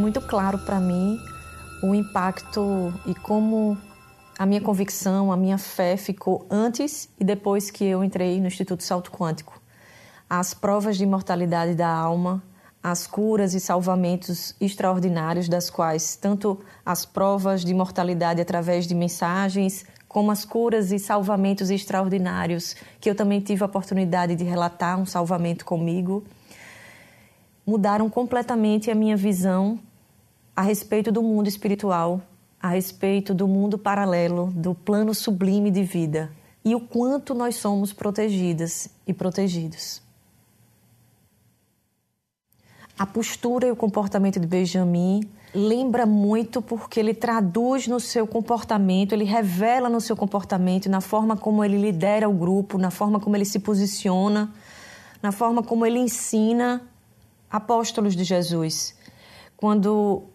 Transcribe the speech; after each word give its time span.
muito 0.00 0.20
claro 0.20 0.58
para 0.58 0.80
mim 0.80 1.20
o 1.82 1.94
impacto 1.94 2.92
e 3.06 3.14
como 3.14 3.76
a 4.38 4.46
minha 4.46 4.60
convicção, 4.60 5.30
a 5.30 5.36
minha 5.36 5.58
fé 5.58 5.96
ficou 5.96 6.46
antes 6.50 7.10
e 7.20 7.24
depois 7.24 7.70
que 7.70 7.84
eu 7.84 8.02
entrei 8.02 8.40
no 8.40 8.46
Instituto 8.46 8.82
Salto 8.82 9.10
Quântico. 9.10 9.60
As 10.28 10.54
provas 10.54 10.96
de 10.96 11.04
imortalidade 11.04 11.74
da 11.74 11.88
alma, 11.88 12.42
as 12.82 13.06
curas 13.06 13.52
e 13.52 13.60
salvamentos 13.60 14.54
extraordinários, 14.58 15.48
das 15.48 15.68
quais 15.68 16.16
tanto 16.16 16.58
as 16.84 17.04
provas 17.04 17.62
de 17.62 17.72
imortalidade 17.72 18.40
através 18.40 18.86
de 18.86 18.94
mensagens, 18.94 19.84
como 20.08 20.30
as 20.30 20.44
curas 20.44 20.90
e 20.92 20.98
salvamentos 20.98 21.68
extraordinários, 21.68 22.74
que 22.98 23.10
eu 23.10 23.14
também 23.14 23.40
tive 23.40 23.62
a 23.62 23.66
oportunidade 23.66 24.34
de 24.34 24.44
relatar 24.44 24.98
um 24.98 25.04
salvamento 25.04 25.64
comigo, 25.64 26.24
mudaram 27.66 28.08
completamente 28.08 28.90
a 28.90 28.94
minha 28.94 29.16
visão 29.16 29.78
a 30.60 30.62
respeito 30.62 31.10
do 31.10 31.22
mundo 31.22 31.48
espiritual, 31.48 32.20
a 32.60 32.68
respeito 32.68 33.32
do 33.32 33.48
mundo 33.48 33.78
paralelo, 33.78 34.52
do 34.54 34.74
plano 34.74 35.14
sublime 35.14 35.70
de 35.70 35.82
vida 35.82 36.30
e 36.62 36.74
o 36.74 36.80
quanto 36.80 37.32
nós 37.32 37.56
somos 37.56 37.94
protegidas 37.94 38.90
e 39.06 39.14
protegidos. 39.14 40.02
A 42.98 43.06
postura 43.06 43.68
e 43.68 43.70
o 43.70 43.74
comportamento 43.74 44.38
de 44.38 44.46
Benjamin 44.46 45.22
lembra 45.54 46.04
muito 46.04 46.60
porque 46.60 47.00
ele 47.00 47.14
traduz 47.14 47.88
no 47.88 47.98
seu 47.98 48.26
comportamento, 48.26 49.14
ele 49.14 49.24
revela 49.24 49.88
no 49.88 49.98
seu 49.98 50.14
comportamento, 50.14 50.90
na 50.90 51.00
forma 51.00 51.38
como 51.38 51.64
ele 51.64 51.78
lidera 51.78 52.28
o 52.28 52.34
grupo, 52.34 52.76
na 52.76 52.90
forma 52.90 53.18
como 53.18 53.34
ele 53.34 53.46
se 53.46 53.60
posiciona, 53.60 54.52
na 55.22 55.32
forma 55.32 55.62
como 55.62 55.86
ele 55.86 55.98
ensina 55.98 56.82
apóstolos 57.50 58.14
de 58.14 58.24
Jesus. 58.24 58.94
Quando 59.56 60.28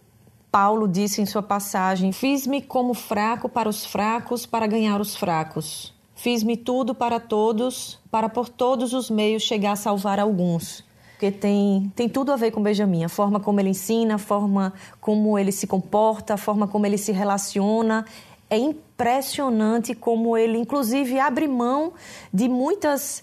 Paulo 0.56 0.88
disse 0.88 1.22
em 1.22 1.26
sua 1.26 1.44
passagem: 1.44 2.14
Fiz-me 2.14 2.62
como 2.62 2.94
fraco 2.94 3.50
para 3.50 3.68
os 3.68 3.86
fracos, 3.86 4.46
para 4.46 4.66
ganhar 4.66 5.02
os 5.02 5.14
fracos. 5.14 5.94
Fiz-me 6.16 6.56
tudo 6.56 6.96
para 6.96 7.20
todos, 7.20 8.00
para 8.10 8.30
por 8.30 8.48
todos 8.48 8.94
os 8.94 9.10
meios 9.10 9.44
chegar 9.44 9.74
a 9.74 9.76
salvar 9.76 10.18
alguns. 10.18 10.82
Porque 11.12 11.30
tem, 11.30 11.92
tem 11.94 12.08
tudo 12.08 12.32
a 12.32 12.38
ver 12.38 12.52
com 12.52 12.64
Benjamin, 12.64 13.04
a 13.04 13.10
forma 13.10 13.38
como 13.38 13.60
ele 13.60 13.68
ensina, 13.68 14.16
a 14.16 14.18
forma 14.18 14.74
como 15.02 15.38
ele 15.38 15.52
se 15.52 15.68
comporta, 15.68 16.36
a 16.36 16.38
forma 16.38 16.70
como 16.70 16.86
ele 16.86 16.98
se 16.98 17.12
relaciona. 17.12 18.06
É 18.50 18.58
impressionante 18.58 19.94
como 19.94 20.38
ele, 20.38 20.58
inclusive, 20.58 21.20
abre 21.20 21.50
mão 21.50 21.92
de 22.34 22.48
muitas 22.48 23.22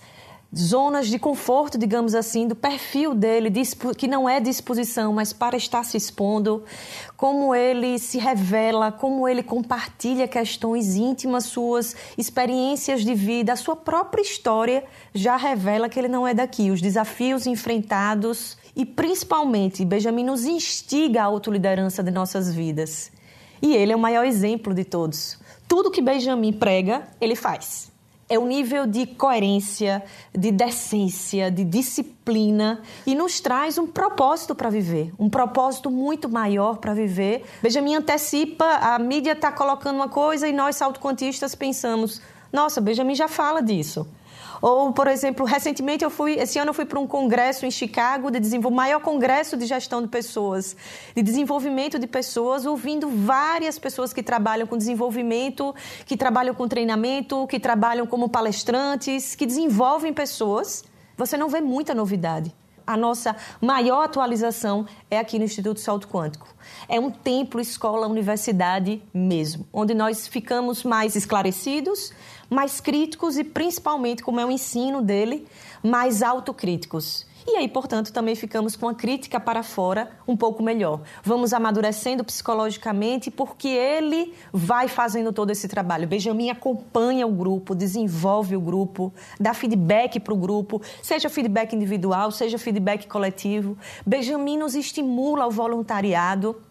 zonas 0.54 1.08
de 1.08 1.18
conforto, 1.18 1.78
digamos 1.78 2.14
assim, 2.14 2.46
do 2.46 2.54
perfil 2.54 3.14
dele, 3.14 3.50
que 3.96 4.06
não 4.06 4.28
é 4.28 4.38
de 4.38 4.50
exposição, 4.50 5.12
mas 5.12 5.32
para 5.32 5.56
estar 5.56 5.82
se 5.82 5.96
expondo, 5.96 6.62
como 7.16 7.54
ele 7.54 7.98
se 7.98 8.18
revela, 8.18 8.92
como 8.92 9.26
ele 9.26 9.42
compartilha 9.42 10.28
questões 10.28 10.94
íntimas 10.94 11.44
suas, 11.44 11.96
experiências 12.18 13.02
de 13.02 13.14
vida, 13.14 13.54
a 13.54 13.56
sua 13.56 13.76
própria 13.76 14.20
história 14.20 14.84
já 15.14 15.36
revela 15.36 15.88
que 15.88 15.98
ele 15.98 16.08
não 16.08 16.28
é 16.28 16.34
daqui, 16.34 16.70
os 16.70 16.82
desafios 16.82 17.46
enfrentados 17.46 18.58
e 18.76 18.84
principalmente 18.84 19.84
Benjamin 19.84 20.24
nos 20.24 20.44
instiga 20.44 21.22
a 21.22 21.24
autoliderança 21.24 22.02
de 22.02 22.10
nossas 22.10 22.52
vidas. 22.52 23.10
E 23.60 23.74
ele 23.74 23.92
é 23.92 23.96
o 23.96 23.98
maior 23.98 24.24
exemplo 24.24 24.74
de 24.74 24.84
todos. 24.84 25.38
Tudo 25.68 25.90
que 25.90 26.02
Benjamin 26.02 26.52
prega, 26.52 27.06
ele 27.20 27.36
faz 27.36 27.91
é 28.28 28.38
o 28.38 28.46
nível 28.46 28.86
de 28.86 29.06
coerência, 29.06 30.02
de 30.32 30.50
decência, 30.50 31.50
de 31.50 31.64
disciplina 31.64 32.80
e 33.06 33.14
nos 33.14 33.40
traz 33.40 33.78
um 33.78 33.86
propósito 33.86 34.54
para 34.54 34.70
viver, 34.70 35.12
um 35.18 35.28
propósito 35.28 35.90
muito 35.90 36.28
maior 36.28 36.78
para 36.78 36.94
viver. 36.94 37.44
Benjamin 37.62 37.96
antecipa, 37.96 38.64
a 38.64 38.98
mídia 38.98 39.32
está 39.32 39.52
colocando 39.52 39.96
uma 39.96 40.08
coisa 40.08 40.48
e 40.48 40.52
nós, 40.52 40.76
salto-quantistas, 40.76 41.54
pensamos: 41.54 42.22
nossa, 42.52 42.80
Benjamin 42.80 43.14
já 43.14 43.28
fala 43.28 43.62
disso. 43.62 44.06
Ou, 44.62 44.92
por 44.92 45.08
exemplo, 45.08 45.44
recentemente 45.44 46.04
eu 46.04 46.10
fui, 46.10 46.34
esse 46.34 46.56
ano 46.56 46.70
eu 46.70 46.74
fui 46.74 46.84
para 46.84 47.00
um 47.00 47.06
congresso 47.06 47.66
em 47.66 47.70
Chicago 47.70 48.30
de 48.30 48.38
desenvolvimento, 48.38 48.76
maior 48.76 49.00
congresso 49.00 49.56
de 49.56 49.66
gestão 49.66 50.00
de 50.00 50.06
pessoas, 50.06 50.76
de 51.16 51.20
desenvolvimento 51.20 51.98
de 51.98 52.06
pessoas, 52.06 52.64
ouvindo 52.64 53.08
várias 53.08 53.76
pessoas 53.76 54.12
que 54.12 54.22
trabalham 54.22 54.64
com 54.64 54.78
desenvolvimento, 54.78 55.74
que 56.06 56.16
trabalham 56.16 56.54
com 56.54 56.68
treinamento, 56.68 57.44
que 57.48 57.58
trabalham 57.58 58.06
como 58.06 58.28
palestrantes, 58.28 59.34
que 59.34 59.46
desenvolvem 59.46 60.14
pessoas. 60.14 60.84
Você 61.16 61.36
não 61.36 61.48
vê 61.48 61.60
muita 61.60 61.92
novidade. 61.92 62.54
A 62.86 62.96
nossa 62.96 63.36
maior 63.60 64.04
atualização 64.04 64.86
é 65.10 65.18
aqui 65.18 65.38
no 65.38 65.44
Instituto 65.44 65.80
Salto 65.80 66.08
Quântico. 66.08 66.48
É 66.88 66.98
um 66.98 67.10
templo, 67.10 67.60
escola, 67.60 68.06
universidade 68.06 69.02
mesmo, 69.14 69.66
onde 69.72 69.94
nós 69.94 70.26
ficamos 70.26 70.82
mais 70.84 71.14
esclarecidos, 71.14 72.12
mais 72.52 72.80
críticos 72.80 73.36
e, 73.36 73.44
principalmente, 73.44 74.22
como 74.22 74.38
é 74.38 74.46
o 74.46 74.50
ensino 74.50 75.02
dele, 75.02 75.46
mais 75.82 76.22
autocríticos. 76.22 77.26
E 77.46 77.56
aí, 77.56 77.66
portanto, 77.66 78.12
também 78.12 78.36
ficamos 78.36 78.76
com 78.76 78.88
a 78.88 78.94
crítica 78.94 79.40
para 79.40 79.64
fora 79.64 80.10
um 80.28 80.36
pouco 80.36 80.62
melhor. 80.62 81.00
Vamos 81.24 81.52
amadurecendo 81.52 82.22
psicologicamente 82.22 83.32
porque 83.32 83.66
ele 83.66 84.32
vai 84.52 84.86
fazendo 84.86 85.32
todo 85.32 85.50
esse 85.50 85.66
trabalho. 85.66 86.06
Benjamin 86.06 86.50
acompanha 86.50 87.26
o 87.26 87.32
grupo, 87.32 87.74
desenvolve 87.74 88.54
o 88.54 88.60
grupo, 88.60 89.12
dá 89.40 89.52
feedback 89.54 90.20
para 90.20 90.32
o 90.32 90.36
grupo, 90.36 90.80
seja 91.02 91.28
feedback 91.28 91.74
individual, 91.74 92.30
seja 92.30 92.58
feedback 92.58 93.08
coletivo. 93.08 93.76
Benjamin 94.06 94.58
nos 94.58 94.76
estimula 94.76 95.42
ao 95.42 95.50
voluntariado. 95.50 96.62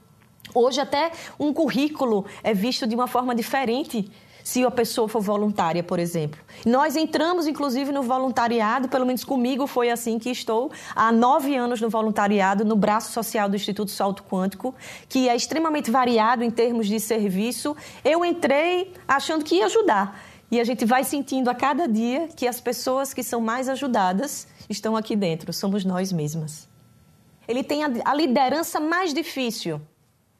Hoje, 0.55 0.79
até 0.79 1.11
um 1.37 1.51
currículo 1.53 2.25
é 2.43 2.53
visto 2.53 2.87
de 2.87 2.95
uma 2.95 3.07
forma 3.07 3.35
diferente 3.35 4.09
se 4.43 4.63
a 4.63 4.71
pessoa 4.71 5.07
for 5.07 5.21
voluntária, 5.21 5.83
por 5.83 5.99
exemplo. 5.99 6.39
Nós 6.65 6.95
entramos, 6.95 7.47
inclusive, 7.47 7.91
no 7.91 8.03
voluntariado, 8.03 8.89
pelo 8.89 9.05
menos 9.05 9.23
comigo 9.23 9.67
foi 9.67 9.89
assim 9.89 10.19
que 10.19 10.29
estou 10.29 10.71
há 10.95 11.11
nove 11.11 11.55
anos 11.55 11.81
no 11.81 11.89
voluntariado, 11.89 12.65
no 12.65 12.75
braço 12.75 13.11
social 13.11 13.49
do 13.49 13.55
Instituto 13.55 13.91
Salto 13.91 14.23
Quântico, 14.23 14.73
que 15.07 15.29
é 15.29 15.35
extremamente 15.35 15.91
variado 15.91 16.43
em 16.43 16.51
termos 16.51 16.87
de 16.87 16.99
serviço. 16.99 17.75
Eu 18.03 18.23
entrei 18.25 18.93
achando 19.07 19.43
que 19.43 19.55
ia 19.55 19.65
ajudar. 19.65 20.19
E 20.51 20.59
a 20.59 20.63
gente 20.65 20.83
vai 20.83 21.05
sentindo 21.05 21.49
a 21.49 21.55
cada 21.55 21.87
dia 21.87 22.27
que 22.35 22.45
as 22.45 22.59
pessoas 22.59 23.13
que 23.13 23.23
são 23.23 23.39
mais 23.39 23.69
ajudadas 23.69 24.47
estão 24.69 24.97
aqui 24.97 25.15
dentro, 25.15 25.53
somos 25.53 25.85
nós 25.85 26.11
mesmas. 26.11 26.67
Ele 27.47 27.63
tem 27.63 27.83
a 27.83 28.13
liderança 28.13 28.79
mais 28.79 29.13
difícil, 29.13 29.81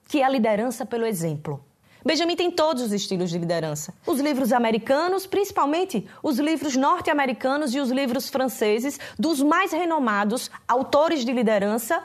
que 0.09 0.21
é 0.21 0.25
a 0.25 0.29
liderança 0.29 0.85
pelo 0.85 1.05
exemplo. 1.05 1.63
Benjamin 2.03 2.35
tem 2.35 2.49
todos 2.49 2.81
os 2.81 2.91
estilos 2.91 3.29
de 3.29 3.37
liderança. 3.37 3.93
Os 4.07 4.19
livros 4.19 4.51
americanos, 4.51 5.27
principalmente 5.27 6.07
os 6.23 6.39
livros 6.39 6.75
norte-americanos 6.75 7.75
e 7.75 7.79
os 7.79 7.91
livros 7.91 8.27
franceses, 8.27 8.99
dos 9.17 9.41
mais 9.41 9.71
renomados 9.71 10.49
autores 10.67 11.23
de 11.23 11.31
liderança, 11.31 12.03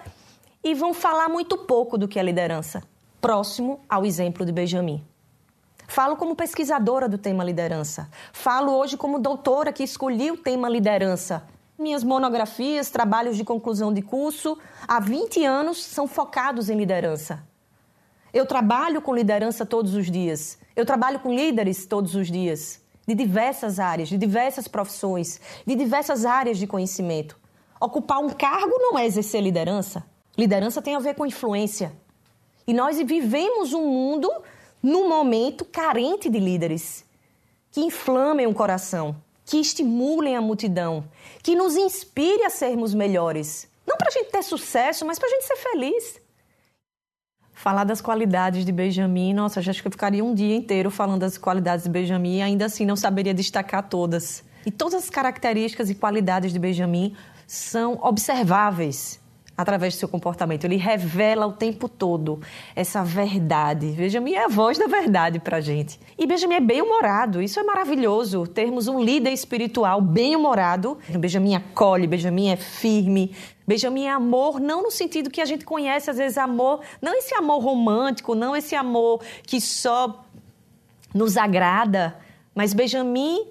e 0.62 0.74
vão 0.74 0.92
falar 0.92 1.28
muito 1.28 1.56
pouco 1.58 1.96
do 1.96 2.08
que 2.08 2.18
é 2.18 2.22
liderança, 2.22 2.82
próximo 3.20 3.80
ao 3.88 4.04
exemplo 4.04 4.44
de 4.44 4.52
Benjamin. 4.52 5.02
Falo 5.86 6.16
como 6.16 6.34
pesquisadora 6.34 7.08
do 7.08 7.16
tema 7.16 7.44
liderança. 7.44 8.10
Falo 8.32 8.72
hoje 8.72 8.96
como 8.96 9.20
doutora 9.20 9.72
que 9.72 9.84
escolhi 9.84 10.30
o 10.30 10.36
tema 10.36 10.68
liderança. 10.68 11.44
Minhas 11.78 12.02
monografias, 12.02 12.90
trabalhos 12.90 13.36
de 13.36 13.44
conclusão 13.44 13.92
de 13.92 14.02
curso, 14.02 14.58
há 14.86 14.98
20 14.98 15.44
anos 15.44 15.82
são 15.84 16.08
focados 16.08 16.68
em 16.68 16.76
liderança. 16.76 17.46
Eu 18.36 18.44
trabalho 18.44 19.00
com 19.00 19.14
liderança 19.14 19.64
todos 19.64 19.94
os 19.94 20.10
dias. 20.10 20.58
Eu 20.76 20.84
trabalho 20.84 21.20
com 21.20 21.34
líderes 21.34 21.86
todos 21.86 22.14
os 22.14 22.30
dias, 22.30 22.82
de 23.08 23.14
diversas 23.14 23.80
áreas, 23.80 24.10
de 24.10 24.18
diversas 24.18 24.68
profissões, 24.68 25.40
de 25.66 25.74
diversas 25.74 26.26
áreas 26.26 26.58
de 26.58 26.66
conhecimento. 26.66 27.38
Ocupar 27.80 28.18
um 28.18 28.28
cargo 28.28 28.74
não 28.78 28.98
é 28.98 29.06
exercer 29.06 29.42
liderança. 29.42 30.04
Liderança 30.36 30.82
tem 30.82 30.94
a 30.94 30.98
ver 30.98 31.14
com 31.14 31.24
influência. 31.24 31.94
E 32.66 32.74
nós 32.74 32.98
vivemos 32.98 33.72
um 33.72 33.86
mundo, 33.86 34.30
num 34.82 35.08
momento, 35.08 35.64
carente 35.64 36.28
de 36.28 36.38
líderes 36.38 37.06
que 37.72 37.80
inflamem 37.80 38.46
o 38.46 38.52
coração, 38.52 39.16
que 39.46 39.56
estimulem 39.56 40.36
a 40.36 40.42
multidão, 40.42 41.08
que 41.42 41.56
nos 41.56 41.74
inspire 41.74 42.44
a 42.44 42.50
sermos 42.50 42.92
melhores. 42.92 43.66
Não 43.86 43.96
para 43.96 44.08
a 44.08 44.12
gente 44.12 44.30
ter 44.30 44.42
sucesso, 44.42 45.06
mas 45.06 45.18
para 45.18 45.26
a 45.26 45.30
gente 45.30 45.46
ser 45.46 45.56
feliz 45.56 46.25
falar 47.56 47.84
das 47.84 48.02
qualidades 48.02 48.66
de 48.66 48.70
Benjamin, 48.70 49.32
nossa, 49.32 49.60
acho 49.60 49.80
que 49.80 49.88
eu 49.88 49.90
ficaria 49.90 50.22
um 50.22 50.34
dia 50.34 50.54
inteiro 50.54 50.90
falando 50.90 51.20
das 51.20 51.38
qualidades 51.38 51.84
de 51.84 51.90
Benjamin 51.90 52.36
e 52.36 52.42
ainda 52.42 52.66
assim 52.66 52.84
não 52.84 52.94
saberia 52.94 53.32
destacar 53.32 53.88
todas. 53.88 54.44
E 54.64 54.70
todas 54.70 55.04
as 55.04 55.10
características 55.10 55.88
e 55.88 55.94
qualidades 55.94 56.52
de 56.52 56.58
Benjamin 56.58 57.16
são 57.46 57.98
observáveis 58.02 59.18
através 59.56 59.94
do 59.94 59.98
seu 59.98 60.08
comportamento. 60.08 60.64
Ele 60.64 60.76
revela 60.76 61.46
o 61.46 61.52
tempo 61.52 61.88
todo 61.88 62.40
essa 62.74 63.02
verdade. 63.02 63.86
Benjamin 63.92 64.34
é 64.34 64.44
a 64.44 64.48
voz 64.48 64.78
da 64.78 64.86
verdade 64.86 65.38
para 65.38 65.56
a 65.56 65.60
gente. 65.60 65.98
E 66.18 66.26
Benjamin 66.26 66.56
é 66.56 66.60
bem-humorado. 66.60 67.40
Isso 67.40 67.58
é 67.58 67.62
maravilhoso. 67.62 68.46
Termos 68.46 68.86
um 68.88 69.02
líder 69.02 69.32
espiritual 69.32 70.00
bem-humorado. 70.00 70.98
Benjamin 71.18 71.54
acolhe, 71.54 72.06
Benjamin 72.06 72.50
é 72.50 72.56
firme. 72.56 73.34
Benjamin 73.66 74.04
é 74.04 74.10
amor, 74.10 74.60
não 74.60 74.82
no 74.84 74.90
sentido 74.92 75.28
que 75.28 75.40
a 75.40 75.44
gente 75.44 75.64
conhece, 75.64 76.08
às 76.08 76.18
vezes, 76.18 76.38
amor, 76.38 76.82
não 77.02 77.14
esse 77.14 77.34
amor 77.34 77.58
romântico, 77.58 78.32
não 78.32 78.54
esse 78.54 78.76
amor 78.76 79.20
que 79.42 79.60
só 79.60 80.24
nos 81.12 81.36
agrada, 81.36 82.16
mas 82.54 82.72
Benjamin 82.72 83.48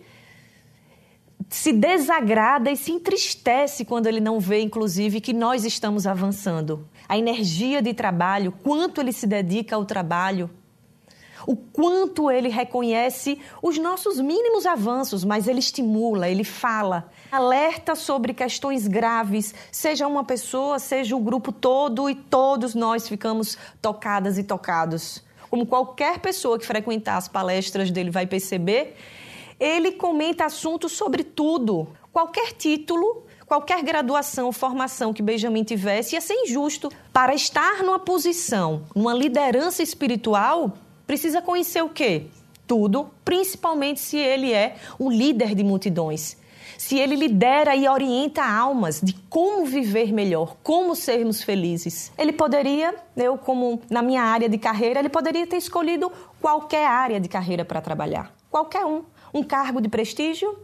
se 1.50 1.72
desagrada 1.72 2.72
e 2.72 2.78
se 2.78 2.92
entristece 2.92 3.86
quando 3.86 4.08
ele 4.08 4.20
não 4.20 4.40
vê, 4.40 4.62
inclusive, 4.62 5.22
que 5.22 5.34
nós 5.34 5.64
estamos 5.64 6.08
avançando. 6.08 6.88
A 7.08 7.18
energia 7.18 7.82
de 7.82 7.94
trabalho, 7.94 8.52
quanto 8.52 9.00
ele 9.00 9.12
se 9.12 9.28
dedica 9.28 9.76
ao 9.76 9.86
trabalho, 9.86 10.50
o 11.48 11.56
quanto 11.56 12.32
ele 12.32 12.50
reconhece 12.50 13.40
os 13.62 13.78
nossos 13.78 14.20
mínimos 14.20 14.66
avanços, 14.66 15.24
mas 15.24 15.48
ele 15.48 15.60
estimula, 15.60 16.28
ele 16.28 16.44
fala, 16.44 17.10
alerta 17.32 17.96
sobre 17.96 18.34
questões 18.34 18.88
graves, 18.88 19.54
seja 19.72 20.08
uma 20.08 20.24
pessoa, 20.24 20.80
seja 20.80 21.16
o 21.16 21.20
grupo 21.20 21.52
todo, 21.52 22.10
e 22.10 22.16
todos 22.16 22.74
nós 22.74 23.08
ficamos 23.08 23.58
tocadas 23.82 24.38
e 24.38 24.44
tocados. 24.44 25.24
Como 25.50 25.66
qualquer 25.66 26.20
pessoa 26.20 26.58
que 26.58 26.66
frequentar 26.66 27.18
as 27.18 27.28
palestras 27.28 27.92
dele 27.92 28.10
vai 28.10 28.26
perceber, 28.26 28.98
ele 29.60 29.94
comenta 29.94 30.46
assuntos 30.46 30.92
sobre 30.92 31.24
tudo. 31.24 31.88
Qualquer 32.12 32.54
título, 32.54 33.25
qualquer 33.46 33.84
graduação, 33.84 34.52
formação 34.52 35.13
que 35.13 35.22
Benjamin 35.22 35.63
tivesse 35.63 36.16
ia 36.16 36.22
ser 36.22 36.34
injusto. 36.34 36.92
Para 37.12 37.34
estar 37.34 37.84
numa 37.84 38.00
posição, 38.00 38.84
numa 38.96 39.13
liderança 39.13 39.84
espiritual, 39.84 40.74
precisa 41.06 41.42
conhecer 41.42 41.84
o 41.84 41.90
quê? 41.90 42.28
Tudo, 42.68 43.10
principalmente 43.24 44.00
se 44.00 44.18
ele 44.18 44.52
é 44.52 44.75
um 45.00 45.10
líder 45.10 45.54
de 45.54 45.63
multidões. 45.63 46.38
Se 46.78 47.00
ele 47.00 47.16
lidera 47.16 47.75
e 47.75 47.88
orienta 47.88 48.44
almas 48.44 49.00
de 49.01 49.13
como 49.30 49.66
viver 49.66 50.12
melhor, 50.12 50.58
como 50.62 50.96
sermos 50.96 51.42
felizes. 51.42 52.12
Ele 52.18 52.34
poderia, 52.34 52.94
eu 53.16 53.38
como 53.38 53.81
na 53.90 54.01
minha 54.01 54.22
área 54.22 54.50
de 54.50 54.58
carreira, 54.58 55.00
ele 55.00 55.10
poderia 55.10 55.48
ter 55.48 55.58
escolhido 55.58 56.12
qualquer 56.42 56.86
área 56.86 57.19
de 57.19 57.30
carreira 57.30 57.63
para 57.63 57.81
trabalhar. 57.81 58.34
Qualquer 58.51 58.86
um 58.86 59.04
um 59.36 59.44
cargo 59.44 59.82
de 59.82 59.90
prestígio, 59.90 60.58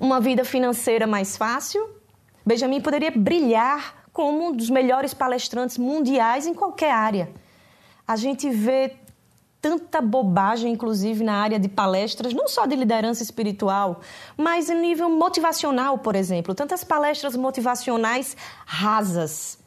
uma 0.00 0.18
vida 0.18 0.46
financeira 0.46 1.06
mais 1.06 1.36
fácil. 1.36 1.90
Benjamin 2.44 2.80
poderia 2.80 3.10
brilhar 3.10 4.06
como 4.14 4.48
um 4.48 4.52
dos 4.52 4.70
melhores 4.70 5.12
palestrantes 5.12 5.76
mundiais 5.76 6.46
em 6.46 6.54
qualquer 6.54 6.90
área. 6.90 7.30
A 8.08 8.16
gente 8.16 8.48
vê 8.48 8.96
tanta 9.60 10.00
bobagem, 10.00 10.72
inclusive 10.72 11.22
na 11.22 11.34
área 11.34 11.58
de 11.58 11.68
palestras, 11.68 12.32
não 12.32 12.48
só 12.48 12.64
de 12.64 12.74
liderança 12.74 13.22
espiritual, 13.22 14.00
mas 14.36 14.70
em 14.70 14.80
nível 14.80 15.10
motivacional, 15.10 15.98
por 15.98 16.16
exemplo. 16.16 16.54
Tantas 16.54 16.82
palestras 16.82 17.36
motivacionais 17.36 18.36
rasas, 18.66 19.58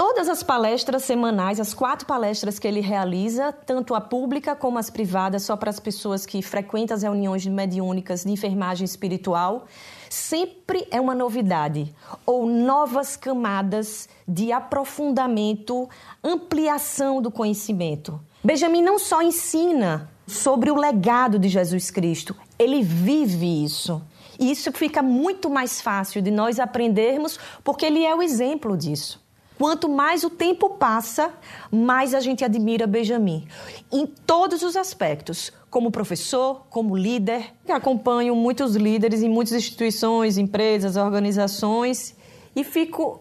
Todas 0.00 0.30
as 0.30 0.42
palestras 0.42 1.04
semanais, 1.04 1.60
as 1.60 1.74
quatro 1.74 2.06
palestras 2.06 2.58
que 2.58 2.66
ele 2.66 2.80
realiza, 2.80 3.52
tanto 3.52 3.94
a 3.94 4.00
pública 4.00 4.56
como 4.56 4.78
as 4.78 4.88
privadas, 4.88 5.42
só 5.42 5.58
para 5.58 5.68
as 5.68 5.78
pessoas 5.78 6.24
que 6.24 6.40
frequentam 6.40 6.94
as 6.96 7.02
reuniões 7.02 7.46
mediúnicas 7.46 8.24
de 8.24 8.32
enfermagem 8.32 8.82
espiritual, 8.82 9.66
sempre 10.08 10.88
é 10.90 10.98
uma 10.98 11.14
novidade 11.14 11.94
ou 12.24 12.46
novas 12.46 13.14
camadas 13.14 14.08
de 14.26 14.50
aprofundamento, 14.52 15.86
ampliação 16.24 17.20
do 17.20 17.30
conhecimento. 17.30 18.18
Benjamin 18.42 18.80
não 18.80 18.98
só 18.98 19.20
ensina 19.20 20.10
sobre 20.26 20.70
o 20.70 20.76
legado 20.76 21.38
de 21.38 21.50
Jesus 21.50 21.90
Cristo, 21.90 22.34
ele 22.58 22.82
vive 22.82 23.66
isso. 23.66 24.00
E 24.38 24.50
isso 24.50 24.72
fica 24.72 25.02
muito 25.02 25.50
mais 25.50 25.78
fácil 25.78 26.22
de 26.22 26.30
nós 26.30 26.58
aprendermos 26.58 27.38
porque 27.62 27.84
ele 27.84 28.02
é 28.02 28.14
o 28.14 28.22
exemplo 28.22 28.78
disso. 28.78 29.20
Quanto 29.60 29.90
mais 29.90 30.24
o 30.24 30.30
tempo 30.30 30.70
passa, 30.70 31.34
mais 31.70 32.14
a 32.14 32.20
gente 32.20 32.42
admira 32.42 32.86
Benjamin. 32.86 33.46
Em 33.92 34.06
todos 34.06 34.62
os 34.62 34.74
aspectos, 34.74 35.52
como 35.68 35.90
professor, 35.90 36.62
como 36.70 36.96
líder. 36.96 37.52
Acompanho 37.68 38.34
muitos 38.34 38.74
líderes 38.74 39.22
em 39.22 39.28
muitas 39.28 39.52
instituições, 39.52 40.38
empresas, 40.38 40.96
organizações 40.96 42.16
e 42.56 42.64
fico 42.64 43.20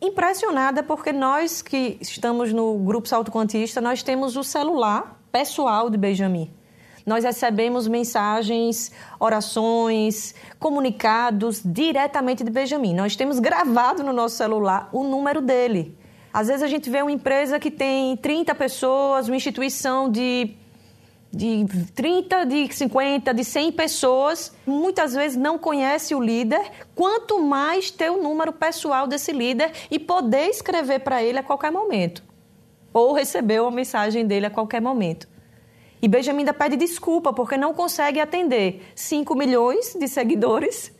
impressionada 0.00 0.80
porque 0.80 1.12
nós 1.12 1.60
que 1.60 1.98
estamos 2.00 2.52
no 2.52 2.78
grupo 2.78 3.08
Salto 3.08 3.32
Quantista, 3.32 3.80
nós 3.80 4.00
temos 4.00 4.36
o 4.36 4.44
celular 4.44 5.20
pessoal 5.32 5.90
de 5.90 5.98
Benjamin. 5.98 6.48
Nós 7.08 7.24
recebemos 7.24 7.88
mensagens, 7.88 8.92
orações, 9.18 10.34
comunicados 10.58 11.62
diretamente 11.64 12.44
de 12.44 12.50
Benjamin. 12.50 12.94
Nós 12.94 13.16
temos 13.16 13.38
gravado 13.38 14.02
no 14.04 14.12
nosso 14.12 14.36
celular 14.36 14.90
o 14.92 15.02
número 15.02 15.40
dele. 15.40 15.96
Às 16.30 16.48
vezes 16.48 16.62
a 16.62 16.68
gente 16.68 16.90
vê 16.90 17.00
uma 17.00 17.10
empresa 17.10 17.58
que 17.58 17.70
tem 17.70 18.14
30 18.18 18.54
pessoas, 18.54 19.26
uma 19.26 19.36
instituição 19.36 20.10
de 20.10 20.54
de 21.30 21.66
30, 21.94 22.46
de 22.46 22.72
50, 22.72 23.34
de 23.34 23.44
100 23.44 23.72
pessoas, 23.72 24.50
muitas 24.66 25.12
vezes 25.12 25.36
não 25.36 25.58
conhece 25.58 26.14
o 26.14 26.22
líder, 26.22 26.70
quanto 26.94 27.38
mais 27.38 27.90
ter 27.90 28.10
o 28.10 28.22
número 28.22 28.50
pessoal 28.50 29.06
desse 29.06 29.30
líder 29.30 29.70
e 29.90 29.98
poder 29.98 30.46
escrever 30.48 31.00
para 31.00 31.22
ele 31.22 31.38
a 31.38 31.42
qualquer 31.42 31.70
momento. 31.70 32.22
Ou 32.94 33.12
receber 33.12 33.60
uma 33.60 33.70
mensagem 33.70 34.26
dele 34.26 34.46
a 34.46 34.50
qualquer 34.50 34.80
momento. 34.80 35.28
E 36.00 36.08
Benjamin 36.08 36.40
ainda 36.40 36.54
pede 36.54 36.76
desculpa 36.76 37.32
porque 37.32 37.56
não 37.56 37.74
consegue 37.74 38.20
atender 38.20 38.82
5 38.94 39.34
milhões 39.34 39.94
de 39.94 40.06
seguidores. 40.08 40.92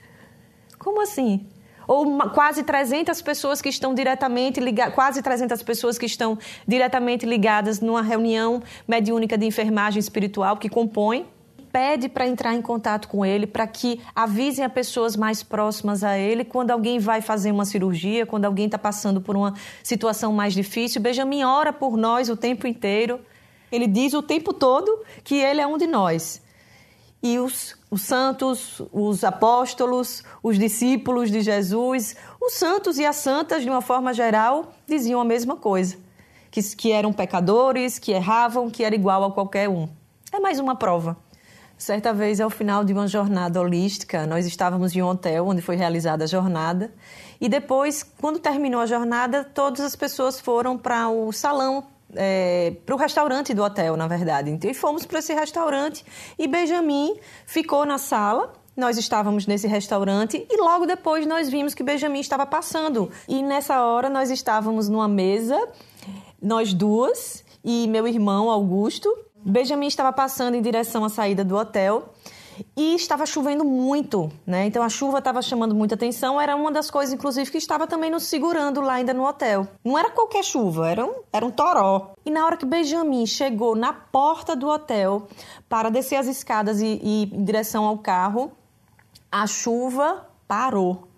Como 0.79 1.01
assim? 1.03 1.47
Ou 1.87 2.03
uma, 2.03 2.29
quase 2.29 2.63
300 2.63 3.23
pessoas 3.23 3.63
que 3.63 3.69
estão 3.69 3.95
diretamente 3.95 4.61
ligadas, 4.61 4.95
quase 4.95 5.23
300 5.23 5.63
pessoas 5.63 5.97
que 5.97 6.07
estão 6.07 6.39
diretamente 6.67 7.25
ligadas 7.25 7.81
numa 7.81 8.03
reunião 8.03 8.63
mediúnica 8.87 9.39
de 9.39 9.47
enfermagem 9.47 9.99
espiritual 9.99 10.57
que 10.57 10.69
compõe 10.69 11.27
pede 11.73 12.09
para 12.09 12.27
entrar 12.27 12.55
em 12.55 12.63
contato 12.63 13.09
com 13.09 13.25
ele, 13.25 13.47
para 13.47 13.67
que 13.67 14.01
avisem 14.15 14.65
a 14.65 14.69
pessoas 14.69 15.17
mais 15.17 15.43
próximas 15.43 16.03
a 16.03 16.19
ele 16.19 16.45
quando 16.45 16.71
alguém 16.71 16.99
vai 16.99 17.21
fazer 17.21 17.53
uma 17.53 17.65
cirurgia, 17.65 18.27
quando 18.27 18.47
alguém 18.47 18.67
está 18.67 18.79
passando 18.79 19.21
por 19.21 19.37
uma 19.37 19.55
situação 19.83 20.33
mais 20.33 20.55
difícil. 20.55 21.01
Benjamin 21.01 21.45
ora 21.45 21.73
por 21.73 21.97
nós 21.97 22.29
o 22.29 22.37
tempo 22.37 22.67
inteiro. 22.67 23.21
Ele 23.71 23.87
diz 23.87 24.15
o 24.15 24.23
tempo 24.23 24.53
todo 24.53 25.03
que 25.23 25.37
ele 25.37 25.61
é 25.61 25.67
um 25.67 25.77
de 25.77 25.87
nós. 25.87 26.43
E 27.23 27.39
os, 27.39 27.77
os 27.91 28.03
santos, 28.03 28.81
os 28.93 29.25
apóstolos, 29.25 30.23
os 30.43 30.59
discípulos 30.59 31.31
de 31.31 31.41
Jesus, 31.41 32.15
os 32.41 32.55
santos 32.55 32.99
e 32.99 33.05
as 33.05 33.17
santas, 33.17 33.63
de 33.63 33.69
uma 33.69 33.83
forma 33.83 34.15
geral, 34.15 34.73
diziam 34.87 35.21
a 35.21 35.25
mesma 35.25 35.57
coisa: 35.57 35.97
que, 36.51 36.63
que 36.77 36.93
eram 36.93 37.13
pecadores, 37.13 37.99
que 37.99 38.13
erravam, 38.13 38.71
que 38.71 38.85
era 38.85 38.95
igual 38.95 39.25
a 39.25 39.33
qualquer 39.33 39.69
um. 39.69 39.89
É 40.33 40.39
mais 40.39 40.61
uma 40.61 40.77
prova. 40.77 41.17
Certa 41.77 42.13
vez, 42.13 42.41
ao 42.41 42.51
final 42.51 42.85
de 42.85 42.93
uma 42.93 43.07
jornada 43.07 43.61
holística, 43.61 44.27
nós 44.27 44.47
estávamos 44.47 44.95
em 44.95 45.03
um 45.03 45.07
hotel 45.07 45.47
onde 45.47 45.63
foi 45.63 45.77
realizada 45.77 46.25
a 46.25 46.27
jornada. 46.27 46.93
E 47.41 47.49
depois, 47.49 48.03
quando 48.03 48.41
terminou 48.41 48.81
a 48.81 48.87
jornada, 48.87 49.45
todas 49.45 49.81
as 49.81 49.95
pessoas 49.95 50.41
foram 50.41 50.77
para 50.77 51.09
o 51.09 51.33
salão 51.33 51.85
é, 52.15 52.75
para 52.85 52.95
o 52.95 52.99
restaurante 52.99 53.53
do 53.55 53.63
hotel, 53.63 53.97
na 53.97 54.07
verdade. 54.07 54.51
Então, 54.51 54.71
e 54.71 54.75
fomos 54.75 55.05
para 55.05 55.19
esse 55.19 55.35
restaurante 55.35 56.05
e 56.39 56.47
Benjamin 56.47 57.17
ficou 57.47 57.85
na 57.85 57.99
sala. 57.99 58.53
Nós 58.77 58.97
estávamos 58.97 59.47
nesse 59.47 59.67
restaurante 59.67 60.47
e 60.49 60.57
logo 60.57 60.87
depois 60.87 61.27
nós 61.27 61.49
vimos 61.49 61.75
que 61.75 61.83
Benjamin 61.83 62.21
estava 62.21 62.47
passando. 62.47 63.11
E 63.27 63.43
nessa 63.43 63.85
hora 63.85 64.09
nós 64.09 64.31
estávamos 64.31 64.89
numa 64.89 65.09
mesa, 65.09 65.59
nós 66.41 66.73
duas 66.73 67.45
e 67.65 67.89
meu 67.89 68.07
irmão 68.07 68.49
Augusto. 68.49 69.13
Benjamin 69.45 69.89
estava 69.89 70.13
passando 70.13 70.55
em 70.55 70.63
direção 70.63 71.05
à 71.05 71.09
saída 71.09 71.45
do 71.45 71.57
hotel 71.57 72.13
e 72.77 72.95
estava 72.95 73.27
chovendo 73.27 73.65
muito, 73.65 74.31
né? 74.47 74.67
Então 74.67 74.83
a 74.83 74.89
chuva 74.89 75.19
estava 75.19 75.43
chamando 75.43 75.75
muita 75.75 75.95
atenção. 75.95 76.41
Era 76.41 76.57
uma 76.57 76.71
das 76.71 76.91
coisas, 76.91 77.15
inclusive, 77.15 77.51
que 77.51 77.59
estava 77.59 77.87
também 77.87 78.11
nos 78.11 78.25
segurando 78.25 78.81
lá 78.81 78.95
ainda 78.95 79.15
no 79.15 79.27
hotel. 79.27 79.67
Não 79.85 79.99
era 79.99 80.11
qualquer 80.11 80.45
chuva, 80.45 80.89
era 80.89 81.05
um, 81.05 81.15
era 81.33 81.45
um 81.45 81.51
toró. 81.51 82.13
E 82.25 82.31
na 82.31 82.45
hora 82.45 82.57
que 82.57 82.67
Benjamin 82.67 83.27
chegou 83.27 83.75
na 83.75 83.93
porta 83.93 84.55
do 84.55 84.69
hotel 84.69 85.29
para 85.69 85.91
descer 85.91 86.17
as 86.17 86.27
escadas 86.27 86.81
e, 86.81 87.01
e 87.03 87.23
em 87.33 87.45
direção 87.45 87.85
ao 87.85 87.99
carro, 87.99 88.53
a 89.31 89.47
chuva 89.47 90.27
parou. 90.47 91.09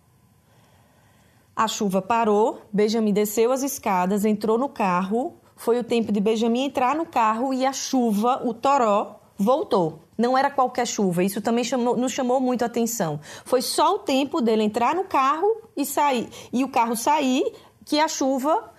A 1.55 1.69
chuva 1.69 2.01
parou, 2.01 2.63
Benjamin 2.73 3.13
desceu 3.13 3.53
as 3.53 3.63
escadas, 3.63 4.25
entrou 4.25 4.57
no 4.57 4.69
carro. 4.69 5.35
Foi 5.55 5.79
o 5.79 5.85
tempo 5.85 6.11
de 6.11 6.19
Benjamin 6.19 6.65
entrar 6.65 6.95
no 6.97 7.05
carro 7.05 7.53
e 7.53 7.67
a 7.67 7.73
chuva, 7.73 8.41
o 8.43 8.55
toró, 8.55 9.21
voltou. 9.37 10.01
Não 10.21 10.37
era 10.37 10.51
qualquer 10.51 10.87
chuva, 10.87 11.25
isso 11.25 11.41
também 11.41 11.65
chamou, 11.65 11.97
nos 11.97 12.13
chamou 12.13 12.39
muito 12.39 12.63
a 12.63 12.67
atenção. 12.67 13.19
Foi 13.43 13.63
só 13.63 13.95
o 13.95 13.99
tempo 14.01 14.43
dele 14.43 14.63
entrar 14.63 14.95
no 14.95 15.05
carro 15.05 15.63
e 15.75 15.87
sair. 15.87 16.29
E 16.53 16.63
o 16.63 16.69
carro 16.69 16.95
sair, 16.95 17.43
que 17.87 17.99
a 17.99 18.07
chuva 18.07 18.71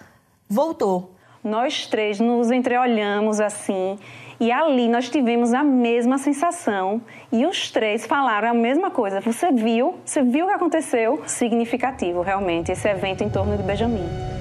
voltou. 0.48 1.16
Nós 1.44 1.88
três 1.88 2.20
nos 2.20 2.52
entreolhamos 2.52 3.40
assim 3.40 3.98
e 4.40 4.52
ali 4.52 4.88
nós 4.88 5.10
tivemos 5.10 5.52
a 5.52 5.64
mesma 5.64 6.20
sensação 6.20 7.02
e 7.32 7.44
os 7.48 7.72
três 7.72 8.06
falaram 8.06 8.50
a 8.50 8.54
mesma 8.54 8.92
coisa. 8.92 9.20
Você 9.20 9.52
viu? 9.52 9.96
Você 10.06 10.22
viu 10.22 10.46
o 10.46 10.48
que 10.50 10.54
aconteceu? 10.54 11.24
Significativo, 11.26 12.22
realmente, 12.22 12.72
esse 12.72 12.88
evento 12.88 13.24
em 13.24 13.30
torno 13.30 13.58
de 13.58 13.64
Benjamin. 13.64 14.41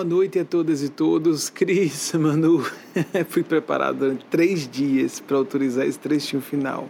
Boa 0.00 0.08
noite 0.08 0.38
a 0.38 0.46
todas 0.46 0.82
e 0.82 0.88
todos. 0.88 1.50
Cris, 1.50 2.12
Manu, 2.18 2.64
fui 3.28 3.42
preparado 3.42 3.98
durante 3.98 4.24
três 4.30 4.66
dias 4.66 5.20
para 5.20 5.36
autorizar 5.36 5.86
esse 5.86 5.98
trechinho 5.98 6.40
final. 6.40 6.88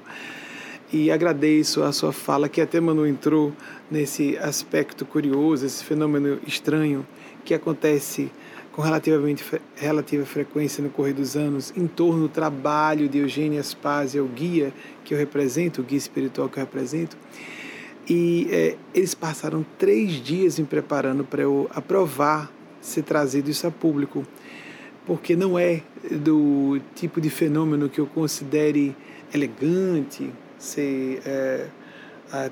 E 0.92 1.10
agradeço 1.10 1.82
a 1.82 1.90
sua 1.90 2.12
fala, 2.12 2.48
que 2.48 2.60
até 2.60 2.78
Manu 2.78 3.04
entrou 3.04 3.52
nesse 3.90 4.38
aspecto 4.38 5.04
curioso, 5.04 5.66
esse 5.66 5.82
fenômeno 5.82 6.38
estranho 6.46 7.04
que 7.44 7.52
acontece 7.52 8.30
com 8.70 8.80
relativamente 8.80 9.44
relativa 9.74 10.24
frequência 10.24 10.80
no 10.80 10.88
correr 10.88 11.12
dos 11.12 11.34
anos 11.34 11.72
em 11.76 11.88
torno 11.88 12.22
do 12.22 12.28
trabalho 12.28 13.08
de 13.08 13.18
Eugênia 13.18 13.58
Aspásia, 13.58 14.22
o 14.22 14.28
guia 14.28 14.72
que 15.04 15.12
eu 15.12 15.18
represento, 15.18 15.80
o 15.80 15.84
guia 15.84 15.98
espiritual 15.98 16.48
que 16.48 16.58
eu 16.58 16.62
represento. 16.62 17.16
E 18.08 18.46
é, 18.52 18.76
eles 18.94 19.16
passaram 19.16 19.66
três 19.76 20.12
dias 20.12 20.60
me 20.60 20.64
preparando 20.64 21.24
para 21.24 21.42
eu 21.42 21.68
aprovar 21.74 22.59
ser 22.80 23.02
trazido 23.02 23.50
isso 23.50 23.66
a 23.66 23.70
público, 23.70 24.24
porque 25.06 25.36
não 25.36 25.58
é 25.58 25.82
do 26.10 26.80
tipo 26.94 27.20
de 27.20 27.30
fenômeno 27.30 27.88
que 27.88 28.00
eu 28.00 28.06
considere 28.06 28.96
elegante, 29.32 30.30
ser 30.58 31.20
é, 31.24 31.66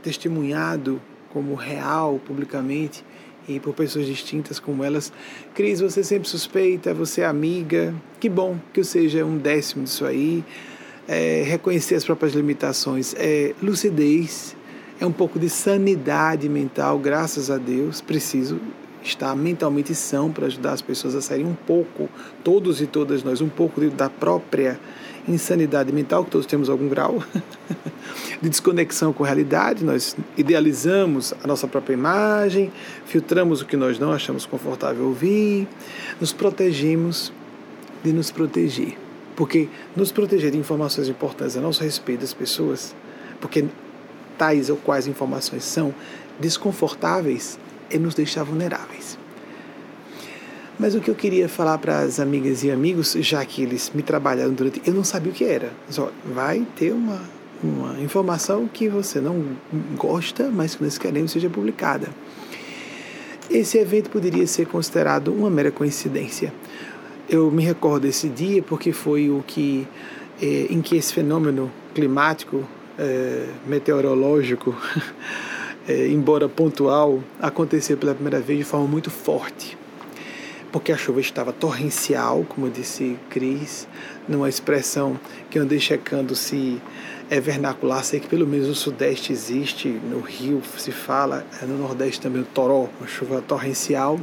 testemunhado 0.02 1.00
como 1.30 1.54
real 1.54 2.20
publicamente 2.24 3.04
e 3.48 3.58
por 3.58 3.74
pessoas 3.74 4.06
distintas 4.06 4.60
como 4.60 4.84
elas. 4.84 5.12
Cris, 5.54 5.80
você 5.80 6.04
sempre 6.04 6.28
suspeita, 6.28 6.92
você 6.92 7.22
é 7.22 7.26
amiga, 7.26 7.94
que 8.20 8.28
bom 8.28 8.58
que 8.72 8.80
eu 8.80 8.84
seja 8.84 9.24
um 9.24 9.38
décimo 9.38 9.84
disso 9.84 10.04
aí. 10.04 10.44
É, 11.06 11.42
reconhecer 11.46 11.94
as 11.94 12.04
próprias 12.04 12.34
limitações, 12.34 13.14
é 13.16 13.54
lucidez, 13.62 14.54
é 15.00 15.06
um 15.06 15.12
pouco 15.12 15.38
de 15.38 15.48
sanidade 15.48 16.50
mental, 16.50 16.98
graças 16.98 17.50
a 17.50 17.56
Deus, 17.56 18.02
preciso 18.02 18.60
estar 19.08 19.34
mentalmente 19.34 19.94
são 19.94 20.30
para 20.30 20.46
ajudar 20.46 20.72
as 20.72 20.82
pessoas 20.82 21.14
a 21.14 21.20
saírem 21.20 21.46
um 21.46 21.54
pouco, 21.54 22.08
todos 22.44 22.80
e 22.80 22.86
todas 22.86 23.22
nós, 23.22 23.40
um 23.40 23.48
pouco 23.48 23.80
da 23.90 24.08
própria 24.08 24.78
insanidade 25.26 25.92
mental, 25.92 26.24
que 26.24 26.30
todos 26.30 26.46
temos 26.46 26.70
algum 26.70 26.88
grau, 26.88 27.22
de 28.40 28.48
desconexão 28.48 29.12
com 29.12 29.24
a 29.24 29.26
realidade. 29.26 29.84
Nós 29.84 30.16
idealizamos 30.36 31.34
a 31.42 31.46
nossa 31.46 31.66
própria 31.66 31.94
imagem, 31.94 32.72
filtramos 33.04 33.60
o 33.60 33.66
que 33.66 33.76
nós 33.76 33.98
não 33.98 34.12
achamos 34.12 34.46
confortável 34.46 35.06
ouvir, 35.06 35.68
nos 36.20 36.32
protegemos 36.32 37.32
de 38.02 38.12
nos 38.12 38.30
proteger. 38.30 38.96
Porque 39.36 39.68
nos 39.94 40.10
proteger 40.10 40.50
de 40.50 40.58
informações 40.58 41.08
importantes 41.08 41.56
a 41.56 41.60
nosso 41.60 41.82
respeito 41.82 42.20
das 42.20 42.34
pessoas, 42.34 42.94
porque 43.40 43.66
tais 44.36 44.70
ou 44.70 44.76
quais 44.76 45.06
informações 45.06 45.64
são 45.64 45.94
desconfortáveis, 46.40 47.58
e 47.90 47.98
nos 47.98 48.14
deixar 48.14 48.44
vulneráveis. 48.44 49.18
Mas 50.78 50.94
o 50.94 51.00
que 51.00 51.10
eu 51.10 51.14
queria 51.14 51.48
falar 51.48 51.76
para 51.78 52.00
as 52.00 52.20
amigas 52.20 52.62
e 52.62 52.70
amigos, 52.70 53.12
já 53.20 53.44
que 53.44 53.62
eles 53.62 53.90
me 53.92 54.02
trabalharam 54.02 54.52
durante. 54.52 54.80
Eu 54.86 54.94
não 54.94 55.02
sabia 55.02 55.32
o 55.32 55.34
que 55.34 55.44
era. 55.44 55.72
Só 55.90 56.12
vai 56.24 56.64
ter 56.76 56.92
uma, 56.92 57.20
uma 57.62 58.00
informação 58.00 58.68
que 58.72 58.88
você 58.88 59.20
não 59.20 59.44
gosta, 59.96 60.50
mas 60.52 60.76
que 60.76 60.84
nós 60.84 60.96
queremos 60.96 61.32
seja 61.32 61.50
publicada. 61.50 62.08
Esse 63.50 63.78
evento 63.78 64.08
poderia 64.08 64.46
ser 64.46 64.66
considerado 64.66 65.32
uma 65.32 65.50
mera 65.50 65.72
coincidência. 65.72 66.52
Eu 67.28 67.50
me 67.50 67.64
recordo 67.64 68.02
desse 68.02 68.28
dia 68.28 68.62
porque 68.62 68.92
foi 68.92 69.30
o 69.30 69.42
que 69.44 69.86
é, 70.40 70.66
em 70.70 70.80
que 70.80 70.96
esse 70.96 71.12
fenômeno 71.12 71.72
climático, 71.92 72.62
é, 72.96 73.46
meteorológico, 73.66 74.76
é, 75.88 76.08
embora 76.08 76.48
pontual, 76.48 77.22
aconteceu 77.40 77.96
pela 77.96 78.14
primeira 78.14 78.40
vez 78.40 78.58
de 78.58 78.64
forma 78.64 78.86
muito 78.86 79.10
forte. 79.10 79.76
Porque 80.70 80.92
a 80.92 80.98
chuva 80.98 81.18
estava 81.20 81.50
torrencial, 81.50 82.44
como 82.46 82.68
disse 82.68 83.16
Cris, 83.30 83.88
numa 84.28 84.50
expressão 84.50 85.18
que 85.48 85.58
eu 85.58 85.62
andei 85.62 85.80
checando 85.80 86.36
se 86.36 86.78
é 87.30 87.40
vernacular, 87.40 88.04
sei 88.04 88.20
que 88.20 88.28
pelo 88.28 88.46
menos 88.46 88.68
no 88.68 88.74
Sudeste 88.74 89.32
existe, 89.32 89.88
no 89.88 90.20
Rio 90.20 90.62
se 90.76 90.92
fala, 90.92 91.46
é 91.62 91.64
no 91.64 91.78
Nordeste 91.78 92.20
também 92.20 92.42
o 92.42 92.44
toró, 92.44 92.88
uma 92.98 93.08
chuva 93.08 93.40
torrencial. 93.40 94.20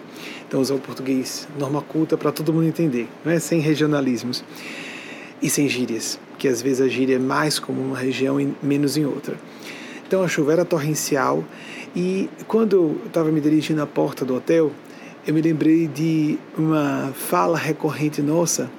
Então 0.48 0.62
usar 0.62 0.76
o 0.76 0.80
português 0.80 1.48
norma 1.58 1.82
culta 1.82 2.16
para 2.16 2.32
todo 2.32 2.54
mundo 2.54 2.68
entender, 2.68 3.08
não 3.24 3.32
é 3.32 3.40
sem 3.40 3.60
regionalismos 3.60 4.44
e 5.42 5.50
sem 5.50 5.68
gírias, 5.68 6.20
que 6.38 6.48
às 6.48 6.62
vezes 6.62 6.82
a 6.82 6.88
gíria 6.88 7.16
é 7.16 7.20
mais 7.20 7.58
comum 7.58 7.86
numa 7.86 7.98
região 7.98 8.40
e 8.40 8.54
menos 8.62 8.98
em 8.98 9.06
outra. 9.06 9.36
Então 10.08 10.24
a 10.24 10.28
chuva 10.28 10.54
era 10.54 10.64
torrencial 10.64 11.44
e 11.96 12.30
quando 12.48 12.76
eu 12.76 13.02
estava 13.08 13.32
me 13.32 13.42
dirigindo 13.42 13.82
à 13.82 13.88
porta 13.88 14.24
do 14.24 14.36
hotel, 14.36 14.72
eu 15.26 15.34
me 15.34 15.42
lembrei 15.42 15.88
de 15.88 16.38
uma 16.58 17.12
fala 17.16 17.58
recorrente 17.58 18.22
nossa 18.22 18.70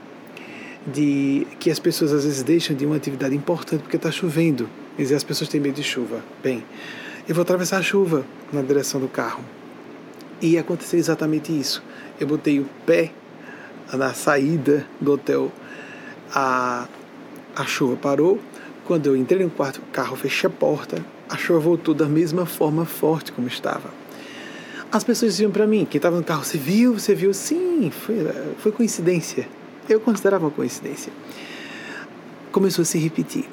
de 0.87 1.47
que 1.59 1.71
as 1.71 1.81
pessoas 1.81 2.13
às 2.13 2.25
vezes 2.25 2.43
deixam 2.45 2.77
de 2.77 2.87
uma 2.87 2.95
atividade 2.95 3.35
importante 3.35 3.83
porque 3.83 3.97
está 3.97 4.11
chovendo. 4.11 4.69
Quer 4.97 5.03
dizer, 5.03 5.15
as 5.17 5.25
pessoas 5.25 5.51
têm 5.51 5.61
medo 5.61 5.75
de 5.75 5.83
chuva. 5.83 6.23
Bem, 6.43 6.63
eu 7.29 7.35
vou 7.35 7.43
atravessar 7.43 7.79
a 7.79 7.83
chuva 7.83 8.25
na 8.53 8.63
direção 8.63 9.01
do 9.01 9.09
carro. 9.09 9.43
E 10.41 10.57
aconteceu 10.57 10.99
exatamente 10.99 11.51
isso. 11.59 11.83
Eu 12.21 12.29
botei 12.29 12.61
o 12.61 12.67
pé 12.85 13.11
na 13.93 14.15
saída 14.15 14.87
do 15.01 15.13
hotel, 15.13 15.51
a, 16.33 16.87
a 17.55 17.65
chuva 17.65 17.97
parou. 17.97 18.41
Quando 18.85 19.07
eu 19.07 19.17
entrei 19.17 19.43
no 19.43 19.51
quarto, 19.51 19.79
o 19.79 19.93
carro 19.93 20.15
fechei 20.15 20.49
a 20.49 20.53
porta, 20.53 21.05
a 21.29 21.37
chuva 21.37 21.59
voltou 21.59 21.95
da 21.95 22.07
mesma 22.07 22.47
forma 22.47 22.85
forte 22.85 23.33
como 23.33 23.49
estava. 23.49 23.91
As 24.91 25.03
pessoas 25.03 25.33
diziam 25.33 25.51
para 25.51 25.67
mim, 25.67 25.85
quem 25.85 25.99
estava 25.99 26.17
no 26.17 26.25
carro, 26.25 26.45
você 26.45 26.57
viu? 26.57 26.99
Você 26.99 27.15
viu? 27.15 27.35
Sim, 27.35 27.91
foi, 27.91 28.17
foi 28.59 28.73
coincidência. 28.73 29.49
Eu 29.89 30.01
considerava 30.01 30.51
coincidência. 30.51 31.13
Começou 32.53 32.83
a 32.83 32.85
se 32.85 32.99
repetir, 32.99 33.45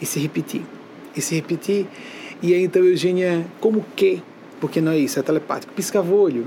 e 0.00 0.06
se 0.06 0.18
repetir, 0.18 0.62
e 1.14 1.20
se 1.20 1.34
repetir. 1.34 1.86
E 2.42 2.54
aí 2.54 2.64
então 2.64 2.82
Eugênia, 2.82 3.46
como 3.60 3.84
que? 3.94 4.22
Porque 4.60 4.80
não 4.80 4.92
é 4.92 4.98
isso, 4.98 5.18
é 5.18 5.22
telepático. 5.22 5.72
Piscava 5.74 6.10
o 6.10 6.18
olho. 6.18 6.46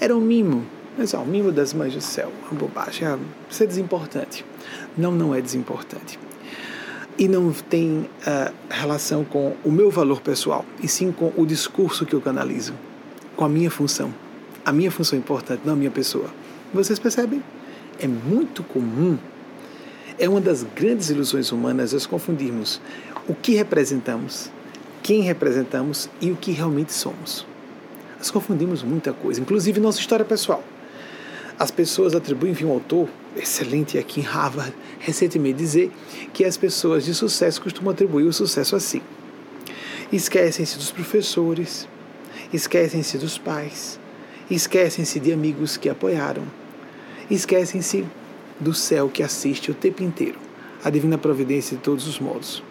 Era 0.00 0.16
um 0.16 0.20
mimo. 0.20 0.64
Mas, 0.96 1.14
ó, 1.14 1.22
o 1.22 1.26
mimo 1.26 1.50
das 1.52 1.72
mães 1.72 1.94
do 1.94 2.00
céu, 2.00 2.30
uma 2.50 2.58
bobagem. 2.58 3.06
Ah, 3.06 3.18
isso 3.48 3.62
é 3.62 3.66
desimportante. 3.66 4.44
Não, 4.96 5.12
não 5.12 5.34
é 5.34 5.40
desimportante 5.40 6.18
e 7.18 7.28
não 7.28 7.52
tem 7.52 8.08
uh, 8.26 8.52
relação 8.70 9.24
com 9.24 9.54
o 9.64 9.70
meu 9.70 9.90
valor 9.90 10.20
pessoal, 10.20 10.64
e 10.82 10.88
sim 10.88 11.12
com 11.12 11.32
o 11.36 11.46
discurso 11.46 12.06
que 12.06 12.14
eu 12.14 12.20
canalizo, 12.20 12.74
com 13.36 13.44
a 13.44 13.48
minha 13.48 13.70
função. 13.70 14.12
A 14.64 14.72
minha 14.72 14.90
função 14.90 15.16
é 15.16 15.20
importante, 15.20 15.62
não 15.64 15.74
a 15.74 15.76
minha 15.76 15.90
pessoa. 15.90 16.26
Vocês 16.72 16.98
percebem? 16.98 17.42
É 17.98 18.06
muito 18.06 18.62
comum, 18.62 19.18
é 20.18 20.28
uma 20.28 20.40
das 20.40 20.62
grandes 20.62 21.10
ilusões 21.10 21.52
humanas 21.52 21.92
nós 21.92 22.06
confundirmos 22.06 22.80
o 23.28 23.34
que 23.34 23.54
representamos, 23.54 24.50
quem 25.02 25.22
representamos 25.22 26.08
e 26.20 26.30
o 26.30 26.36
que 26.36 26.52
realmente 26.52 26.92
somos. 26.92 27.46
Nós 28.18 28.30
confundimos 28.30 28.82
muita 28.82 29.12
coisa, 29.12 29.40
inclusive 29.40 29.80
nossa 29.80 29.98
história 29.98 30.24
pessoal. 30.24 30.62
As 31.58 31.70
pessoas 31.70 32.14
atribuem, 32.14 32.52
enfim, 32.52 32.64
um 32.64 32.72
autor 32.72 33.08
excelente 33.36 33.98
aqui 33.98 34.20
em 34.20 34.24
Harvard 34.24 34.74
recentemente 34.98 35.58
dizer 35.58 35.90
que 36.32 36.44
as 36.44 36.56
pessoas 36.56 37.04
de 37.04 37.14
sucesso 37.14 37.60
costumam 37.60 37.92
atribuir 37.92 38.26
o 38.26 38.32
sucesso 38.32 38.76
a 38.76 38.80
si. 38.80 39.02
Esquecem-se 40.12 40.76
dos 40.76 40.90
professores, 40.90 41.88
esquecem-se 42.52 43.16
dos 43.16 43.38
pais, 43.38 43.98
esquecem-se 44.50 45.18
de 45.18 45.32
amigos 45.32 45.76
que 45.76 45.88
apoiaram, 45.88 46.44
esquecem-se 47.30 48.04
do 48.60 48.74
céu 48.74 49.08
que 49.08 49.22
assiste 49.22 49.70
o 49.70 49.74
tempo 49.74 50.02
inteiro, 50.02 50.38
a 50.84 50.90
divina 50.90 51.16
providência 51.16 51.76
de 51.76 51.82
todos 51.82 52.06
os 52.06 52.18
modos. 52.18 52.62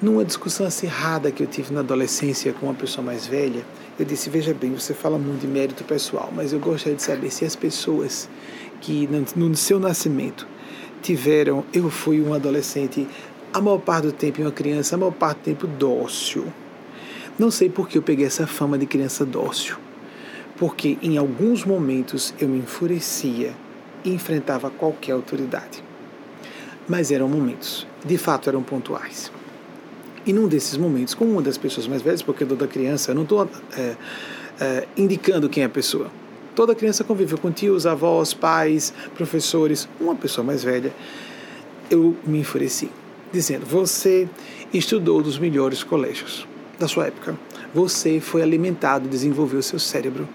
Numa 0.00 0.24
discussão 0.24 0.66
acirrada 0.66 1.30
que 1.30 1.42
eu 1.42 1.46
tive 1.46 1.72
na 1.72 1.80
adolescência 1.80 2.52
com 2.52 2.66
uma 2.66 2.74
pessoa 2.74 3.04
mais 3.04 3.26
velha, 3.26 3.64
eu 3.98 4.04
disse: 4.04 4.28
Veja 4.28 4.52
bem, 4.52 4.74
você 4.74 4.92
fala 4.92 5.16
muito 5.18 5.40
de 5.40 5.46
mérito 5.46 5.84
pessoal, 5.84 6.30
mas 6.34 6.52
eu 6.52 6.58
gostaria 6.58 6.94
de 6.94 7.02
saber 7.02 7.30
se 7.30 7.46
as 7.46 7.56
pessoas 7.56 8.28
que 8.80 9.08
no 9.36 9.54
seu 9.54 9.78
nascimento 9.78 10.46
tiveram. 11.02 11.64
Eu 11.72 11.90
fui 11.90 12.20
um 12.20 12.34
adolescente, 12.34 13.06
a 13.52 13.60
maior 13.60 13.78
parte 13.78 14.06
do 14.06 14.12
tempo, 14.12 14.42
uma 14.42 14.52
criança, 14.52 14.96
a 14.96 14.98
maior 14.98 15.12
parte 15.12 15.38
do 15.38 15.44
tempo 15.44 15.66
dócil. 15.66 16.46
Não 17.38 17.50
sei 17.50 17.68
por 17.68 17.88
que 17.88 17.98
eu 17.98 18.02
peguei 18.02 18.26
essa 18.26 18.46
fama 18.46 18.78
de 18.78 18.86
criança 18.86 19.24
dócil. 19.24 19.76
Porque 20.56 20.96
em 21.02 21.18
alguns 21.18 21.64
momentos 21.64 22.32
eu 22.38 22.48
me 22.48 22.58
enfurecia 22.58 23.54
e 24.04 24.10
enfrentava 24.10 24.70
qualquer 24.70 25.12
autoridade. 25.12 25.84
Mas 26.88 27.10
eram 27.10 27.28
momentos, 27.28 27.86
de 28.04 28.16
fato 28.16 28.48
eram 28.48 28.62
pontuais. 28.62 29.30
E 30.24 30.32
num 30.32 30.48
desses 30.48 30.76
momentos, 30.76 31.14
com 31.14 31.24
uma 31.24 31.42
das 31.42 31.56
pessoas 31.56 31.86
mais 31.86 32.02
velhas, 32.02 32.22
porque 32.22 32.44
toda 32.44 32.66
criança, 32.66 33.12
eu 33.12 33.14
não 33.14 33.22
estou 33.22 33.48
é, 33.76 33.96
é, 34.58 34.88
indicando 34.96 35.48
quem 35.48 35.62
é 35.62 35.66
a 35.66 35.68
pessoa. 35.68 36.10
Toda 36.56 36.74
criança 36.74 37.04
convive 37.04 37.36
com 37.36 37.52
tios, 37.52 37.86
avós, 37.86 38.32
pais, 38.32 38.90
professores, 39.14 39.86
uma 40.00 40.14
pessoa 40.14 40.42
mais 40.42 40.64
velha. 40.64 40.90
Eu 41.90 42.16
me 42.26 42.38
enfureci, 42.38 42.90
dizendo: 43.30 43.66
Você 43.66 44.26
estudou 44.72 45.20
nos 45.20 45.38
melhores 45.38 45.84
colégios 45.84 46.48
da 46.78 46.88
sua 46.88 47.08
época. 47.08 47.38
Você 47.74 48.20
foi 48.20 48.40
alimentado, 48.40 49.06
desenvolveu 49.06 49.60
seu 49.60 49.78
cérebro. 49.78 50.26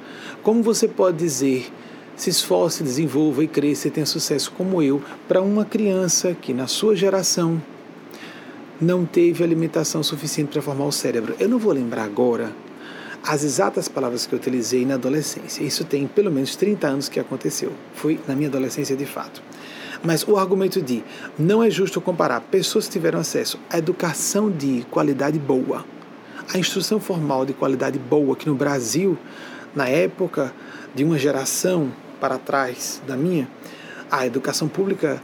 Como 0.43 0.61
você 0.61 0.87
pode 0.87 1.17
dizer 1.17 1.71
se 2.15 2.29
esforce, 2.29 2.83
desenvolva 2.83 3.43
e 3.43 3.47
cresça 3.47 3.87
e 3.87 3.91
tenha 3.91 4.05
sucesso 4.05 4.51
como 4.55 4.79
eu 4.83 5.01
para 5.27 5.41
uma 5.41 5.65
criança 5.65 6.37
que 6.39 6.53
na 6.53 6.67
sua 6.67 6.95
geração 6.95 7.59
não 8.79 9.05
teve 9.05 9.43
alimentação 9.43 10.03
suficiente 10.03 10.49
para 10.49 10.61
formar 10.61 10.85
o 10.85 10.91
cérebro. 10.91 11.35
Eu 11.39 11.49
não 11.49 11.57
vou 11.57 11.73
lembrar 11.73 12.03
agora 12.03 12.53
as 13.23 13.43
exatas 13.43 13.87
palavras 13.87 14.25
que 14.25 14.33
eu 14.33 14.39
utilizei 14.39 14.85
na 14.85 14.95
adolescência. 14.95 15.63
Isso 15.63 15.83
tem 15.83 16.07
pelo 16.07 16.31
menos 16.31 16.55
30 16.55 16.87
anos 16.87 17.09
que 17.09 17.19
aconteceu. 17.19 17.71
Foi 17.93 18.19
na 18.27 18.35
minha 18.35 18.49
adolescência 18.49 18.95
de 18.95 19.05
fato. 19.05 19.41
Mas 20.03 20.27
o 20.27 20.37
argumento 20.37 20.81
de 20.81 21.03
não 21.37 21.61
é 21.61 21.69
justo 21.69 22.01
comparar 22.01 22.41
pessoas 22.41 22.85
que 22.87 22.93
tiveram 22.93 23.19
acesso 23.19 23.59
à 23.69 23.77
educação 23.77 24.49
de 24.49 24.85
qualidade 24.89 25.37
boa, 25.37 25.85
à 26.51 26.57
instrução 26.57 26.99
formal 26.99 27.45
de 27.45 27.53
qualidade 27.53 27.99
boa, 27.99 28.35
que 28.35 28.47
no 28.47 28.55
Brasil, 28.55 29.17
na 29.75 29.87
época 29.87 30.51
de 30.95 31.03
uma 31.03 31.19
geração 31.19 31.91
para 32.19 32.39
trás 32.39 33.01
da 33.05 33.15
minha, 33.15 33.47
a 34.09 34.25
educação 34.25 34.67
pública 34.67 35.21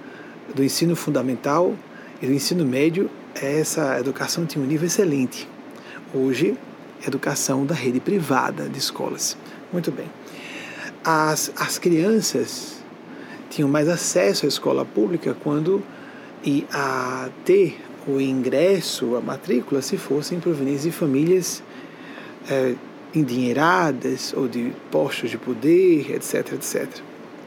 do 0.53 0.63
ensino 0.63 0.95
fundamental 0.95 1.73
e 2.21 2.27
do 2.27 2.33
ensino 2.33 2.63
médio 2.63 3.09
essa 3.41 3.99
educação 3.99 4.45
tinha 4.45 4.63
um 4.63 4.67
nível 4.67 4.87
excelente. 4.87 5.47
Hoje, 6.13 6.57
educação 7.05 7.65
da 7.65 7.75
rede 7.75 7.99
privada 7.99 8.69
de 8.69 8.77
escolas. 8.77 9.37
Muito 9.71 9.91
bem. 9.91 10.09
As, 11.03 11.51
as 11.55 11.77
crianças 11.77 12.77
tinham 13.49 13.69
mais 13.69 13.87
acesso 13.87 14.45
à 14.45 14.49
escola 14.49 14.85
pública 14.85 15.35
quando 15.43 15.83
e 16.43 16.65
a 16.71 17.29
ter 17.43 17.79
o 18.07 18.21
ingresso, 18.21 19.15
a 19.15 19.21
matrícula, 19.21 19.81
se 19.81 19.97
fossem 19.97 20.39
provenientes 20.39 20.83
de 20.83 20.91
famílias 20.91 21.61
é, 22.49 22.75
endinheiradas 23.13 24.33
ou 24.35 24.47
de 24.47 24.71
postos 24.91 25.29
de 25.29 25.37
poder, 25.37 26.11
etc, 26.11 26.53
etc. 26.53 26.87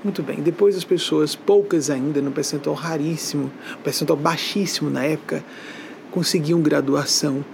Muito 0.03 0.23
bem. 0.23 0.41
Depois 0.41 0.77
as 0.77 0.85
pessoas, 0.85 1.35
poucas 1.35 1.91
ainda, 1.91 2.21
no 2.21 2.31
percentual 2.31 2.75
raríssimo, 2.75 3.51
percentual 3.85 4.19
baixíssimo 4.19 4.91
na 4.91 5.05
época, 5.05 5.45
conseguiam 6.11 6.61
graduação 6.61 7.45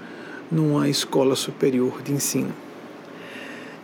numa 0.51 0.89
escola 0.89 1.35
superior 1.35 2.03
de 2.03 2.13
ensino. 2.13 2.53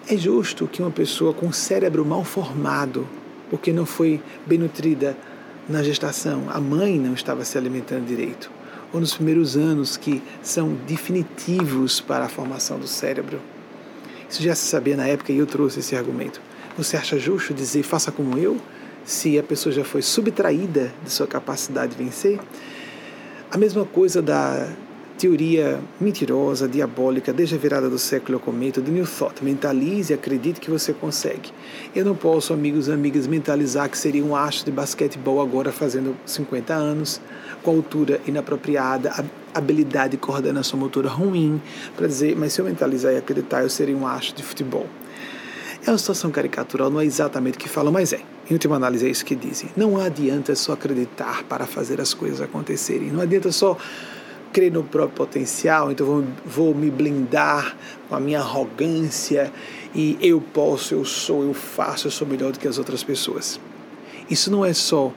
É 0.09 0.16
justo 0.16 0.66
que 0.66 0.83
uma 0.83 0.90
pessoa 0.90 1.33
com 1.33 1.52
cérebro 1.52 2.04
mal 2.04 2.25
formado, 2.25 3.07
porque 3.49 3.73
não 3.73 3.87
foi 3.87 4.21
bem 4.47 4.59
nutrida 4.59 5.16
na 5.69 5.83
gestação, 5.83 6.45
a 6.50 6.61
mãe 6.61 6.99
não 6.99 7.14
estava 7.14 7.45
se 7.45 7.57
alimentando 7.57 8.04
direito, 8.04 8.50
ou 8.92 9.00
nos 9.00 9.14
primeiros 9.14 9.57
anos 9.57 9.97
que 9.97 10.23
são 10.42 10.75
definitivos 10.87 12.00
para 12.00 12.25
a 12.25 12.28
formação 12.28 12.78
do 12.78 12.88
cérebro. 12.88 13.40
Isso 14.28 14.42
já 14.42 14.54
se 14.54 14.66
sabia 14.66 14.97
na 14.97 15.06
época 15.06 15.32
e 15.32 15.39
eu 15.39 15.47
trouxe 15.47 15.80
esse 15.80 15.95
argumento. 15.95 16.41
Você 16.76 16.97
acha 16.97 17.19
justo 17.19 17.54
dizer 17.54 17.82
faça 17.82 18.10
como 18.10 18.39
eu, 18.39 18.58
se 19.04 19.39
a 19.39 19.43
pessoa 19.43 19.73
já 19.73 19.84
foi 19.84 20.02
subtraída 20.02 20.93
de 21.04 21.10
sua 21.10 21.26
capacidade 21.26 21.95
de 21.95 22.02
vencer? 22.02 22.41
A 23.50 23.58
mesma 23.58 23.84
coisa 23.84 24.23
da 24.23 24.69
teoria 25.18 25.80
mentirosa, 26.00 26.66
diabólica, 26.66 27.32
desde 27.32 27.54
a 27.54 27.58
virada 27.58 27.88
do 27.88 27.98
século 27.98 28.36
eu 28.36 28.40
comento, 28.40 28.80
do 28.80 28.90
New 28.90 29.06
Thought. 29.06 29.44
Mentalize 29.44 30.12
e 30.12 30.14
acredite 30.14 30.60
que 30.60 30.70
você 30.70 30.92
consegue. 30.92 31.50
Eu 31.94 32.04
não 32.04 32.14
posso, 32.14 32.52
amigos 32.52 32.88
e 32.88 32.92
amigas, 32.92 33.26
mentalizar 33.26 33.88
que 33.88 33.98
seria 33.98 34.25
um 34.25 34.34
astro 34.34 34.66
de 34.66 34.72
basquetebol 34.72 35.40
agora 35.40 35.70
fazendo 35.70 36.16
50 36.26 36.75
anos, 36.75 37.20
com 37.62 37.70
altura 37.70 38.20
inapropriada, 38.26 39.25
habilidade 39.54 40.12
de 40.12 40.16
coordenação 40.16 40.78
motora 40.78 41.08
ruim, 41.08 41.60
para 41.96 42.06
dizer, 42.06 42.36
mas 42.36 42.52
se 42.52 42.60
eu 42.60 42.64
mentalizar 42.64 43.12
e 43.12 43.16
acreditar, 43.16 43.62
eu 43.62 43.70
seria 43.70 43.96
um 43.96 44.06
astro 44.06 44.36
de 44.36 44.42
futebol. 44.42 44.86
É 45.84 45.90
uma 45.90 45.98
situação 45.98 46.30
caricatural, 46.30 46.90
não 46.90 47.00
é 47.00 47.04
exatamente 47.04 47.56
o 47.56 47.58
que 47.58 47.68
falam, 47.68 47.92
mas 47.92 48.12
é. 48.12 48.20
Em 48.48 48.52
última 48.54 48.76
análise, 48.76 49.06
é 49.06 49.10
isso 49.10 49.25
que 49.25 49.34
dizem. 49.34 49.68
Não 49.76 50.00
adianta 50.00 50.54
só 50.54 50.75
acreditar 50.75 51.42
para 51.44 51.66
fazer 51.66 52.00
as 52.00 52.14
coisas 52.14 52.40
acontecerem. 52.40 53.10
Não 53.10 53.20
adianta 53.20 53.50
só 53.50 53.76
crer 54.52 54.73
no 54.73 54.84
próprio 54.84 55.17
potencial, 55.17 55.91
então 55.91 56.06
vou, 56.06 56.25
vou 56.45 56.75
me 56.75 56.91
blindar 56.91 57.76
com 58.08 58.15
a 58.15 58.21
minha 58.21 58.41
arrogância 58.41 59.52
e 59.95 60.19
eu 60.21 60.41
posso, 60.41 60.95
eu 60.95 61.04
sou, 61.04 61.43
eu 61.43 61.54
faço, 61.54 62.06
eu 62.06 62.10
sou 62.10 62.26
melhor 62.26 62.52
do 62.52 62.58
que 62.58 62.69
as 62.69 62.78
outras 62.78 63.02
pessoas. 63.02 63.60
Isso 64.30 64.50
não 64.50 64.65
é 64.65 64.73
só 64.73 65.12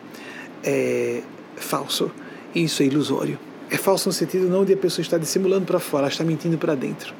é, 0.63 1.21
falso, 1.55 2.11
isso 2.53 2.81
é 2.81 2.85
ilusório. 2.85 3.37
É 3.69 3.77
falso 3.77 4.09
no 4.09 4.13
sentido 4.13 4.47
não 4.47 4.63
de 4.63 4.73
a 4.73 4.77
pessoa 4.77 5.01
estar 5.01 5.17
dissimulando 5.17 5.65
para 5.65 5.79
fora, 5.79 6.03
ela 6.03 6.11
está 6.11 6.23
mentindo 6.23 6.57
para 6.57 6.75
dentro. 6.75 7.13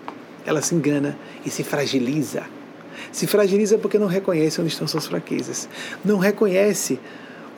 Ela 0.46 0.62
se 0.62 0.76
engana 0.76 1.18
e 1.46 1.50
se 1.50 1.64
fragiliza 1.64 2.44
se 3.12 3.28
fragiliza 3.28 3.78
porque 3.78 3.98
não 3.98 4.08
reconhece 4.08 4.60
onde 4.60 4.72
estão 4.72 4.88
suas 4.88 5.08
fraquezas. 5.08 5.70
Não 6.04 6.18
reconhece 6.18 7.00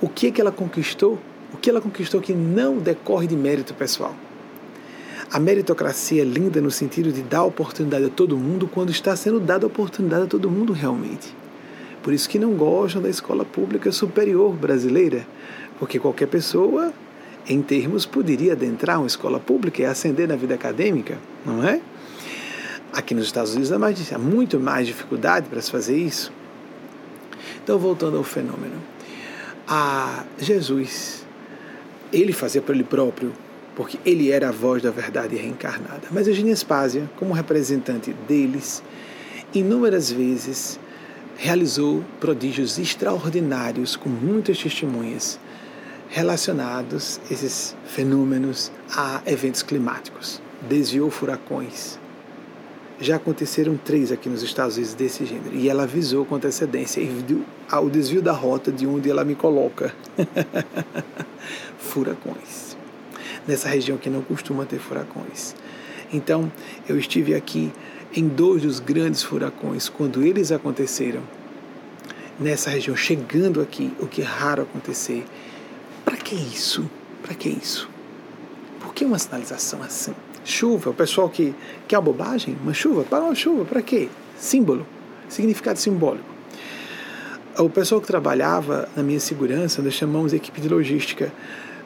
o 0.01 0.07
que, 0.07 0.27
é 0.27 0.31
que 0.31 0.39
ela 0.39 0.51
conquistou, 0.51 1.17
o 1.53 1.57
que 1.57 1.69
ela 1.69 1.81
conquistou 1.81 2.21
que 2.21 2.33
não 2.33 2.77
decorre 2.77 3.27
de 3.27 3.35
mérito 3.35 3.73
pessoal. 3.73 4.15
A 5.29 5.39
meritocracia 5.39 6.21
é 6.21 6.25
linda 6.25 6.61
no 6.61 6.71
sentido 6.71 7.11
de 7.11 7.21
dar 7.21 7.43
oportunidade 7.43 8.05
a 8.05 8.09
todo 8.09 8.37
mundo 8.37 8.65
quando 8.65 8.91
está 8.91 9.13
sendo 9.13 9.41
dada 9.41 9.67
oportunidade 9.67 10.23
a 10.23 10.27
todo 10.27 10.49
mundo 10.49 10.71
realmente. 10.71 11.35
Por 12.01 12.13
isso 12.13 12.29
que 12.29 12.39
não 12.39 12.53
gostam 12.53 13.01
da 13.01 13.09
escola 13.09 13.43
pública 13.43 13.91
superior 13.91 14.53
brasileira, 14.53 15.27
porque 15.77 15.99
qualquer 15.99 16.27
pessoa, 16.27 16.93
em 17.45 17.61
termos, 17.61 18.05
poderia 18.05 18.53
adentrar 18.53 18.99
uma 18.99 19.07
escola 19.07 19.37
pública 19.37 19.81
e 19.81 19.85
ascender 19.85 20.29
na 20.29 20.37
vida 20.37 20.55
acadêmica, 20.55 21.17
não 21.45 21.61
é? 21.61 21.81
Aqui 22.93 23.13
nos 23.13 23.25
Estados 23.25 23.51
Unidos 23.51 23.73
há, 23.73 23.77
mais, 23.77 24.13
há 24.13 24.17
muito 24.17 24.57
mais 24.61 24.87
dificuldade 24.87 25.49
para 25.49 25.61
se 25.61 25.69
fazer 25.69 25.97
isso. 25.97 26.31
Então, 27.61 27.77
voltando 27.77 28.15
ao 28.15 28.23
fenômeno. 28.23 28.81
A 29.67 30.23
Jesus, 30.39 31.25
ele 32.13 32.31
fazia 32.31 32.61
para 32.61 32.73
ele 32.73 32.85
próprio, 32.85 33.33
porque 33.77 33.99
ele 34.03 34.31
era 34.31 34.49
a 34.49 34.51
voz 34.51 34.81
da 34.81 34.89
verdade 34.89 35.35
reencarnada. 35.35 36.07
Mas 36.09 36.27
Eugênia 36.27 36.55
Spásia, 36.55 37.07
como 37.15 37.31
representante 37.31 38.11
deles, 38.27 38.81
inúmeras 39.53 40.11
vezes 40.11 40.79
realizou 41.37 42.03
prodígios 42.19 42.79
extraordinários 42.79 43.95
com 43.95 44.09
muitas 44.09 44.57
testemunhas 44.57 45.39
relacionados 46.09 47.21
esses 47.29 47.75
fenômenos 47.85 48.71
a 48.95 49.21
eventos 49.27 49.61
climáticos. 49.61 50.41
Desviou 50.67 51.11
furacões, 51.11 51.99
já 52.99 53.17
aconteceram 53.17 53.77
três 53.77 54.11
aqui 54.11 54.27
nos 54.27 54.41
Estados 54.41 54.77
Unidos 54.77 54.95
desse 54.95 55.23
gênero. 55.23 55.55
E 55.55 55.69
ela 55.69 55.83
avisou 55.83 56.25
com 56.25 56.33
antecedência 56.33 56.99
e 56.99 57.05
viu 57.05 57.45
o 57.71 57.89
desvio 57.91 58.23
da 58.23 58.31
rota 58.31 58.71
de 58.71 58.87
onde 58.87 59.07
ela 59.07 59.23
me 59.23 59.35
coloca. 59.35 59.93
furacões. 61.77 62.66
Nessa 63.47 63.69
região 63.69 63.97
que 63.97 64.09
não 64.09 64.21
costuma 64.21 64.65
ter 64.65 64.79
furacões. 64.79 65.55
Então, 66.11 66.51
eu 66.87 66.97
estive 66.97 67.33
aqui 67.33 67.71
em 68.15 68.27
dois 68.27 68.61
dos 68.61 68.79
grandes 68.79 69.23
furacões, 69.23 69.89
quando 69.89 70.23
eles 70.23 70.51
aconteceram, 70.51 71.21
nessa 72.39 72.69
região, 72.69 72.95
chegando 72.95 73.61
aqui, 73.61 73.91
o 73.99 74.07
que 74.07 74.21
é 74.21 74.25
raro 74.25 74.63
acontecer. 74.63 75.25
Para 76.05 76.17
que 76.17 76.35
isso? 76.35 76.89
Para 77.21 77.33
que 77.33 77.49
isso? 77.49 77.89
Por 78.79 78.93
que 78.93 79.03
uma 79.03 79.19
sinalização 79.19 79.81
assim? 79.83 80.13
Chuva, 80.45 80.91
o 80.91 80.93
pessoal 80.93 81.29
que 81.29 81.53
quer 81.87 81.97
uma 81.97 82.03
bobagem, 82.03 82.57
uma 82.61 82.73
chuva, 82.73 83.03
para 83.03 83.23
uma 83.23 83.35
chuva, 83.35 83.65
para 83.65 83.81
quê? 83.81 84.07
Símbolo, 84.37 84.85
significado 85.27 85.77
simbólico. 85.77 86.25
O 87.57 87.69
pessoal 87.69 87.99
que 87.99 88.07
trabalhava 88.07 88.87
na 88.95 89.01
minha 89.01 89.19
segurança, 89.19 89.81
nós 89.81 89.93
chamamos 89.93 90.31
de 90.31 90.37
equipe 90.37 90.61
de 90.61 90.69
logística, 90.69 91.33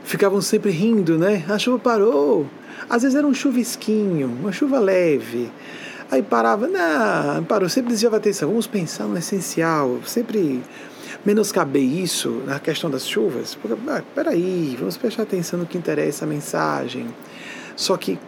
ficavam 0.03 0.41
sempre 0.41 0.71
rindo, 0.71 1.17
né? 1.17 1.43
A 1.49 1.57
chuva 1.57 1.79
parou. 1.79 2.47
Às 2.89 3.03
vezes 3.03 3.17
era 3.17 3.25
um 3.25 3.33
chuvisquinho, 3.33 4.27
uma 4.27 4.51
chuva 4.51 4.79
leve. 4.79 5.51
Aí 6.09 6.21
parava, 6.21 6.67
não, 6.67 7.43
parou. 7.43 7.69
Sempre 7.69 7.91
dizia 7.93 8.09
atenção, 8.09 8.49
vamos 8.49 8.67
pensar 8.67 9.05
no 9.05 9.17
essencial. 9.17 9.99
Sempre 10.05 10.61
menoscaber 11.25 11.81
isso 11.81 12.41
na 12.45 12.59
questão 12.59 12.89
das 12.89 13.07
chuvas. 13.07 13.55
Porque, 13.55 13.77
ah, 13.87 14.03
peraí, 14.13 14.75
vamos 14.77 14.97
prestar 14.97 15.23
atenção 15.23 15.59
no 15.59 15.65
que 15.65 15.77
interessa 15.77 16.25
a 16.25 16.27
mensagem. 16.27 17.07
Só 17.75 17.95
que 17.97 18.19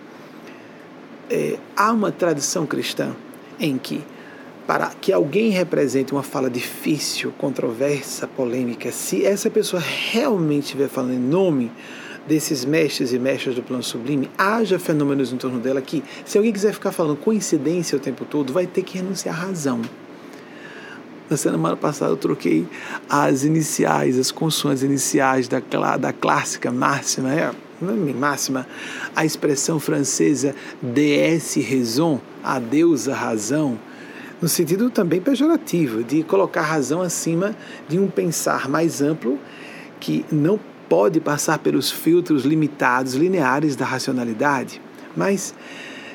é, 1.30 1.58
há 1.76 1.92
uma 1.92 2.12
tradição 2.12 2.66
cristã 2.66 3.14
em 3.60 3.78
que 3.78 4.04
para 4.66 4.90
que 5.02 5.12
alguém 5.12 5.50
represente 5.50 6.14
uma 6.14 6.24
fala 6.24 6.50
difícil, 6.50 7.34
controversa, 7.38 8.28
polêmica, 8.28 8.92
se 8.92 9.26
essa 9.26 9.50
pessoa 9.50 9.82
realmente 9.82 10.64
estiver 10.64 10.88
falando 10.88 11.14
em 11.14 11.20
nome 11.20 11.72
desses 12.28 12.64
mestres 12.64 13.12
e 13.12 13.20
mestras 13.20 13.56
do 13.56 13.62
plano 13.62 13.84
sublime, 13.84 14.30
haja 14.38 14.80
fenômenos 14.80 15.34
em 15.34 15.38
torno 15.38 15.60
dela 15.60 15.82
que, 15.82 16.02
se 16.26 16.38
alguém 16.38 16.54
quiser 16.54 16.74
ficar 16.74 16.92
falando 16.94 17.18
coincidência 17.18 17.98
o 17.98 18.00
tempo 18.00 18.24
todo, 18.24 18.54
vai 18.54 18.66
ter 18.66 18.84
que 18.84 18.98
renunciar 18.98 19.36
à 19.36 19.46
razão. 19.48 19.82
Na 21.30 21.38
semana 21.38 21.76
passada 21.76 22.12
eu 22.12 22.18
troquei 22.18 22.66
as 23.10 23.44
iniciais, 23.44 24.18
as 24.18 24.32
consoantes 24.32 24.84
iniciais 24.84 25.48
da, 25.48 25.62
da 25.98 26.14
clássica 26.14 26.72
máxima, 26.72 27.34
é, 27.34 27.52
é 27.82 28.14
máxima, 28.14 28.68
a 29.16 29.26
expressão 29.26 29.80
francesa 29.80 30.56
déesse 30.82 31.60
raison, 31.60 32.22
a 32.44 32.60
deusa 32.60 33.14
razão, 33.14 33.78
no 34.44 34.50
sentido 34.50 34.90
também 34.90 35.22
pejorativo, 35.22 36.04
de 36.04 36.22
colocar 36.22 36.64
razão 36.64 37.02
acima 37.02 37.56
de 37.88 37.98
um 37.98 38.10
pensar 38.10 38.68
mais 38.68 39.02
amplo 39.02 39.40
que 40.02 40.26
não 40.30 40.60
pode 40.90 41.22
passar 41.22 41.60
pelos 41.60 41.90
filtros 41.90 42.44
limitados, 42.44 43.14
lineares 43.14 43.78
da 43.78 43.86
racionalidade. 43.86 44.82
Mas, 45.16 45.56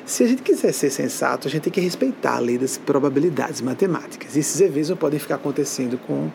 se 0.05 0.23
a 0.23 0.27
gente 0.27 0.43
quiser 0.43 0.71
ser 0.73 0.91
sensato, 0.91 1.47
a 1.47 1.51
gente 1.51 1.63
tem 1.63 1.73
que 1.73 1.81
respeitar 1.81 2.35
a 2.35 2.39
lei 2.39 2.59
das 2.59 2.77
probabilidades 2.77 3.61
matemáticas. 3.61 4.35
E 4.35 4.41
esses 4.41 4.61
eventos 4.61 4.91
não 4.91 4.97
podem 4.97 5.19
ficar 5.19 5.35
acontecendo 5.35 5.97
com 5.97 6.29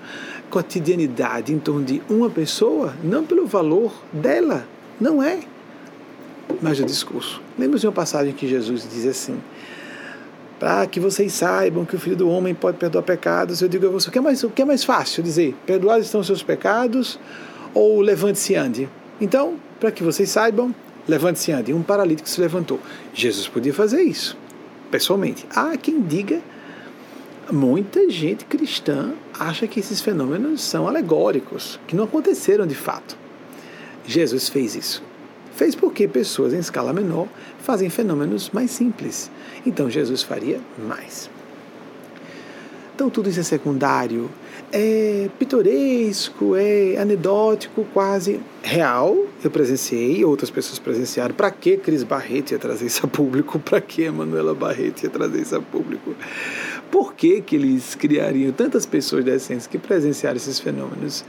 cotidianidade 0.51 1.53
em 1.53 1.61
torno 1.61 1.85
de 1.85 2.03
uma 2.11 2.29
pessoa, 2.29 2.93
não 3.05 3.25
pelo 3.25 3.47
valor 3.47 3.95
dela, 4.13 4.67
não 5.01 5.23
é, 5.23 5.39
mas 6.61 6.79
do 6.79 6.85
discurso. 6.85 7.41
Lembra 7.57 7.79
de 7.79 7.87
uma 7.87 7.93
passagem 7.93 8.33
que 8.33 8.49
Jesus 8.49 8.85
diz 8.93 9.07
assim: 9.07 9.39
para 10.59 10.87
que 10.87 11.01
vocês 11.01 11.33
saibam 11.33 11.85
que 11.85 11.97
o 11.97 11.99
Filho 11.99 12.17
do 12.17 12.29
Homem 12.29 12.55
pode 12.55 12.79
perdoar 12.79 13.03
pecados, 13.03 13.61
eu 13.61 13.69
digo 13.69 13.87
a 13.87 13.91
você: 13.91 14.09
o 14.09 14.13
que 14.13 14.19
é 14.19 14.21
mais, 14.21 14.43
o 14.43 14.51
que 14.51 14.63
é 14.63 14.65
mais 14.65 14.85
fácil 14.85 15.23
dizer? 15.23 15.55
Perdoados 15.67 16.07
estão 16.07 16.23
seus 16.23 16.43
pecados 16.43 17.19
ou 17.73 18.01
levante-se 18.01 18.55
ande? 18.55 18.89
Então, 19.21 19.57
para 19.81 19.91
que 19.91 20.03
vocês 20.03 20.31
saibam, 20.31 20.75
levante-se 21.09 21.53
ande. 21.53 21.73
Um 21.73 21.83
paralítico 21.83 22.29
se 22.29 22.41
levantou. 22.41 22.81
Jesus 23.13 23.49
podia 23.49 23.75
fazer 23.75 24.03
isso, 24.03 24.37
pessoalmente. 24.91 25.47
Há 25.51 25.77
quem 25.77 26.01
diga, 26.01 26.41
muita 27.51 28.09
gente 28.11 28.45
cristã 28.45 29.13
acha 29.39 29.67
que 29.67 29.81
esses 29.81 30.01
fenômenos 30.01 30.63
são 30.63 30.89
alegóricos, 30.89 31.79
que 31.87 31.97
não 31.97 32.05
aconteceram 32.05 32.67
de 32.67 32.75
fato. 32.75 33.17
Jesus 34.07 34.49
fez 34.49 34.75
isso. 34.75 35.03
Fez 35.55 35.75
porque 35.75 36.09
pessoas 36.09 36.53
em 36.53 36.59
escala 36.59 36.93
menor 36.93 37.29
fazem 37.61 37.89
fenômenos 37.89 38.51
mais 38.51 38.71
simples. 38.71 39.31
Então 39.65 39.89
Jesus 39.89 40.23
faria 40.23 40.61
mais. 40.89 41.31
Então 42.95 43.11
tudo 43.11 43.29
isso 43.29 43.41
é 43.41 43.43
secundário, 43.43 44.31
é 44.73 45.29
pitoresco, 45.39 46.55
é 46.57 46.97
anedótico, 46.97 47.85
quase 47.93 48.41
real. 48.63 49.17
Eu 49.43 49.51
presenciei, 49.51 50.25
outras 50.25 50.51
pessoas 50.51 50.79
presenciaram. 50.79 51.35
Para 51.35 51.51
que 51.51 51.77
Cris 51.77 52.03
Barreto 52.05 52.53
ia 52.53 52.59
trazer 52.59 52.87
isso 52.87 53.05
a 53.05 53.09
público? 53.09 53.59
Para 53.59 53.81
que 53.81 54.09
Manuela 54.11 54.55
Barreto 54.55 55.05
ia 55.05 55.11
trazer 55.11 55.43
isso 55.43 55.57
a 55.57 55.61
público? 55.61 56.15
Por 56.91 57.15
que, 57.15 57.41
que 57.41 57.57
eles 57.57 57.95
criariam 57.97 58.53
tantas 58.53 58.87
pessoas 58.87 59.25
decentes 59.25 59.67
que 59.67 59.79
presenciaram 59.79 60.37
esses 60.37 60.61
fenômenos? 60.61 61.25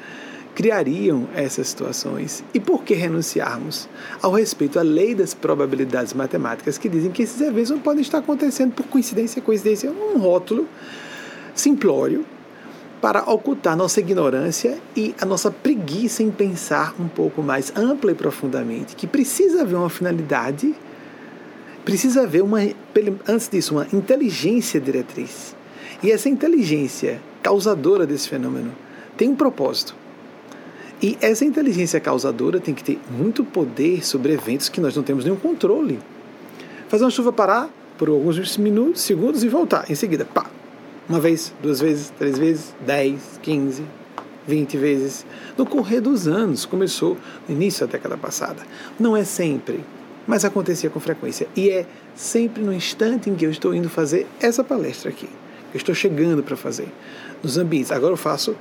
Criariam 0.55 1.27
essas 1.35 1.67
situações? 1.67 2.43
E 2.53 2.59
por 2.59 2.83
que 2.83 2.93
renunciarmos 2.93 3.89
ao 4.21 4.31
respeito 4.31 4.79
à 4.79 4.81
lei 4.81 5.13
das 5.13 5.33
probabilidades 5.33 6.13
matemáticas 6.13 6.77
que 6.77 6.87
dizem 6.87 7.11
que 7.11 7.23
esses 7.23 7.39
eventos 7.41 7.69
não 7.69 7.79
podem 7.79 8.01
estar 8.01 8.19
acontecendo 8.19 8.73
por 8.73 8.87
coincidência? 8.87 9.41
Coincidência 9.41 9.89
é 9.89 9.91
um 9.91 10.17
rótulo 10.17 10.67
simplório 11.53 12.25
para 13.01 13.29
ocultar 13.29 13.75
nossa 13.75 13.99
ignorância 13.99 14.79
e 14.95 15.13
a 15.21 15.25
nossa 15.25 15.51
preguiça 15.51 16.23
em 16.23 16.31
pensar 16.31 16.95
um 16.99 17.07
pouco 17.07 17.43
mais 17.43 17.71
ampla 17.75 18.11
e 18.11 18.15
profundamente, 18.15 18.95
que 18.95 19.05
precisa 19.05 19.61
haver 19.61 19.75
uma 19.75 19.89
finalidade, 19.89 20.73
precisa 21.83 22.23
haver 22.23 22.41
uma, 22.41 22.59
antes 23.27 23.49
disso, 23.49 23.75
uma 23.75 23.87
inteligência 23.93 24.79
diretriz. 24.79 25.55
E 26.01 26.11
essa 26.11 26.29
inteligência 26.29 27.21
causadora 27.43 28.07
desse 28.07 28.27
fenômeno 28.27 28.71
tem 29.15 29.29
um 29.29 29.35
propósito. 29.35 30.04
E 31.01 31.17
essa 31.21 31.43
inteligência 31.43 31.99
causadora 31.99 32.59
tem 32.59 32.73
que 32.73 32.83
ter 32.83 32.99
muito 33.11 33.43
poder 33.43 34.05
sobre 34.05 34.33
eventos 34.33 34.69
que 34.69 34.79
nós 34.79 34.95
não 34.95 35.03
temos 35.03 35.25
nenhum 35.25 35.35
controle. 35.35 35.99
Fazer 36.87 37.03
uma 37.03 37.11
chuva 37.11 37.33
parar 37.33 37.69
por 37.97 38.07
alguns 38.07 38.57
minutos, 38.57 39.01
segundos 39.01 39.43
e 39.43 39.49
voltar. 39.49 39.89
Em 39.89 39.95
seguida, 39.95 40.25
pá. 40.25 40.45
Uma 41.07 41.19
vez, 41.19 41.53
duas 41.61 41.79
vezes, 41.81 42.11
três 42.17 42.37
vezes, 42.37 42.73
dez, 42.85 43.39
quinze, 43.41 43.83
vinte 44.47 44.77
vezes. 44.77 45.25
No 45.57 45.65
correr 45.65 45.99
dos 45.99 46.27
anos, 46.27 46.65
começou 46.65 47.17
no 47.47 47.55
início 47.55 47.85
da 47.85 47.91
década 47.91 48.17
passada. 48.17 48.63
Não 48.97 49.17
é 49.17 49.23
sempre, 49.23 49.83
mas 50.25 50.45
acontecia 50.45 50.89
com 50.89 50.99
frequência. 50.99 51.47
E 51.55 51.69
é 51.69 51.85
sempre 52.15 52.63
no 52.63 52.73
instante 52.73 53.29
em 53.29 53.35
que 53.35 53.45
eu 53.45 53.51
estou 53.51 53.75
indo 53.75 53.89
fazer 53.89 54.25
essa 54.39 54.63
palestra 54.63 55.09
aqui. 55.09 55.29
Eu 55.73 55.77
estou 55.77 55.93
chegando 55.93 56.41
para 56.41 56.55
fazer. 56.55 56.87
Nos 57.43 57.57
ambientes. 57.57 57.91
Agora 57.91 58.13
eu 58.13 58.17
faço 58.17 58.55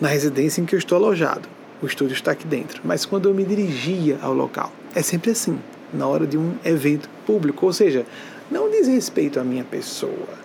na 0.00 0.08
residência 0.08 0.60
em 0.60 0.64
que 0.64 0.74
eu 0.74 0.78
estou 0.78 0.96
alojado 0.96 1.48
o 1.84 1.86
estúdio 1.86 2.14
está 2.14 2.32
aqui 2.32 2.46
dentro. 2.46 2.80
Mas 2.84 3.04
quando 3.04 3.28
eu 3.28 3.34
me 3.34 3.44
dirigia 3.44 4.18
ao 4.20 4.32
local, 4.32 4.72
é 4.94 5.02
sempre 5.02 5.30
assim, 5.30 5.58
na 5.92 6.06
hora 6.06 6.26
de 6.26 6.36
um 6.36 6.54
evento 6.64 7.08
público, 7.26 7.66
ou 7.66 7.72
seja, 7.72 8.04
não 8.50 8.70
diz 8.70 8.88
respeito 8.88 9.38
à 9.38 9.44
minha 9.44 9.64
pessoa. 9.64 10.44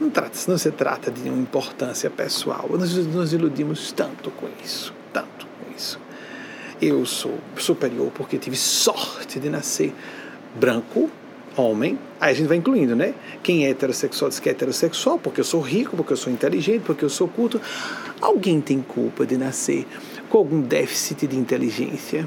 Não, 0.00 0.08
trata, 0.08 0.38
não 0.48 0.56
se 0.56 0.70
trata 0.70 1.10
de 1.10 1.28
uma 1.28 1.38
importância 1.38 2.08
pessoal. 2.08 2.66
Nós 2.70 2.94
nos 2.94 3.32
iludimos 3.32 3.92
tanto 3.92 4.30
com 4.30 4.46
isso, 4.64 4.94
tanto 5.12 5.46
com 5.46 5.76
isso. 5.76 6.00
Eu 6.80 7.04
sou 7.04 7.38
superior 7.56 8.10
porque 8.14 8.38
tive 8.38 8.56
sorte 8.56 9.38
de 9.38 9.50
nascer 9.50 9.92
branco, 10.54 11.10
homem, 11.56 11.98
aí 12.18 12.32
a 12.32 12.34
gente 12.34 12.46
vai 12.46 12.56
incluindo, 12.56 12.96
né? 12.96 13.12
Quem 13.42 13.66
é 13.66 13.70
heterossexual 13.70 14.30
diz 14.30 14.40
que 14.40 14.48
é 14.48 14.52
heterossexual, 14.52 15.18
porque 15.18 15.40
eu 15.40 15.44
sou 15.44 15.60
rico, 15.60 15.96
porque 15.96 16.12
eu 16.12 16.16
sou 16.16 16.32
inteligente, 16.32 16.82
porque 16.84 17.04
eu 17.04 17.10
sou 17.10 17.28
culto. 17.28 17.60
Alguém 18.20 18.60
tem 18.60 18.80
culpa 18.80 19.26
de 19.26 19.36
nascer 19.36 19.86
com 20.30 20.38
algum 20.38 20.60
déficit 20.60 21.26
de 21.26 21.36
inteligência. 21.36 22.26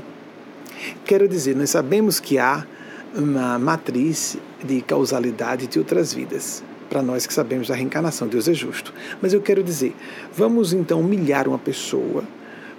Quero 1.05 1.27
dizer, 1.27 1.55
nós 1.55 1.69
sabemos 1.69 2.19
que 2.19 2.37
há 2.37 2.67
uma 3.15 3.57
matriz 3.57 4.37
de 4.61 4.81
causalidade 4.81 5.67
de 5.67 5.79
outras 5.79 6.13
vidas. 6.13 6.61
Para 6.89 7.01
nós 7.01 7.25
que 7.25 7.33
sabemos 7.33 7.69
da 7.69 7.75
reencarnação, 7.75 8.27
Deus 8.27 8.47
é 8.47 8.53
justo. 8.53 8.93
Mas 9.21 9.33
eu 9.33 9.41
quero 9.41 9.63
dizer, 9.63 9.95
vamos 10.35 10.73
então 10.73 10.99
humilhar 10.99 11.47
uma 11.47 11.57
pessoa 11.57 12.23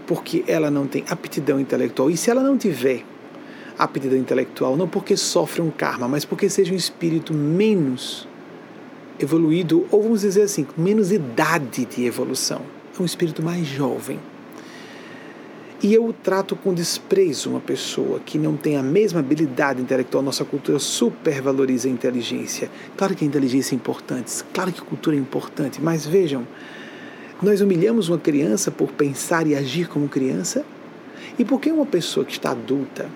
porque 0.06 0.44
ela 0.46 0.70
não 0.70 0.86
tem 0.86 1.02
aptidão 1.08 1.58
intelectual. 1.58 2.10
E 2.10 2.16
se 2.16 2.30
ela 2.30 2.42
não 2.42 2.58
tiver 2.58 3.02
aptidão 3.78 4.18
intelectual, 4.18 4.76
não 4.76 4.86
porque 4.86 5.16
sofre 5.16 5.62
um 5.62 5.70
karma, 5.70 6.06
mas 6.06 6.26
porque 6.26 6.50
seja 6.50 6.72
um 6.74 6.76
espírito 6.76 7.32
menos 7.32 8.28
evoluído, 9.18 9.86
ou 9.90 10.02
vamos 10.02 10.20
dizer 10.20 10.42
assim, 10.42 10.66
menos 10.76 11.10
idade 11.10 11.86
de 11.86 12.04
evolução, 12.04 12.60
é 12.96 13.02
um 13.02 13.06
espírito 13.06 13.42
mais 13.42 13.66
jovem 13.66 14.20
e 15.82 15.92
eu 15.92 16.14
trato 16.22 16.56
com 16.56 16.72
desprezo 16.72 17.50
uma 17.50 17.60
pessoa 17.60 18.20
que 18.20 18.38
não 18.38 18.56
tem 18.56 18.76
a 18.76 18.82
mesma 18.82 19.20
habilidade 19.20 19.82
intelectual. 19.82 20.22
Nossa 20.22 20.44
cultura 20.44 20.78
supervaloriza 20.78 21.88
a 21.88 21.90
inteligência. 21.90 22.70
Claro 22.96 23.14
que 23.14 23.24
a 23.24 23.26
inteligência 23.26 23.74
é 23.74 23.76
importante, 23.76 24.32
claro 24.52 24.72
que 24.72 24.80
a 24.80 24.84
cultura 24.84 25.16
é 25.16 25.18
importante, 25.18 25.82
mas 25.82 26.06
vejam, 26.06 26.46
nós 27.42 27.60
humilhamos 27.60 28.08
uma 28.08 28.18
criança 28.18 28.70
por 28.70 28.92
pensar 28.92 29.46
e 29.46 29.54
agir 29.54 29.88
como 29.88 30.08
criança? 30.08 30.64
E 31.38 31.44
por 31.44 31.60
que 31.60 31.70
uma 31.70 31.86
pessoa 31.86 32.24
que 32.24 32.32
está 32.32 32.52
adulta, 32.52 33.08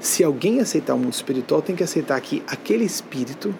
se 0.00 0.24
alguém 0.24 0.60
aceitar 0.60 0.94
o 0.94 0.98
mundo 0.98 1.12
espiritual, 1.12 1.62
tem 1.62 1.76
que 1.76 1.84
aceitar 1.84 2.20
que 2.20 2.42
aquele 2.46 2.84
espírito 2.84 3.54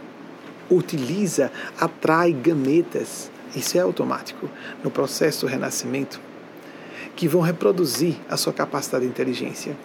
utiliza, 0.70 1.52
atrai 1.78 2.32
gametas, 2.32 3.30
isso 3.54 3.76
é 3.76 3.80
automático, 3.82 4.48
no 4.82 4.90
processo 4.90 5.42
do 5.42 5.50
renascimento 5.50 6.20
que 7.16 7.28
vão 7.28 7.40
reproduzir 7.40 8.16
a 8.28 8.36
sua 8.36 8.52
capacidade 8.52 9.04
de 9.04 9.10
inteligência. 9.10 9.76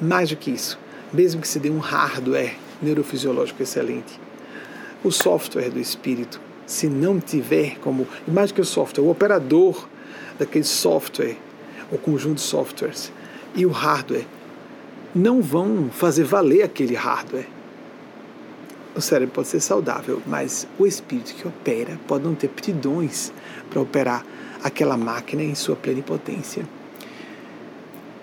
Mais 0.00 0.30
do 0.30 0.36
que 0.36 0.50
isso, 0.50 0.78
mesmo 1.12 1.40
que 1.40 1.48
se 1.48 1.58
dê 1.58 1.70
um 1.70 1.78
hardware 1.78 2.56
neurofisiológico 2.82 3.62
excelente, 3.62 4.18
o 5.02 5.10
software 5.10 5.70
do 5.70 5.78
espírito, 5.78 6.40
se 6.66 6.88
não 6.88 7.20
tiver 7.20 7.78
como, 7.78 8.06
mais 8.26 8.50
do 8.50 8.54
que 8.54 8.60
o 8.60 8.64
software, 8.64 9.04
o 9.04 9.10
operador 9.10 9.86
daquele 10.38 10.64
software, 10.64 11.36
o 11.92 11.98
conjunto 11.98 12.36
de 12.36 12.40
softwares, 12.40 13.12
e 13.54 13.64
o 13.66 13.70
hardware 13.70 14.26
não 15.14 15.40
vão 15.40 15.88
fazer 15.90 16.24
valer 16.24 16.62
aquele 16.62 16.94
hardware. 16.94 17.46
O 18.96 19.00
cérebro 19.00 19.34
pode 19.34 19.48
ser 19.48 19.60
saudável, 19.60 20.22
mas 20.26 20.66
o 20.78 20.86
espírito 20.86 21.34
que 21.34 21.46
opera 21.46 21.98
pode 22.06 22.24
não 22.24 22.34
ter 22.34 22.46
aptidões 22.46 23.32
para 23.70 23.80
operar 23.80 24.24
aquela 24.64 24.96
máquina 24.96 25.42
em 25.42 25.54
sua 25.54 25.76
plenipotência. 25.76 26.66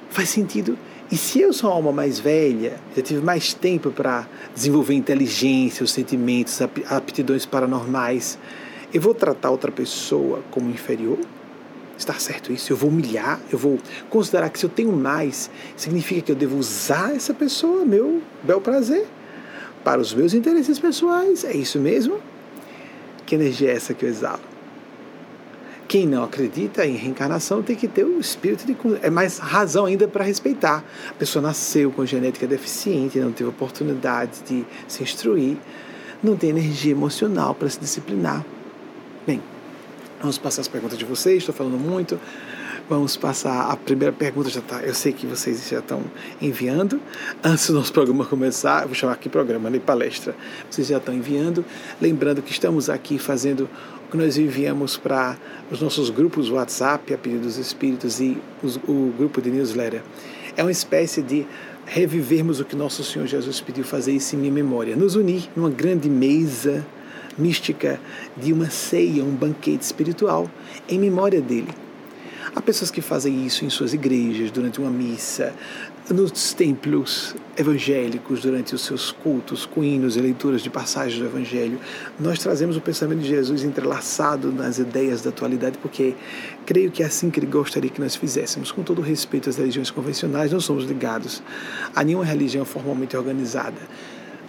Faz 0.10 0.28
sentido? 0.28 0.76
E 1.12 1.16
se 1.16 1.40
eu 1.40 1.54
sou 1.54 1.70
uma 1.70 1.76
alma 1.76 1.92
mais 1.92 2.20
velha, 2.20 2.80
já 2.96 3.04
tive 3.04 3.22
mais 3.22 3.54
tempo 3.54 3.92
para 3.92 4.28
desenvolver 4.56 4.96
inteligência, 4.96 5.84
os 5.84 5.92
sentimentos, 5.92 6.60
aptidões 6.90 7.46
paranormais, 7.46 8.40
eu 8.92 9.00
vou 9.00 9.14
tratar 9.14 9.52
outra 9.52 9.72
pessoa 9.72 10.42
como 10.50 10.70
inferior? 10.70 11.20
Está 11.98 12.16
certo 12.16 12.52
isso? 12.52 12.74
Eu 12.74 12.78
vou 12.78 12.90
humilhar? 12.90 13.40
Eu 13.52 13.60
vou 13.60 13.78
considerar 14.10 14.50
que 14.50 14.58
se 14.58 14.66
eu 14.66 14.70
tenho 14.70 14.92
mais, 14.92 15.52
significa 15.78 16.22
que 16.22 16.32
eu 16.32 16.36
devo 16.36 16.58
usar 16.58 17.16
essa 17.16 17.34
pessoa, 17.34 17.86
meu 17.86 18.22
bel 18.42 18.60
prazer, 18.60 19.06
para 19.84 20.02
os 20.02 20.12
meus 20.14 20.34
interesses 20.34 20.80
pessoais? 20.80 21.44
É 21.44 21.56
isso 21.56 21.78
mesmo? 21.78 22.20
Que 23.26 23.36
energia 23.36 23.70
é 23.70 23.76
essa 23.76 23.94
que 23.94 24.06
eu 24.06 24.10
exalo? 24.10 24.51
Quem 25.92 26.08
não 26.08 26.24
acredita 26.24 26.86
em 26.86 26.96
reencarnação 26.96 27.62
tem 27.62 27.76
que 27.76 27.86
ter 27.86 28.06
o 28.06 28.18
espírito 28.18 28.66
de. 28.66 28.78
É 29.06 29.10
mais 29.10 29.40
razão 29.40 29.86
ainda 29.86 30.08
para 30.08 30.24
respeitar. 30.24 30.86
A 31.10 31.14
pessoa 31.16 31.44
nasceu 31.44 31.92
com 31.92 32.06
genética 32.06 32.48
deficiente, 32.48 33.20
não 33.20 33.34
teve 33.34 33.50
oportunidade 33.50 34.40
de 34.48 34.66
se 34.88 35.04
instruir, 35.04 35.58
não 36.24 36.38
tem 36.38 36.52
energia 36.52 36.94
emocional 36.94 37.54
para 37.54 37.68
se 37.68 37.78
disciplinar. 37.78 38.46
Bem, 39.28 39.42
vamos 40.22 40.38
passar 40.38 40.62
as 40.62 40.70
perguntas 40.70 40.98
de 40.98 41.04
vocês, 41.04 41.40
estou 41.40 41.54
falando 41.54 41.78
muito. 41.78 42.18
Vamos 42.90 43.18
passar 43.18 43.70
a 43.70 43.76
primeira 43.76 44.14
pergunta, 44.14 44.50
já 44.50 44.62
tá, 44.62 44.82
eu 44.82 44.94
sei 44.94 45.12
que 45.12 45.26
vocês 45.26 45.70
já 45.70 45.80
estão 45.80 46.04
enviando. 46.42 47.02
Antes 47.44 47.68
do 47.68 47.74
nosso 47.74 47.92
programa 47.92 48.26
começar, 48.26 48.86
vou 48.86 48.96
chamar 48.96 49.14
aqui 49.14 49.28
programa, 49.28 49.70
nem 49.70 49.80
palestra. 49.80 50.36
Vocês 50.70 50.88
já 50.88 50.98
estão 50.98 51.14
enviando. 51.14 51.66
Lembrando 52.02 52.42
que 52.42 52.52
estamos 52.52 52.90
aqui 52.90 53.20
fazendo 53.20 53.70
que 54.12 54.18
nós 54.18 54.38
enviamos 54.38 54.98
para 54.98 55.38
os 55.72 55.82
nossos 55.82 56.10
grupos 56.10 56.50
WhatsApp, 56.50 57.14
a 57.14 57.18
pedido 57.18 57.44
dos 57.44 57.58
espíritos, 57.58 58.20
e 58.20 58.38
os, 58.62 58.76
o 58.88 59.14
grupo 59.18 59.42
de 59.42 59.50
newsletter. 59.50 60.04
É 60.58 60.62
uma 60.62 60.72
espécie 60.72 61.22
de 61.22 61.48
revivermos 61.86 62.60
o 62.60 62.66
que 62.66 62.76
nosso 62.76 63.04
Senhor 63.04 63.26
Jesus 63.26 63.62
pediu 63.62 63.86
fazer 63.86 64.12
isso 64.12 64.36
em 64.36 64.40
minha 64.40 64.52
memória. 64.52 64.96
Nos 64.96 65.16
unir 65.16 65.50
numa 65.56 65.70
grande 65.70 66.10
mesa 66.10 66.86
mística 67.38 68.00
de 68.36 68.52
uma 68.52 68.70
ceia, 68.70 69.24
um 69.24 69.34
banquete 69.34 69.84
espiritual, 69.84 70.52
em 70.90 71.00
memória 71.00 71.42
dele. 71.42 71.70
Há 72.54 72.62
pessoas 72.62 72.92
que 72.92 73.02
fazem 73.02 73.46
isso 73.46 73.64
em 73.64 73.70
suas 73.70 73.94
igrejas, 73.94 74.52
durante 74.52 74.82
uma 74.82 74.90
missa, 74.90 75.54
nos 76.14 76.54
templos 76.54 77.36
evangélicos, 77.58 78.42
durante 78.42 78.74
os 78.74 78.82
seus 78.82 79.12
cultos, 79.12 79.66
com 79.66 79.84
hinos 79.84 80.16
e 80.16 80.22
leituras 80.22 80.62
de 80.62 80.70
passagens 80.70 81.20
do 81.20 81.26
Evangelho. 81.26 81.80
Nós 82.20 82.40
trazemos 82.40 82.76
o 82.78 82.82
pensamento 82.82 83.20
de 83.20 83.28
Jesus 83.28 83.64
entrelaçado 83.64 84.52
nas 84.52 84.78
ideias 84.78 85.22
da 85.22 85.30
atualidade, 85.30 85.78
porque 85.78 86.16
creio 86.66 86.92
que 86.92 87.04
é 87.04 87.06
assim 87.06 87.30
que 87.30 87.40
ele 87.40 87.48
gostaria 87.48 87.90
que 87.90 88.02
nós 88.02 88.16
fizéssemos. 88.16 88.72
Com 88.72 88.84
todo 88.84 89.02
respeito 89.02 89.50
às 89.50 89.58
religiões 89.58 89.92
convencionais, 89.92 90.52
não 90.52 90.60
somos 90.60 90.86
ligados 90.86 91.42
a 91.96 92.04
nenhuma 92.04 92.26
religião 92.26 92.66
formalmente 92.66 93.16
organizada. 93.16 93.82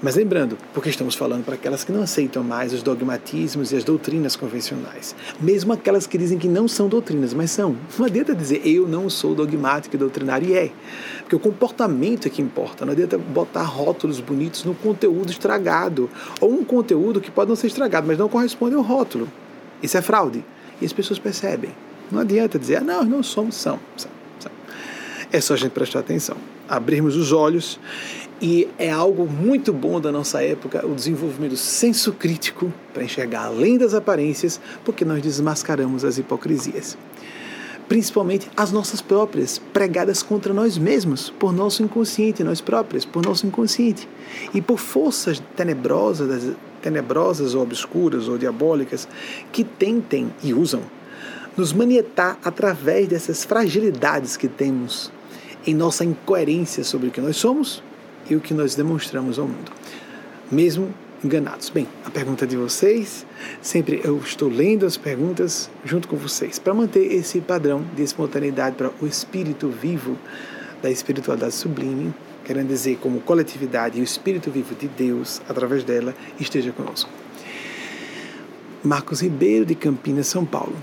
Mas 0.03 0.17
lembrando, 0.17 0.59
porque 0.75 0.91
estamos 0.91 1.15
falando 1.15 1.45
para 1.45 1.55
aquelas 1.55 1.85
que 1.85 1.93
não 1.93 2.03
aceitam 2.03 2.43
mais 2.43 2.73
os 2.73 2.83
dogmatismos 2.83 3.71
e 3.71 3.77
as 3.77 3.85
doutrinas 3.85 4.35
convencionais, 4.35 5.15
mesmo 5.41 5.73
aquelas 5.73 6.09
que 6.09 6.19
dizem 6.19 6.39
que 6.39 6.49
não 6.49 6.67
são 6.67 6.89
doutrinas, 6.89 7.33
mas 7.33 7.53
são. 7.53 7.77
Não 7.97 8.07
adianta 8.07 8.35
dizer 8.35 8.67
eu 8.67 8.89
não 8.89 9.09
sou 9.09 9.33
dogmático 9.33 9.95
e 9.95 9.99
doutrinário, 9.99 10.49
e 10.49 10.55
é. 10.55 10.73
Porque 11.21 11.37
o 11.37 11.39
comportamento 11.39 12.27
é 12.27 12.31
que 12.31 12.43
importa. 12.43 12.85
Não 12.85 12.93
adianta 12.93 13.17
botar 13.17 13.63
rótulos 13.63 14.19
bonitos 14.19 14.65
no 14.65 14.75
conteúdo 14.75 15.31
estragado, 15.31 16.11
ou 16.41 16.51
um 16.53 16.65
conteúdo 16.65 17.21
que 17.21 17.31
pode 17.31 17.51
não 17.51 17.57
ser 17.57 17.69
estragado, 17.69 18.05
mas 18.05 18.19
não 18.19 18.29
corresponde 18.29 18.75
ao 18.75 18.83
rótulo. 18.83 19.29
Isso 19.81 19.97
é 19.97 20.03
fraude. 20.03 20.45
E 20.81 20.85
as 20.85 20.93
pessoas 20.93 21.21
percebem. 21.21 21.71
Não 22.11 22.19
adianta 22.19 22.59
dizer, 22.59 22.79
ah, 22.79 22.81
não, 22.81 23.05
não 23.05 23.23
somos, 23.23 23.55
são. 23.55 23.79
são. 23.97 24.11
É 25.31 25.41
só 25.41 25.55
a 25.55 25.57
gente 25.57 25.71
prestar 25.71 26.01
atenção, 26.01 26.37
abrirmos 26.69 27.17
os 27.17 27.33
olhos 27.33 27.81
e 28.43 28.69
é 28.77 28.91
algo 28.91 29.25
muito 29.25 29.73
bom 29.73 30.01
da 30.01 30.11
nossa 30.11 30.43
época 30.43 30.85
o 30.85 30.97
desenvolvimento 30.97 31.53
do 31.53 31.57
senso 31.57 32.13
crítico 32.13 32.73
para 32.93 33.05
enxergar 33.05 33.45
além 33.45 33.79
das 33.79 33.95
aparências, 33.95 34.61
porque 34.85 35.05
nós 35.05 35.23
desmascaramos 35.23 36.05
as 36.05 36.19
hipocrisias. 36.19 36.99
Principalmente 37.89 38.51
as 38.57 38.73
nossas 38.73 39.01
próprias, 39.01 39.59
pregadas 39.73 40.25
contra 40.25 40.53
nós 40.53 40.77
mesmos, 40.77 41.31
por 41.31 41.53
nosso 41.53 41.85
inconsciente, 41.85 42.43
nós 42.43 42.61
próprios, 42.61 43.05
por 43.05 43.25
nosso 43.25 43.47
inconsciente. 43.47 44.09
E 44.53 44.61
por 44.61 44.79
forças 44.79 45.41
tenebrosas, 45.55 46.53
tenebrosas 46.81 47.55
ou 47.55 47.63
obscuras 47.63 48.27
ou 48.27 48.39
diabólicas 48.39 49.07
que 49.53 49.63
tentem 49.63 50.33
e 50.43 50.53
usam 50.53 50.81
nos 51.57 51.73
manietar 51.73 52.39
através 52.43 53.07
dessas 53.07 53.45
fragilidades 53.45 54.37
que 54.37 54.49
temos 54.49 55.13
em 55.65 55.75
nossa 55.75 56.05
incoerência 56.05 56.83
sobre 56.83 57.09
o 57.09 57.11
que 57.11 57.21
nós 57.21 57.37
somos 57.37 57.83
e 58.29 58.37
o 58.37 58.41
que 58.41 58.55
nós 58.55 58.75
demonstramos 58.75 59.39
ao 59.39 59.47
mundo, 59.47 59.73
mesmo 60.51 60.93
enganados. 61.25 61.71
Bem, 61.71 61.87
a 62.05 62.11
pergunta 62.11 62.47
de 62.47 62.57
vocês, 62.57 63.27
sempre 63.61 64.01
eu 64.05 64.19
estou 64.19 64.49
lendo 64.49 64.85
as 64.85 64.97
perguntas 64.97 65.71
junto 65.85 66.09
com 66.09 66.17
vocês, 66.17 66.59
para 66.59 66.75
manter 66.75 67.13
esse 67.13 67.41
padrão 67.41 67.85
de 67.95 68.03
espontaneidade 68.03 68.77
para 68.77 68.91
o 69.01 69.07
espírito 69.07 69.69
vivo 69.69 70.19
da 70.83 70.91
espiritualidade 70.91 71.55
sublime, 71.55 72.13
querendo 72.45 72.69
dizer 72.69 72.99
como 73.01 73.21
coletividade 73.21 73.99
e 73.99 74.01
o 74.01 74.05
espírito 74.05 74.51
vivo 74.51 74.75
de 74.75 74.89
Deus, 74.89 75.41
através 75.49 75.85
dela, 75.85 76.15
esteja 76.41 76.73
conosco. 76.73 77.09
Marcos 78.83 79.23
Ribeiro, 79.23 79.65
de 79.65 79.77
Campinas, 79.77 80.27
São 80.27 80.45
Paulo. 80.45 80.75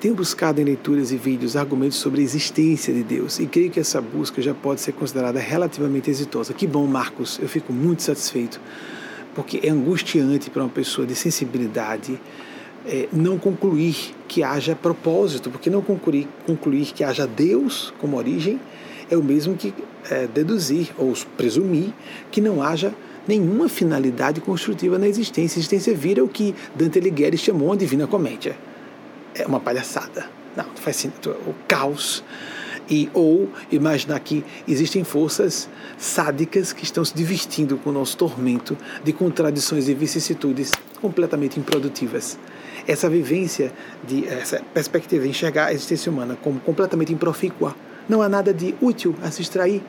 Tenho 0.00 0.14
buscado 0.14 0.60
em 0.60 0.64
leituras 0.64 1.10
e 1.10 1.16
vídeos 1.16 1.56
argumentos 1.56 1.98
sobre 1.98 2.20
a 2.20 2.24
existência 2.24 2.94
de 2.94 3.02
Deus 3.02 3.40
e 3.40 3.46
creio 3.46 3.68
que 3.68 3.80
essa 3.80 4.00
busca 4.00 4.40
já 4.40 4.54
pode 4.54 4.80
ser 4.80 4.92
considerada 4.92 5.40
relativamente 5.40 6.08
exitosa. 6.08 6.54
Que 6.54 6.68
bom, 6.68 6.86
Marcos, 6.86 7.36
eu 7.42 7.48
fico 7.48 7.72
muito 7.72 8.04
satisfeito, 8.04 8.60
porque 9.34 9.58
é 9.60 9.70
angustiante 9.70 10.50
para 10.50 10.62
uma 10.62 10.68
pessoa 10.68 11.04
de 11.04 11.16
sensibilidade 11.16 12.16
é, 12.86 13.08
não 13.12 13.38
concluir 13.38 14.14
que 14.28 14.44
haja 14.44 14.76
propósito, 14.76 15.50
porque 15.50 15.68
não 15.68 15.82
concluir, 15.82 16.28
concluir 16.46 16.92
que 16.92 17.02
haja 17.02 17.26
Deus 17.26 17.92
como 17.98 18.16
origem 18.16 18.60
é 19.10 19.16
o 19.16 19.22
mesmo 19.22 19.56
que 19.56 19.74
é, 20.08 20.28
deduzir 20.28 20.90
ou 20.96 21.12
presumir 21.36 21.92
que 22.30 22.40
não 22.40 22.62
haja 22.62 22.94
nenhuma 23.26 23.68
finalidade 23.68 24.40
construtiva 24.40 24.96
na 24.96 25.08
existência. 25.08 25.58
A 25.58 25.58
existência 25.58 25.92
vira 25.92 26.22
o 26.22 26.28
que 26.28 26.54
Dante 26.76 27.00
Alighieri 27.00 27.36
chamou 27.36 27.72
de 27.72 27.80
divina 27.80 28.06
comédia 28.06 28.67
é 29.38 29.46
uma 29.46 29.60
palhaçada. 29.60 30.26
Não, 30.56 30.64
faz 30.74 30.96
sentido. 30.96 31.30
O 31.46 31.54
caos. 31.66 32.24
E, 32.90 33.10
ou 33.12 33.50
imaginar 33.70 34.18
que 34.20 34.42
existem 34.66 35.04
forças 35.04 35.68
sádicas 35.98 36.72
que 36.72 36.84
estão 36.84 37.04
se 37.04 37.14
divertindo 37.14 37.76
com 37.76 37.90
o 37.90 37.92
nosso 37.92 38.16
tormento 38.16 38.78
de 39.04 39.12
contradições 39.12 39.88
e 39.88 39.94
vicissitudes 39.94 40.72
completamente 40.98 41.60
improdutivas. 41.60 42.38
Essa 42.86 43.10
vivência, 43.10 43.74
de, 44.06 44.26
essa 44.26 44.62
perspectiva 44.72 45.24
de 45.24 45.28
enxergar 45.28 45.66
a 45.66 45.74
existência 45.74 46.10
humana 46.10 46.38
como 46.42 46.60
completamente 46.60 47.12
improfícua, 47.12 47.76
não 48.08 48.22
há 48.22 48.28
nada 48.28 48.54
de 48.54 48.74
útil 48.80 49.14
a 49.22 49.30
se 49.30 49.42
extrair 49.42 49.82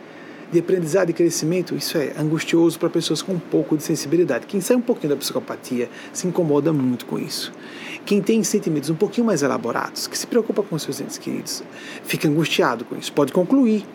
de 0.52 0.60
aprendizado 0.60 1.10
e 1.10 1.14
crescimento, 1.14 1.76
isso 1.76 1.98
é 1.98 2.14
angustioso 2.18 2.80
para 2.80 2.90
pessoas 2.90 3.22
com 3.22 3.34
um 3.34 3.40
pouco 3.40 3.78
de 3.78 3.84
sensibilidade. 3.84 4.48
Quem 4.48 4.60
sai 4.60 4.76
um 4.76 4.82
pouquinho 4.82 5.12
da 5.12 5.16
psicopatia 5.16 5.90
se 6.12 6.28
incomoda 6.28 6.74
muito 6.74 7.06
com 7.06 7.20
isso. 7.20 7.52
Quem 8.10 8.24
tem 8.24 8.43
sentimentos 8.43 8.89
um 8.89 8.95
pouquinho 8.95 9.28
mais 9.28 9.43
elaborados, 9.43 10.08
que 10.08 10.17
se 10.17 10.26
preocupa 10.26 10.63
com 10.63 10.80
seus 10.80 11.00
entes 11.00 11.19
queridos, 11.19 11.62
fica 12.04 12.28
angustiado 12.28 12.84
com 12.84 12.95
isso. 12.95 13.13
Pode 13.13 13.32
concluir 13.32 13.86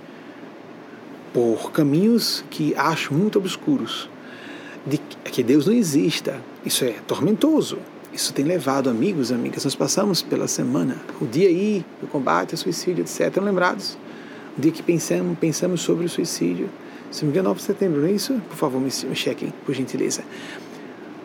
por 1.33 1.73
caminhos 1.73 2.45
que 2.49 2.73
acho 2.77 3.13
muito 3.13 3.41
obscuros 3.41 4.09
de 4.87 4.99
que 4.99 5.43
Deus 5.43 5.67
não 5.67 5.75
exista. 5.75 6.41
Isso 6.65 6.85
é 6.85 6.93
tormentoso. 7.09 7.77
Isso 8.13 8.33
tem 8.33 8.45
levado 8.45 8.89
amigos, 8.89 9.33
amigas. 9.33 9.65
Nós 9.65 9.75
passamos 9.75 10.23
pela 10.23 10.47
semana, 10.47 10.97
o 11.21 11.27
dia 11.27 11.49
aí 11.49 11.85
do 12.01 12.07
combate 12.07 12.55
ao 12.55 12.59
suicídio, 12.59 13.03
etc. 13.03 13.37
Lembrados? 13.43 13.99
O 14.57 14.61
dia 14.61 14.71
que 14.71 14.81
pensamos, 14.81 15.37
pensamos 15.41 15.81
sobre 15.81 16.07
o 16.07 16.09
suicídio. 16.09 16.71
Se 17.11 17.25
me 17.25 17.33
engano, 17.33 17.49
9 17.49 17.59
de 17.59 17.67
setembro, 17.67 18.01
não 18.01 18.07
é 18.07 18.13
isso? 18.13 18.41
Por 18.49 18.57
favor, 18.57 18.81
me, 18.81 18.93
me 19.09 19.17
chequem, 19.17 19.53
por 19.67 19.75
gentileza. 19.75 20.23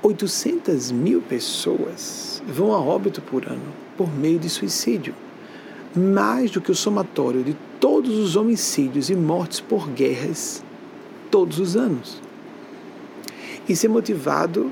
800 0.01 0.91
mil 0.91 1.21
pessoas 1.21 2.38
vão 2.49 2.73
a 2.73 2.79
óbito 2.79 3.21
por 3.21 3.45
ano 3.45 3.73
por 3.97 4.13
meio 4.13 4.39
de 4.39 4.49
suicídio. 4.49 5.13
Mais 5.95 6.51
do 6.51 6.61
que 6.61 6.71
o 6.71 6.75
somatório 6.75 7.43
de 7.43 7.55
todos 7.79 8.17
os 8.17 8.35
homicídios 8.35 9.09
e 9.09 9.15
mortes 9.15 9.59
por 9.59 9.89
guerras 9.89 10.63
todos 11.31 11.59
os 11.59 11.75
anos. 11.75 12.21
Isso 13.67 13.85
é 13.85 13.89
motivado, 13.89 14.71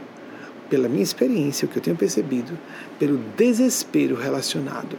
pela 0.70 0.88
minha 0.88 1.04
experiência, 1.04 1.66
o 1.66 1.70
que 1.70 1.78
eu 1.78 1.82
tenho 1.82 1.96
percebido, 1.96 2.58
pelo 3.00 3.18
desespero 3.36 4.16
relacionado 4.16 4.98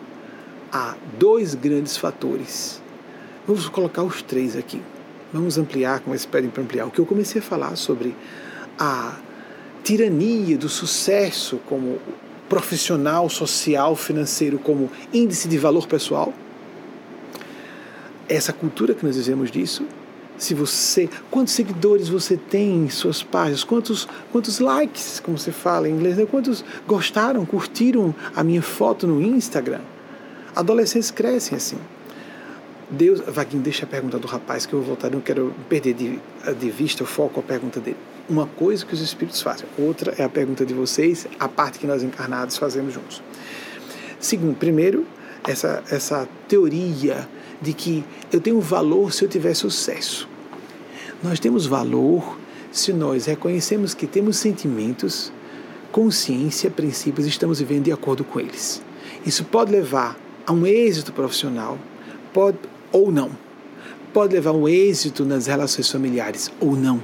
a 0.72 0.94
dois 1.18 1.54
grandes 1.54 1.96
fatores 1.96 2.80
Vamos 3.48 3.66
colocar 3.66 4.02
os 4.02 4.20
três 4.20 4.54
aqui. 4.54 4.78
Vamos 5.32 5.56
ampliar, 5.56 6.00
como 6.00 6.12
eles 6.12 6.26
pedem 6.26 6.50
para 6.50 6.62
ampliar. 6.62 6.84
O 6.84 6.90
que 6.90 6.98
eu 6.98 7.06
comecei 7.06 7.40
a 7.40 7.42
falar 7.42 7.76
sobre 7.76 8.14
a 8.78 9.16
tirania 9.82 10.58
do 10.58 10.68
sucesso 10.68 11.58
como 11.64 11.98
profissional, 12.48 13.28
social, 13.28 13.94
financeiro, 13.94 14.58
como 14.58 14.90
índice 15.12 15.48
de 15.48 15.58
valor 15.58 15.86
pessoal. 15.86 16.32
Essa 18.28 18.52
cultura 18.52 18.94
que 18.94 19.04
nós 19.04 19.14
dizemos 19.14 19.50
disso, 19.50 19.84
se 20.38 20.54
você, 20.54 21.08
quantos 21.30 21.52
seguidores 21.54 22.08
você 22.08 22.36
tem 22.36 22.84
em 22.84 22.88
suas 22.88 23.22
páginas, 23.22 23.64
quantos, 23.64 24.08
quantos 24.30 24.60
likes, 24.60 25.20
como 25.20 25.36
você 25.36 25.50
fala 25.50 25.88
em 25.88 25.92
inglês, 25.92 26.16
né? 26.16 26.26
quantos 26.26 26.64
gostaram, 26.86 27.44
curtiram 27.44 28.14
a 28.34 28.44
minha 28.44 28.62
foto 28.62 29.06
no 29.06 29.20
Instagram. 29.20 29.80
Adolescentes 30.54 31.10
crescem 31.10 31.56
assim. 31.56 31.78
Deus, 32.90 33.20
Vaguinho, 33.20 33.62
deixa 33.62 33.84
a 33.84 33.88
pergunta 33.88 34.18
do 34.18 34.26
rapaz 34.26 34.64
que 34.64 34.72
eu 34.72 34.78
vou 34.78 34.88
voltar, 34.88 35.10
não 35.10 35.20
quero 35.20 35.54
perder 35.68 35.92
de, 35.94 36.18
de 36.58 36.70
vista 36.70 37.02
o 37.02 37.06
foco 37.06 37.40
a 37.40 37.42
pergunta 37.42 37.80
dele. 37.80 37.98
Uma 38.28 38.46
coisa 38.46 38.84
que 38.84 38.92
os 38.92 39.00
espíritos 39.00 39.40
fazem, 39.40 39.66
outra 39.78 40.14
é 40.18 40.22
a 40.22 40.28
pergunta 40.28 40.66
de 40.66 40.74
vocês, 40.74 41.26
a 41.40 41.48
parte 41.48 41.78
que 41.78 41.86
nós 41.86 42.02
encarnados 42.02 42.58
fazemos 42.58 42.92
juntos. 42.92 43.22
Segundo, 44.20 44.54
primeiro, 44.54 45.06
essa, 45.46 45.82
essa 45.90 46.28
teoria 46.46 47.26
de 47.60 47.72
que 47.72 48.04
eu 48.30 48.38
tenho 48.38 48.60
valor 48.60 49.12
se 49.12 49.24
eu 49.24 49.28
tiver 49.28 49.54
sucesso. 49.54 50.28
Nós 51.22 51.40
temos 51.40 51.66
valor 51.66 52.38
se 52.70 52.92
nós 52.92 53.24
reconhecemos 53.24 53.94
que 53.94 54.06
temos 54.06 54.36
sentimentos, 54.36 55.32
consciência, 55.90 56.70
princípios 56.70 57.26
e 57.26 57.30
estamos 57.30 57.60
vivendo 57.60 57.84
de 57.84 57.92
acordo 57.92 58.24
com 58.24 58.38
eles. 58.38 58.82
Isso 59.24 59.42
pode 59.44 59.72
levar 59.72 60.18
a 60.46 60.52
um 60.52 60.66
êxito 60.66 61.12
profissional, 61.12 61.78
pode 62.32 62.58
ou 62.92 63.10
não. 63.10 63.30
Pode 64.12 64.34
levar 64.34 64.50
a 64.50 64.54
um 64.54 64.68
êxito 64.68 65.24
nas 65.24 65.46
relações 65.46 65.90
familiares 65.90 66.50
ou 66.60 66.76
não. 66.76 67.02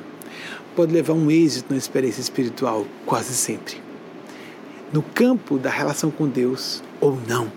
Pode 0.76 0.92
levar 0.92 1.12
um 1.14 1.30
êxito 1.30 1.72
na 1.72 1.78
experiência 1.78 2.20
espiritual 2.20 2.84
quase 3.06 3.32
sempre. 3.32 3.80
No 4.92 5.02
campo 5.02 5.58
da 5.58 5.70
relação 5.70 6.10
com 6.10 6.28
Deus 6.28 6.82
ou 7.00 7.18
não. 7.28 7.50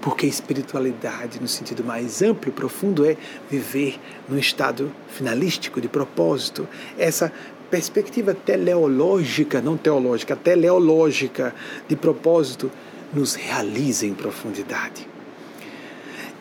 Porque 0.00 0.26
espiritualidade, 0.26 1.40
no 1.40 1.48
sentido 1.48 1.84
mais 1.84 2.22
amplo 2.22 2.50
e 2.50 2.52
profundo, 2.52 3.04
é 3.04 3.16
viver 3.50 3.98
num 4.28 4.38
estado 4.38 4.90
finalístico 5.08 5.80
de 5.80 5.88
propósito. 5.88 6.66
Essa 6.98 7.32
perspectiva 7.70 8.34
teleológica, 8.34 9.60
não 9.60 9.76
teológica, 9.76 10.36
teleológica 10.36 11.54
de 11.88 11.96
propósito, 11.96 12.70
nos 13.12 13.34
realiza 13.34 14.06
em 14.06 14.14
profundidade 14.14 15.09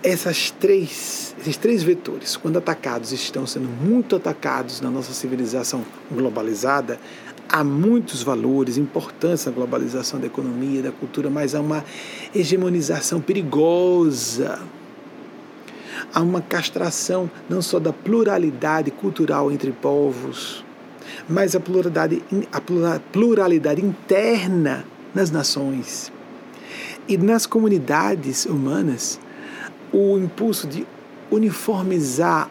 essas 0.02 0.50
três, 0.52 1.36
esses 1.40 1.58
três 1.58 1.84
vetores, 1.84 2.38
quando 2.38 2.58
atacados, 2.58 3.12
estão 3.12 3.46
sendo 3.46 3.68
muito 3.68 4.16
atacados 4.16 4.80
na 4.82 4.90
nossa 4.90 5.14
civilização 5.14 5.84
globalizada. 6.12 7.00
Há 7.50 7.64
muitos 7.64 8.22
valores 8.22 8.78
importantes 8.78 9.46
na 9.46 9.52
globalização 9.52 10.20
da 10.20 10.28
economia, 10.28 10.84
da 10.84 10.92
cultura, 10.92 11.30
mas 11.30 11.56
há 11.56 11.60
uma 11.60 11.84
hegemonização 12.34 13.20
perigosa. 13.20 14.60
Há 16.14 16.22
uma 16.22 16.42
castração 16.42 17.30
não 17.50 17.62
só 17.62 17.80
da 17.80 17.92
pluralidade 17.92 18.92
cultural 18.92 19.52
entre 19.52 19.72
povos, 19.72 20.64
mas 21.28 21.56
a 21.56 21.60
pluralidade, 21.60 22.24
a 22.52 23.00
pluralidade 23.12 23.84
interna 23.84 24.86
nas 25.14 25.30
nações 25.30 26.12
e 27.08 27.18
nas 27.18 27.46
comunidades 27.46 28.46
humanas 28.46 29.20
o 29.92 30.18
impulso 30.18 30.68
de 30.68 30.86
uniformizar 31.32 32.50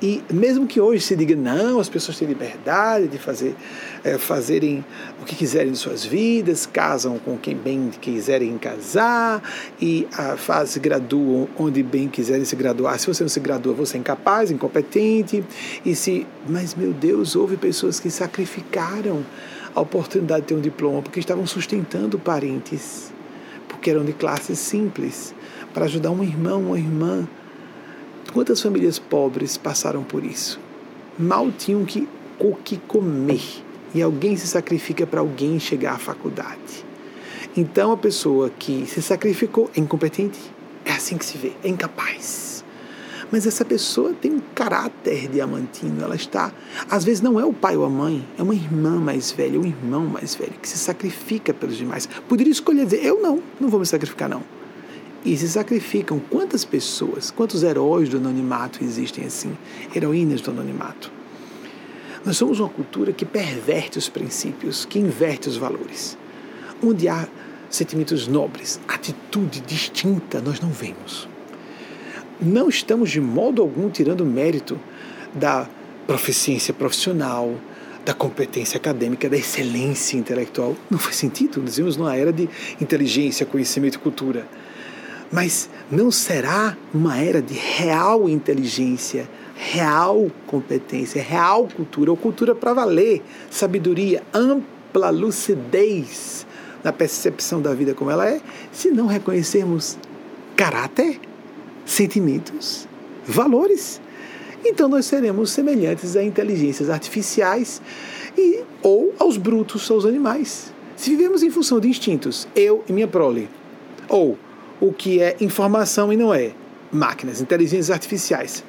e 0.00 0.22
mesmo 0.32 0.64
que 0.64 0.80
hoje 0.80 1.02
se 1.02 1.16
diga 1.16 1.34
não, 1.34 1.80
as 1.80 1.88
pessoas 1.88 2.16
têm 2.16 2.28
liberdade 2.28 3.08
de 3.08 3.18
fazer, 3.18 3.56
é, 4.04 4.16
fazerem 4.16 4.84
o 5.20 5.24
que 5.24 5.34
quiserem 5.34 5.72
de 5.72 5.78
suas 5.78 6.04
vidas, 6.04 6.66
casam 6.66 7.18
com 7.18 7.36
quem 7.36 7.56
bem 7.56 7.90
quiserem 8.00 8.56
casar 8.58 9.42
e 9.80 10.06
a 10.16 10.36
faz, 10.36 10.70
se 10.70 10.78
graduam 10.78 11.48
onde 11.58 11.82
bem 11.82 12.06
quiserem 12.06 12.44
se 12.44 12.54
graduar. 12.54 12.96
Se 13.00 13.08
você 13.08 13.24
não 13.24 13.28
se 13.28 13.40
gradua, 13.40 13.74
você 13.74 13.96
é 13.96 14.00
incapaz, 14.00 14.52
incompetente. 14.52 15.42
E 15.84 15.96
se, 15.96 16.24
mas 16.48 16.76
meu 16.76 16.92
Deus, 16.92 17.34
houve 17.34 17.56
pessoas 17.56 17.98
que 17.98 18.08
sacrificaram 18.08 19.26
a 19.74 19.80
oportunidade 19.80 20.42
de 20.42 20.46
ter 20.46 20.54
um 20.54 20.60
diploma 20.60 21.02
porque 21.02 21.18
estavam 21.18 21.44
sustentando 21.44 22.20
parentes, 22.20 23.12
porque 23.66 23.90
eram 23.90 24.04
de 24.04 24.12
classes 24.12 24.60
simples 24.60 25.34
para 25.72 25.84
ajudar 25.84 26.10
um 26.10 26.22
irmão, 26.22 26.60
uma 26.62 26.78
irmã. 26.78 27.26
Quantas 28.32 28.60
famílias 28.60 28.98
pobres 28.98 29.56
passaram 29.56 30.02
por 30.02 30.24
isso? 30.24 30.60
Mal 31.18 31.50
tinham 31.50 31.84
que, 31.84 32.08
o 32.38 32.54
que 32.54 32.76
comer 32.76 33.42
e 33.94 34.02
alguém 34.02 34.36
se 34.36 34.46
sacrifica 34.46 35.06
para 35.06 35.20
alguém 35.20 35.58
chegar 35.58 35.94
à 35.94 35.98
faculdade. 35.98 36.86
Então 37.56 37.90
a 37.90 37.96
pessoa 37.96 38.50
que 38.50 38.86
se 38.86 39.02
sacrificou 39.02 39.70
é 39.74 39.80
incompetente? 39.80 40.38
É 40.84 40.92
assim 40.92 41.16
que 41.16 41.24
se 41.24 41.36
vê, 41.36 41.52
é 41.64 41.68
incapaz. 41.68 42.64
Mas 43.30 43.46
essa 43.46 43.64
pessoa 43.64 44.14
tem 44.14 44.32
um 44.32 44.40
caráter 44.54 45.28
diamantino, 45.28 46.02
ela 46.02 46.14
está. 46.14 46.52
Às 46.88 47.04
vezes 47.04 47.20
não 47.20 47.38
é 47.38 47.44
o 47.44 47.52
pai 47.52 47.76
ou 47.76 47.84
a 47.84 47.90
mãe, 47.90 48.26
é 48.38 48.42
uma 48.42 48.54
irmã 48.54 48.98
mais 48.98 49.30
velha, 49.32 49.60
um 49.60 49.66
irmão 49.66 50.06
mais 50.06 50.34
velho 50.34 50.54
que 50.62 50.68
se 50.68 50.78
sacrifica 50.78 51.52
pelos 51.52 51.76
demais. 51.76 52.08
Poderia 52.28 52.52
escolher 52.52 52.84
dizer: 52.84 53.04
eu 53.04 53.20
não, 53.20 53.42
não 53.60 53.68
vou 53.68 53.80
me 53.80 53.86
sacrificar, 53.86 54.28
não 54.28 54.57
e 55.32 55.36
se 55.36 55.48
sacrificam. 55.48 56.18
Quantas 56.18 56.64
pessoas, 56.64 57.30
quantos 57.30 57.62
heróis 57.62 58.08
do 58.08 58.16
anonimato 58.16 58.82
existem 58.82 59.24
assim? 59.24 59.56
Heroínas 59.94 60.40
do 60.40 60.50
anonimato. 60.50 61.12
Nós 62.24 62.36
somos 62.36 62.58
uma 62.60 62.68
cultura 62.68 63.12
que 63.12 63.24
perverte 63.24 63.98
os 63.98 64.08
princípios, 64.08 64.84
que 64.84 64.98
inverte 64.98 65.48
os 65.48 65.56
valores. 65.56 66.16
Onde 66.82 67.08
há 67.08 67.28
sentimentos 67.68 68.26
nobres, 68.26 68.80
atitude 68.88 69.60
distinta, 69.60 70.40
nós 70.40 70.60
não 70.60 70.70
vemos. 70.70 71.28
Não 72.40 72.68
estamos 72.68 73.10
de 73.10 73.20
modo 73.20 73.60
algum 73.60 73.90
tirando 73.90 74.24
mérito 74.24 74.80
da 75.34 75.68
proficiência 76.06 76.72
profissional, 76.72 77.54
da 78.04 78.14
competência 78.14 78.78
acadêmica, 78.78 79.28
da 79.28 79.36
excelência 79.36 80.16
intelectual. 80.16 80.74
Não 80.88 80.98
faz 80.98 81.16
sentido. 81.16 81.60
Nós 81.60 81.76
vivemos 81.76 81.96
numa 81.98 82.16
era 82.16 82.32
de 82.32 82.48
inteligência, 82.80 83.44
conhecimento 83.44 83.96
e 83.96 83.98
cultura. 83.98 84.48
Mas 85.30 85.68
não 85.90 86.10
será 86.10 86.76
uma 86.92 87.18
era 87.18 87.42
de 87.42 87.54
real 87.54 88.28
inteligência, 88.28 89.28
real 89.54 90.30
competência, 90.46 91.22
real 91.22 91.68
cultura, 91.68 92.10
ou 92.10 92.16
cultura 92.16 92.54
para 92.54 92.72
valer, 92.72 93.22
sabedoria, 93.50 94.22
ampla 94.32 95.10
lucidez 95.10 96.46
na 96.82 96.92
percepção 96.92 97.60
da 97.60 97.74
vida 97.74 97.92
como 97.92 98.10
ela 98.10 98.28
é, 98.28 98.40
se 98.72 98.90
não 98.90 99.06
reconhecermos 99.06 99.98
caráter, 100.56 101.20
sentimentos, 101.84 102.88
valores. 103.26 104.00
Então 104.64 104.88
nós 104.88 105.06
seremos 105.06 105.50
semelhantes 105.50 106.16
a 106.16 106.22
inteligências 106.22 106.88
artificiais 106.88 107.82
e, 108.36 108.62
ou 108.82 109.14
aos 109.18 109.36
brutos, 109.36 109.90
aos 109.90 110.06
animais. 110.06 110.72
Se 110.96 111.10
vivemos 111.10 111.42
em 111.42 111.50
função 111.50 111.78
de 111.78 111.88
instintos, 111.88 112.48
eu 112.56 112.82
e 112.88 112.92
minha 112.92 113.06
prole, 113.06 113.48
ou 114.08 114.38
o 114.80 114.92
que 114.92 115.20
é 115.20 115.36
informação 115.40 116.12
e 116.12 116.16
não 116.16 116.32
é 116.32 116.52
máquinas, 116.92 117.40
inteligências 117.40 117.90
artificiais. 117.90 118.64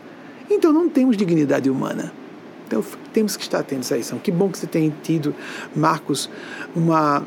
Então 0.50 0.74
não 0.74 0.89
temos 0.89 1.15
dignidade 1.15 1.69
humana. 1.69 2.12
Então 2.67 2.84
temos 3.13 3.36
que 3.36 3.43
estar 3.43 3.60
atentos 3.60 3.91
a 3.91 3.98
isso. 3.98 4.15
Que 4.17 4.32
bom 4.32 4.50
que 4.50 4.58
você 4.58 4.67
tenha 4.67 4.93
tido, 5.04 5.34
Marcos, 5.76 6.30
uma, 6.76 7.24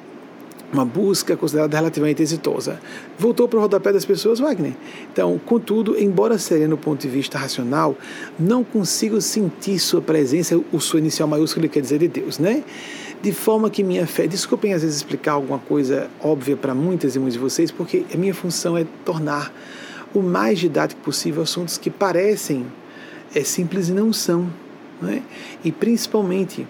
uma 0.73 0.85
busca 0.85 1.37
considerada 1.37 1.77
relativamente 1.77 2.23
exitosa. 2.23 2.81
Voltou 3.18 3.49
para 3.49 3.59
o 3.59 3.62
rodapé 3.62 3.92
das 3.92 4.05
pessoas, 4.05 4.38
Wagner. 4.38 4.75
Então, 5.12 5.40
contudo, 5.45 5.99
embora 5.99 6.38
sereno 6.38 6.77
do 6.77 6.79
ponto 6.79 7.01
de 7.01 7.09
vista 7.09 7.38
racional, 7.38 7.97
não 8.38 8.62
consigo 8.62 9.21
sentir 9.21 9.79
sua 9.79 10.01
presença, 10.01 10.61
o 10.73 10.81
sua 10.81 11.01
inicial 11.01 11.29
maiúsculo 11.29 11.68
quer 11.68 11.81
dizer 11.81 11.99
de 11.99 12.09
Deus, 12.09 12.38
né? 12.38 12.62
De 13.23 13.33
forma 13.33 13.71
que 13.71 13.85
minha 13.85 14.07
fé. 14.07 14.27
Desculpem 14.27 14.75
às 14.75 14.83
vezes 14.83 14.97
explicar 14.97 15.33
alguma 15.33 15.59
coisa 15.61 16.11
óbvia 16.21 16.57
para 16.57 16.75
muitas 16.75 17.15
e 17.15 17.19
muitos 17.19 17.35
de 17.35 17.39
vocês, 17.39 17.71
porque 17.71 18.05
a 18.13 18.17
minha 18.17 18.35
função 18.35 18.77
é 18.77 18.85
tornar 19.05 19.53
o 20.13 20.21
mais 20.21 20.59
didático 20.59 21.01
possível 21.03 21.43
assuntos 21.43 21.79
que 21.79 21.89
parecem 21.89 22.66
é, 23.35 23.43
simples 23.45 23.89
e 23.89 23.93
não 23.93 24.12
são. 24.12 24.51
Não 25.01 25.09
é? 25.09 25.23
E 25.64 25.70
principalmente, 25.70 26.66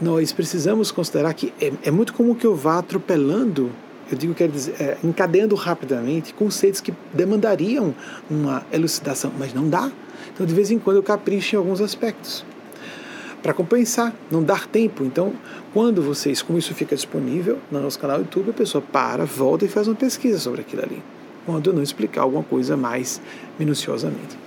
nós 0.00 0.32
precisamos 0.32 0.90
considerar 0.90 1.32
que 1.32 1.52
é, 1.60 1.72
é, 1.84 1.90
muito 1.90 2.12
comum 2.12 2.34
que 2.34 2.46
eu 2.46 2.54
vá 2.54 2.78
atropelando, 2.78 3.70
eu 4.10 4.16
digo, 4.16 4.34
quero 4.34 4.52
dizer, 4.52 4.74
é, 4.78 4.98
encadeando 5.02 5.54
rapidamente 5.54 6.34
conceitos 6.34 6.80
que 6.80 6.92
demandariam 7.12 7.94
uma 8.30 8.64
elucidação, 8.70 9.32
mas 9.38 9.52
não 9.52 9.68
dá. 9.68 9.90
Então, 10.32 10.44
de 10.44 10.54
vez 10.54 10.70
em 10.70 10.78
quando, 10.78 10.96
eu 10.96 11.02
capricho 11.02 11.56
em 11.56 11.58
alguns 11.58 11.80
aspectos 11.80 12.44
para 13.42 13.54
compensar, 13.54 14.12
não 14.30 14.42
dar 14.42 14.66
tempo. 14.66 15.04
Então, 15.04 15.32
quando 15.76 16.00
vocês, 16.00 16.40
como 16.40 16.58
isso 16.58 16.72
fica 16.72 16.96
disponível 16.96 17.58
no 17.70 17.82
nosso 17.82 17.98
canal 17.98 18.18
YouTube, 18.18 18.48
a 18.48 18.54
pessoa 18.54 18.80
para, 18.80 19.26
volta 19.26 19.66
e 19.66 19.68
faz 19.68 19.86
uma 19.86 19.94
pesquisa 19.94 20.38
sobre 20.38 20.62
aquilo 20.62 20.82
ali. 20.82 21.02
Quando 21.44 21.68
eu 21.68 21.74
não 21.74 21.82
explicar 21.82 22.22
alguma 22.22 22.42
coisa 22.42 22.78
mais 22.78 23.20
minuciosamente. 23.58 24.38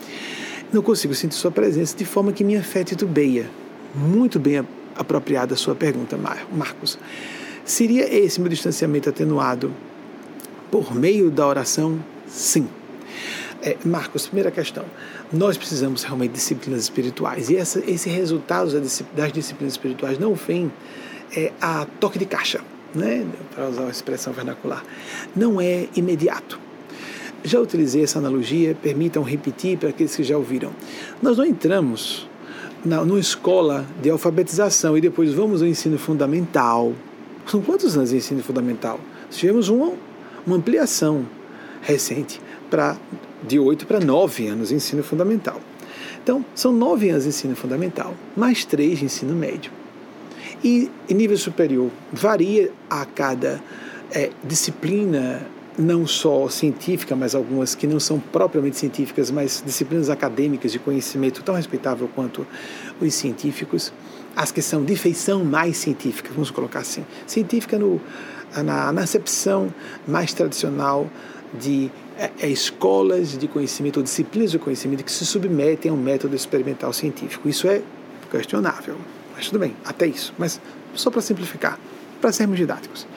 não 0.73 0.81
consigo 0.81 1.13
sentir 1.13 1.35
sua 1.35 1.51
presença 1.51 1.95
de 1.95 2.03
forma 2.03 2.33
que 2.33 2.43
minha 2.43 2.63
fé 2.63 2.83
titubeia. 2.83 3.47
Muito 3.93 4.39
bem 4.39 4.65
apropriada 4.95 5.53
a 5.53 5.55
sua 5.55 5.75
pergunta, 5.75 6.17
Marcos. 6.51 6.97
Seria 7.63 8.11
esse 8.11 8.41
meu 8.41 8.49
distanciamento 8.49 9.07
atenuado 9.07 9.71
por 10.71 10.95
meio 10.95 11.29
da 11.29 11.45
oração? 11.45 11.99
Sim. 12.25 12.67
É, 13.61 13.77
Marcos, 13.85 14.25
primeira 14.25 14.49
questão. 14.49 14.85
Nós 15.31 15.59
precisamos 15.59 16.01
realmente 16.01 16.31
de 16.31 16.37
disciplinas 16.37 16.81
espirituais. 16.81 17.51
E 17.51 17.55
essa, 17.55 17.83
esse 17.85 18.09
resultado 18.09 18.71
das 19.15 19.31
disciplinas 19.31 19.73
espirituais 19.73 20.17
não 20.17 20.33
vem 20.33 20.71
é, 21.35 21.51
a 21.61 21.85
toque 21.99 22.19
de 22.19 22.25
caixa, 22.25 22.61
né? 22.93 23.25
para 23.53 23.69
usar 23.69 23.81
uma 23.81 23.91
expressão 23.91 24.33
vernacular. 24.33 24.83
Não 25.35 25.59
é 25.59 25.87
imediato. 25.95 26.59
Já 27.43 27.59
utilizei 27.59 28.03
essa 28.03 28.19
analogia, 28.19 28.75
permitam 28.81 29.23
repetir 29.23 29.77
para 29.77 29.89
aqueles 29.89 30.15
que 30.15 30.23
já 30.23 30.37
ouviram. 30.37 30.71
Nós 31.21 31.37
não 31.37 31.45
entramos 31.45 32.27
na, 32.83 33.03
numa 33.03 33.19
escola 33.19 33.85
de 34.01 34.09
alfabetização 34.09 34.97
e 34.97 35.01
depois 35.01 35.33
vamos 35.33 35.61
ao 35.61 35.67
ensino 35.67 35.97
fundamental. 35.97 36.93
São 37.45 37.61
quantos 37.61 37.95
anos 37.95 38.09
de 38.09 38.17
ensino 38.17 38.43
fundamental? 38.43 38.99
Tivemos 39.31 39.69
uma, 39.69 39.93
uma 40.45 40.57
ampliação 40.57 41.25
recente 41.81 42.41
para 42.69 42.97
de 43.47 43.57
8 43.57 43.87
para 43.87 43.99
9 43.99 44.47
anos 44.47 44.69
de 44.69 44.75
ensino 44.75 45.01
fundamental. 45.01 45.61
Então, 46.21 46.43
são 46.53 46.73
9 46.73 47.09
anos 47.09 47.23
de 47.23 47.29
ensino 47.29 47.55
fundamental, 47.55 48.13
mais 48.35 48.65
3 48.65 48.99
de 48.99 49.05
ensino 49.05 49.33
médio. 49.33 49.71
E 50.63 50.89
nível 51.09 51.37
superior, 51.37 51.89
varia 52.11 52.71
a 52.89 53.05
cada 53.05 53.61
é, 54.11 54.29
disciplina 54.43 55.45
não 55.77 56.05
só 56.05 56.49
científica, 56.49 57.15
mas 57.15 57.33
algumas 57.33 57.73
que 57.73 57.87
não 57.87 57.99
são 57.99 58.19
propriamente 58.19 58.77
científicas, 58.77 59.31
mas 59.31 59.63
disciplinas 59.65 60.09
acadêmicas 60.09 60.73
de 60.73 60.79
conhecimento 60.79 61.41
tão 61.41 61.55
respeitável 61.55 62.09
quanto 62.13 62.45
os 62.99 63.13
científicos, 63.13 63.93
as 64.35 64.51
que 64.51 64.61
são 64.61 64.83
de 64.83 64.95
feição 64.97 65.45
mais 65.45 65.77
científica, 65.77 66.29
vamos 66.33 66.51
colocar 66.51 66.79
assim, 66.79 67.05
científica 67.25 67.79
no, 67.79 68.01
na, 68.57 68.91
na 68.91 69.01
acepção 69.01 69.73
mais 70.05 70.33
tradicional 70.33 71.09
de 71.57 71.89
é, 72.17 72.29
é, 72.41 72.49
escolas 72.49 73.37
de 73.37 73.47
conhecimento 73.47 73.97
ou 73.97 74.03
disciplinas 74.03 74.51
de 74.51 74.59
conhecimento 74.59 75.03
que 75.03 75.11
se 75.11 75.25
submetem 75.25 75.89
a 75.89 75.93
um 75.93 75.97
método 75.97 76.35
experimental 76.35 76.91
científico. 76.91 77.47
Isso 77.47 77.67
é 77.67 77.81
questionável, 78.29 78.97
mas 79.39 79.47
tudo 79.47 79.59
bem, 79.59 79.73
até 79.85 80.05
isso. 80.05 80.33
Mas 80.37 80.59
só 80.93 81.09
para 81.09 81.21
simplificar, 81.21 81.79
para 82.19 82.29
sermos 82.33 82.57
didáticos. 82.57 83.07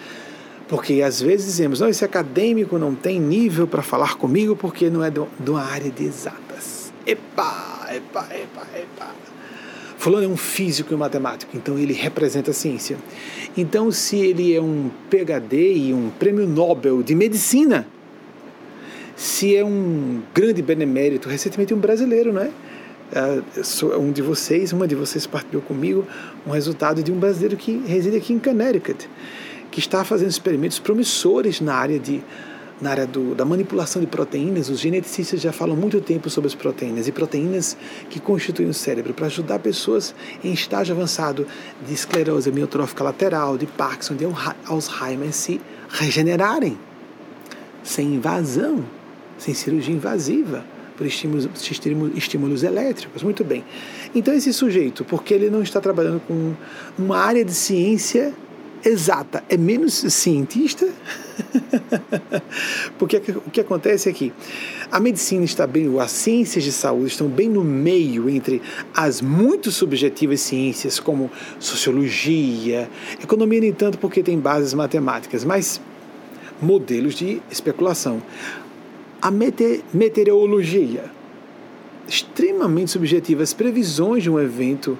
Porque 0.68 1.02
às 1.02 1.20
vezes 1.20 1.46
dizemos, 1.46 1.80
não, 1.80 1.88
esse 1.88 2.04
acadêmico 2.04 2.78
não 2.78 2.94
tem 2.94 3.18
nível 3.18 3.66
para 3.66 3.82
falar 3.82 4.14
comigo 4.14 4.54
porque 4.54 4.88
não 4.88 5.02
é 5.02 5.10
de 5.10 5.50
uma 5.50 5.64
área 5.64 5.90
de 5.90 6.04
exatas. 6.04 6.92
Epa, 7.04 7.88
epa, 7.90 8.28
epa, 8.30 8.66
epa. 8.72 9.10
Fulano 9.98 10.26
é 10.26 10.28
um 10.28 10.36
físico 10.36 10.92
e 10.92 10.94
um 10.94 10.98
matemático, 10.98 11.56
então 11.56 11.76
ele 11.76 11.92
representa 11.92 12.52
a 12.52 12.54
ciência. 12.54 12.96
Então, 13.56 13.90
se 13.90 14.16
ele 14.16 14.54
é 14.54 14.60
um 14.60 14.90
PhD 15.10 15.74
e 15.74 15.92
um 15.92 16.08
prêmio 16.10 16.46
Nobel 16.46 17.02
de 17.02 17.16
medicina, 17.16 17.86
se 19.16 19.56
é 19.56 19.64
um 19.64 20.22
grande 20.32 20.62
benemérito, 20.62 21.28
recentemente 21.28 21.74
um 21.74 21.78
brasileiro, 21.78 22.32
né? 22.32 22.50
Uh, 22.50 22.71
um 23.98 24.10
de 24.10 24.22
vocês, 24.22 24.72
uma 24.72 24.88
de 24.88 24.94
vocês 24.94 25.26
partilhou 25.26 25.62
comigo 25.62 26.06
um 26.46 26.50
resultado 26.50 27.02
de 27.02 27.12
um 27.12 27.18
brasileiro 27.18 27.56
que 27.56 27.82
reside 27.86 28.16
aqui 28.16 28.32
em 28.32 28.38
Connecticut 28.38 29.08
que 29.70 29.80
está 29.80 30.04
fazendo 30.04 30.28
experimentos 30.28 30.78
promissores 30.78 31.60
na 31.60 31.74
área 31.74 31.98
de 31.98 32.22
na 32.80 32.90
área 32.90 33.06
do, 33.06 33.32
da 33.32 33.44
manipulação 33.44 34.02
de 34.02 34.08
proteínas, 34.08 34.68
os 34.68 34.80
geneticistas 34.80 35.40
já 35.40 35.52
falam 35.52 35.76
muito 35.76 36.00
tempo 36.00 36.28
sobre 36.28 36.48
as 36.48 36.54
proteínas 36.54 37.06
e 37.06 37.12
proteínas 37.12 37.76
que 38.10 38.18
constituem 38.18 38.68
o 38.68 38.74
cérebro 38.74 39.14
para 39.14 39.26
ajudar 39.26 39.60
pessoas 39.60 40.12
em 40.42 40.52
estágio 40.52 40.92
avançado 40.92 41.46
de 41.86 41.94
esclerose 41.94 42.50
amiotrófica 42.50 43.04
lateral, 43.04 43.56
de 43.56 43.66
Parkinson, 43.66 44.16
de 44.16 44.26
Alzheimer 44.66 45.32
se 45.32 45.60
regenerarem 45.88 46.76
sem 47.84 48.14
invasão, 48.14 48.84
sem 49.38 49.54
cirurgia 49.54 49.94
invasiva, 49.94 50.64
por 51.02 51.06
estímulos, 51.06 51.48
estímulos 52.14 52.62
elétricos. 52.62 53.22
Muito 53.22 53.42
bem. 53.42 53.64
Então, 54.14 54.32
esse 54.32 54.52
sujeito, 54.52 55.04
porque 55.04 55.34
ele 55.34 55.50
não 55.50 55.62
está 55.62 55.80
trabalhando 55.80 56.20
com 56.20 56.54
uma 56.96 57.18
área 57.18 57.44
de 57.44 57.52
ciência 57.52 58.32
exata, 58.84 59.44
é 59.48 59.56
menos 59.56 59.94
cientista, 59.94 60.88
porque 62.98 63.22
o 63.46 63.50
que 63.50 63.60
acontece 63.60 64.08
é 64.08 64.12
que 64.12 64.32
a 64.90 64.98
medicina 64.98 65.44
está 65.44 65.68
bem, 65.68 65.88
as 66.00 66.10
ciências 66.10 66.64
de 66.64 66.72
saúde 66.72 67.12
estão 67.12 67.28
bem 67.28 67.48
no 67.48 67.62
meio 67.62 68.28
entre 68.28 68.60
as 68.92 69.20
muito 69.20 69.70
subjetivas 69.70 70.40
ciências 70.40 70.98
como 70.98 71.30
sociologia, 71.60 72.90
economia 73.22 73.60
nem 73.60 73.72
tanto 73.72 73.98
porque 73.98 74.20
tem 74.20 74.38
bases 74.38 74.74
matemáticas, 74.74 75.44
mas 75.44 75.80
modelos 76.60 77.14
de 77.14 77.40
especulação. 77.50 78.20
A 79.22 79.30
meteorologia, 79.30 81.04
extremamente 82.08 82.90
subjetiva, 82.90 83.42
as 83.42 83.54
previsões 83.54 84.24
de 84.24 84.28
um 84.28 84.38
evento 84.38 84.98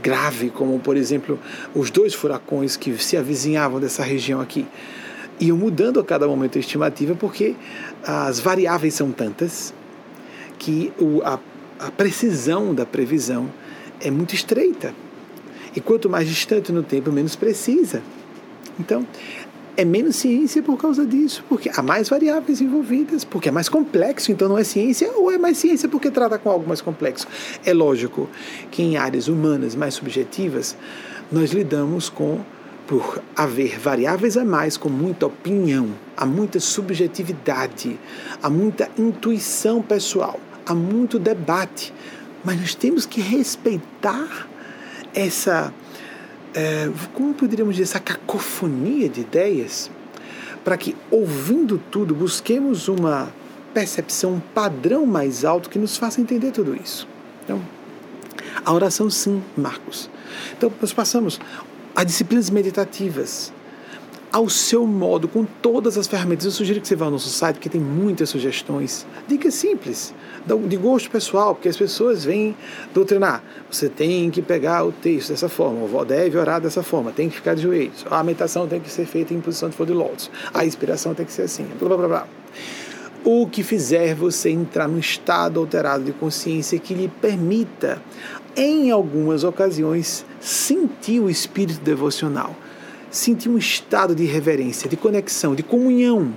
grave, 0.00 0.50
como 0.50 0.78
por 0.78 0.96
exemplo 0.96 1.38
os 1.74 1.90
dois 1.90 2.14
furacões 2.14 2.76
que 2.76 2.96
se 2.96 3.16
avizinhavam 3.16 3.80
dessa 3.80 4.04
região 4.04 4.40
aqui, 4.40 4.64
iam 5.40 5.56
mudando 5.56 5.98
a 5.98 6.04
cada 6.04 6.28
momento 6.28 6.56
a 6.58 6.60
estimativa 6.60 7.14
porque 7.14 7.56
as 8.06 8.38
variáveis 8.38 8.94
são 8.94 9.10
tantas 9.10 9.74
que 10.58 10.92
o, 10.98 11.20
a, 11.22 11.40
a 11.80 11.90
precisão 11.90 12.72
da 12.72 12.86
previsão 12.86 13.50
é 14.00 14.10
muito 14.10 14.34
estreita. 14.34 14.94
E 15.74 15.80
quanto 15.80 16.08
mais 16.08 16.28
distante 16.28 16.70
no 16.70 16.84
tempo, 16.84 17.10
menos 17.10 17.34
precisa. 17.34 18.00
Então, 18.78 19.06
é 19.76 19.84
menos 19.84 20.16
ciência 20.16 20.62
por 20.62 20.76
causa 20.76 21.04
disso, 21.04 21.44
porque 21.48 21.70
há 21.74 21.82
mais 21.82 22.08
variáveis 22.08 22.60
envolvidas, 22.60 23.24
porque 23.24 23.48
é 23.48 23.52
mais 23.52 23.68
complexo, 23.68 24.30
então 24.30 24.48
não 24.48 24.58
é 24.58 24.64
ciência, 24.64 25.10
ou 25.16 25.30
é 25.30 25.38
mais 25.38 25.58
ciência 25.58 25.88
porque 25.88 26.10
trata 26.10 26.38
com 26.38 26.48
algo 26.50 26.66
mais 26.66 26.80
complexo. 26.80 27.26
É 27.64 27.72
lógico 27.72 28.28
que 28.70 28.82
em 28.82 28.96
áreas 28.96 29.28
humanas 29.28 29.74
mais 29.74 29.94
subjetivas, 29.94 30.76
nós 31.30 31.52
lidamos 31.52 32.08
com, 32.08 32.40
por 32.86 33.20
haver 33.34 33.78
variáveis 33.78 34.36
a 34.36 34.44
mais, 34.44 34.76
com 34.76 34.88
muita 34.88 35.26
opinião, 35.26 35.88
há 36.16 36.24
muita 36.24 36.60
subjetividade, 36.60 37.98
há 38.42 38.48
muita 38.48 38.88
intuição 38.96 39.82
pessoal, 39.82 40.38
há 40.64 40.74
muito 40.74 41.18
debate, 41.18 41.92
mas 42.44 42.60
nós 42.60 42.74
temos 42.74 43.06
que 43.06 43.20
respeitar 43.20 44.48
essa 45.14 45.72
é, 46.54 46.90
como 47.12 47.34
poderíamos 47.34 47.74
dizer, 47.76 47.90
essa 47.90 48.00
cacofonia 48.00 49.08
de 49.08 49.20
ideias, 49.20 49.90
para 50.64 50.76
que, 50.76 50.96
ouvindo 51.10 51.78
tudo, 51.90 52.14
busquemos 52.14 52.88
uma 52.88 53.32
percepção, 53.74 54.34
um 54.34 54.40
padrão 54.40 55.04
mais 55.04 55.44
alto 55.44 55.68
que 55.68 55.78
nos 55.78 55.96
faça 55.96 56.20
entender 56.20 56.52
tudo 56.52 56.76
isso. 56.76 57.06
Então, 57.44 57.60
a 58.64 58.72
oração, 58.72 59.10
sim, 59.10 59.42
Marcos. 59.56 60.08
Então, 60.56 60.72
nós 60.80 60.92
passamos 60.92 61.40
a 61.94 62.04
disciplinas 62.04 62.48
meditativas, 62.50 63.52
ao 64.34 64.48
seu 64.48 64.84
modo, 64.84 65.28
com 65.28 65.44
todas 65.44 65.96
as 65.96 66.08
ferramentas. 66.08 66.44
Eu 66.44 66.50
sugiro 66.50 66.80
que 66.80 66.88
você 66.88 66.96
vá 66.96 67.04
ao 67.04 67.10
nosso 67.12 67.28
site, 67.28 67.54
porque 67.54 67.68
tem 67.68 67.80
muitas 67.80 68.30
sugestões. 68.30 69.06
Dicas 69.28 69.54
simples, 69.54 70.12
de 70.44 70.76
gosto 70.76 71.08
pessoal, 71.08 71.54
porque 71.54 71.68
as 71.68 71.76
pessoas 71.76 72.24
vêm 72.24 72.56
doutrinar. 72.92 73.44
Você 73.70 73.88
tem 73.88 74.28
que 74.32 74.42
pegar 74.42 74.84
o 74.84 74.90
texto 74.90 75.28
dessa 75.28 75.48
forma, 75.48 76.04
deve 76.04 76.36
orar 76.36 76.60
dessa 76.60 76.82
forma, 76.82 77.12
tem 77.12 77.28
que 77.28 77.36
ficar 77.36 77.54
de 77.54 77.62
joelhos. 77.62 78.04
A 78.10 78.24
meditação 78.24 78.66
tem 78.66 78.80
que 78.80 78.90
ser 78.90 79.06
feita 79.06 79.32
em 79.32 79.40
posição 79.40 79.68
de 79.68 79.76
flor 79.76 79.86
de 79.86 79.94
lótus. 79.94 80.28
A 80.52 80.66
inspiração 80.66 81.14
tem 81.14 81.24
que 81.24 81.32
ser 81.32 81.42
assim, 81.42 81.68
blá 81.78 81.96
blá 81.96 82.08
blá. 82.08 82.28
O 83.22 83.46
que 83.46 83.62
fizer 83.62 84.16
você 84.16 84.50
entrar 84.50 84.88
num 84.88 84.98
estado 84.98 85.60
alterado 85.60 86.02
de 86.02 86.12
consciência 86.12 86.76
que 86.80 86.92
lhe 86.92 87.06
permita, 87.06 88.02
em 88.56 88.90
algumas 88.90 89.44
ocasiões, 89.44 90.26
sentir 90.40 91.20
o 91.20 91.30
espírito 91.30 91.80
devocional 91.82 92.56
sentir 93.14 93.48
um 93.48 93.56
estado 93.56 94.14
de 94.14 94.24
reverência, 94.24 94.88
de 94.88 94.96
conexão, 94.96 95.54
de 95.54 95.62
comunhão. 95.62 96.34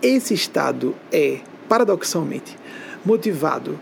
Esse 0.00 0.32
estado 0.32 0.94
é, 1.10 1.40
paradoxalmente, 1.68 2.56
motivado, 3.04 3.78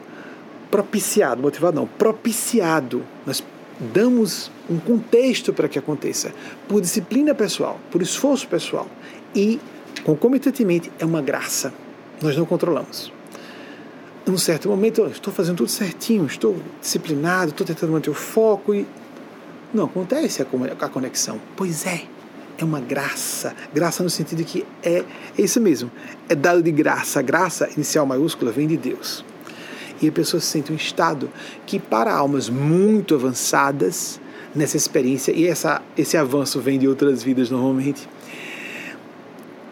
propiciado, 0.71 1.43
motivado 1.43 1.77
não, 1.77 1.87
propiciado. 1.87 3.03
Nós 3.27 3.45
damos 3.79 4.51
um 4.71 4.79
contexto 4.79 5.53
para 5.53 5.69
que 5.69 5.79
aconteça 5.79 6.33
por 6.67 6.81
disciplina 6.81 7.35
pessoal, 7.35 7.79
por 7.91 8.01
esforço 8.01 8.49
pessoal 8.49 8.89
e, 9.35 9.61
concomitantemente, 10.03 10.91
é 10.99 11.05
uma 11.05 11.21
graça. 11.21 11.75
Nós 12.23 12.37
não 12.37 12.47
controlamos. 12.47 13.13
Num 14.25 14.39
certo 14.39 14.69
momento, 14.69 15.05
estou 15.07 15.33
fazendo 15.33 15.59
tudo 15.59 15.71
certinho, 15.71 16.25
estou 16.25 16.57
disciplinado, 16.81 17.51
estou 17.51 17.67
tentando 17.67 17.93
manter 17.93 18.09
o 18.09 18.15
foco 18.15 18.75
e 18.75 18.87
não 19.73 19.85
acontece 19.85 20.43
a 20.43 20.89
conexão. 20.89 21.41
Pois 21.57 21.87
é, 21.87 22.05
é 22.59 22.65
uma 22.65 22.81
graça. 22.81 23.55
Graça 23.73 24.03
no 24.03 24.11
sentido 24.11 24.45
que 24.45 24.65
é, 24.83 25.05
é 25.37 25.43
isso 25.43 25.61
mesmo, 25.61 25.91
é 26.29 26.35
dado 26.35 26.63
de 26.63 26.71
graça. 26.71 27.21
A 27.21 27.23
graça, 27.23 27.69
inicial 27.75 28.07
maiúscula, 28.07 28.53
vem 28.53 28.67
de 28.67 28.77
Deus. 28.77 29.25
E 30.01 30.09
a 30.09 30.13
pessoa 30.13 30.41
se 30.41 30.47
sente 30.47 30.73
um 30.73 30.77
estado 30.77 31.31
que, 31.65 31.79
para 31.79 32.13
almas 32.13 32.49
muito 32.49 33.15
avançadas 33.15 34.21
nessa 34.55 34.77
experiência, 34.77 35.33
e 35.33 35.47
essa, 35.47 35.81
esse 35.97 36.17
avanço 36.17 36.61
vem 36.61 36.79
de 36.79 36.87
outras 36.87 37.23
vidas 37.23 37.51
normalmente, 37.51 38.09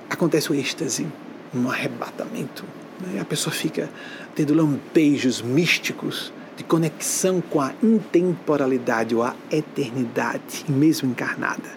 acontece 0.09 0.51
o 0.51 0.55
êxtase, 0.55 1.07
um 1.55 1.69
arrebatamento. 1.69 2.65
Né? 3.01 3.21
A 3.21 3.25
pessoa 3.25 3.53
fica 3.53 3.91
tendo 4.35 4.55
lampejos 4.55 5.43
místicos 5.43 6.33
de 6.61 6.65
conexão 6.65 7.41
com 7.41 7.59
a 7.59 7.73
intemporalidade 7.83 9.15
ou 9.15 9.23
a 9.23 9.35
eternidade, 9.51 10.67
mesmo 10.69 11.09
encarnada. 11.09 11.71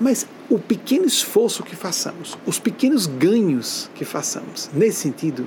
Mas 0.00 0.26
o 0.48 0.58
pequeno 0.58 1.04
esforço 1.04 1.62
que 1.62 1.76
façamos, 1.76 2.38
os 2.46 2.58
pequenos 2.58 3.06
ganhos 3.06 3.90
que 3.94 4.02
façamos, 4.02 4.70
nesse 4.72 5.00
sentido, 5.00 5.46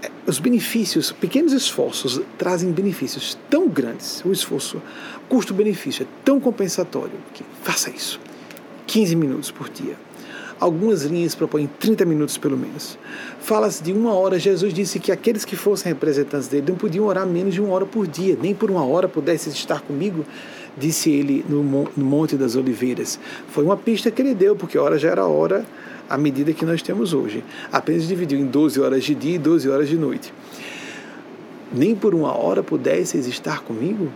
é, 0.00 0.08
os 0.24 0.38
benefícios, 0.38 1.10
pequenos 1.10 1.52
esforços 1.52 2.20
trazem 2.38 2.70
benefícios 2.70 3.36
tão 3.50 3.68
grandes. 3.68 4.24
O 4.24 4.30
esforço, 4.30 4.80
custo-benefício 5.28 6.04
é 6.04 6.06
tão 6.24 6.38
compensatório 6.38 7.18
que 7.34 7.42
faça 7.64 7.90
isso. 7.90 8.20
15 8.86 9.16
minutos 9.16 9.50
por 9.50 9.68
dia. 9.68 9.96
Algumas 10.58 11.02
linhas 11.02 11.34
propõem 11.34 11.68
30 11.78 12.04
minutos 12.06 12.38
pelo 12.38 12.56
menos. 12.56 12.98
Fala-se 13.40 13.82
de 13.82 13.92
uma 13.92 14.14
hora. 14.14 14.38
Jesus 14.38 14.72
disse 14.72 14.98
que 14.98 15.12
aqueles 15.12 15.44
que 15.44 15.54
fossem 15.54 15.92
representantes 15.92 16.48
dele 16.48 16.66
não 16.68 16.76
podiam 16.76 17.04
orar 17.06 17.26
menos 17.26 17.52
de 17.52 17.60
uma 17.60 17.74
hora 17.74 17.84
por 17.84 18.06
dia, 18.06 18.38
nem 18.40 18.54
por 18.54 18.70
uma 18.70 18.84
hora 18.84 19.06
pudesse 19.06 19.50
estar 19.50 19.82
comigo, 19.82 20.24
disse 20.76 21.10
ele 21.10 21.44
no 21.48 21.62
Monte 21.96 22.36
das 22.36 22.56
Oliveiras. 22.56 23.18
Foi 23.48 23.64
uma 23.64 23.76
pista 23.76 24.10
que 24.10 24.22
ele 24.22 24.34
deu, 24.34 24.56
porque 24.56 24.78
a 24.78 24.82
hora 24.82 24.98
já 24.98 25.10
era 25.10 25.26
hora 25.26 25.64
à 26.08 26.16
medida 26.16 26.52
que 26.54 26.64
nós 26.64 26.80
temos 26.80 27.12
hoje. 27.12 27.44
Apenas 27.70 28.08
dividiu 28.08 28.38
em 28.38 28.46
12 28.46 28.80
horas 28.80 29.04
de 29.04 29.14
dia 29.14 29.34
e 29.34 29.38
12 29.38 29.68
horas 29.68 29.88
de 29.88 29.98
noite. 29.98 30.32
Nem 31.72 31.94
por 31.94 32.14
uma 32.14 32.34
hora 32.34 32.62
pudesseis 32.62 33.26
estar 33.26 33.60
comigo? 33.62 34.10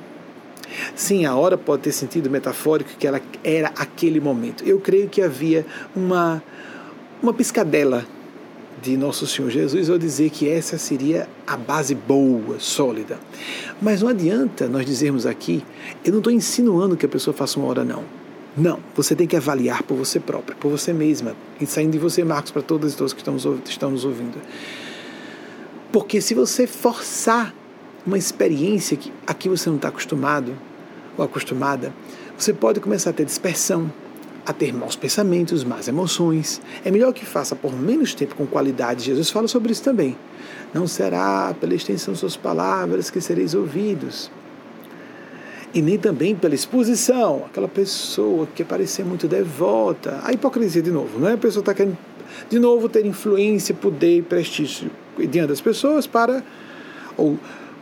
Sim, 0.94 1.24
a 1.24 1.34
hora 1.34 1.56
pode 1.58 1.82
ter 1.82 1.92
sentido 1.92 2.30
metafórico 2.30 2.90
que 2.98 3.06
ela 3.06 3.20
era 3.42 3.68
aquele 3.76 4.20
momento. 4.20 4.64
Eu 4.64 4.78
creio 4.78 5.08
que 5.08 5.22
havia 5.22 5.66
uma, 5.94 6.42
uma 7.22 7.32
piscadela 7.32 8.06
de 8.82 8.96
Nosso 8.96 9.26
Senhor 9.26 9.50
Jesus 9.50 9.90
ao 9.90 9.98
dizer 9.98 10.30
que 10.30 10.48
essa 10.48 10.78
seria 10.78 11.28
a 11.46 11.56
base 11.56 11.94
boa, 11.94 12.58
sólida. 12.58 13.18
Mas 13.80 14.00
não 14.00 14.08
adianta 14.08 14.68
nós 14.68 14.86
dizermos 14.86 15.26
aqui, 15.26 15.62
eu 16.04 16.12
não 16.12 16.18
estou 16.18 16.32
insinuando 16.32 16.96
que 16.96 17.04
a 17.04 17.08
pessoa 17.08 17.34
faça 17.34 17.58
uma 17.58 17.68
hora, 17.68 17.84
não. 17.84 18.04
Não, 18.56 18.80
você 18.96 19.14
tem 19.14 19.26
que 19.26 19.36
avaliar 19.36 19.82
por 19.82 19.96
você 19.96 20.18
própria, 20.18 20.56
por 20.56 20.70
você 20.70 20.92
mesma, 20.92 21.36
e 21.60 21.66
saindo 21.66 21.92
de 21.92 21.98
você, 21.98 22.24
Marcos, 22.24 22.50
para 22.50 22.62
todas 22.62 22.92
e 22.92 22.96
todos 22.96 23.12
que 23.12 23.20
estamos, 23.20 23.46
estamos 23.64 24.04
ouvindo. 24.04 24.38
Porque 25.92 26.20
se 26.20 26.34
você 26.34 26.66
forçar 26.66 27.54
uma 28.06 28.18
experiência 28.18 28.96
que 28.96 29.12
aqui 29.26 29.48
você 29.48 29.68
não 29.68 29.76
está 29.76 29.88
acostumado 29.88 30.56
ou 31.16 31.24
acostumada, 31.24 31.92
você 32.36 32.52
pode 32.52 32.80
começar 32.80 33.10
a 33.10 33.12
ter 33.12 33.24
dispersão, 33.24 33.92
a 34.46 34.52
ter 34.52 34.72
maus 34.72 34.96
pensamentos, 34.96 35.62
más 35.62 35.88
emoções. 35.88 36.60
É 36.84 36.90
melhor 36.90 37.12
que 37.12 37.26
faça 37.26 37.54
por 37.54 37.72
menos 37.72 38.14
tempo 38.14 38.34
com 38.34 38.46
qualidade. 38.46 39.04
Jesus 39.04 39.30
fala 39.30 39.46
sobre 39.46 39.72
isso 39.72 39.82
também. 39.82 40.16
Não 40.72 40.86
será 40.86 41.54
pela 41.60 41.74
extensão 41.74 42.14
de 42.14 42.20
suas 42.20 42.36
palavras 42.36 43.10
que 43.10 43.20
sereis 43.20 43.54
ouvidos. 43.54 44.30
E 45.72 45.80
nem 45.82 45.98
também 45.98 46.34
pela 46.34 46.54
exposição, 46.54 47.44
aquela 47.46 47.68
pessoa 47.68 48.48
que 48.54 48.64
parecer 48.64 49.04
muito 49.04 49.28
devota. 49.28 50.20
A 50.24 50.32
hipocrisia, 50.32 50.82
de 50.82 50.90
novo, 50.90 51.20
não 51.20 51.28
é? 51.28 51.34
A 51.34 51.38
pessoa 51.38 51.60
está 51.60 51.74
querendo, 51.74 51.96
de 52.48 52.58
novo, 52.58 52.88
ter 52.88 53.06
influência, 53.06 53.74
poder 53.74 54.18
e 54.18 54.22
prestígio 54.22 54.90
diante 55.18 55.48
das 55.48 55.60
pessoas 55.60 56.06
para. 56.06 56.42
ou 57.16 57.38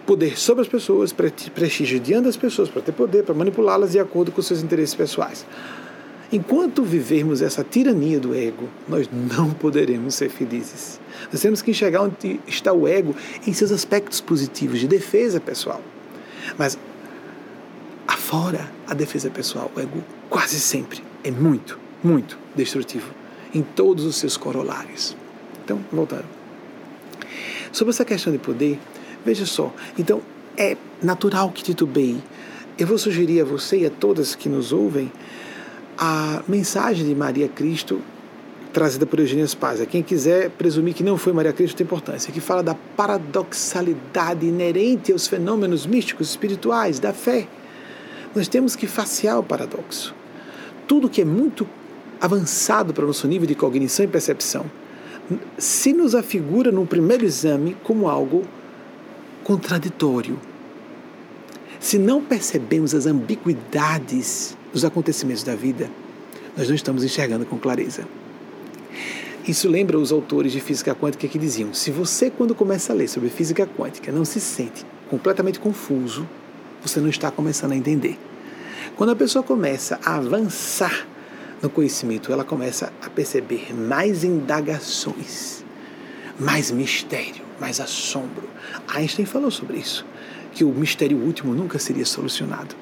poder 0.08 0.38
sobre 0.38 0.62
as 0.62 0.68
pessoas, 0.68 1.12
prestígio 1.12 2.00
diante 2.00 2.24
das 2.24 2.36
pessoas, 2.36 2.70
para 2.70 2.80
ter 2.80 2.92
poder, 2.92 3.24
para 3.24 3.34
manipulá-las 3.34 3.92
de 3.92 3.98
acordo 3.98 4.32
com 4.32 4.40
seus 4.40 4.62
interesses 4.62 4.94
pessoais. 4.94 5.44
Enquanto 6.32 6.82
vivermos 6.82 7.42
essa 7.42 7.62
tirania 7.62 8.18
do 8.18 8.34
ego, 8.34 8.70
nós 8.88 9.06
não 9.12 9.50
poderemos 9.50 10.14
ser 10.14 10.30
felizes. 10.30 10.98
Nós 11.30 11.42
temos 11.42 11.60
que 11.60 11.72
enxergar 11.72 12.04
onde 12.04 12.40
está 12.46 12.72
o 12.72 12.88
ego 12.88 13.14
em 13.46 13.52
seus 13.52 13.70
aspectos 13.70 14.18
positivos 14.18 14.80
de 14.80 14.88
defesa 14.88 15.38
pessoal. 15.40 15.82
Mas 16.56 16.78
afora 18.06 18.72
a 18.86 18.94
defesa 18.94 19.28
pessoal, 19.28 19.70
o 19.76 19.80
ego 19.80 20.02
quase 20.30 20.58
sempre 20.58 21.04
é 21.22 21.30
muito, 21.30 21.78
muito 22.02 22.38
destrutivo 22.56 23.12
em 23.54 23.60
todos 23.60 24.06
os 24.06 24.16
seus 24.16 24.38
corolários. 24.38 25.14
Então, 25.62 25.84
voltando. 25.92 26.24
Sobre 27.70 27.90
essa 27.90 28.06
questão 28.06 28.32
de 28.32 28.38
poder, 28.38 28.78
Veja 29.24 29.46
só, 29.46 29.72
então 29.98 30.20
é 30.56 30.76
natural 31.02 31.50
que 31.50 31.62
titubeie. 31.62 32.22
Eu 32.78 32.86
vou 32.86 32.98
sugerir 32.98 33.40
a 33.40 33.44
você 33.44 33.78
e 33.78 33.86
a 33.86 33.90
todas 33.90 34.34
que 34.34 34.48
nos 34.48 34.72
ouvem 34.72 35.10
a 35.96 36.42
mensagem 36.46 37.06
de 37.06 37.14
Maria 37.14 37.48
Cristo 37.48 38.00
trazida 38.72 39.06
por 39.06 39.18
Eugênio 39.18 39.46
Spazia. 39.48 39.86
Quem 39.86 40.02
quiser 40.02 40.50
presumir 40.50 40.94
que 40.94 41.02
não 41.02 41.16
foi 41.16 41.32
Maria 41.32 41.52
Cristo 41.52 41.76
tem 41.76 41.84
importância, 41.84 42.32
que 42.32 42.40
fala 42.40 42.62
da 42.62 42.74
paradoxalidade 42.74 44.46
inerente 44.46 45.10
aos 45.10 45.26
fenômenos 45.26 45.86
místicos 45.86 46.30
espirituais 46.30 47.00
da 47.00 47.12
fé. 47.12 47.48
Nós 48.34 48.46
temos 48.46 48.76
que 48.76 48.86
facear 48.86 49.38
o 49.38 49.42
paradoxo. 49.42 50.14
Tudo 50.86 51.08
que 51.08 51.22
é 51.22 51.24
muito 51.24 51.66
avançado 52.20 52.94
para 52.94 53.04
o 53.04 53.08
nosso 53.08 53.26
nível 53.26 53.46
de 53.46 53.54
cognição 53.54 54.04
e 54.04 54.08
percepção 54.08 54.66
se 55.58 55.92
nos 55.92 56.14
afigura 56.14 56.72
num 56.72 56.86
primeiro 56.86 57.24
exame 57.24 57.76
como 57.82 58.08
algo 58.08 58.44
contraditório. 59.48 60.38
Se 61.80 61.96
não 61.96 62.22
percebemos 62.22 62.94
as 62.94 63.06
ambiguidades 63.06 64.54
dos 64.74 64.84
acontecimentos 64.84 65.42
da 65.42 65.56
vida, 65.56 65.90
nós 66.54 66.68
não 66.68 66.74
estamos 66.74 67.02
enxergando 67.02 67.46
com 67.46 67.58
clareza. 67.58 68.06
Isso 69.46 69.66
lembra 69.66 69.98
os 69.98 70.12
autores 70.12 70.52
de 70.52 70.60
física 70.60 70.94
quântica 70.94 71.26
que 71.26 71.38
diziam: 71.38 71.72
se 71.72 71.90
você, 71.90 72.30
quando 72.30 72.54
começa 72.54 72.92
a 72.92 72.96
ler 72.96 73.08
sobre 73.08 73.30
física 73.30 73.66
quântica, 73.66 74.12
não 74.12 74.22
se 74.22 74.38
sente 74.38 74.84
completamente 75.08 75.58
confuso, 75.58 76.28
você 76.82 77.00
não 77.00 77.08
está 77.08 77.30
começando 77.30 77.72
a 77.72 77.76
entender. 77.76 78.18
Quando 78.96 79.10
a 79.10 79.16
pessoa 79.16 79.42
começa 79.42 79.98
a 80.04 80.16
avançar 80.16 81.06
no 81.62 81.70
conhecimento, 81.70 82.30
ela 82.30 82.44
começa 82.44 82.92
a 83.00 83.08
perceber 83.08 83.74
mais 83.74 84.24
indagações, 84.24 85.64
mais 86.38 86.70
mistério, 86.70 87.47
mais 87.60 87.80
assombro. 87.80 88.48
Einstein 88.86 89.26
falou 89.26 89.50
sobre 89.50 89.78
isso, 89.78 90.04
que 90.52 90.64
o 90.64 90.68
mistério 90.68 91.18
último 91.18 91.54
nunca 91.54 91.78
seria 91.78 92.04
solucionado. 92.04 92.74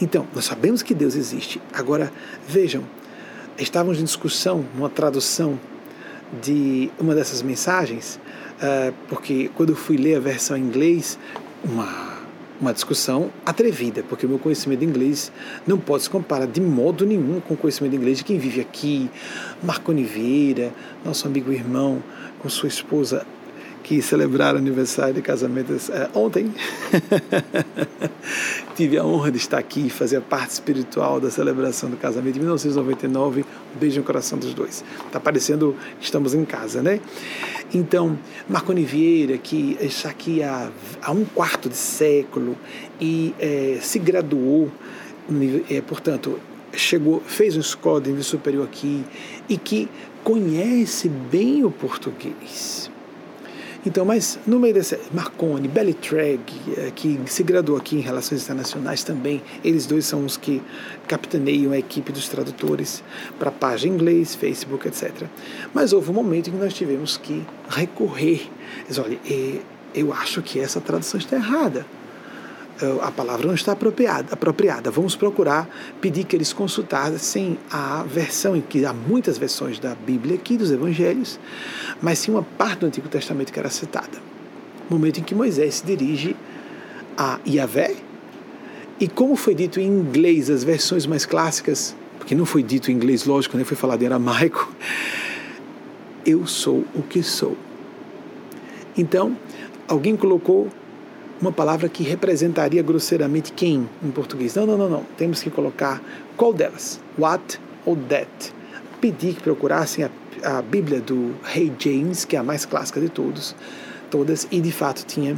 Então, 0.00 0.26
nós 0.34 0.44
sabemos 0.44 0.82
que 0.82 0.94
Deus 0.94 1.14
existe. 1.14 1.60
Agora, 1.72 2.12
vejam, 2.46 2.84
estávamos 3.58 4.00
em 4.00 4.04
discussão, 4.04 4.64
numa 4.74 4.90
tradução 4.90 5.58
de 6.42 6.90
uma 6.98 7.14
dessas 7.14 7.42
mensagens, 7.42 8.18
uh, 8.56 8.92
porque 9.08 9.50
quando 9.54 9.70
eu 9.70 9.76
fui 9.76 9.96
ler 9.96 10.16
a 10.16 10.20
versão 10.20 10.56
em 10.56 10.60
inglês, 10.60 11.18
uma 11.62 12.12
uma 12.62 12.72
discussão 12.72 13.28
atrevida, 13.44 14.04
porque 14.08 14.24
o 14.24 14.28
meu 14.28 14.38
conhecimento 14.38 14.78
de 14.78 14.86
inglês 14.86 15.32
não 15.66 15.76
pode 15.76 16.04
se 16.04 16.10
comparar 16.10 16.46
de 16.46 16.60
modo 16.60 17.04
nenhum 17.04 17.40
com 17.40 17.54
o 17.54 17.56
conhecimento 17.56 17.90
de 17.90 17.96
inglês 17.96 18.18
de 18.18 18.24
quem 18.24 18.38
vive 18.38 18.60
aqui, 18.60 19.10
Marconi 19.60 20.04
Vieira, 20.04 20.72
nosso 21.04 21.26
amigo 21.26 21.52
irmão, 21.52 22.00
com 22.38 22.48
sua 22.48 22.68
esposa 22.68 23.26
que 23.82 24.00
celebraram 24.00 24.58
aniversário 24.58 25.14
de 25.14 25.22
casamento 25.22 25.74
é, 25.90 26.08
ontem. 26.14 26.52
Tive 28.76 28.96
a 28.96 29.04
honra 29.04 29.30
de 29.30 29.36
estar 29.36 29.58
aqui 29.58 29.86
e 29.86 29.90
fazer 29.90 30.16
a 30.16 30.20
parte 30.20 30.50
espiritual 30.50 31.20
da 31.20 31.30
celebração 31.30 31.90
do 31.90 31.96
casamento 31.96 32.34
de 32.34 32.40
1999. 32.40 33.44
Um 33.74 33.78
beijo 33.78 33.98
no 33.98 34.06
coração 34.06 34.38
dos 34.38 34.54
dois. 34.54 34.84
Está 35.06 35.20
parecendo 35.20 35.76
estamos 36.00 36.34
em 36.34 36.44
casa, 36.44 36.80
né? 36.80 37.00
Então, 37.74 38.18
Marconi 38.48 38.84
Vieira, 38.84 39.36
que 39.38 39.76
está 39.80 40.10
aqui 40.10 40.42
há, 40.42 40.70
há 41.02 41.10
um 41.10 41.24
quarto 41.24 41.68
de 41.68 41.76
século 41.76 42.56
e 43.00 43.34
é, 43.38 43.78
se 43.80 43.98
graduou, 43.98 44.70
é, 45.70 45.80
portanto, 45.80 46.38
chegou, 46.72 47.20
fez 47.26 47.56
um 47.56 47.60
escola 47.60 48.00
de 48.00 48.10
nível 48.10 48.24
superior 48.24 48.64
aqui 48.64 49.04
e 49.48 49.56
que 49.56 49.88
conhece 50.22 51.08
bem 51.08 51.64
o 51.64 51.70
português 51.70 52.91
então, 53.84 54.04
mas 54.04 54.38
no 54.46 54.60
meio 54.60 54.74
desse, 54.74 54.96
Marconi, 55.12 55.66
Bellitreg, 55.66 56.40
eh, 56.76 56.92
que 56.94 57.18
se 57.26 57.42
graduou 57.42 57.76
aqui 57.76 57.96
em 57.96 58.00
Relações 58.00 58.44
Internacionais 58.44 59.02
também, 59.02 59.42
eles 59.64 59.86
dois 59.86 60.06
são 60.06 60.24
os 60.24 60.36
que 60.36 60.62
capitaneiam 61.08 61.72
a 61.72 61.78
equipe 61.78 62.12
dos 62.12 62.28
tradutores 62.28 63.02
para 63.38 63.48
a 63.48 63.52
página 63.52 63.92
em 63.92 63.96
inglês, 63.96 64.36
Facebook, 64.36 64.86
etc. 64.86 65.26
Mas 65.74 65.92
houve 65.92 66.10
um 66.10 66.14
momento 66.14 66.48
em 66.48 66.52
que 66.52 66.58
nós 66.58 66.72
tivemos 66.72 67.16
que 67.16 67.44
recorrer. 67.68 68.48
Diz, 68.86 68.98
olha, 68.98 69.18
eh, 69.28 69.60
eu 69.94 70.12
acho 70.12 70.42
que 70.42 70.60
essa 70.60 70.80
tradução 70.80 71.18
está 71.18 71.36
errada 71.36 71.84
a 73.02 73.10
palavra 73.10 73.46
não 73.46 73.54
está 73.54 73.72
apropriada, 73.72 74.32
apropriada. 74.32 74.90
Vamos 74.90 75.14
procurar 75.14 75.68
pedir 76.00 76.24
que 76.24 76.36
eles 76.36 76.52
consultassem 76.52 77.58
a 77.70 78.02
versão 78.02 78.56
em 78.56 78.60
que 78.60 78.84
há 78.84 78.92
muitas 78.92 79.38
versões 79.38 79.78
da 79.78 79.94
Bíblia 79.94 80.36
aqui, 80.36 80.56
dos 80.56 80.70
Evangelhos, 80.70 81.38
mas 82.00 82.18
sim 82.18 82.30
uma 82.30 82.42
parte 82.42 82.80
do 82.80 82.86
Antigo 82.86 83.08
Testamento 83.08 83.52
que 83.52 83.58
era 83.58 83.70
citada. 83.70 84.18
momento 84.90 85.20
em 85.20 85.22
que 85.22 85.34
Moisés 85.34 85.76
se 85.76 85.86
dirige 85.86 86.36
a 87.16 87.38
Yahvé. 87.46 87.94
E 89.00 89.08
como 89.08 89.36
foi 89.36 89.54
dito 89.54 89.80
em 89.80 89.86
inglês, 89.86 90.50
as 90.50 90.62
versões 90.62 91.06
mais 91.06 91.24
clássicas, 91.24 91.94
porque 92.18 92.34
não 92.34 92.44
foi 92.44 92.62
dito 92.62 92.90
em 92.90 92.94
inglês, 92.94 93.24
lógico, 93.24 93.56
nem 93.56 93.64
foi 93.64 93.76
falado 93.76 94.02
em 94.02 94.06
aramaico, 94.06 94.72
eu 96.26 96.46
sou 96.46 96.84
o 96.94 97.02
que 97.02 97.22
sou. 97.22 97.56
Então, 98.96 99.36
alguém 99.88 100.16
colocou 100.16 100.68
uma 101.42 101.50
palavra 101.50 101.88
que 101.88 102.04
representaria 102.04 102.80
grosseiramente 102.82 103.52
quem 103.52 103.88
em 104.02 104.10
português. 104.12 104.54
Não, 104.54 104.64
não, 104.64 104.78
não, 104.78 104.88
não. 104.88 105.04
Temos 105.18 105.42
que 105.42 105.50
colocar 105.50 106.00
qual 106.36 106.54
delas? 106.54 107.00
What 107.18 107.60
ou 107.84 107.96
that? 108.08 108.30
Pedi 109.00 109.32
que 109.32 109.42
procurassem 109.42 110.04
a, 110.04 110.58
a 110.58 110.62
Bíblia 110.62 111.00
do 111.00 111.34
Rei 111.42 111.72
James, 111.76 112.24
que 112.24 112.36
é 112.36 112.38
a 112.38 112.44
mais 112.44 112.64
clássica 112.64 113.00
de 113.00 113.08
todos, 113.08 113.56
todas, 114.08 114.46
e 114.52 114.60
de 114.60 114.70
fato 114.70 115.04
tinha 115.04 115.36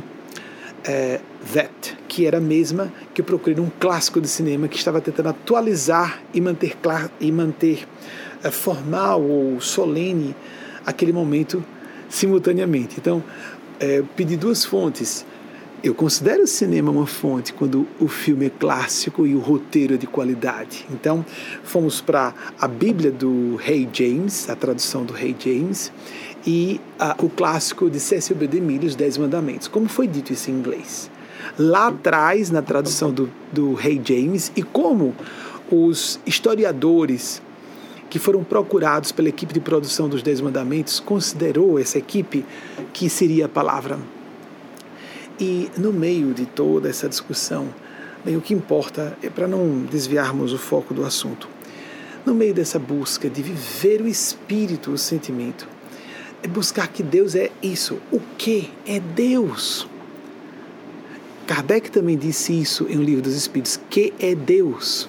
é, 0.85 1.21
that, 1.55 1.97
que 2.07 2.27
era 2.27 2.37
a 2.37 2.41
mesma 2.41 2.93
que 3.15 3.23
eu 3.23 3.25
procurei 3.25 3.57
num 3.57 3.71
clássico 3.81 4.21
de 4.21 4.29
cinema 4.29 4.69
que 4.69 4.77
estava 4.77 5.01
tentando 5.01 5.31
atualizar 5.31 6.23
e 6.35 6.41
manter, 6.41 6.77
e 7.19 7.33
manter 7.33 7.89
é, 8.43 8.51
formal 8.51 9.23
ou 9.23 9.59
solene 9.59 10.37
aquele 10.85 11.15
momento 11.15 11.65
simultaneamente. 12.11 12.97
Então, 12.99 13.25
é, 13.81 14.03
pedi 14.15 14.37
duas 14.37 14.67
fontes. 14.67 15.25
Eu 15.85 15.95
considero 15.95 16.45
o 16.45 16.47
cinema 16.47 16.91
uma 16.91 17.07
fonte 17.07 17.53
quando 17.53 17.87
o 18.01 18.09
filme 18.09 18.47
é 18.47 18.49
clássico 18.49 19.26
e 19.26 19.35
o 19.35 19.39
roteiro 19.39 19.93
é 19.93 19.97
de 19.99 20.07
qualidade. 20.07 20.87
Então, 20.91 21.22
fomos 21.62 22.01
para 22.01 22.32
a 22.59 22.66
Bíblia 22.66 23.12
do 23.12 23.57
Rei 23.57 23.87
James, 23.93 24.49
a 24.49 24.57
tradução 24.57 25.05
do 25.05 25.12
Rei 25.12 25.37
James, 25.39 25.93
e 26.47 26.80
a, 26.99 27.14
o 27.22 27.28
clássico 27.28 27.91
de 27.91 28.01
Cecil 28.01 28.35
B. 28.35 28.47
DeMille, 28.47 28.87
Os 28.87 28.97
Dez 28.97 29.18
Mandamentos. 29.18 29.68
Como 29.68 29.87
foi 29.87 30.07
dito 30.07 30.32
isso 30.32 30.51
em 30.51 30.55
inglês? 30.55 31.11
Lá 31.59 31.89
atrás, 31.89 32.51
na 32.51 32.62
tradução 32.62 33.12
do, 33.12 33.30
do 33.53 33.74
Rei 33.74 34.01
James, 34.03 34.51
e 34.57 34.62
como 34.62 35.14
os 35.70 36.18
historiadores 36.24 37.43
que 38.09 38.18
foram 38.18 38.43
procurados 38.43 39.12
pela 39.12 39.28
equipe 39.28 39.53
de 39.53 39.61
produção 39.61 40.09
dos 40.09 40.22
Dez 40.22 40.41
Mandamentos, 40.41 40.99
considerou 40.99 41.78
essa 41.78 41.99
equipe 41.99 42.43
que 42.95 43.11
seria 43.11 43.45
a 43.45 43.49
palavra. 43.51 43.99
E 45.39 45.70
no 45.76 45.93
meio 45.93 46.32
de 46.32 46.47
toda 46.47 46.89
essa 46.89 47.09
discussão, 47.09 47.68
bem, 48.24 48.37
o 48.37 48.41
que 48.41 48.55
importa 48.55 49.16
é 49.22 49.28
para 49.28 49.49
não 49.49 49.82
desviarmos 49.82 50.53
o 50.53 50.59
foco 50.59 50.95
do 50.95 51.05
assunto. 51.05 51.49
No 52.24 52.35
meio 52.35 52.55
dessa 52.55 52.78
busca 52.78 53.28
de 53.28 53.43
viver 53.43 54.01
o 54.01 54.09
espírito, 54.09 54.93
o 54.93 54.99
sentimento, 54.99 55.68
é 56.43 56.47
buscar 56.49 56.89
que 56.89 57.03
Deus 57.03 57.35
é 57.35 57.51
isso. 57.62 57.99
O 58.12 58.20
que 58.39 58.70
é 58.87 59.01
Deus? 59.01 59.87
Kardec 61.47 61.91
também 61.91 62.16
disse 62.16 62.59
isso 62.59 62.87
em 62.89 62.97
O 62.97 63.03
Livro 63.03 63.22
dos 63.22 63.35
Espíritos, 63.35 63.78
que 63.91 64.14
é 64.18 64.35
Deus. 64.35 65.09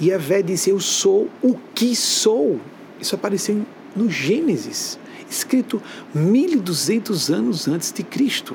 E 0.00 0.12
a 0.12 0.18
Vé 0.18 0.42
disse: 0.42 0.70
Eu 0.70 0.80
sou 0.80 1.30
o 1.42 1.56
que 1.74 1.96
sou. 1.96 2.60
Isso 3.00 3.14
apareceu 3.14 3.64
no 3.94 4.10
Gênesis, 4.10 4.98
escrito 5.30 5.82
1200 6.14 7.30
anos 7.30 7.66
antes 7.68 7.92
de 7.92 8.02
Cristo. 8.02 8.54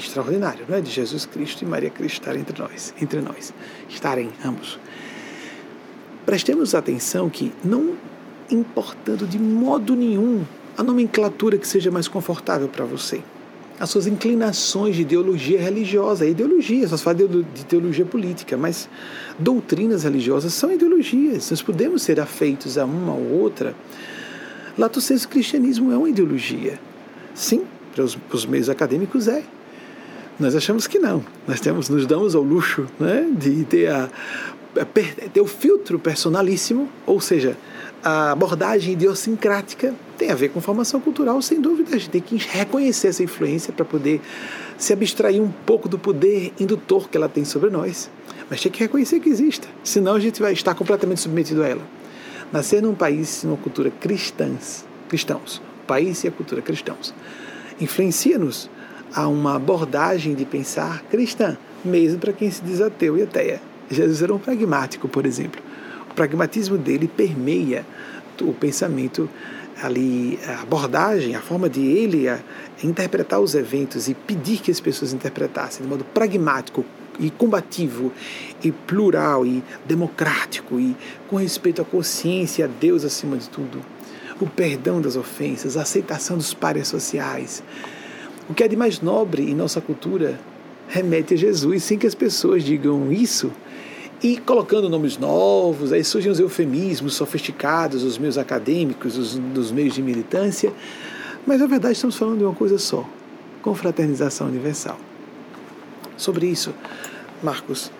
É 0.00 0.06
extraordinário, 0.06 0.64
não 0.66 0.76
é? 0.76 0.80
De 0.80 0.90
Jesus 0.90 1.26
Cristo 1.26 1.62
e 1.62 1.66
Maria 1.66 1.90
Cristo 1.90 2.14
estarem 2.14 2.40
entre 2.40 2.60
nós, 2.60 2.94
entre 3.00 3.20
nós, 3.20 3.52
estarem 3.88 4.30
ambos. 4.44 4.78
Prestemos 6.24 6.74
atenção 6.74 7.28
que, 7.28 7.52
não 7.62 7.96
importando 8.50 9.26
de 9.26 9.38
modo 9.38 9.94
nenhum 9.94 10.44
a 10.76 10.82
nomenclatura 10.82 11.58
que 11.58 11.68
seja 11.68 11.90
mais 11.90 12.08
confortável 12.08 12.66
para 12.66 12.84
você, 12.84 13.20
as 13.78 13.90
suas 13.90 14.06
inclinações 14.06 14.96
de 14.96 15.02
ideologia 15.02 15.60
religiosa. 15.60 16.26
Ideologia, 16.26 16.88
só 16.88 16.96
se 16.96 17.02
fala 17.02 17.16
de 17.16 17.64
teologia 17.66 18.04
política, 18.04 18.56
mas 18.56 18.88
doutrinas 19.38 20.04
religiosas 20.04 20.54
são 20.54 20.72
ideologias. 20.72 21.50
Nós 21.50 21.62
podemos 21.62 22.02
ser 22.02 22.20
afeitos 22.20 22.78
a 22.78 22.84
uma 22.84 23.12
ou 23.12 23.40
outra. 23.40 23.74
Lato 24.78 25.00
senso, 25.00 25.28
cristianismo 25.28 25.92
é 25.92 25.96
uma 25.96 26.08
ideologia. 26.08 26.78
Sim, 27.34 27.64
para 27.94 28.04
os, 28.04 28.14
para 28.14 28.36
os 28.36 28.46
meios 28.46 28.68
acadêmicos 28.68 29.28
é. 29.28 29.42
Nós 30.40 30.56
achamos 30.56 30.86
que 30.86 30.98
não. 30.98 31.22
Nós 31.46 31.60
temos, 31.60 31.90
nos 31.90 32.06
damos 32.06 32.34
ao 32.34 32.42
luxo 32.42 32.86
né, 32.98 33.28
de 33.30 33.62
ter, 33.66 33.90
a, 33.90 34.08
ter 35.32 35.40
o 35.42 35.46
filtro 35.46 35.98
personalíssimo, 35.98 36.88
ou 37.06 37.20
seja, 37.20 37.58
a 38.02 38.32
abordagem 38.32 38.94
idiosincrática 38.94 39.94
tem 40.16 40.30
a 40.30 40.34
ver 40.34 40.48
com 40.48 40.58
formação 40.62 40.98
cultural, 40.98 41.42
sem 41.42 41.60
dúvida. 41.60 41.94
A 41.94 41.98
gente 41.98 42.08
tem 42.08 42.22
que 42.22 42.36
reconhecer 42.36 43.08
essa 43.08 43.22
influência 43.22 43.70
para 43.70 43.84
poder 43.84 44.22
se 44.78 44.94
abstrair 44.94 45.42
um 45.42 45.50
pouco 45.50 45.90
do 45.90 45.98
poder 45.98 46.54
indutor 46.58 47.10
que 47.10 47.18
ela 47.18 47.28
tem 47.28 47.44
sobre 47.44 47.68
nós. 47.68 48.10
Mas 48.48 48.62
tem 48.62 48.72
que 48.72 48.80
reconhecer 48.80 49.20
que 49.20 49.28
exista, 49.28 49.68
senão 49.84 50.14
a 50.14 50.20
gente 50.20 50.40
vai 50.40 50.54
estar 50.54 50.74
completamente 50.74 51.20
submetido 51.20 51.62
a 51.62 51.68
ela. 51.68 51.82
Nascer 52.50 52.80
num 52.80 52.94
país, 52.94 53.44
numa 53.44 53.58
cultura 53.58 53.92
cristãs, 54.00 54.86
cristãos, 55.06 55.60
país 55.86 56.24
e 56.24 56.28
a 56.28 56.30
cultura 56.30 56.62
cristãos, 56.62 57.14
influencia-nos 57.78 58.70
a 59.14 59.26
uma 59.28 59.56
abordagem 59.56 60.34
de 60.34 60.44
pensar 60.44 61.02
cristã, 61.10 61.56
mesmo 61.84 62.18
para 62.18 62.32
quem 62.32 62.50
se 62.50 62.62
diz 62.62 62.80
ateu 62.80 63.16
e 63.16 63.22
ateia. 63.22 63.60
Jesus 63.90 64.22
era 64.22 64.32
um 64.34 64.38
pragmático, 64.38 65.08
por 65.08 65.26
exemplo. 65.26 65.60
O 66.10 66.14
pragmatismo 66.14 66.78
dele 66.78 67.08
permeia 67.08 67.84
o 68.40 68.52
pensamento 68.54 69.28
ali 69.82 70.38
a 70.46 70.62
abordagem, 70.62 71.34
a 71.34 71.40
forma 71.40 71.68
de 71.68 71.80
ele 71.80 72.28
a, 72.28 72.38
interpretar 72.82 73.40
os 73.40 73.54
eventos 73.54 74.08
e 74.08 74.14
pedir 74.14 74.58
que 74.58 74.70
as 74.70 74.80
pessoas 74.80 75.12
interpretassem 75.12 75.82
de 75.82 75.88
modo 75.88 76.04
pragmático 76.04 76.84
e 77.18 77.30
combativo 77.30 78.12
e 78.62 78.72
plural 78.72 79.44
e 79.44 79.62
democrático 79.84 80.80
e 80.80 80.96
com 81.28 81.36
respeito 81.36 81.82
à 81.82 81.84
consciência, 81.84 82.64
a 82.64 82.68
Deus 82.68 83.04
acima 83.04 83.36
de 83.36 83.48
tudo, 83.48 83.80
o 84.40 84.46
perdão 84.46 85.00
das 85.00 85.16
ofensas, 85.16 85.76
a 85.76 85.82
aceitação 85.82 86.36
dos 86.36 86.54
pares 86.54 86.88
sociais. 86.88 87.62
O 88.50 88.54
que 88.54 88.64
é 88.64 88.68
de 88.68 88.74
mais 88.74 89.00
nobre 89.00 89.48
em 89.48 89.54
nossa 89.54 89.80
cultura 89.80 90.40
remete 90.88 91.34
a 91.34 91.36
Jesus, 91.36 91.84
sem 91.84 91.96
que 91.96 92.04
as 92.04 92.16
pessoas 92.16 92.64
digam 92.64 93.12
isso 93.12 93.52
e 94.20 94.38
colocando 94.38 94.88
nomes 94.88 95.16
novos, 95.16 95.92
aí 95.92 96.02
surgem 96.02 96.32
os 96.32 96.40
eufemismos 96.40 97.14
sofisticados, 97.14 98.02
os 98.02 98.18
meus 98.18 98.36
acadêmicos, 98.36 99.16
os, 99.16 99.38
dos 99.38 99.70
meios 99.70 99.94
de 99.94 100.02
militância, 100.02 100.72
mas 101.46 101.60
na 101.60 101.66
verdade 101.68 101.94
estamos 101.94 102.16
falando 102.16 102.38
de 102.38 102.44
uma 102.44 102.52
coisa 102.52 102.76
só: 102.76 103.08
confraternização 103.62 104.48
universal. 104.48 104.98
Sobre 106.16 106.46
isso, 106.46 106.74
Marcos, 107.40 107.92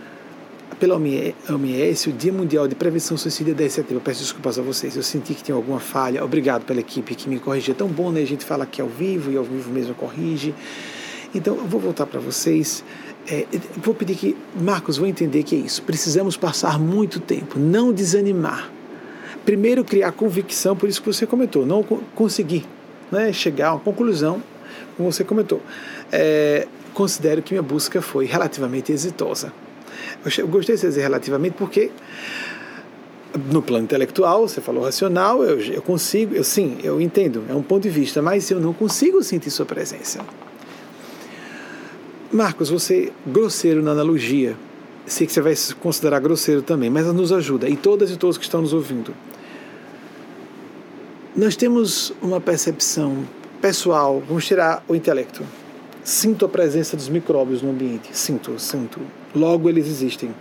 pela 0.80 0.96
OMS, 0.96 2.08
o 2.08 2.12
Dia 2.12 2.32
Mundial 2.32 2.66
de 2.66 2.74
Prevenção 2.74 3.14
ao 3.14 3.18
Suicídio 3.18 3.50
é 3.52 3.54
10 3.54 3.68
de 3.68 3.74
setembro. 3.74 3.96
Eu 3.96 4.00
peço 4.00 4.20
desculpas 4.20 4.58
a 4.58 4.62
vocês, 4.62 4.96
eu 4.96 5.02
senti 5.02 5.34
que 5.34 5.42
tinha 5.42 5.54
alguma 5.54 5.78
falha. 5.78 6.24
Obrigado 6.24 6.64
pela 6.64 6.80
equipe 6.80 7.14
que 7.14 7.28
me 7.28 7.38
corrigiu. 7.38 7.72
É 7.72 7.76
tão 7.76 7.86
bom, 7.86 8.10
né? 8.10 8.22
A 8.22 8.26
gente 8.26 8.46
fala 8.46 8.64
aqui 8.64 8.80
ao 8.80 8.88
vivo 8.88 9.30
e 9.30 9.36
ao 9.36 9.44
vivo 9.44 9.70
mesmo 9.70 9.94
corrige. 9.94 10.54
Então, 11.34 11.54
eu 11.54 11.66
vou 11.66 11.78
voltar 11.78 12.06
para 12.06 12.18
vocês. 12.18 12.82
É, 13.28 13.46
vou 13.76 13.94
pedir 13.94 14.16
que 14.16 14.36
Marcos 14.58 14.96
vou 14.96 15.06
entender 15.06 15.42
que 15.42 15.54
é 15.54 15.58
isso. 15.58 15.82
Precisamos 15.82 16.38
passar 16.38 16.78
muito 16.78 17.20
tempo, 17.20 17.58
não 17.58 17.92
desanimar. 17.92 18.70
Primeiro 19.44 19.84
criar 19.84 20.12
convicção, 20.12 20.74
por 20.74 20.88
isso 20.88 21.02
que 21.02 21.06
você 21.06 21.26
comentou, 21.26 21.66
não 21.66 21.82
conseguir 22.14 22.64
né, 23.12 23.34
chegar 23.34 23.68
a 23.68 23.72
uma 23.74 23.80
conclusão, 23.80 24.42
como 24.96 25.12
você 25.12 25.24
comentou. 25.24 25.60
É, 26.10 26.66
considero 26.94 27.42
que 27.42 27.52
minha 27.52 27.62
busca 27.62 28.00
foi 28.00 28.24
relativamente 28.24 28.90
exitosa. 28.90 29.52
Eu 30.38 30.48
gostei 30.48 30.76
de 30.76 30.82
dizer 30.82 31.02
relativamente 31.02 31.54
porque 31.54 31.90
no 33.50 33.62
plano 33.62 33.84
intelectual, 33.84 34.48
você 34.48 34.60
falou 34.60 34.84
racional, 34.84 35.44
eu, 35.44 35.60
eu 35.60 35.82
consigo, 35.82 36.34
eu 36.34 36.42
sim, 36.42 36.78
eu 36.82 37.00
entendo, 37.00 37.44
é 37.48 37.54
um 37.54 37.62
ponto 37.62 37.82
de 37.82 37.90
vista, 37.90 38.20
mas 38.20 38.50
eu 38.50 38.60
não 38.60 38.72
consigo 38.72 39.22
sentir 39.22 39.50
sua 39.50 39.66
presença. 39.66 40.20
Marcos, 42.32 42.70
você 42.70 43.12
grosseiro 43.26 43.82
na 43.82 43.90
analogia. 43.90 44.56
Sei 45.06 45.26
que 45.26 45.32
você 45.32 45.40
vai 45.40 45.56
se 45.56 45.74
considerar 45.74 46.20
grosseiro 46.20 46.62
também, 46.62 46.88
mas 46.88 47.04
nos 47.06 47.32
ajuda. 47.32 47.68
E 47.68 47.76
todas 47.76 48.10
e 48.10 48.16
todos 48.16 48.38
que 48.38 48.44
estão 48.44 48.62
nos 48.62 48.72
ouvindo. 48.72 49.12
Nós 51.34 51.56
temos 51.56 52.12
uma 52.22 52.40
percepção 52.40 53.26
pessoal, 53.60 54.22
vamos 54.26 54.46
tirar 54.46 54.84
o 54.86 54.94
intelecto. 54.94 55.44
Sinto 56.02 56.46
a 56.46 56.48
presença 56.48 56.96
dos 56.96 57.08
micróbios 57.08 57.62
no 57.62 57.70
ambiente. 57.70 58.10
Sinto, 58.12 58.58
sinto. 58.58 59.00
Logo 59.34 59.68
eles 59.68 59.86
existem. 59.86 60.34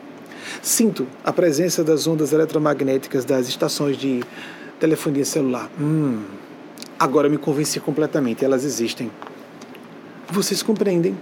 Sinto 0.61 1.05
a 1.23 1.33
presença 1.33 1.83
das 1.83 2.07
ondas 2.07 2.31
eletromagnéticas 2.31 3.25
das 3.25 3.47
estações 3.47 3.97
de 3.97 4.23
telefonia 4.79 5.25
celular. 5.25 5.69
Hum, 5.79 6.23
agora 6.97 7.29
me 7.29 7.37
convenci 7.37 7.79
completamente, 7.79 8.43
elas 8.43 8.63
existem. 8.63 9.11
Vocês 10.31 10.63
compreendem? 10.63 11.17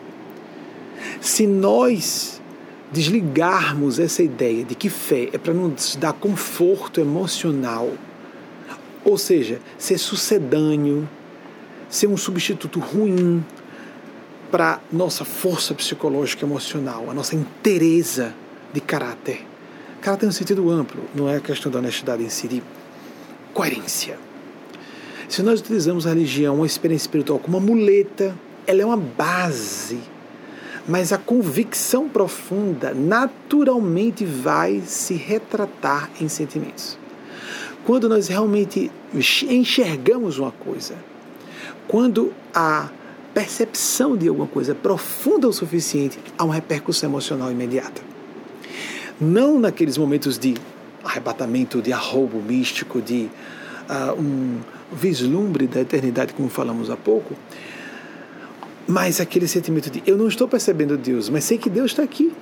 Se 1.19 1.47
nós 1.47 2.41
desligarmos 2.91 3.99
essa 3.99 4.23
ideia 4.23 4.63
de 4.63 4.75
que 4.75 4.89
fé 4.89 5.29
é 5.33 5.37
para 5.37 5.53
nos 5.53 5.95
dar 5.95 6.13
conforto 6.13 7.01
emocional, 7.01 7.89
ou 9.03 9.17
seja, 9.17 9.59
ser 9.77 9.97
sucedâneo, 9.97 11.07
ser 11.89 12.07
um 12.07 12.17
substituto 12.17 12.79
ruim, 12.79 13.43
para 14.51 14.79
nossa 14.91 15.25
força 15.25 15.73
psicológica 15.73 16.45
emocional, 16.45 17.09
a 17.09 17.13
nossa 17.13 17.35
inteireza 17.35 18.33
de 18.73 18.81
caráter. 18.81 19.45
Caráter 20.01 20.25
no 20.27 20.31
sentido 20.31 20.69
amplo, 20.69 21.03
não 21.13 21.29
é 21.29 21.37
a 21.37 21.41
questão 21.41 21.71
da 21.71 21.79
honestidade 21.79 22.23
em 22.23 22.29
si, 22.29 22.47
de 22.47 22.63
coerência. 23.53 24.17
Se 25.27 25.43
nós 25.43 25.59
utilizamos 25.59 26.07
a 26.07 26.09
religião, 26.09 26.55
uma 26.55 26.65
experiência 26.65 27.05
espiritual 27.05 27.39
como 27.39 27.57
uma 27.57 27.65
muleta, 27.65 28.35
ela 28.65 28.81
é 28.81 28.85
uma 28.85 28.97
base, 28.97 29.99
mas 30.87 31.11
a 31.11 31.17
convicção 31.17 32.07
profunda 32.07 32.93
naturalmente 32.93 34.23
vai 34.23 34.81
se 34.85 35.15
retratar 35.15 36.09
em 36.21 36.29
sentimentos. 36.29 36.97
Quando 37.85 38.07
nós 38.07 38.27
realmente 38.27 38.91
enxergamos 39.49 40.37
uma 40.37 40.51
coisa, 40.51 40.95
quando 41.87 42.33
a 42.53 42.89
percepção 43.37 44.17
de 44.17 44.27
alguma 44.27 44.47
coisa 44.47 44.73
profunda 44.73 45.47
o 45.47 45.53
suficiente, 45.53 46.17
há 46.35 46.43
uma 46.43 46.55
repercussão 46.55 47.07
emocional 47.07 47.51
imediata. 47.51 48.01
Não 49.21 49.59
naqueles 49.59 49.95
momentos 49.95 50.39
de 50.39 50.55
arrebatamento, 51.03 51.79
de 51.79 51.93
arrobo 51.93 52.41
místico, 52.41 52.99
de 52.99 53.29
uh, 53.87 54.19
um 54.19 54.57
vislumbre 54.91 55.67
da 55.67 55.81
eternidade, 55.81 56.33
como 56.33 56.49
falamos 56.49 56.89
há 56.89 56.97
pouco, 56.97 57.35
mas 58.87 59.21
aquele 59.21 59.47
sentimento 59.47 59.91
de 59.91 60.01
eu 60.07 60.17
não 60.17 60.27
estou 60.27 60.47
percebendo 60.47 60.97
Deus, 60.97 61.29
mas 61.29 61.43
sei 61.43 61.59
que 61.59 61.69
Deus 61.69 61.91
está 61.91 62.01
aqui. 62.01 62.33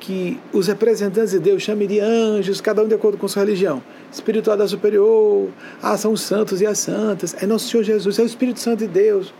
Que 0.00 0.38
os 0.52 0.68
representantes 0.68 1.32
de 1.32 1.40
Deus 1.40 1.62
chamem 1.62 1.86
de 1.86 2.00
anjos, 2.00 2.58
cada 2.60 2.82
um 2.82 2.88
de 2.88 2.94
acordo 2.94 3.18
com 3.18 3.28
sua 3.28 3.42
religião. 3.42 3.82
Espiritualidade 4.10 4.70
superior, 4.70 5.50
ah, 5.82 5.96
são 5.98 6.12
os 6.12 6.22
santos 6.22 6.62
e 6.62 6.66
as 6.66 6.78
santas, 6.78 7.36
é 7.42 7.44
nosso 7.44 7.68
Senhor 7.68 7.82
Jesus, 7.82 8.18
é 8.18 8.22
o 8.22 8.24
Espírito 8.24 8.60
Santo 8.60 8.78
de 8.78 8.86
Deus, 8.86 9.34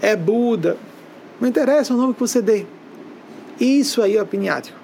é 0.00 0.16
Buda. 0.16 0.76
Não 1.40 1.48
interessa 1.48 1.94
o 1.94 1.96
nome 1.96 2.14
que 2.14 2.20
você 2.20 2.40
dê. 2.40 2.66
Isso 3.60 4.02
aí 4.02 4.16
é 4.16 4.22
opiniático. 4.22 4.78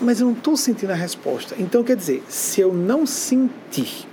Mas 0.00 0.20
eu 0.20 0.26
não 0.26 0.34
estou 0.34 0.56
sentindo 0.56 0.90
a 0.90 0.94
resposta. 0.94 1.54
Então, 1.58 1.84
quer 1.84 1.96
dizer, 1.96 2.22
se 2.28 2.60
eu 2.60 2.72
não 2.72 3.06
sentir 3.06 4.06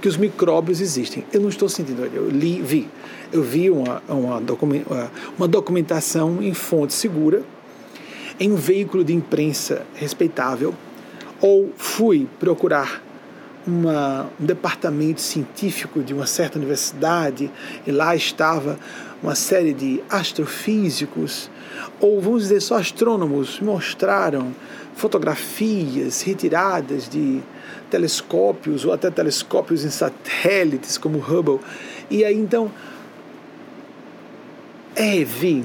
que 0.00 0.08
os 0.08 0.16
micróbios 0.16 0.80
existem. 0.80 1.24
Eu 1.32 1.40
não 1.40 1.48
estou 1.48 1.68
sentindo, 1.68 2.04
eu 2.14 2.28
li, 2.28 2.60
vi. 2.62 2.88
Eu 3.32 3.42
vi 3.42 3.70
uma, 3.70 4.02
uma, 4.08 4.42
uma 5.36 5.48
documentação 5.48 6.42
em 6.42 6.54
fonte 6.54 6.92
segura, 6.92 7.42
em 8.38 8.52
um 8.52 8.56
veículo 8.56 9.02
de 9.02 9.12
imprensa 9.12 9.84
respeitável, 9.94 10.74
ou 11.40 11.72
fui 11.76 12.28
procurar 12.38 13.02
uma, 13.66 14.30
um 14.40 14.44
departamento 14.44 15.20
científico 15.20 16.02
de 16.02 16.14
uma 16.14 16.26
certa 16.26 16.58
universidade 16.58 17.50
e 17.86 17.90
lá 17.90 18.14
estava 18.14 18.78
uma 19.22 19.34
série 19.34 19.72
de 19.72 20.02
astrofísicos, 20.08 21.50
ou 22.00 22.20
vamos 22.20 22.42
dizer 22.42 22.60
só 22.60 22.76
astrônomos, 22.76 23.60
mostraram 23.60 24.54
fotografias 24.94 26.22
retiradas 26.22 27.08
de 27.08 27.40
telescópios 27.90 28.84
ou 28.84 28.92
até 28.92 29.10
telescópios 29.10 29.84
em 29.84 29.90
satélites 29.90 30.96
como 30.96 31.18
Hubble. 31.18 31.60
E 32.10 32.24
aí 32.24 32.36
então, 32.36 32.70
é, 34.94 35.22
vi, 35.24 35.64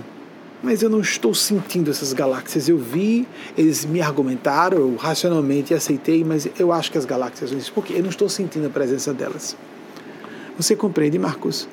mas 0.62 0.84
eu 0.84 0.90
não 0.90 1.02
estou 1.02 1.34
sentindo 1.34 1.90
essas 1.90 2.14
galáxias. 2.14 2.70
Eu 2.70 2.78
vi, 2.78 3.28
eles 3.58 3.86
me 3.86 4.02
argumentaram, 4.02 4.78
eu 4.78 4.96
racionalmente 4.96 5.74
aceitei, 5.74 6.24
mas 6.24 6.48
eu 6.60 6.72
acho 6.72 6.92
que 6.92 6.98
as 6.98 7.06
galáxias 7.06 7.52
existem, 7.52 7.74
porque 7.74 7.94
eu 7.94 8.02
não 8.02 8.10
estou 8.10 8.30
sentindo 8.30 8.68
a 8.68 8.70
presença 8.70 9.14
delas. 9.14 9.56
Você 10.58 10.76
compreende, 10.76 11.18
Marcos? 11.18 11.68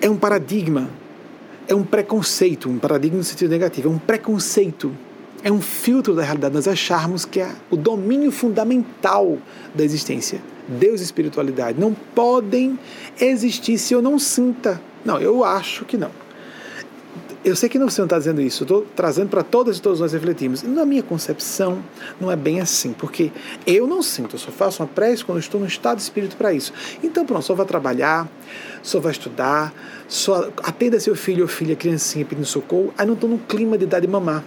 É 0.00 0.08
um 0.08 0.16
paradigma, 0.16 0.88
é 1.66 1.74
um 1.74 1.82
preconceito, 1.82 2.68
um 2.68 2.78
paradigma 2.78 3.18
no 3.18 3.24
sentido 3.24 3.50
negativo, 3.50 3.88
é 3.88 3.92
um 3.92 3.98
preconceito 3.98 4.92
é 5.42 5.52
um 5.52 5.60
filtro 5.60 6.14
da 6.14 6.22
realidade 6.22 6.54
nós 6.54 6.66
acharmos 6.66 7.24
que 7.24 7.40
é 7.40 7.50
o 7.70 7.76
domínio 7.76 8.32
fundamental 8.32 9.38
da 9.74 9.84
existência. 9.84 10.40
Deus 10.66 11.00
e 11.00 11.04
espiritualidade 11.04 11.80
não 11.80 11.94
podem 11.94 12.78
existir 13.20 13.78
se 13.78 13.94
eu 13.94 14.02
não 14.02 14.18
sinta. 14.18 14.80
Não, 15.04 15.18
eu 15.20 15.44
acho 15.44 15.84
que 15.84 15.96
não. 15.96 16.10
Eu 17.48 17.56
sei 17.56 17.66
que 17.66 17.78
não 17.78 17.88
você 17.88 18.02
não 18.02 18.06
está 18.06 18.18
dizendo 18.18 18.42
isso, 18.42 18.62
eu 18.62 18.66
estou 18.66 18.86
trazendo 18.94 19.30
para 19.30 19.42
todas 19.42 19.78
e 19.78 19.80
todos 19.80 20.00
nós 20.00 20.12
refletirmos. 20.12 20.62
Na 20.62 20.84
minha 20.84 21.02
concepção, 21.02 21.82
não 22.20 22.30
é 22.30 22.36
bem 22.36 22.60
assim, 22.60 22.92
porque 22.92 23.32
eu 23.66 23.86
não 23.86 24.02
sinto, 24.02 24.34
eu 24.34 24.38
só 24.38 24.50
faço 24.50 24.82
uma 24.82 24.86
prece 24.86 25.24
quando 25.24 25.38
estou 25.38 25.58
no 25.58 25.66
estado 25.66 25.96
de 25.96 26.02
espírito 26.02 26.36
para 26.36 26.52
isso. 26.52 26.74
Então, 27.02 27.24
pronto, 27.24 27.42
só 27.42 27.54
vai 27.54 27.64
trabalhar, 27.64 28.28
só 28.82 29.00
vai 29.00 29.12
estudar, 29.12 29.72
só 30.06 30.50
atenda 30.62 31.00
seu 31.00 31.16
filho 31.16 31.44
ou 31.44 31.48
filha, 31.48 31.74
criancinha 31.74 32.22
pedindo 32.22 32.46
socorro, 32.46 32.92
aí 32.98 33.06
não 33.06 33.14
estou 33.14 33.30
no 33.30 33.38
clima 33.38 33.78
de 33.78 33.86
dar 33.86 34.00
de 34.00 34.06
mamar. 34.06 34.44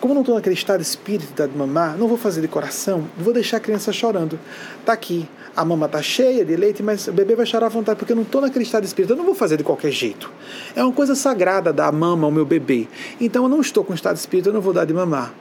Como 0.00 0.14
não 0.14 0.20
estou 0.20 0.36
naquele 0.36 0.54
estado 0.54 0.80
de 0.80 0.86
espírito 0.86 1.46
de 1.46 1.58
mamar, 1.58 1.98
não 1.98 2.06
vou 2.06 2.16
fazer 2.16 2.40
de 2.40 2.46
coração, 2.46 3.04
vou 3.16 3.32
deixar 3.32 3.56
a 3.56 3.60
criança 3.60 3.92
chorando. 3.92 4.38
Está 4.80 4.92
aqui, 4.92 5.28
a 5.56 5.64
mama 5.64 5.86
está 5.86 6.00
cheia 6.00 6.44
de 6.44 6.54
leite, 6.54 6.84
mas 6.84 7.08
o 7.08 7.12
bebê 7.12 7.34
vai 7.34 7.44
chorar 7.44 7.66
à 7.66 7.68
vontade, 7.68 7.98
porque 7.98 8.12
eu 8.12 8.16
não 8.16 8.22
estou 8.22 8.40
naquele 8.40 8.64
estado 8.64 8.82
de 8.82 8.88
espírito. 8.88 9.12
Eu 9.12 9.16
não 9.16 9.24
vou 9.24 9.34
fazer 9.34 9.56
de 9.56 9.64
qualquer 9.64 9.90
jeito. 9.90 10.30
É 10.76 10.84
uma 10.84 10.92
coisa 10.92 11.16
sagrada 11.16 11.72
dar 11.72 11.90
mama 11.90 12.26
ao 12.26 12.30
meu 12.30 12.44
bebê. 12.44 12.86
Então 13.20 13.42
eu 13.42 13.48
não 13.48 13.60
estou 13.60 13.82
com 13.82 13.92
estado 13.92 14.14
de 14.14 14.20
espírito, 14.20 14.50
eu 14.50 14.52
não 14.52 14.60
vou 14.60 14.72
dar 14.72 14.84
de 14.84 14.94
mamar. 14.94 15.34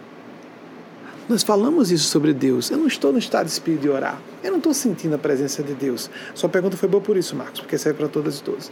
Nós 1.30 1.44
falamos 1.44 1.92
isso 1.92 2.06
sobre 2.06 2.34
Deus. 2.34 2.72
Eu 2.72 2.78
não 2.78 2.88
estou 2.88 3.12
no 3.12 3.20
estado 3.20 3.46
de 3.46 3.52
espírito 3.52 3.82
de 3.82 3.90
orar. 3.90 4.20
Eu 4.44 4.50
não 4.50 4.58
estou 4.58 4.74
sentindo 4.74 5.14
a 5.14 5.20
presença 5.20 5.62
de 5.62 5.74
Deus. 5.74 6.10
Sua 6.34 6.50
pergunta 6.50 6.78
foi 6.78 6.90
boa 6.90 7.02
por 7.02 7.16
isso, 7.16 7.36
Marcos, 7.36 7.60
porque 7.60 7.78
serve 7.78 8.00
para 8.00 8.08
todas 8.08 8.40
e 8.40 8.44
todos. 8.44 8.72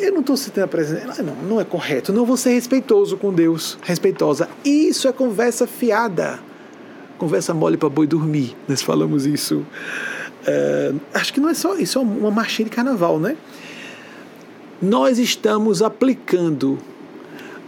Eu 0.00 0.12
não 0.12 0.20
estou 0.20 0.36
citando 0.36 0.64
a 0.64 0.68
presença. 0.68 1.22
Não, 1.22 1.34
não 1.34 1.60
é 1.60 1.64
correto. 1.64 2.12
Não 2.12 2.24
vou 2.24 2.36
ser 2.36 2.50
respeitoso 2.50 3.16
com 3.16 3.32
Deus. 3.32 3.78
Respeitosa. 3.82 4.48
Isso 4.64 5.08
é 5.08 5.12
conversa 5.12 5.66
fiada. 5.66 6.38
Conversa 7.18 7.54
mole 7.54 7.76
para 7.76 7.88
boi 7.88 8.06
dormir. 8.06 8.56
Nós 8.68 8.82
falamos 8.82 9.26
isso. 9.26 9.64
É, 10.46 10.92
acho 11.12 11.32
que 11.32 11.40
não 11.40 11.48
é 11.48 11.54
só 11.54 11.74
isso, 11.74 11.98
é 11.98 12.02
uma 12.02 12.30
marchinha 12.30 12.68
de 12.68 12.74
carnaval, 12.74 13.18
né? 13.18 13.36
Nós 14.80 15.18
estamos 15.18 15.82
aplicando 15.82 16.78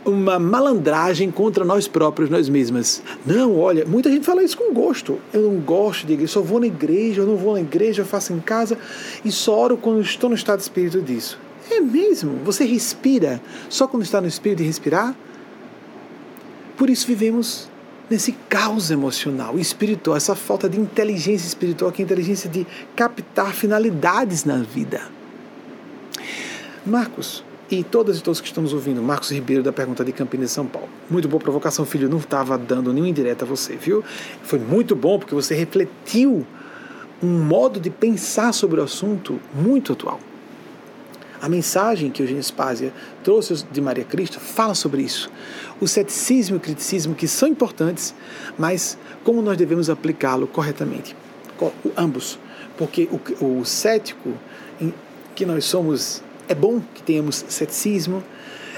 uma 0.04 0.38
malandragem 0.38 1.30
contra 1.30 1.64
nós 1.64 1.88
próprios, 1.88 2.30
nós 2.30 2.48
mesmas. 2.48 3.02
Não, 3.26 3.58
olha, 3.58 3.84
muita 3.84 4.10
gente 4.10 4.24
fala 4.24 4.42
isso 4.42 4.56
com 4.56 4.72
gosto. 4.72 5.18
Eu 5.32 5.42
não 5.42 5.56
gosto 5.58 6.06
de 6.06 6.12
igreja, 6.12 6.32
só 6.32 6.40
vou 6.40 6.60
na 6.60 6.66
igreja, 6.66 7.22
eu 7.22 7.26
não 7.26 7.36
vou 7.36 7.54
na 7.54 7.60
igreja, 7.60 8.02
eu 8.02 8.06
faço 8.06 8.32
em 8.32 8.38
casa 8.38 8.78
e 9.24 9.32
só 9.32 9.58
oro 9.58 9.76
quando 9.76 10.00
estou 10.00 10.30
no 10.30 10.36
estado 10.36 10.58
de 10.58 10.62
espírito 10.62 11.02
disso. 11.02 11.38
É 11.70 11.80
mesmo? 11.80 12.38
Você 12.44 12.64
respira 12.64 13.40
só 13.68 13.86
quando 13.86 14.02
está 14.02 14.20
no 14.20 14.26
espírito 14.26 14.58
de 14.58 14.64
respirar? 14.64 15.14
Por 16.76 16.88
isso 16.88 17.06
vivemos 17.06 17.68
nesse 18.08 18.32
caos 18.48 18.90
emocional, 18.90 19.58
espiritual, 19.58 20.16
essa 20.16 20.34
falta 20.34 20.68
de 20.68 20.80
inteligência 20.80 21.46
espiritual, 21.46 21.92
que 21.92 22.00
é 22.00 22.04
a 22.04 22.06
inteligência 22.06 22.48
de 22.48 22.66
captar 22.96 23.52
finalidades 23.52 24.44
na 24.44 24.58
vida. 24.58 25.02
Marcos, 26.86 27.44
e 27.70 27.84
todas 27.84 28.18
e 28.18 28.22
todos 28.22 28.40
que 28.40 28.46
estamos 28.46 28.72
ouvindo, 28.72 29.02
Marcos 29.02 29.30
Ribeiro 29.30 29.62
da 29.62 29.72
pergunta 29.72 30.02
de 30.02 30.10
Campinas, 30.10 30.50
São 30.50 30.66
Paulo. 30.66 30.88
Muito 31.10 31.28
boa 31.28 31.40
provocação, 31.40 31.84
filho. 31.84 32.08
Não 32.08 32.16
estava 32.16 32.56
dando 32.56 32.92
nenhuma 32.92 33.10
indireta 33.10 33.44
a 33.44 33.48
você, 33.48 33.76
viu? 33.76 34.02
Foi 34.42 34.58
muito 34.58 34.96
bom 34.96 35.18
porque 35.18 35.34
você 35.34 35.54
refletiu 35.54 36.46
um 37.22 37.44
modo 37.44 37.78
de 37.78 37.90
pensar 37.90 38.52
sobre 38.52 38.80
o 38.80 38.84
assunto 38.84 39.38
muito 39.54 39.92
atual. 39.92 40.18
A 41.40 41.48
mensagem 41.48 42.10
que 42.10 42.22
Eugênio 42.22 42.42
Spazia 42.42 42.92
trouxe 43.22 43.64
de 43.70 43.80
Maria 43.80 44.04
Cristo 44.04 44.40
fala 44.40 44.74
sobre 44.74 45.02
isso. 45.02 45.30
O 45.80 45.86
ceticismo 45.86 46.56
e 46.56 46.58
o 46.58 46.60
criticismo 46.60 47.14
que 47.14 47.28
são 47.28 47.48
importantes, 47.48 48.14
mas 48.58 48.98
como 49.22 49.40
nós 49.40 49.56
devemos 49.56 49.88
aplicá-lo 49.88 50.46
corretamente. 50.46 51.14
Ambos. 51.96 52.38
Porque 52.76 53.08
o, 53.40 53.60
o 53.60 53.64
cético 53.64 54.32
que 55.34 55.46
nós 55.46 55.64
somos, 55.64 56.22
é 56.48 56.54
bom 56.54 56.80
que 56.94 57.02
tenhamos 57.02 57.44
ceticismo. 57.48 58.24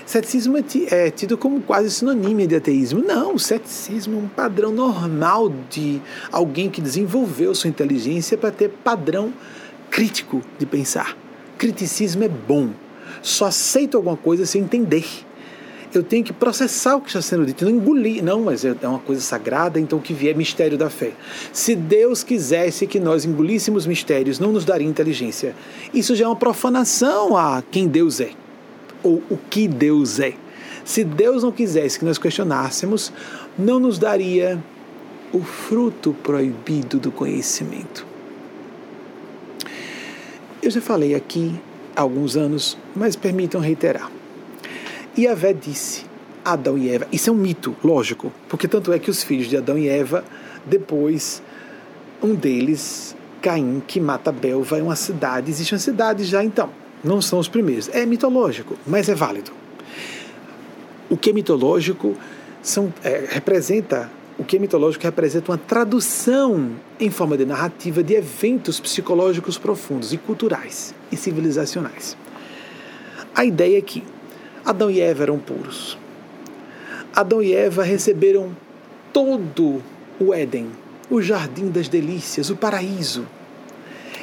Ceticismo 0.05 0.59
é, 0.59 0.65
é 0.91 1.11
tido 1.11 1.39
como 1.39 1.63
quase 1.63 1.91
sinônimo 1.91 2.47
de 2.47 2.57
ateísmo. 2.57 3.03
Não, 3.03 3.35
o 3.35 3.39
ceticismo 3.39 4.17
é 4.17 4.23
um 4.25 4.29
padrão 4.29 4.71
normal 4.71 5.51
de 5.71 6.01
alguém 6.31 6.69
que 6.69 6.83
desenvolveu 6.83 7.55
sua 7.55 7.71
inteligência 7.71 8.37
para 8.37 8.51
ter 8.51 8.69
padrão 8.69 9.33
crítico 9.91 10.43
de 10.59 10.67
pensar. 10.67 11.17
Criticismo 11.61 12.25
é 12.25 12.29
bom. 12.29 12.71
Só 13.21 13.45
aceito 13.45 13.99
alguma 13.99 14.17
coisa 14.17 14.47
se 14.47 14.59
entender. 14.59 15.05
Eu 15.93 16.03
tenho 16.03 16.25
que 16.25 16.33
processar 16.33 16.97
o 16.97 17.03
que 17.03 17.09
está 17.09 17.21
sendo 17.21 17.45
dito, 17.45 17.67
não 17.67 17.73
engolir. 17.73 18.25
Não, 18.25 18.41
mas 18.41 18.65
é 18.65 18.75
uma 18.83 18.99
coisa 18.99 19.21
sagrada, 19.21 19.79
então 19.79 19.99
o 19.99 20.03
que 20.03 20.15
vier 20.15 20.35
é 20.35 20.39
mistério 20.39 20.79
da 20.79 20.89
fé. 20.89 21.13
Se 21.53 21.77
Deus 21.77 22.25
quisesse 22.25 22.87
que 22.87 22.99
nós 22.99 23.27
engolíssemos 23.27 23.87
mistérios, 23.87 24.39
não 24.39 24.53
nos 24.53 24.65
daria 24.65 24.89
inteligência. 24.89 25.55
Isso 25.93 26.15
já 26.15 26.25
é 26.25 26.29
uma 26.29 26.35
profanação 26.37 27.37
a 27.37 27.63
quem 27.71 27.87
Deus 27.87 28.21
é, 28.21 28.31
ou 29.03 29.23
o 29.29 29.37
que 29.37 29.69
Deus 29.69 30.19
é. 30.19 30.33
Se 30.83 31.05
Deus 31.05 31.43
não 31.43 31.53
quisesse 31.53 31.99
que 31.99 32.07
nós 32.07 32.17
questionássemos, 32.17 33.13
não 33.59 33.79
nos 33.79 33.99
daria 33.99 34.59
o 35.31 35.43
fruto 35.43 36.17
proibido 36.23 36.99
do 36.99 37.13
conhecimento. 37.13 38.10
Eu 40.63 40.71
já 40.71 40.81
falei 40.81 41.15
aqui 41.15 41.59
há 41.97 42.03
alguns 42.03 42.37
anos, 42.37 42.77
mas 42.95 43.17
permitam 43.17 43.63
reiterar. 43.63 44.11
E 45.17 45.27
Vé 45.35 45.55
disse 45.55 46.05
Adão 46.45 46.77
e 46.77 46.91
Eva. 46.91 47.07
Isso 47.11 47.31
é 47.31 47.33
um 47.33 47.37
mito, 47.37 47.75
lógico, 47.83 48.31
porque 48.47 48.69
tanto 48.69 48.93
é 48.93 48.99
que 48.99 49.11
os 49.11 49.23
filhos 49.23 49.49
de 49.49 49.57
Adão 49.57 49.79
e 49.79 49.89
Eva, 49.89 50.23
depois, 50.67 51.43
um 52.23 52.35
deles, 52.35 53.17
Caim, 53.41 53.83
que 53.87 53.99
mata 53.99 54.29
Abel, 54.29 54.63
vai 54.63 54.81
a 54.81 54.83
uma 54.83 54.97
cidade. 54.97 55.51
Existe 55.51 55.73
uma 55.73 55.81
cidade 55.81 56.25
já 56.25 56.45
então. 56.45 56.69
Não 57.03 57.23
são 57.23 57.39
os 57.39 57.49
primeiros. 57.49 57.89
É 57.89 58.05
mitológico, 58.05 58.77
mas 58.87 59.09
é 59.09 59.15
válido. 59.15 59.53
O 61.09 61.17
que 61.17 61.31
é 61.31 61.33
mitológico 61.33 62.15
são, 62.63 62.93
é, 63.03 63.25
representa 63.31 64.11
o 64.41 64.45
que 64.45 64.57
é 64.57 64.59
mitológico 64.59 65.05
representa 65.05 65.53
uma 65.53 65.59
tradução 65.59 66.71
em 66.99 67.11
forma 67.11 67.37
de 67.37 67.45
narrativa 67.45 68.03
de 68.03 68.15
eventos 68.15 68.81
psicológicos 68.81 69.59
profundos 69.59 70.15
e 70.15 70.17
culturais 70.17 70.95
e 71.13 71.17
civilizacionais. 71.17 72.17
A 73.35 73.45
ideia 73.45 73.77
é 73.77 73.83
que 73.83 74.03
Adão 74.65 74.91
e 74.91 74.99
Eva 74.99 75.25
eram 75.25 75.39
puros. 75.39 75.99
Adão 77.15 77.43
e 77.43 77.53
Eva 77.53 77.83
receberam 77.83 78.57
todo 79.13 79.83
o 80.19 80.33
Éden, 80.33 80.71
o 81.11 81.21
jardim 81.21 81.69
das 81.69 81.87
delícias, 81.87 82.49
o 82.49 82.57
paraíso. 82.57 83.27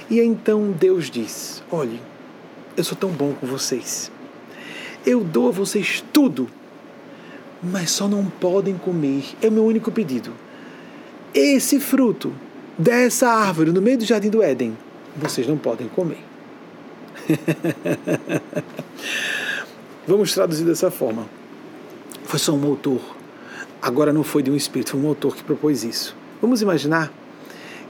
E 0.10 0.20
então 0.20 0.72
Deus 0.72 1.12
diz: 1.12 1.62
Olhe, 1.72 2.02
eu 2.76 2.84
sou 2.84 2.98
tão 2.98 3.12
bom 3.12 3.34
com 3.34 3.46
vocês. 3.46 4.12
Eu 5.06 5.24
dou 5.24 5.50
a 5.50 5.52
vocês 5.52 6.04
tudo 6.12 6.50
mas 7.62 7.92
só 7.92 8.08
não 8.08 8.26
podem 8.26 8.78
comer. 8.78 9.24
É 9.42 9.48
o 9.48 9.52
meu 9.52 9.66
único 9.66 9.92
pedido. 9.92 10.32
Esse 11.34 11.80
fruto 11.80 12.34
dessa 12.78 13.28
árvore 13.30 13.72
no 13.72 13.82
meio 13.82 13.98
do 13.98 14.06
jardim 14.06 14.30
do 14.30 14.42
Éden, 14.42 14.78
vocês 15.16 15.48
não 15.48 15.58
podem 15.58 15.88
comer. 15.88 16.24
Vamos 20.08 20.34
traduzir 20.34 20.66
dessa 20.66 20.90
forma. 20.90 21.26
Foi 22.24 22.40
só 22.40 22.54
um 22.54 22.66
autor. 22.66 23.02
Agora 23.82 24.14
não 24.14 24.24
foi 24.24 24.42
de 24.42 24.50
um 24.50 24.56
espírito, 24.56 24.92
foi 24.92 25.00
um 25.00 25.08
autor 25.08 25.36
que 25.36 25.44
propôs 25.44 25.84
isso. 25.84 26.16
Vamos 26.42 26.62
imaginar 26.62 27.12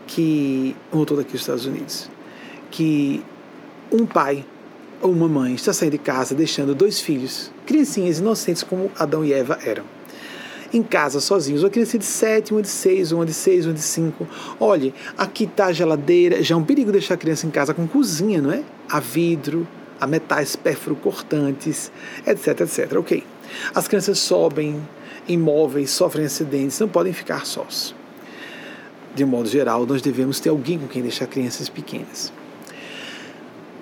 que 0.05 0.75
um 0.91 0.99
autor 0.99 1.17
daqui 1.17 1.33
dos 1.33 1.41
Estados 1.41 1.65
Unidos, 1.65 2.09
que 2.71 3.23
um 3.91 4.05
pai 4.05 4.45
uma 5.01 5.27
mãe 5.27 5.53
está 5.53 5.71
saindo 5.71 5.93
de 5.93 5.97
casa 5.99 6.33
deixando 6.33 6.73
dois 6.73 6.99
filhos, 6.99 7.51
criancinhas 7.65 8.19
inocentes 8.19 8.63
como 8.63 8.91
Adão 8.97 9.23
e 9.23 9.33
Eva 9.33 9.59
eram. 9.63 9.83
Em 10.73 10.83
casa, 10.83 11.21
sozinhos, 11.21 11.63
uma 11.63 11.69
criança 11.69 11.97
de 11.97 12.05
sete, 12.05 12.51
uma 12.51 12.61
de 12.61 12.67
seis, 12.67 13.11
uma 13.11 13.25
de 13.25 13.33
seis, 13.33 13.65
uma 13.65 13.73
de 13.73 13.79
cinco. 13.79 14.27
Olhe, 14.59 14.93
aqui 15.17 15.45
está 15.45 15.67
a 15.67 15.73
geladeira, 15.73 16.43
já 16.43 16.55
é 16.55 16.57
um 16.57 16.63
perigo 16.63 16.91
deixar 16.91 17.13
a 17.13 17.17
criança 17.17 17.47
em 17.47 17.49
casa 17.49 17.73
com 17.73 17.87
cozinha, 17.87 18.41
não 18.41 18.51
é? 18.51 18.63
A 18.89 18.99
vidro, 18.99 19.65
a 19.99 20.05
metais 20.05 20.55
pérfuro-cortantes, 20.55 21.89
etc, 22.25 22.61
etc. 22.61 22.93
Ok. 22.97 23.23
As 23.73 23.87
crianças 23.87 24.19
sobem 24.19 24.81
imóveis, 25.27 25.91
sofrem 25.91 26.25
acidentes, 26.25 26.79
não 26.79 26.89
podem 26.89 27.13
ficar 27.13 27.45
sós. 27.45 27.95
De 29.15 29.23
um 29.23 29.27
modo 29.27 29.47
geral, 29.47 29.85
nós 29.85 30.01
devemos 30.01 30.39
ter 30.39 30.49
alguém 30.49 30.77
com 30.77 30.87
quem 30.87 31.01
deixar 31.01 31.27
crianças 31.27 31.69
pequenas. 31.69 32.33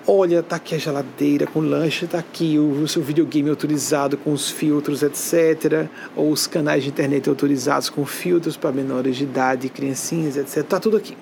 Olha, 0.08 0.40
tá 0.40 0.54
aqui 0.54 0.76
a 0.76 0.78
geladeira 0.78 1.48
com 1.48 1.58
lanche, 1.58 2.06
tá 2.06 2.20
aqui 2.20 2.56
o, 2.60 2.82
o 2.82 2.86
seu 2.86 3.02
videogame 3.02 3.50
autorizado 3.50 4.16
com 4.16 4.32
os 4.32 4.48
filtros, 4.48 5.02
etc. 5.02 5.88
Ou 6.14 6.30
os 6.30 6.46
canais 6.46 6.84
de 6.84 6.90
internet 6.90 7.28
autorizados 7.28 7.90
com 7.90 8.06
filtros 8.06 8.56
para 8.56 8.70
menores 8.70 9.16
de 9.16 9.24
idade, 9.24 9.68
criancinhas, 9.68 10.36
etc. 10.36 10.62
Tá 10.62 10.78
tudo 10.78 10.96
aqui. 10.96 11.16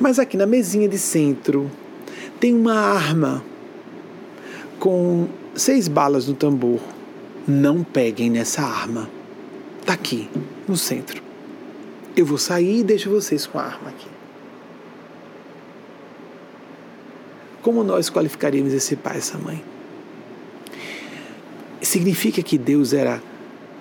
Mas 0.00 0.18
aqui 0.18 0.36
na 0.36 0.44
mesinha 0.44 0.88
de 0.88 0.98
centro 0.98 1.70
tem 2.40 2.52
uma 2.52 2.74
arma 2.74 3.44
com 4.80 5.28
seis 5.54 5.86
balas 5.86 6.26
no 6.26 6.34
tambor. 6.34 6.80
Não 7.46 7.84
peguem 7.84 8.28
nessa 8.28 8.62
arma. 8.62 9.08
Tá 9.86 9.92
aqui, 9.92 10.28
no 10.66 10.76
centro. 10.76 11.22
Eu 12.16 12.26
vou 12.26 12.38
sair 12.38 12.80
e 12.80 12.82
deixo 12.82 13.08
vocês 13.08 13.46
com 13.46 13.56
a 13.56 13.62
arma 13.62 13.90
aqui. 13.90 14.09
Como 17.62 17.84
nós 17.84 18.08
qualificaríamos 18.08 18.72
esse 18.72 18.96
pai, 18.96 19.18
essa 19.18 19.36
mãe? 19.36 19.62
Significa 21.80 22.42
que 22.42 22.56
Deus 22.56 22.92
era 22.92 23.22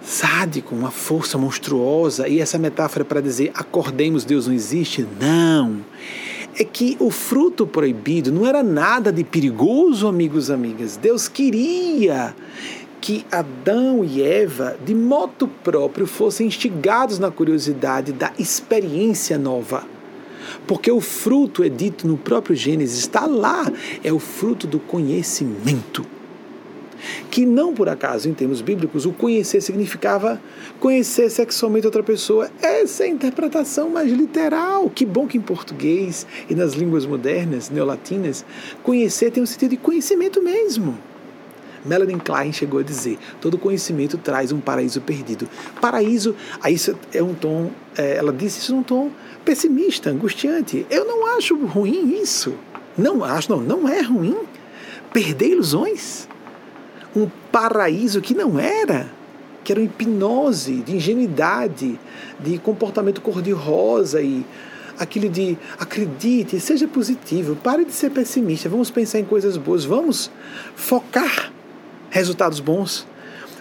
sádico, 0.02 0.76
uma 0.76 0.92
força 0.92 1.38
monstruosa, 1.38 2.28
e 2.28 2.40
essa 2.40 2.58
metáfora 2.58 3.06
para 3.06 3.22
dizer 3.22 3.52
acordemos, 3.54 4.26
Deus 4.26 4.48
não 4.48 4.54
existe? 4.54 5.08
Não. 5.20 5.80
É 6.58 6.64
que 6.64 6.98
o 7.00 7.10
fruto 7.10 7.66
proibido 7.66 8.32
não 8.32 8.46
era 8.46 8.62
nada 8.62 9.14
de 9.14 9.24
perigoso, 9.24 10.08
amigos 10.08 10.50
e 10.50 10.54
amigas. 10.54 10.98
Deus 10.98 11.28
queria 11.28 12.36
que 13.00 13.26
Adão 13.32 14.04
e 14.04 14.22
Eva, 14.22 14.78
de 14.86 14.94
modo 14.94 15.48
próprio, 15.48 16.06
fossem 16.06 16.48
instigados 16.48 17.18
na 17.18 17.32
curiosidade 17.32 18.12
da 18.12 18.34
experiência 18.38 19.38
nova 19.38 19.86
porque 20.68 20.91
o 20.91 21.01
fruto 21.01 21.64
é 21.64 21.70
dito 21.70 22.07
no 22.07 22.18
próprio 22.18 22.55
Gênesis, 22.55 22.99
está 22.99 23.26
lá, 23.26 23.72
é 24.03 24.12
o 24.12 24.20
fruto 24.20 24.68
do 24.68 24.80
conhecimento. 24.80 26.05
Que 27.30 27.45
não 27.45 27.74
por 27.74 27.88
acaso, 27.88 28.28
em 28.28 28.34
termos 28.34 28.62
bíblicos, 28.62 29.05
o 29.05 29.12
conhecer 29.12 29.62
significava 29.62 30.41
conhecer 30.80 31.30
sexualmente 31.30 31.86
outra 31.86 32.03
pessoa. 32.03 32.49
Essa 32.62 33.03
é 33.03 33.07
a 33.07 33.10
interpretação 33.10 33.89
mais 33.89 34.12
literal. 34.12 34.89
Que 34.89 35.05
bom 35.05 35.28
que 35.28 35.38
em 35.38 35.41
português 35.41 36.28
e 36.49 36.55
nas 36.55 36.74
línguas 36.74 37.05
modernas, 37.05 37.70
neolatinas, 37.70 38.45
conhecer 38.84 39.32
tem 39.32 39.41
um 39.41 39.45
sentido 39.45 39.72
de 39.72 39.78
conhecimento 39.78 40.41
mesmo. 40.41 40.97
Melanie 41.86 42.20
Klein 42.20 42.51
chegou 42.51 42.80
a 42.80 42.84
dizer: 42.84 43.18
todo 43.39 43.57
conhecimento 43.57 44.18
traz 44.18 44.51
um 44.51 44.60
paraíso 44.60 44.99
perdido. 45.01 45.47
Paraíso, 45.80 46.36
aí 46.62 46.74
isso 46.74 46.97
é 47.14 47.24
um 47.24 47.34
tom, 47.34 47.72
é, 47.97 48.18
ela 48.18 48.34
disse 48.34 48.60
isso 48.60 48.76
num 48.76 48.84
tom 48.84 49.12
pessimista, 49.44 50.10
angustiante. 50.10 50.86
Eu 50.90 51.06
não 51.06 51.38
acho 51.38 51.56
ruim 51.66 52.20
isso. 52.22 52.56
Não 52.98 53.24
acho, 53.24 53.52
não, 53.52 53.62
não 53.62 53.88
é 53.88 54.02
ruim. 54.02 54.38
Perder 55.14 55.50
ilusões. 55.50 56.28
Um 57.16 57.28
paraíso 57.52 58.22
que 58.22 58.34
não 58.34 58.60
era, 58.60 59.12
que 59.64 59.72
era 59.72 59.80
uma 59.80 59.86
hipnose 59.86 60.82
de 60.82 60.96
ingenuidade, 60.96 62.00
de 62.40 62.58
comportamento 62.60 63.22
cor-de-rosa 63.22 64.22
e 64.22 64.46
aquilo 65.00 65.30
de 65.30 65.58
acredite, 65.80 66.60
seja 66.60 66.88
positivo, 66.88 67.56
pare 67.56 67.86
de 67.86 67.94
ser 67.94 68.12
pessimista, 68.12 68.68
vamos 68.68 68.92
pensar 68.92 69.18
em 69.18 69.24
coisas 69.24 69.56
boas, 69.56 69.86
vamos 69.86 70.30
focar 70.76 71.52
resultados 72.10 72.60
bons, 72.60 73.08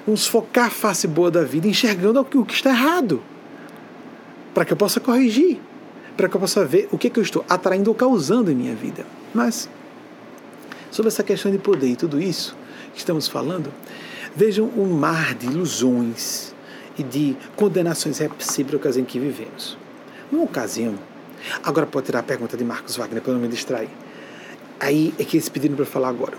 vamos 0.05 0.27
focar 0.27 0.67
a 0.67 0.71
face 0.71 1.07
boa 1.07 1.31
da 1.31 1.45
vida, 1.45 1.69
enxergando 1.69 2.21
o 2.21 2.45
que 2.45 2.53
está 2.53 2.71
errado, 2.71 3.23
para 4.53 4.65
que 4.65 4.73
eu 4.73 4.77
possa 4.77 4.99
corrigir 4.99 5.61
para 6.19 6.29
que 6.29 6.35
eu 6.35 6.41
possa 6.41 6.65
ver 6.65 6.89
o 6.91 6.99
que, 6.99 7.09
que 7.09 7.21
eu 7.21 7.23
estou 7.23 7.45
atraindo 7.49 7.89
ou 7.91 7.95
causando 7.95 8.51
em 8.51 8.55
minha 8.55 8.75
vida. 8.75 9.07
Mas, 9.33 9.69
sobre 10.91 11.11
essa 11.11 11.23
questão 11.23 11.51
de 11.53 11.59
poder 11.59 11.87
e 11.87 11.97
tudo 11.97 12.21
isso 12.21 12.57
que 12.93 12.99
estamos 12.99 13.29
falando, 13.29 13.73
vejam 14.35 14.67
o 14.67 14.83
um 14.83 14.99
mar 14.99 15.33
de 15.37 15.47
ilusões 15.47 16.53
e 16.99 17.05
de 17.05 17.37
condenações 17.55 18.19
recíprocas 18.19 18.97
em 18.97 19.05
que 19.05 19.21
vivemos. 19.21 19.79
Numa 20.31 20.43
ocasião, 20.43 20.99
agora 21.63 21.87
pode 21.87 22.07
tirar 22.07 22.19
a 22.19 22.25
pergunta 22.25 22.57
de 22.57 22.65
Marcos 22.65 22.97
Wagner 22.97 23.23
para 23.23 23.33
não 23.35 23.41
me 23.41 23.47
distrair. 23.47 23.89
Aí 24.81 25.15
é 25.21 25.25
que 25.25 25.37
eles 25.37 25.49
pediram 25.49 25.77
para 25.77 25.87
falar 25.87 26.09
agora. 26.09 26.37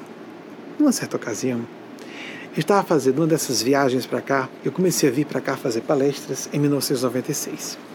Numa 0.78 0.92
certa 0.92 1.16
ocasião, 1.16 1.66
eu 2.54 2.60
estava 2.60 2.86
fazendo 2.86 3.20
uma 3.20 3.28
dessas 3.28 3.62
viagens 3.62 4.06
para 4.06 4.20
cá, 4.20 4.50
eu 4.66 4.74
comecei 4.74 5.08
a 5.08 5.12
vir 5.12 5.26
para 5.26 5.40
cá 5.40 5.56
fazer 5.56 5.82
palestras 5.82 6.50
em 6.52 6.60
1996. 6.60 7.89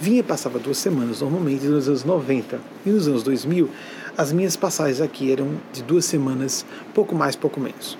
Vinha 0.00 0.24
passava 0.24 0.58
duas 0.58 0.78
semanas 0.78 1.20
normalmente 1.20 1.66
nos 1.66 1.86
anos 1.86 2.04
90 2.04 2.58
e 2.86 2.88
nos 2.88 3.06
anos 3.06 3.22
2000 3.22 3.68
as 4.16 4.32
minhas 4.32 4.56
passagens 4.56 4.98
aqui 4.98 5.30
eram 5.30 5.50
de 5.74 5.82
duas 5.82 6.06
semanas, 6.06 6.64
pouco 6.94 7.14
mais, 7.14 7.36
pouco 7.36 7.60
menos. 7.60 7.98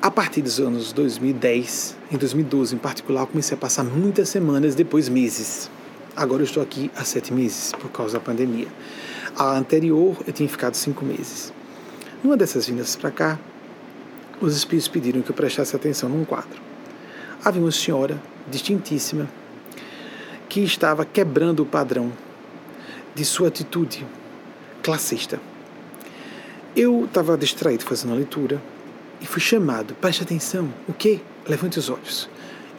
A 0.00 0.12
partir 0.12 0.40
dos 0.40 0.60
anos 0.60 0.92
2010, 0.92 1.96
em 2.12 2.16
2012 2.16 2.76
em 2.76 2.78
particular, 2.78 3.26
comecei 3.26 3.56
a 3.56 3.60
passar 3.60 3.82
muitas 3.82 4.28
semanas, 4.28 4.76
depois 4.76 5.08
meses. 5.08 5.68
Agora 6.14 6.42
eu 6.42 6.46
estou 6.46 6.62
aqui 6.62 6.92
há 6.94 7.02
sete 7.02 7.32
meses 7.32 7.72
por 7.72 7.90
causa 7.90 8.12
da 8.12 8.20
pandemia. 8.20 8.68
A 9.36 9.58
anterior 9.58 10.16
eu 10.24 10.32
tinha 10.32 10.48
ficado 10.48 10.74
cinco 10.74 11.04
meses. 11.04 11.52
Numa 12.22 12.36
dessas 12.36 12.68
vindas 12.68 12.94
para 12.94 13.10
cá, 13.10 13.38
os 14.40 14.56
espíritos 14.56 14.86
pediram 14.86 15.22
que 15.22 15.30
eu 15.30 15.34
prestasse 15.34 15.74
atenção 15.74 16.08
num 16.08 16.24
quadro. 16.24 16.62
Havia 17.44 17.60
uma 17.60 17.72
senhora 17.72 18.22
distintíssima, 18.48 19.28
que 20.54 20.60
estava 20.60 21.04
quebrando 21.04 21.64
o 21.64 21.66
padrão 21.66 22.12
de 23.12 23.24
sua 23.24 23.48
atitude 23.48 24.06
classista. 24.84 25.40
Eu 26.76 27.06
estava 27.06 27.36
distraído 27.36 27.82
fazendo 27.82 28.12
a 28.12 28.16
leitura 28.16 28.62
e 29.20 29.26
fui 29.26 29.40
chamado, 29.40 29.94
preste 29.94 30.22
atenção, 30.22 30.72
o 30.86 30.92
quê? 30.92 31.18
Levante 31.48 31.80
os 31.80 31.90
olhos. 31.90 32.28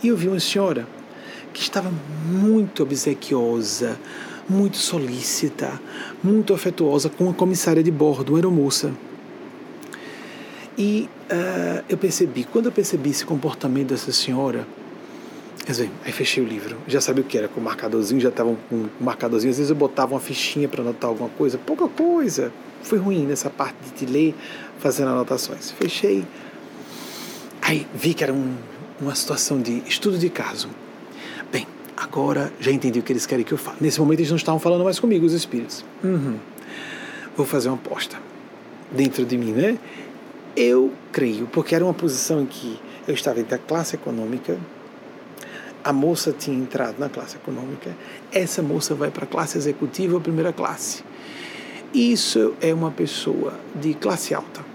E 0.01 0.07
eu 0.07 0.15
vi 0.15 0.30
uma 0.30 0.39
senhora 0.39 0.88
que 1.51 1.61
estava 1.61 1.91
muito 2.32 2.82
obsequiosa, 2.82 3.99
muito 4.47 4.78
solícita, 4.78 5.78
muito 6.23 6.53
afetuosa 6.53 7.09
com 7.09 7.30
a 7.30 7.34
comissária 7.34 7.84
de 7.84 7.91
bordo, 7.91 8.30
uma 8.30 8.38
aeromoça. 8.38 8.93
E 10.78 11.09
uh, 11.30 11.84
eu 11.89 11.97
percebi, 11.97 12.45
quando 12.45 12.67
eu 12.67 12.71
percebi 12.71 13.09
esse 13.09 13.26
comportamento 13.26 13.89
dessa 13.89 14.13
senhora, 14.13 14.65
Aí 16.03 16.11
fechei 16.11 16.43
o 16.43 16.47
livro. 16.47 16.78
Já 16.88 17.01
sabia 17.01 17.24
o 17.24 17.26
que 17.26 17.38
era 17.38 17.47
com 17.47 17.59
o 17.59 17.63
marcadorzinho, 17.63 18.22
já 18.22 18.30
estava 18.30 18.55
com 18.70 18.76
o 18.76 18.89
marcadorzinho. 19.03 19.49
Às 19.49 19.57
vezes 19.57 19.70
eu 19.72 19.76
botava 19.76 20.13
uma 20.13 20.20
fichinha 20.20 20.68
para 20.68 20.82
anotar 20.82 21.09
alguma 21.09 21.30
coisa, 21.30 21.57
pouca 21.57 21.88
coisa. 21.88 22.51
Foi 22.84 22.99
ruim 22.99 23.26
nessa 23.26 23.49
parte 23.49 23.76
de 23.97 24.05
ler, 24.05 24.36
fazendo 24.78 25.09
anotações. 25.09 25.72
Fechei. 25.72 26.24
Aí 27.63 27.88
vi 27.95 28.13
que 28.13 28.24
era 28.24 28.32
um, 28.32 28.55
uma 29.01 29.16
situação 29.16 29.59
de 29.59 29.82
estudo 29.88 30.20
de 30.20 30.30
caso. 30.30 30.70
Bem, 31.51 31.66
agora 31.97 32.53
já 32.59 32.72
entendi 32.72 32.99
o 32.99 33.01
que 33.01 33.11
eles 33.11 33.26
querem 33.26 33.43
que 33.43 33.51
eu 33.51 33.57
fale. 33.57 33.78
Nesse 33.82 33.99
momento 33.99 34.20
eles 34.20 34.30
não 34.30 34.38
estavam 34.38 34.59
falando 34.59 34.84
mais 34.84 34.99
comigo, 34.99 35.26
os 35.26 35.34
espíritos. 35.34 35.84
Uhum. 36.03 36.38
Vou 37.36 37.45
fazer 37.45 37.70
uma 37.70 37.76
aposta 37.76 38.18
dentro 38.91 39.26
de 39.26 39.36
mim, 39.36 39.51
né? 39.51 39.80
Eu 40.55 40.93
creio, 41.11 41.47
porque 41.47 41.74
era 41.74 41.84
uma 41.84 41.93
posição 41.93 42.41
em 42.43 42.45
que 42.45 42.80
eu 43.07 43.16
estava 43.16 43.39
entre 43.39 43.55
a 43.55 43.57
classe 43.57 43.95
econômica 43.95 44.59
a 45.86 45.93
moça 45.93 46.33
tinha 46.33 46.57
entrado 46.57 46.95
na 46.97 47.07
classe 47.07 47.36
econômica, 47.36 47.95
essa 48.31 48.63
moça 48.63 48.95
vai 48.95 49.11
para 49.11 49.25
a 49.25 49.27
classe 49.27 49.55
executiva 49.55 50.19
primeira 50.19 50.51
classe. 50.51 51.03
Isso 51.93 52.55
é 52.59 52.73
uma 52.73 52.89
pessoa 52.89 53.53
de 53.79 53.93
classe 53.93 54.33
alta. 54.33 54.65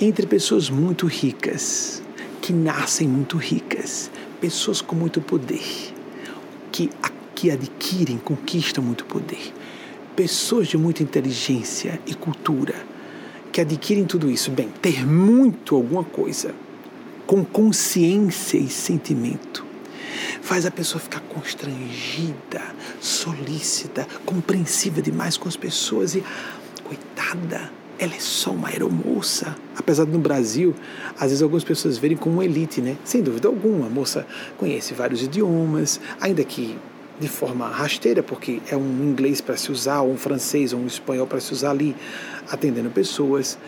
Entre 0.00 0.26
pessoas 0.26 0.68
muito 0.68 1.06
ricas, 1.06 2.02
que 2.42 2.52
nascem 2.52 3.06
muito 3.06 3.36
ricas, 3.36 4.10
pessoas 4.40 4.80
com 4.80 4.96
muito 4.96 5.20
poder, 5.20 5.62
que, 6.72 6.90
que 7.32 7.48
adquirem, 7.48 8.18
conquistam 8.18 8.82
muito 8.82 9.04
poder, 9.04 9.54
pessoas 10.16 10.66
de 10.66 10.76
muita 10.76 11.04
inteligência 11.04 12.00
e 12.04 12.16
cultura, 12.16 12.74
que 13.52 13.60
adquirem 13.60 14.04
tudo 14.04 14.28
isso. 14.28 14.50
Bem, 14.50 14.68
ter 14.82 15.06
muito 15.06 15.76
alguma 15.76 16.02
coisa, 16.02 16.52
com 17.28 17.44
consciência 17.44 18.58
e 18.58 18.68
sentimento, 18.68 19.65
faz 20.40 20.66
a 20.66 20.70
pessoa 20.70 21.00
ficar 21.00 21.20
constrangida, 21.20 22.62
solícita, 23.00 24.06
compreensiva 24.24 25.02
demais 25.02 25.36
com 25.36 25.48
as 25.48 25.56
pessoas 25.56 26.14
e, 26.14 26.24
coitada, 26.84 27.70
ela 27.98 28.14
é 28.14 28.20
só 28.20 28.50
uma 28.50 28.68
aeromoça. 28.68 29.56
Apesar 29.76 30.04
de 30.04 30.12
no 30.12 30.18
Brasil, 30.18 30.74
às 31.14 31.30
vezes 31.30 31.42
algumas 31.42 31.64
pessoas 31.64 31.98
verem 31.98 32.16
como 32.16 32.42
elite, 32.42 32.80
né? 32.80 32.96
Sem 33.04 33.22
dúvida 33.22 33.48
alguma, 33.48 33.86
a 33.86 33.90
moça 33.90 34.26
conhece 34.58 34.94
vários 34.94 35.22
idiomas, 35.22 36.00
ainda 36.20 36.44
que 36.44 36.76
de 37.18 37.28
forma 37.28 37.66
rasteira, 37.68 38.22
porque 38.22 38.60
é 38.70 38.76
um 38.76 39.02
inglês 39.02 39.40
para 39.40 39.56
se 39.56 39.72
usar, 39.72 40.02
ou 40.02 40.12
um 40.12 40.18
francês, 40.18 40.72
ou 40.72 40.80
um 40.80 40.86
espanhol 40.86 41.26
para 41.26 41.40
se 41.40 41.52
usar 41.52 41.70
ali, 41.70 41.96
atendendo 42.50 42.90
pessoas. 42.90 43.58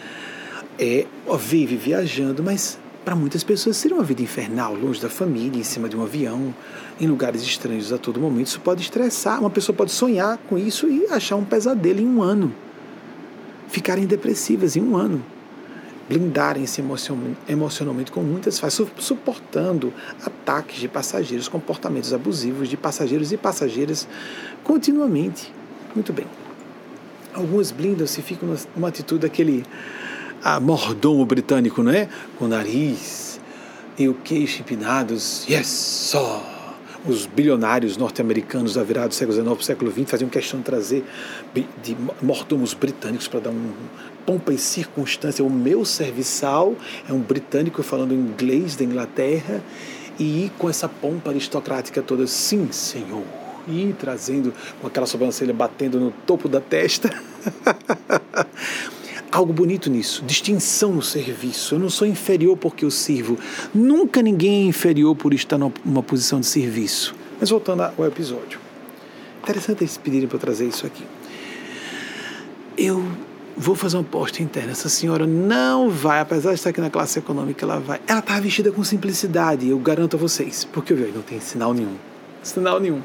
É, 0.79 1.07
vive 1.39 1.77
viajando, 1.77 2.43
mas 2.43 2.79
para 3.05 3.15
muitas 3.15 3.43
pessoas 3.43 3.77
seria 3.77 3.97
uma 3.97 4.05
vida 4.05 4.23
infernal, 4.23 4.75
longe 4.75 5.01
da 5.01 5.09
família, 5.09 5.59
em 5.59 5.65
cima 5.65 5.89
de 5.89 5.97
um 5.97 6.03
avião, 6.03 6.55
em 7.01 7.07
lugares 7.07 7.43
estranhos 7.43 7.93
a 7.93 7.99
todo 7.99 8.21
momento. 8.21 8.49
Isso 8.49 8.61
pode 8.61 8.83
estressar. 8.83 9.41
Uma 9.41 9.51
pessoa 9.51 9.75
pode 9.75 9.93
sonhar 9.93 10.39
com 10.49 10.59
isso 10.59 10.89
e 10.89 11.07
achar 11.07 11.37
um 11.37 11.45
pesadelo 11.45 12.01
em 12.01 12.07
um 12.07 12.23
ano. 12.23 12.53
Ficarem 13.69 14.07
depressivas 14.07 14.77
em 14.77 14.83
um 14.83 14.97
ano. 14.97 15.23
Blindarem-se 16.09 16.83
emocionalmente 17.49 18.11
com 18.11 18.21
muitas 18.21 18.59
fases, 18.59 18.87
suportando 18.99 19.93
ataques 20.25 20.81
de 20.81 20.89
passageiros, 20.89 21.49
comportamentos 21.49 22.15
abusivos 22.15 22.69
de 22.69 22.77
passageiros 22.77 23.31
e 23.31 23.37
passageiras 23.37 24.09
continuamente. 24.65 25.53
Muito 25.95 26.13
bem. 26.13 26.27
Alguns 27.35 27.71
blindam-se 27.71 28.21
ficam 28.23 28.57
numa 28.75 28.89
atitude 28.89 29.21
daquele 29.21 29.65
a 30.43 30.61
mordomo 30.61 31.25
britânico, 31.25 31.83
não 31.83 31.93
é? 31.93 32.09
Com 32.39 32.47
o 32.47 32.49
nariz 32.49 33.41
e 33.99 34.09
o 34.09 34.15
queixo 34.15 34.61
empinados. 34.61 35.47
Yes, 35.49 35.67
só. 35.67 36.55
Os 37.07 37.27
bilionários 37.27 37.97
norte-americanos 37.97 38.75
da 38.75 38.83
virada 38.83 39.09
do 39.09 39.15
século 39.15 39.35
XIX 39.35 39.49
para 39.49 39.61
o 39.61 39.65
século 39.65 39.93
XX 39.93 40.11
faziam 40.11 40.29
questão 40.29 40.59
de 40.59 40.65
trazer 40.67 41.05
de 41.83 41.97
mordomos 42.21 42.75
britânicos 42.75 43.29
para 43.29 43.41
dar 43.41 43.51
um 43.51 43.73
pompa 44.27 44.53
e 44.53 44.59
circunstância. 44.59 45.45
O 45.45 45.51
meu 45.51 45.85
serviçal 45.85 46.75
é 47.09 47.13
um 47.13 47.21
britânico 47.21 47.83
falando 47.83 48.13
inglês 48.13 48.77
da 48.77 48.85
Inglaterra 48.85 49.63
e 50.19 50.51
com 50.59 50.69
essa 50.69 50.89
pompa 50.89 51.31
aristocrática 51.31 52.03
toda. 52.03 52.27
Sim, 52.27 52.71
senhor. 52.71 53.25
E 53.67 53.95
trazendo 53.99 54.53
com 54.81 54.87
aquela 54.87 55.07
sobrancelha 55.07 55.55
batendo 55.55 56.01
no 56.01 56.11
topo 56.11 56.49
da 56.49 56.61
testa. 56.61 57.11
algo 59.31 59.53
bonito 59.53 59.91
nisso, 59.91 60.25
distinção 60.25 60.93
no 60.93 61.03
serviço. 61.03 61.75
Eu 61.75 61.79
não 61.79 61.91
sou 61.91 62.07
inferior 62.07 62.57
porque 62.57 62.85
eu 62.85 62.91
sirvo. 62.91 63.39
Nunca 63.75 64.23
ninguém 64.23 64.65
é 64.65 64.69
inferior 64.69 65.15
por 65.15 65.33
estar 65.35 65.59
numa 65.59 66.03
posição 66.03 66.41
de 66.41 66.47
serviço. 66.47 67.15
Mas 67.41 67.51
voltando 67.51 67.83
ao 67.83 68.07
episódio. 68.07 68.59
Interessante 69.43 69.83
eles 69.83 69.97
pedirem 69.97 70.27
para 70.27 70.37
eu 70.37 70.41
trazer 70.41 70.67
isso 70.67 70.87
aqui. 70.87 71.05
Eu 72.77 73.05
vou 73.57 73.75
fazer 73.75 73.97
uma 73.97 74.03
aposta 74.03 74.43
interna. 74.43 74.73
Essa 74.73 74.89
senhora 74.89 75.27
não 75.27 75.91
vai, 75.91 76.21
apesar 76.21 76.51
de 76.51 76.57
estar 76.57 76.71
aqui 76.71 76.81
na 76.81 76.91
classe 76.91 77.19
econômica, 77.19 77.65
ela 77.65 77.79
vai. 77.79 78.01
Ela 78.07 78.21
está 78.21 78.39
vestida 78.41 78.71
com 78.71 78.85
simplicidade, 78.85 79.69
eu 79.69 79.79
garanto 79.79 80.17
a 80.17 80.19
vocês. 80.19 80.65
Porque 80.65 80.93
eu 80.93 80.97
vi, 80.97 81.13
não 81.15 81.23
tem 81.23 81.41
sinal 81.41 81.73
nenhum. 81.73 81.97
Sinal 82.43 82.81
nenhum. 82.81 83.03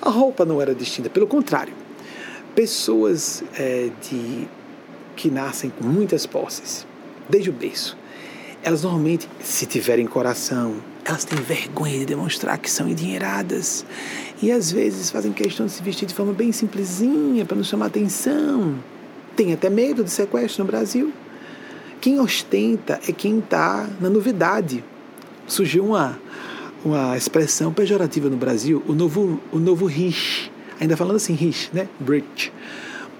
A 0.00 0.10
roupa 0.10 0.44
não 0.44 0.60
era 0.60 0.74
distinta, 0.74 1.08
pelo 1.08 1.26
contrário. 1.26 1.74
Pessoas 2.54 3.42
é, 3.54 3.90
de 4.02 4.48
que 5.16 5.30
nascem 5.30 5.70
com 5.70 5.84
muitas 5.84 6.26
posses, 6.26 6.86
desde 7.28 7.50
o 7.50 7.52
berço, 7.52 7.96
elas 8.62 8.84
normalmente, 8.84 9.28
se 9.40 9.66
tiverem 9.66 10.06
coração, 10.06 10.76
elas 11.04 11.24
têm 11.24 11.40
vergonha 11.40 11.98
de 11.98 12.06
demonstrar 12.06 12.56
que 12.58 12.70
são 12.70 12.88
endinheiradas. 12.88 13.84
E 14.40 14.52
às 14.52 14.70
vezes 14.70 15.10
fazem 15.10 15.32
questão 15.32 15.66
de 15.66 15.72
se 15.72 15.82
vestir 15.82 16.06
de 16.06 16.14
forma 16.14 16.32
bem 16.32 16.52
simplesinha 16.52 17.44
para 17.44 17.56
não 17.56 17.64
chamar 17.64 17.86
atenção. 17.86 18.76
Tem 19.34 19.52
até 19.52 19.68
medo 19.68 20.04
de 20.04 20.10
sequestro 20.10 20.62
no 20.62 20.70
Brasil. 20.70 21.12
Quem 22.00 22.20
ostenta 22.20 23.00
é 23.08 23.12
quem 23.12 23.40
está 23.40 23.88
na 24.00 24.08
novidade. 24.08 24.84
Surgiu 25.46 25.84
uma, 25.86 26.18
uma 26.84 27.16
expressão 27.16 27.72
pejorativa 27.72 28.28
no 28.28 28.36
Brasil, 28.36 28.82
o 28.86 28.92
novo, 28.92 29.40
o 29.50 29.58
novo 29.58 29.86
rich. 29.86 30.52
Ainda 30.80 30.96
falando 30.96 31.16
assim, 31.16 31.34
rich, 31.34 31.70
né? 31.72 31.88
Rich. 32.04 32.52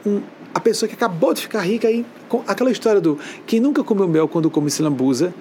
Um, 0.07 0.21
a 0.55 0.61
pessoa 0.61 0.89
que 0.89 0.95
acabou 0.95 1.33
de 1.33 1.43
ficar 1.43 1.61
rica 1.61 1.89
aí, 1.89 2.05
aquela 2.47 2.71
história 2.71 3.01
do 3.01 3.19
quem 3.47 3.61
nunca 3.61 3.83
comeu 3.83 4.07
mel 4.07 4.29
quando 4.29 4.51
come 4.51 4.71
se 4.71 4.83
lambuza. 4.83 5.33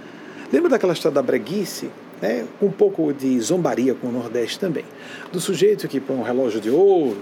Lembra 0.51 0.69
daquela 0.69 0.93
história 0.93 1.15
da 1.15 1.21
breguice? 1.21 1.89
Né? 2.21 2.45
Um 2.61 2.69
pouco 2.69 3.11
de 3.13 3.39
zombaria 3.39 3.93
com 3.93 4.07
o 4.07 4.11
Nordeste 4.11 4.59
também. 4.59 4.85
Do 5.31 5.39
sujeito 5.39 5.87
que 5.87 5.99
põe 5.99 6.15
um 6.15 6.21
relógio 6.21 6.61
de 6.61 6.69
ouro 6.69 7.17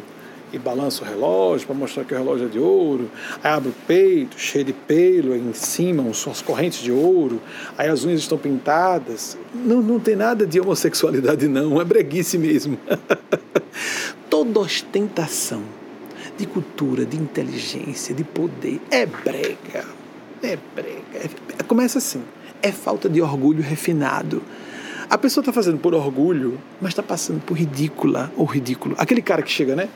e 0.51 0.57
balança 0.57 1.03
o 1.03 1.07
relógio 1.07 1.67
para 1.67 1.75
mostrar 1.75 2.03
que 2.03 2.13
o 2.13 2.17
relógio 2.17 2.47
é 2.47 2.49
de 2.49 2.59
ouro, 2.59 3.09
aí 3.43 3.51
abre 3.51 3.69
o 3.69 3.73
peito, 3.87 4.39
cheio 4.39 4.65
de 4.65 4.73
pelo, 4.73 5.33
aí 5.33 5.39
em 5.39 5.53
cima 5.53 6.11
são 6.13 6.31
as 6.31 6.41
correntes 6.41 6.79
de 6.81 6.91
ouro, 6.91 7.39
aí 7.77 7.87
as 7.87 8.03
unhas 8.03 8.19
estão 8.19 8.37
pintadas. 8.37 9.37
Não, 9.53 9.81
não 9.81 9.99
tem 9.99 10.15
nada 10.15 10.45
de 10.45 10.59
homossexualidade, 10.59 11.47
não, 11.47 11.79
é 11.79 11.85
breguice 11.85 12.37
mesmo. 12.37 12.79
Toda 14.29 14.59
ostentação 14.59 15.78
de 16.39 16.47
cultura, 16.47 17.05
de 17.05 17.17
inteligência, 17.17 18.15
de 18.15 18.23
poder. 18.23 18.79
É 18.89 19.05
brega. 19.05 19.85
É 20.41 20.57
brega. 20.73 21.29
É, 21.59 21.63
começa 21.63 21.97
assim. 21.97 22.23
É 22.61 22.71
falta 22.71 23.09
de 23.09 23.21
orgulho 23.21 23.61
refinado. 23.61 24.41
A 25.09 25.17
pessoa 25.17 25.41
está 25.41 25.51
fazendo 25.51 25.79
por 25.79 25.93
orgulho, 25.93 26.57
mas 26.79 26.91
está 26.91 27.03
passando 27.03 27.41
por 27.41 27.57
ridícula 27.57 28.31
ou 28.37 28.45
ridículo. 28.45 28.95
Aquele 28.97 29.21
cara 29.21 29.41
que 29.41 29.51
chega, 29.51 29.75
né? 29.75 29.89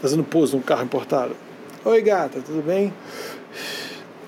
Fazendo 0.00 0.24
pose 0.24 0.56
num 0.56 0.62
carro 0.62 0.84
importado. 0.84 1.36
Oi, 1.84 2.00
gata, 2.00 2.40
tudo 2.40 2.62
bem? 2.62 2.92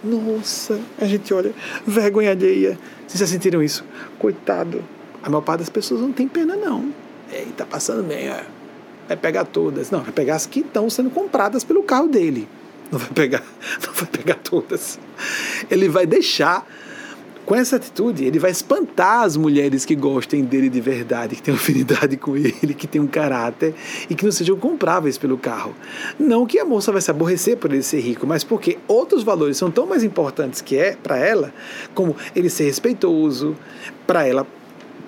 Nossa, 0.05 0.79
a 1.01 1.07
gente 1.07 1.33
olha, 1.33 1.55
vergonha 1.87 2.33
alheia. 2.33 2.79
Vocês 3.07 3.21
já 3.21 3.27
sentiram 3.27 3.63
isso? 3.63 3.83
Coitado. 4.19 4.85
A 5.23 5.31
maior 5.31 5.43
parte 5.43 5.61
das 5.61 5.71
pessoas 5.71 6.03
não 6.03 6.13
tem 6.13 6.29
pena, 6.29 6.55
não. 6.55 6.93
É, 7.33 7.47
tá 7.57 7.65
passando 7.65 8.03
bem, 8.03 8.29
ó 8.31 8.52
vai 9.13 9.17
pegar 9.17 9.45
todas. 9.45 9.91
Não, 9.91 10.01
vai 10.01 10.13
pegar 10.13 10.37
as 10.37 10.47
que 10.47 10.61
estão 10.61 10.89
sendo 10.89 11.11
compradas 11.11 11.65
pelo 11.65 11.83
carro 11.83 12.09
dele. 12.09 12.49
Não 12.91 12.99
vai 12.99 13.09
pegar, 13.11 13.43
não 13.87 13.93
vai 13.93 14.07
pegar 14.07 14.35
todas. 14.37 14.99
Ele 15.71 15.89
vai 15.89 16.07
deixar 16.07 16.67
com 17.45 17.57
essa 17.57 17.75
atitude, 17.75 18.25
ele 18.25 18.39
vai 18.39 18.53
espantar 18.53 19.23
as 19.23 19.37
mulheres 19.37 19.85
que 19.85 19.97
gostem 19.97 20.45
dele 20.45 20.69
de 20.69 20.81
verdade, 20.81 21.35
que 21.35 21.43
tenham 21.43 21.57
afinidade 21.59 22.17
com 22.17 22.37
ele, 22.37 22.73
que 22.73 22.87
tenham 22.87 23.05
um 23.05 23.09
caráter 23.09 23.75
e 24.09 24.15
que 24.15 24.25
não 24.25 24.31
sejam 24.31 24.57
compráveis 24.57 25.19
pelo 25.19 25.37
carro. 25.37 25.75
Não 26.19 26.47
que 26.47 26.59
a 26.61 26.65
moça 26.65 26.93
vai 26.93 27.01
se 27.01 27.11
aborrecer 27.11 27.57
por 27.57 27.73
ele 27.73 27.83
ser 27.83 28.01
rico, 28.01 28.27
mas 28.27 28.45
porque 28.45 28.79
outros 28.87 29.25
valores 29.25 29.57
são 29.57 29.71
tão 29.71 29.87
mais 29.87 30.05
importantes 30.05 30.61
que 30.61 30.77
é 30.77 30.95
para 30.95 31.19
ela, 31.19 31.53
como 31.95 32.15
ele 32.35 32.49
ser 32.49 32.65
respeitoso, 32.65 33.57
para 34.07 34.27
ela 34.27 34.47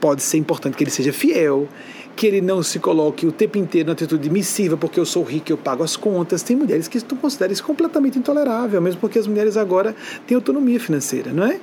pode 0.00 0.22
ser 0.22 0.36
importante 0.36 0.76
que 0.76 0.82
ele 0.82 0.90
seja 0.90 1.12
fiel, 1.12 1.68
que 2.16 2.26
ele 2.26 2.40
não 2.40 2.62
se 2.62 2.78
coloque 2.78 3.26
o 3.26 3.32
tempo 3.32 3.58
inteiro 3.58 3.88
na 3.88 3.92
atitude 3.92 4.30
missiva, 4.30 4.76
porque 4.76 4.98
eu 4.98 5.04
sou 5.04 5.22
rico, 5.22 5.50
eu 5.50 5.58
pago 5.58 5.82
as 5.82 5.96
contas. 5.96 6.42
Tem 6.42 6.56
mulheres 6.56 6.88
que 6.88 7.00
consideram 7.16 7.52
isso 7.52 7.64
completamente 7.64 8.18
intolerável, 8.18 8.80
mesmo 8.80 9.00
porque 9.00 9.18
as 9.18 9.26
mulheres 9.26 9.56
agora 9.56 9.94
têm 10.26 10.34
autonomia 10.34 10.78
financeira, 10.78 11.32
não 11.32 11.44
é? 11.44 11.60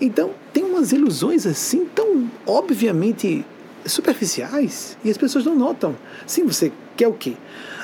Então, 0.00 0.30
tem 0.52 0.64
umas 0.64 0.92
ilusões 0.92 1.46
assim 1.46 1.86
tão 1.94 2.28
obviamente 2.46 3.44
superficiais 3.86 4.96
e 5.04 5.10
as 5.10 5.16
pessoas 5.16 5.44
não 5.44 5.54
notam. 5.54 5.94
Sim, 6.26 6.46
você 6.46 6.72
quer 6.96 7.08
o 7.08 7.12
quê? 7.12 7.34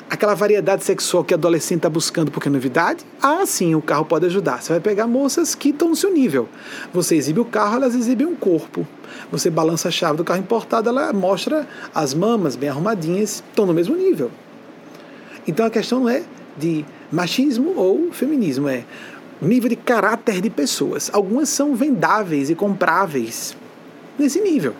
Aquela 0.08 0.34
variedade 0.34 0.84
sexual 0.84 1.22
que 1.22 1.32
a 1.32 1.36
adolescente 1.36 1.78
está 1.78 1.88
buscando 1.88 2.30
porque 2.30 2.48
é 2.48 2.50
novidade? 2.50 3.04
Ah, 3.22 3.44
sim, 3.46 3.74
o 3.74 3.82
carro 3.82 4.04
pode 4.04 4.26
ajudar. 4.26 4.60
Você 4.60 4.72
vai 4.72 4.80
pegar 4.80 5.06
moças 5.06 5.54
que 5.54 5.68
estão 5.68 5.88
no 5.88 5.96
seu 5.96 6.12
nível. 6.12 6.48
Você 6.92 7.14
exibe 7.16 7.40
o 7.40 7.44
carro, 7.44 7.76
elas 7.76 7.94
exibem 7.94 8.26
um 8.26 8.34
corpo. 8.34 8.86
Você 9.30 9.48
balança 9.48 9.88
a 9.88 9.90
chave 9.90 10.16
do 10.16 10.24
carro 10.24 10.40
importado, 10.40 10.88
ela 10.88 11.12
mostra 11.12 11.66
as 11.94 12.14
mamas 12.14 12.56
bem 12.56 12.68
arrumadinhas, 12.68 13.44
estão 13.48 13.64
no 13.64 13.72
mesmo 13.72 13.96
nível. 13.96 14.30
Então 15.46 15.64
a 15.64 15.70
questão 15.70 16.00
não 16.00 16.08
é 16.08 16.22
de 16.56 16.84
machismo 17.10 17.74
ou 17.76 18.12
feminismo, 18.12 18.68
é 18.68 18.84
nível 19.40 19.68
de 19.68 19.76
caráter 19.76 20.40
de 20.40 20.50
pessoas. 20.50 21.10
Algumas 21.12 21.48
são 21.48 21.74
vendáveis 21.74 22.50
e 22.50 22.54
compráveis 22.54 23.56
nesse 24.18 24.40
nível. 24.40 24.74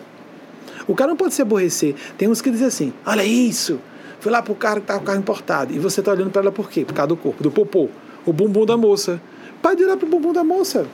O 0.87 0.95
cara 0.95 1.09
não 1.09 1.17
pode 1.17 1.33
se 1.33 1.41
aborrecer. 1.41 1.95
Tem 2.17 2.27
uns 2.27 2.41
que 2.41 2.51
dizem 2.51 2.67
assim: 2.67 2.93
olha 3.05 3.23
isso, 3.23 3.79
foi 4.19 4.31
lá 4.31 4.41
pro 4.41 4.53
cara 4.53 4.79
que 4.79 4.87
tá 4.87 4.95
com 4.95 5.01
o 5.01 5.05
carro 5.05 5.19
importado. 5.19 5.73
E 5.73 5.79
você 5.79 6.01
tá 6.01 6.11
olhando 6.11 6.29
para 6.29 6.41
ela 6.41 6.51
por 6.51 6.69
quê? 6.69 6.85
Por 6.85 6.93
causa 6.93 7.07
do 7.07 7.17
corpo, 7.17 7.41
do 7.41 7.51
popô, 7.51 7.89
o 8.25 8.33
bumbum 8.33 8.65
da 8.65 8.77
moça. 8.77 9.21
Pode 9.61 9.77
de 9.77 9.83
olhar 9.83 9.97
pro 9.97 10.07
bumbum 10.07 10.33
da 10.33 10.43
moça. 10.43 10.87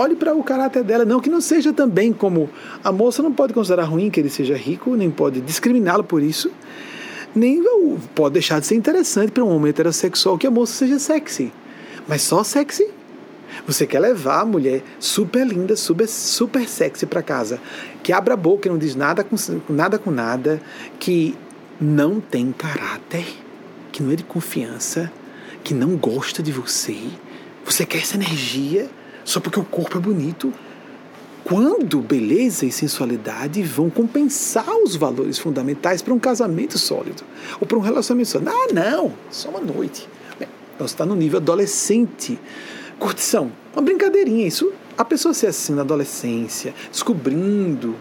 Olhe 0.00 0.14
para 0.14 0.32
o 0.32 0.44
caráter 0.44 0.84
dela, 0.84 1.04
não 1.04 1.18
que 1.18 1.28
não 1.28 1.40
seja 1.40 1.72
também 1.72 2.12
como 2.12 2.48
a 2.84 2.92
moça 2.92 3.20
não 3.20 3.32
pode 3.32 3.52
considerar 3.52 3.82
ruim 3.82 4.10
que 4.10 4.20
ele 4.20 4.30
seja 4.30 4.56
rico, 4.56 4.94
nem 4.94 5.10
pode 5.10 5.40
discriminá-lo 5.40 6.04
por 6.04 6.22
isso, 6.22 6.52
nem 7.34 7.60
pode 8.14 8.34
deixar 8.34 8.60
de 8.60 8.66
ser 8.66 8.76
interessante 8.76 9.32
para 9.32 9.42
um 9.42 9.52
homem 9.52 9.70
heterossexual 9.70 10.38
que 10.38 10.46
a 10.46 10.52
moça 10.52 10.72
seja 10.72 11.00
sexy. 11.00 11.52
Mas 12.06 12.22
só 12.22 12.44
sexy? 12.44 12.88
Você 13.66 13.88
quer 13.88 13.98
levar 13.98 14.42
a 14.42 14.44
mulher 14.44 14.84
super 15.00 15.44
linda, 15.44 15.74
super, 15.74 16.06
super 16.06 16.68
sexy 16.68 17.04
para 17.04 17.20
casa, 17.20 17.60
que 18.00 18.12
abra 18.12 18.34
a 18.34 18.36
boca 18.36 18.68
e 18.68 18.70
não 18.70 18.78
diz 18.78 18.94
nada 18.94 19.24
com, 19.24 19.34
nada 19.68 19.98
com 19.98 20.12
nada, 20.12 20.62
que 21.00 21.34
não 21.80 22.20
tem 22.20 22.52
caráter, 22.52 23.26
que 23.90 24.00
não 24.00 24.12
é 24.12 24.14
de 24.14 24.22
confiança, 24.22 25.10
que 25.64 25.74
não 25.74 25.96
gosta 25.96 26.40
de 26.40 26.52
você. 26.52 26.96
Você 27.64 27.84
quer 27.84 27.98
essa 27.98 28.14
energia 28.14 28.88
só 29.28 29.40
porque 29.40 29.60
o 29.60 29.64
corpo 29.64 29.98
é 29.98 30.00
bonito. 30.00 30.50
Quando 31.44 32.00
beleza 32.00 32.64
e 32.64 32.72
sensualidade 32.72 33.62
vão 33.62 33.90
compensar 33.90 34.74
os 34.82 34.96
valores 34.96 35.38
fundamentais 35.38 36.00
para 36.00 36.14
um 36.14 36.18
casamento 36.18 36.78
sólido 36.78 37.22
ou 37.60 37.66
para 37.66 37.76
um 37.76 37.82
relacionamento 37.82 38.30
sólido? 38.30 38.50
Ah, 38.50 38.72
não, 38.72 39.12
só 39.30 39.50
uma 39.50 39.60
noite. 39.60 40.08
Você 40.78 40.94
está 40.94 41.04
no 41.04 41.14
nível 41.14 41.38
adolescente. 41.38 42.38
Curtição, 42.98 43.52
uma 43.74 43.82
brincadeirinha. 43.82 44.46
Isso, 44.46 44.72
a 44.96 45.04
pessoa 45.04 45.34
ser 45.34 45.48
assim 45.48 45.74
na 45.74 45.82
adolescência, 45.82 46.74
descobrindo 46.90 47.96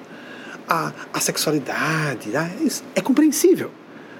a, 0.67 0.93
a 1.13 1.19
sexualidade, 1.19 2.29
né? 2.29 2.55
é 2.95 3.01
compreensível. 3.01 3.69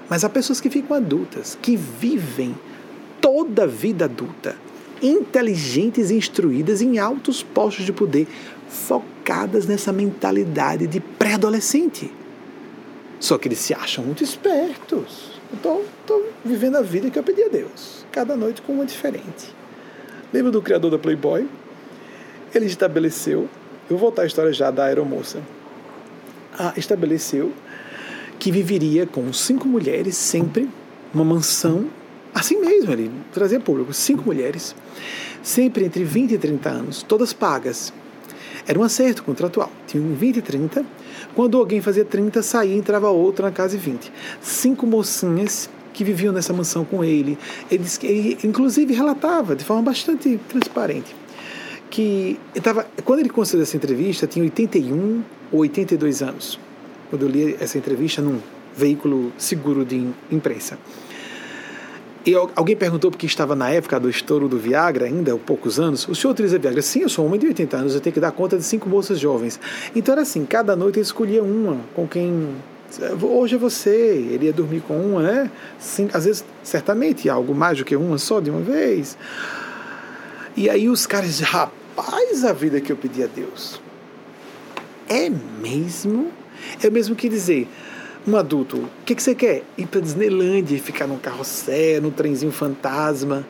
Mas 0.09 0.25
há 0.25 0.29
pessoas 0.29 0.59
que 0.59 0.69
ficam 0.69 0.97
adultas, 0.97 1.57
que 1.61 1.77
vivem 1.77 2.53
toda 3.21 3.63
a 3.63 3.67
vida 3.67 4.05
adulta, 4.05 4.57
inteligentes 5.01 6.09
e 6.09 6.15
instruídas 6.15 6.81
em 6.81 6.99
altos 6.99 7.43
postos 7.43 7.85
de 7.85 7.93
poder, 7.93 8.27
focadas 8.67 9.65
nessa 9.65 9.91
mentalidade 9.91 10.87
de 10.87 10.99
pré-adolescente. 10.99 12.11
Só 13.19 13.37
que 13.37 13.47
eles 13.47 13.59
se 13.59 13.73
acham 13.73 14.03
muito 14.03 14.23
espertos. 14.23 15.39
Estou 15.53 15.83
vivendo 16.43 16.75
a 16.75 16.81
vida 16.81 17.09
que 17.09 17.17
eu 17.17 17.23
pedi 17.23 17.43
a 17.43 17.47
Deus, 17.47 18.05
cada 18.11 18.35
noite 18.35 18.61
com 18.61 18.73
uma 18.73 18.85
diferente. 18.85 19.55
Lembra 20.33 20.51
do 20.51 20.61
criador 20.61 20.91
da 20.91 20.99
Playboy? 20.99 21.47
Ele 22.53 22.65
estabeleceu, 22.65 23.49
eu 23.89 23.97
vou 23.97 23.99
voltar 23.99 24.23
à 24.23 24.25
história 24.25 24.51
já 24.51 24.69
da 24.69 24.85
aeromoça. 24.85 25.41
Ah, 26.57 26.73
estabeleceu 26.75 27.53
que 28.39 28.51
viveria 28.51 29.05
com 29.05 29.31
cinco 29.33 29.67
mulheres 29.67 30.15
sempre, 30.15 30.69
uma 31.13 31.23
mansão, 31.23 31.87
assim 32.37 32.59
mesmo, 32.59 32.91
ele 32.91 33.11
trazia 33.33 33.59
público, 33.59 33.93
cinco 33.93 34.23
mulheres, 34.25 34.75
sempre 35.41 35.85
entre 35.85 36.03
20 36.03 36.33
e 36.33 36.37
30 36.37 36.69
anos, 36.69 37.03
todas 37.03 37.33
pagas. 37.33 37.93
Era 38.67 38.77
um 38.77 38.83
acerto 38.83 39.23
contratual, 39.23 39.71
tinham 39.85 40.13
20 40.13 40.37
e 40.37 40.41
30, 40.41 40.85
quando 41.33 41.57
alguém 41.57 41.81
fazia 41.81 42.03
30, 42.03 42.43
saía 42.43 42.75
e 42.75 42.77
entrava 42.77 43.09
outro 43.09 43.45
na 43.45 43.51
casa 43.51 43.77
de 43.77 43.83
20. 43.83 44.11
Cinco 44.41 44.85
mocinhas 44.85 45.69
que 45.93 46.03
viviam 46.03 46.33
nessa 46.33 46.53
mansão 46.53 46.83
com 46.83 47.03
ele. 47.03 47.37
Ele, 47.71 47.85
ele 48.03 48.37
inclusive 48.43 48.93
relatava 48.93 49.55
de 49.55 49.63
forma 49.63 49.83
bastante 49.83 50.39
transparente 50.49 51.15
que 51.89 52.37
estava 52.53 52.85
quando 53.05 53.19
ele 53.19 53.29
concedeu 53.29 53.63
essa 53.63 53.77
entrevista 53.77 54.27
tinha 54.27 54.43
81 54.43 55.23
ou 55.51 55.59
82 55.61 56.21
anos. 56.21 56.59
Quando 57.09 57.23
eu 57.23 57.29
li 57.29 57.57
essa 57.59 57.77
entrevista 57.77 58.21
num 58.21 58.39
veículo 58.75 59.31
seguro 59.37 59.85
de 59.85 60.07
imprensa. 60.29 60.77
E 62.27 62.35
alguém 62.35 62.75
perguntou 62.75 63.09
porque 63.09 63.25
estava 63.25 63.55
na 63.55 63.69
época 63.69 63.97
do 63.97 64.09
estouro 64.09 64.49
do 64.49 64.57
Viagra, 64.59 65.05
ainda 65.05 65.33
há 65.33 65.37
poucos 65.37 65.79
anos. 65.79 66.05
O 66.09 66.13
senhor 66.13 66.33
utiliza 66.33 66.59
Viagra? 66.59 66.81
Sim, 66.81 67.03
eu 67.03 67.09
sou 67.09 67.25
homem 67.25 67.39
de 67.39 67.47
80 67.47 67.77
anos, 67.77 67.95
eu 67.95 68.01
tenho 68.01 68.13
que 68.13 68.19
dar 68.19 68.33
conta 68.33 68.57
de 68.57 68.63
cinco 68.63 68.89
moças 68.89 69.17
jovens. 69.17 69.57
Então 69.95 70.11
era 70.11 70.23
assim, 70.23 70.45
cada 70.45 70.75
noite 70.75 70.97
ele 70.97 71.05
escolhia 71.05 71.41
uma 71.41 71.77
com 71.95 72.05
quem 72.05 72.49
Hoje 73.21 73.55
é 73.55 73.57
você, 73.57 74.27
ele 74.31 74.45
ia 74.45 74.53
dormir 74.53 74.81
com 74.81 74.97
uma, 74.97 75.21
né? 75.21 75.51
Sim, 75.77 76.09
às 76.13 76.25
vezes, 76.25 76.43
certamente, 76.63 77.29
algo 77.29 77.53
mais 77.53 77.77
do 77.77 77.85
que 77.85 77.95
uma 77.95 78.17
só 78.17 78.39
de 78.39 78.49
uma 78.49 78.61
vez. 78.61 79.17
E 80.55 80.69
aí 80.69 80.89
os 80.89 81.05
caras 81.05 81.39
rapaz, 81.41 82.43
a 82.45 82.53
vida 82.53 82.79
que 82.79 82.91
eu 82.91 82.95
pedi 82.95 83.23
a 83.23 83.27
Deus. 83.27 83.79
É 85.07 85.29
mesmo? 85.29 86.31
É 86.81 86.89
mesmo 86.89 87.15
que 87.15 87.29
dizer, 87.29 87.67
um 88.27 88.35
adulto, 88.35 88.77
o 88.77 88.89
que, 89.05 89.15
que 89.15 89.23
você 89.23 89.33
quer? 89.33 89.63
Ir 89.77 89.87
para 89.87 90.01
Disneylandia, 90.01 90.79
ficar 90.79 91.07
num 91.07 91.17
carrossel, 91.17 92.01
num 92.01 92.11
trenzinho 92.11 92.51
fantasma 92.51 93.45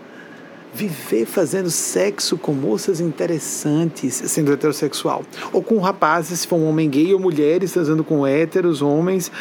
viver 0.77 1.25
fazendo 1.25 1.71
sexo 1.71 2.37
com 2.37 2.53
moças 2.53 2.99
interessantes, 2.99 4.13
sendo 4.13 4.53
heterossexual, 4.53 5.23
ou 5.51 5.63
com 5.63 5.79
rapazes, 5.79 6.41
se 6.41 6.47
for 6.47 6.57
um 6.57 6.67
homem 6.69 6.87
gay, 6.87 7.13
ou 7.15 7.19
mulheres 7.19 7.71
transando 7.71 8.03
com 8.03 8.27
héteros, 8.27 8.81
homens, 8.81 9.31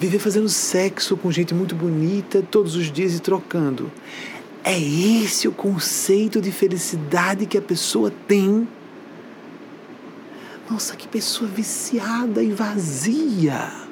viver 0.00 0.18
fazendo 0.18 0.48
sexo 0.48 1.16
com 1.16 1.30
gente 1.30 1.54
muito 1.54 1.76
bonita 1.76 2.42
todos 2.50 2.74
os 2.74 2.90
dias 2.90 3.14
e 3.14 3.20
trocando. 3.20 3.90
É 4.64 4.76
esse 4.76 5.46
o 5.46 5.52
conceito 5.52 6.40
de 6.40 6.50
felicidade 6.50 7.46
que 7.46 7.56
a 7.56 7.62
pessoa 7.62 8.12
tem. 8.26 8.66
Nossa, 10.68 10.96
que 10.96 11.06
pessoa 11.06 11.48
viciada 11.48 12.42
e 12.42 12.50
vazia. 12.50 13.87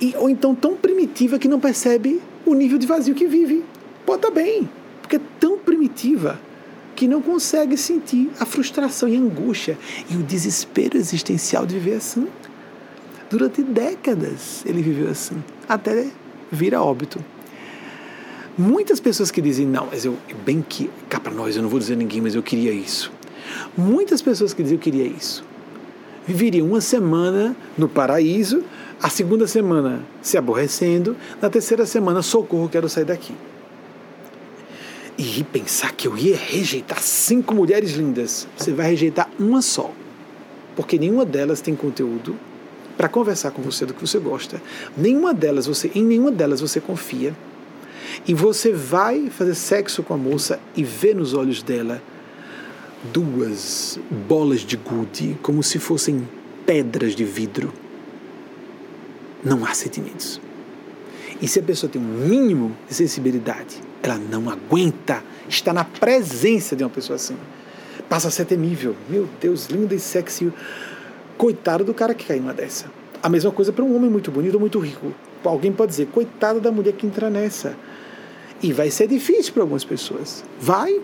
E, 0.00 0.14
ou 0.16 0.28
então 0.28 0.54
tão 0.54 0.76
primitiva 0.76 1.38
que 1.38 1.48
não 1.48 1.60
percebe 1.60 2.20
o 2.46 2.54
nível 2.54 2.78
de 2.78 2.86
vazio 2.86 3.14
que 3.14 3.26
vive. 3.26 3.64
Pô, 4.04 4.16
tá 4.18 4.30
bem 4.30 4.68
porque 5.10 5.16
é 5.16 5.20
tão 5.40 5.58
primitiva 5.58 6.40
que 6.94 7.08
não 7.08 7.20
consegue 7.20 7.76
sentir 7.76 8.30
a 8.38 8.46
frustração 8.46 9.08
e 9.08 9.16
a 9.16 9.18
angústia 9.18 9.76
e 10.08 10.14
o 10.14 10.22
desespero 10.22 10.96
existencial 10.96 11.66
de 11.66 11.74
viver 11.74 11.96
assim. 11.96 12.28
Durante 13.28 13.60
décadas 13.60 14.64
ele 14.64 14.82
viveu 14.82 15.10
assim, 15.10 15.42
até 15.68 16.06
vir 16.50 16.76
a 16.76 16.82
óbito. 16.82 17.18
Muitas 18.56 19.00
pessoas 19.00 19.32
que 19.32 19.42
dizem, 19.42 19.66
não, 19.66 19.88
mas 19.90 20.04
eu, 20.04 20.16
bem 20.44 20.64
que, 20.66 20.88
cá 21.08 21.18
para 21.18 21.32
nós, 21.32 21.56
eu 21.56 21.62
não 21.62 21.68
vou 21.68 21.80
dizer 21.80 21.96
ninguém, 21.96 22.20
mas 22.20 22.36
eu 22.36 22.42
queria 22.42 22.72
isso. 22.72 23.10
Muitas 23.76 24.22
pessoas 24.22 24.54
que 24.54 24.62
dizem, 24.62 24.76
eu 24.76 24.82
queria 24.82 25.06
isso, 25.06 25.42
viveriam 26.24 26.68
uma 26.68 26.80
semana 26.80 27.56
no 27.76 27.88
paraíso, 27.88 28.62
a 29.02 29.08
segunda 29.08 29.46
semana 29.46 30.02
se 30.22 30.36
aborrecendo, 30.36 31.16
na 31.40 31.48
terceira 31.48 31.86
semana, 31.86 32.22
socorro, 32.22 32.68
quero 32.68 32.88
sair 32.88 33.04
daqui 33.04 33.34
e 35.22 35.44
pensar 35.44 35.92
que 35.92 36.08
eu 36.08 36.16
ia 36.16 36.34
rejeitar 36.34 37.02
cinco 37.02 37.54
mulheres 37.54 37.90
lindas, 37.90 38.48
você 38.56 38.72
vai 38.72 38.88
rejeitar 38.88 39.28
uma 39.38 39.60
só. 39.60 39.92
Porque 40.74 40.98
nenhuma 40.98 41.26
delas 41.26 41.60
tem 41.60 41.76
conteúdo 41.76 42.34
para 42.96 43.06
conversar 43.06 43.50
com 43.50 43.60
você 43.60 43.84
do 43.84 43.92
que 43.92 44.00
você 44.00 44.18
gosta. 44.18 44.62
Nenhuma 44.96 45.34
delas 45.34 45.66
você, 45.66 45.90
em 45.94 46.02
nenhuma 46.02 46.30
delas 46.30 46.62
você 46.62 46.80
confia. 46.80 47.36
E 48.26 48.32
você 48.32 48.72
vai 48.72 49.28
fazer 49.28 49.54
sexo 49.54 50.02
com 50.02 50.14
a 50.14 50.16
moça 50.16 50.58
e 50.74 50.82
ver 50.82 51.14
nos 51.14 51.34
olhos 51.34 51.62
dela 51.62 52.02
duas 53.12 54.00
bolas 54.26 54.60
de 54.60 54.78
gude, 54.78 55.36
como 55.42 55.62
se 55.62 55.78
fossem 55.78 56.26
pedras 56.64 57.14
de 57.14 57.26
vidro. 57.26 57.70
Não 59.44 59.64
há 59.64 59.72
sentimentos. 59.74 60.40
E 61.40 61.48
se 61.48 61.58
a 61.58 61.62
pessoa 61.62 61.90
tem 61.90 62.00
um 62.00 62.04
mínimo 62.04 62.76
de 62.86 62.94
sensibilidade, 62.94 63.78
ela 64.02 64.18
não 64.18 64.50
aguenta 64.50 65.22
estar 65.48 65.72
na 65.72 65.84
presença 65.84 66.76
de 66.76 66.84
uma 66.84 66.90
pessoa 66.90 67.16
assim. 67.16 67.36
Passa 68.08 68.28
a 68.28 68.30
ser 68.30 68.44
temível. 68.44 68.94
Meu 69.08 69.28
Deus, 69.40 69.66
linda 69.66 69.94
e 69.94 70.00
sexy. 70.00 70.52
Coitado 71.38 71.84
do 71.84 71.94
cara 71.94 72.12
que 72.14 72.26
cai 72.26 72.38
numa 72.38 72.52
dessa. 72.52 72.90
A 73.22 73.28
mesma 73.28 73.50
coisa 73.50 73.72
para 73.72 73.84
um 73.84 73.96
homem 73.96 74.10
muito 74.10 74.30
bonito 74.30 74.54
ou 74.54 74.60
muito 74.60 74.78
rico. 74.78 75.12
Alguém 75.44 75.72
pode 75.72 75.90
dizer, 75.92 76.08
coitada 76.08 76.60
da 76.60 76.70
mulher 76.70 76.92
que 76.92 77.06
entra 77.06 77.30
nessa. 77.30 77.74
E 78.62 78.72
vai 78.72 78.90
ser 78.90 79.06
difícil 79.06 79.54
para 79.54 79.62
algumas 79.62 79.84
pessoas. 79.84 80.44
Vai. 80.60 81.00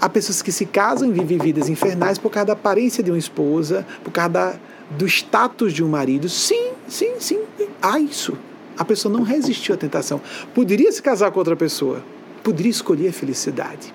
Há 0.00 0.08
pessoas 0.08 0.42
que 0.42 0.50
se 0.50 0.66
casam 0.66 1.08
e 1.08 1.12
vivem 1.12 1.38
vidas 1.38 1.68
infernais 1.68 2.18
por 2.18 2.30
causa 2.30 2.46
da 2.46 2.52
aparência 2.54 3.04
de 3.04 3.10
uma 3.12 3.18
esposa, 3.18 3.86
por 4.02 4.10
causa 4.10 4.30
da, 4.30 4.54
do 4.90 5.06
status 5.06 5.72
de 5.72 5.82
um 5.82 5.88
marido. 5.88 6.28
Sim, 6.28 6.72
sim, 6.88 7.14
sim. 7.18 7.40
Há 7.80 7.98
isso. 7.98 8.36
A 8.76 8.84
pessoa 8.84 9.12
não 9.12 9.22
resistiu 9.22 9.74
à 9.74 9.78
tentação. 9.78 10.20
Poderia 10.54 10.90
se 10.90 11.02
casar 11.02 11.30
com 11.30 11.38
outra 11.38 11.56
pessoa. 11.56 12.02
Poderia 12.42 12.70
escolher 12.70 13.08
a 13.08 13.12
felicidade. 13.12 13.92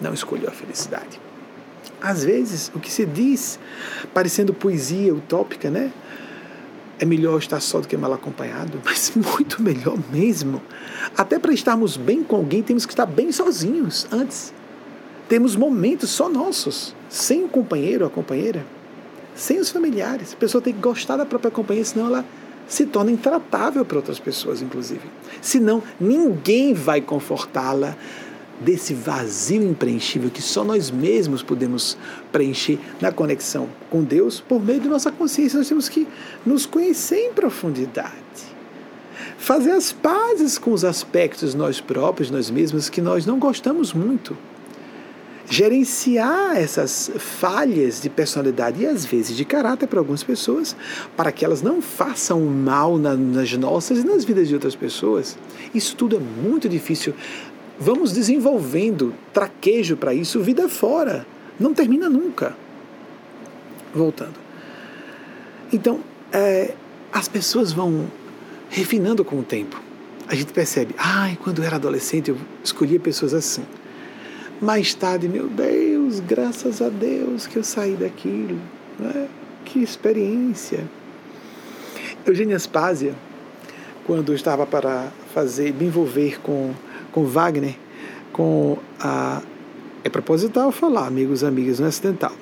Não 0.00 0.12
escolheu 0.12 0.48
a 0.48 0.52
felicidade. 0.52 1.20
Às 2.00 2.22
vezes, 2.22 2.70
o 2.74 2.80
que 2.80 2.92
se 2.92 3.06
diz, 3.06 3.58
parecendo 4.12 4.52
poesia 4.52 5.14
utópica, 5.14 5.70
né? 5.70 5.90
É 6.98 7.04
melhor 7.04 7.38
estar 7.38 7.60
só 7.60 7.80
do 7.80 7.88
que 7.88 7.96
mal 7.96 8.12
acompanhado, 8.12 8.80
mas 8.84 9.12
muito 9.14 9.62
melhor 9.62 9.98
mesmo. 10.12 10.62
Até 11.16 11.38
para 11.38 11.52
estarmos 11.52 11.96
bem 11.96 12.22
com 12.22 12.36
alguém, 12.36 12.62
temos 12.62 12.84
que 12.86 12.92
estar 12.92 13.06
bem 13.06 13.32
sozinhos 13.32 14.06
antes. 14.12 14.52
Temos 15.28 15.56
momentos 15.56 16.10
só 16.10 16.28
nossos, 16.28 16.94
sem 17.08 17.44
o 17.44 17.48
companheiro 17.48 18.04
ou 18.04 18.10
a 18.10 18.10
companheira, 18.10 18.64
sem 19.34 19.58
os 19.58 19.70
familiares. 19.70 20.32
A 20.32 20.36
pessoa 20.36 20.62
tem 20.62 20.72
que 20.72 20.80
gostar 20.80 21.16
da 21.16 21.26
própria 21.26 21.50
companhia, 21.50 21.84
senão 21.84 22.06
ela 22.06 22.24
se 22.66 22.86
torna 22.86 23.10
intratável 23.10 23.84
para 23.84 23.98
outras 23.98 24.18
pessoas, 24.18 24.62
inclusive. 24.62 25.02
Senão, 25.40 25.82
ninguém 26.00 26.72
vai 26.72 27.00
confortá-la 27.00 27.96
desse 28.60 28.94
vazio 28.94 29.62
impreenchível 29.62 30.30
que 30.30 30.40
só 30.40 30.64
nós 30.64 30.90
mesmos 30.90 31.42
podemos 31.42 31.98
preencher 32.30 32.78
na 33.00 33.10
conexão 33.10 33.68
com 33.90 34.02
Deus 34.02 34.40
por 34.40 34.62
meio 34.62 34.80
de 34.80 34.88
nossa 34.88 35.10
consciência. 35.10 35.58
Nós 35.58 35.68
temos 35.68 35.88
que 35.88 36.06
nos 36.46 36.64
conhecer 36.64 37.18
em 37.18 37.32
profundidade. 37.32 38.14
Fazer 39.36 39.72
as 39.72 39.92
pazes 39.92 40.56
com 40.56 40.72
os 40.72 40.84
aspectos 40.84 41.54
nós 41.54 41.80
próprios, 41.80 42.30
nós 42.30 42.48
mesmos, 42.48 42.88
que 42.88 43.00
nós 43.00 43.26
não 43.26 43.38
gostamos 43.38 43.92
muito 43.92 44.36
gerenciar 45.48 46.56
essas 46.56 47.10
falhas 47.18 48.00
de 48.00 48.08
personalidade 48.08 48.82
e 48.82 48.86
às 48.86 49.04
vezes 49.04 49.36
de 49.36 49.44
caráter 49.44 49.86
para 49.86 49.98
algumas 49.98 50.22
pessoas, 50.22 50.74
para 51.16 51.30
que 51.30 51.44
elas 51.44 51.62
não 51.62 51.82
façam 51.82 52.40
mal 52.40 52.96
nas 52.98 53.52
nossas 53.52 53.98
e 53.98 54.06
nas 54.06 54.24
vidas 54.24 54.48
de 54.48 54.54
outras 54.54 54.74
pessoas. 54.74 55.36
Isso 55.74 55.96
tudo 55.96 56.16
é 56.16 56.18
muito 56.18 56.68
difícil. 56.68 57.14
Vamos 57.78 58.12
desenvolvendo 58.12 59.14
traquejo 59.32 59.96
para 59.96 60.14
isso 60.14 60.40
vida 60.40 60.68
fora. 60.68 61.26
Não 61.58 61.74
termina 61.74 62.08
nunca. 62.08 62.56
Voltando. 63.94 64.34
Então, 65.72 66.00
é, 66.32 66.74
as 67.12 67.28
pessoas 67.28 67.72
vão 67.72 68.06
refinando 68.70 69.24
com 69.24 69.38
o 69.38 69.42
tempo. 69.42 69.80
A 70.26 70.34
gente 70.34 70.52
percebe, 70.52 70.94
ai, 70.96 71.38
quando 71.42 71.60
eu 71.60 71.64
era 71.64 71.76
adolescente 71.76 72.30
eu 72.30 72.36
escolhia 72.62 72.98
pessoas 72.98 73.34
assim 73.34 73.64
mais 74.64 74.94
tarde, 74.94 75.28
meu 75.28 75.46
Deus, 75.46 76.20
graças 76.20 76.80
a 76.80 76.88
Deus 76.88 77.46
que 77.46 77.56
eu 77.56 77.62
saí 77.62 77.94
daquilo. 77.94 78.58
Né? 78.98 79.28
Que 79.64 79.82
experiência. 79.82 80.84
Eugênia 82.26 82.56
Aspásia, 82.56 83.14
quando 84.06 84.32
eu 84.32 84.34
estava 84.34 84.66
para 84.66 85.08
fazer, 85.34 85.74
me 85.74 85.84
envolver 85.84 86.40
com, 86.40 86.72
com 87.12 87.26
Wagner, 87.26 87.76
com 88.32 88.78
a. 88.98 89.42
É 90.02 90.08
proposital 90.08 90.70
falar, 90.72 91.06
amigos 91.06 91.44
amigas, 91.44 91.78
não 91.78 91.86
é 91.86 91.88
acidental. 91.88 92.32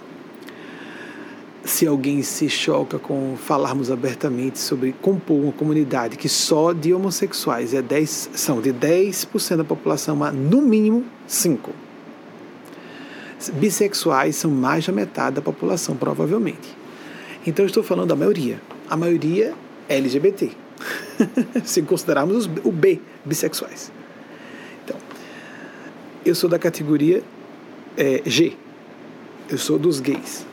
Se 1.65 1.87
alguém 1.87 2.23
se 2.23 2.49
choca 2.49 2.99
com 2.99 3.37
falarmos 3.37 3.89
abertamente 3.91 4.59
sobre 4.59 4.93
compor 5.01 5.41
uma 5.41 5.53
comunidade 5.53 6.17
que 6.17 6.29
só 6.29 6.73
de 6.73 6.93
homossexuais 6.93 7.73
é 7.73 7.81
10, 7.81 8.31
são 8.35 8.61
de 8.61 8.73
10% 8.73 9.57
da 9.57 9.65
população, 9.65 10.17
mas 10.17 10.35
no 10.35 10.61
mínimo 10.61 11.05
5% 11.29 11.92
bissexuais 13.51 14.37
são 14.37 14.51
mais 14.51 14.87
da 14.87 14.93
metade 14.93 15.37
da 15.37 15.43
população, 15.43 15.97
provavelmente. 15.97 16.77
Então, 17.47 17.65
estou 17.65 17.83
falando 17.83 18.09
da 18.09 18.17
maioria. 18.17 18.61
A 18.89 18.97
maioria 18.97 19.55
é 19.89 19.97
LGBT, 19.97 20.51
se 21.65 21.83
considerarmos 21.83 22.49
o 22.63 22.71
B, 22.71 23.01
bissexuais. 23.25 23.91
Então, 24.85 24.97
eu 26.25 26.35
sou 26.35 26.49
da 26.49 26.59
categoria 26.59 27.23
é, 27.97 28.23
G. 28.25 28.57
Eu 29.51 29.59
sou 29.59 29.79
dos 29.79 30.01
gays. 30.01 30.47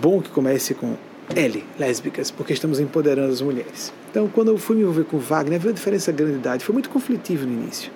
Bom 0.00 0.20
que 0.20 0.30
comece 0.30 0.74
com 0.74 0.96
L, 1.34 1.64
lésbicas, 1.78 2.30
porque 2.30 2.52
estamos 2.52 2.78
empoderando 2.78 3.32
as 3.32 3.40
mulheres. 3.40 3.92
Então, 4.10 4.28
quando 4.28 4.48
eu 4.48 4.58
fui 4.58 4.76
me 4.76 4.82
envolver 4.82 5.04
com 5.04 5.18
Wagner, 5.18 5.56
havia 5.56 5.70
uma 5.70 5.74
diferença 5.74 6.12
grande 6.12 6.34
de 6.34 6.38
idade. 6.38 6.64
Foi 6.64 6.72
muito 6.72 6.88
conflitivo 6.88 7.46
no 7.46 7.52
início. 7.52 7.90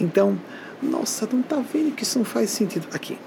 Então, 0.00 0.38
nossa, 0.82 1.28
não 1.30 1.40
está 1.40 1.56
vendo 1.56 1.94
que 1.94 2.02
isso 2.02 2.18
não 2.18 2.24
faz 2.24 2.50
sentido. 2.50 2.86
Aqui, 2.92 3.18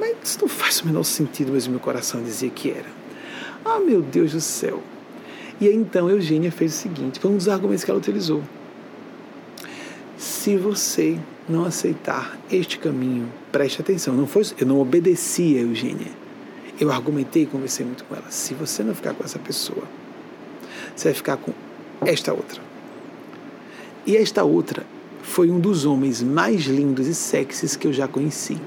mas 0.00 0.16
isso 0.24 0.38
não 0.40 0.48
faz 0.48 0.80
o 0.80 0.86
menor 0.86 1.04
sentido, 1.04 1.52
mas 1.52 1.66
o 1.66 1.70
meu 1.70 1.78
coração 1.78 2.22
dizia 2.22 2.48
que 2.48 2.70
era. 2.70 2.88
Ah, 3.64 3.78
meu 3.78 4.00
Deus 4.00 4.32
do 4.32 4.40
céu. 4.40 4.82
E 5.60 5.68
aí 5.68 5.74
então 5.74 6.08
Eugênia 6.08 6.50
fez 6.50 6.74
o 6.74 6.76
seguinte: 6.76 7.20
foi 7.20 7.30
um 7.30 7.36
dos 7.36 7.48
argumentos 7.48 7.84
que 7.84 7.90
ela 7.90 8.00
utilizou. 8.00 8.42
Se 10.16 10.56
você 10.56 11.18
não 11.48 11.64
aceitar 11.64 12.38
este 12.50 12.78
caminho, 12.78 13.30
preste 13.52 13.80
atenção. 13.80 14.14
Não 14.14 14.26
foi, 14.26 14.42
eu 14.58 14.66
não 14.66 14.80
obedeci 14.80 15.56
a 15.56 15.60
Eugênia. 15.60 16.08
Eu 16.78 16.90
argumentei 16.90 17.42
e 17.42 17.46
conversei 17.46 17.84
muito 17.84 18.04
com 18.04 18.14
ela. 18.14 18.30
Se 18.30 18.54
você 18.54 18.82
não 18.82 18.94
ficar 18.94 19.12
com 19.12 19.22
essa 19.22 19.38
pessoa, 19.38 19.82
você 20.96 21.08
vai 21.08 21.14
ficar 21.14 21.36
com 21.36 21.52
esta 22.06 22.32
outra. 22.32 22.62
E 24.06 24.16
esta 24.16 24.44
outra 24.44 24.86
foi 25.22 25.50
um 25.50 25.60
dos 25.60 25.84
homens 25.84 26.22
mais 26.22 26.62
lindos 26.62 27.06
e 27.06 27.14
sexys 27.14 27.76
que 27.76 27.86
eu 27.86 27.92
já 27.92 28.08
conheci. 28.08 28.58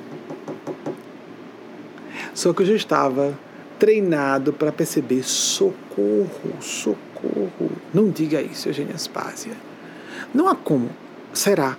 Só 2.34 2.54
que 2.54 2.64
eu 2.64 2.66
já 2.66 2.76
estava 2.76 3.38
treinado 3.78 4.54
para 4.54 4.72
perceber 4.72 5.24
socorro, 5.24 6.54
socorro. 6.62 7.72
Não 7.94 8.10
diga 8.10 8.42
isso, 8.42 8.70
Eugênia 8.70 8.96
Aspásia. 8.96 9.54
Não 10.34 10.48
há 10.48 10.56
como. 10.56 10.90
Será? 11.34 11.78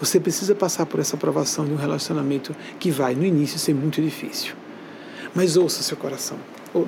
Você 0.00 0.20
precisa 0.20 0.54
passar 0.54 0.86
por 0.86 1.00
essa 1.00 1.16
aprovação 1.16 1.64
de 1.64 1.72
um 1.72 1.76
relacionamento 1.76 2.54
que 2.78 2.90
vai, 2.90 3.14
no 3.14 3.24
início, 3.24 3.58
ser 3.58 3.74
muito 3.74 4.00
difícil. 4.00 4.54
Mas 5.34 5.56
ouça 5.56 5.82
seu 5.82 5.96
coração. 5.96 6.38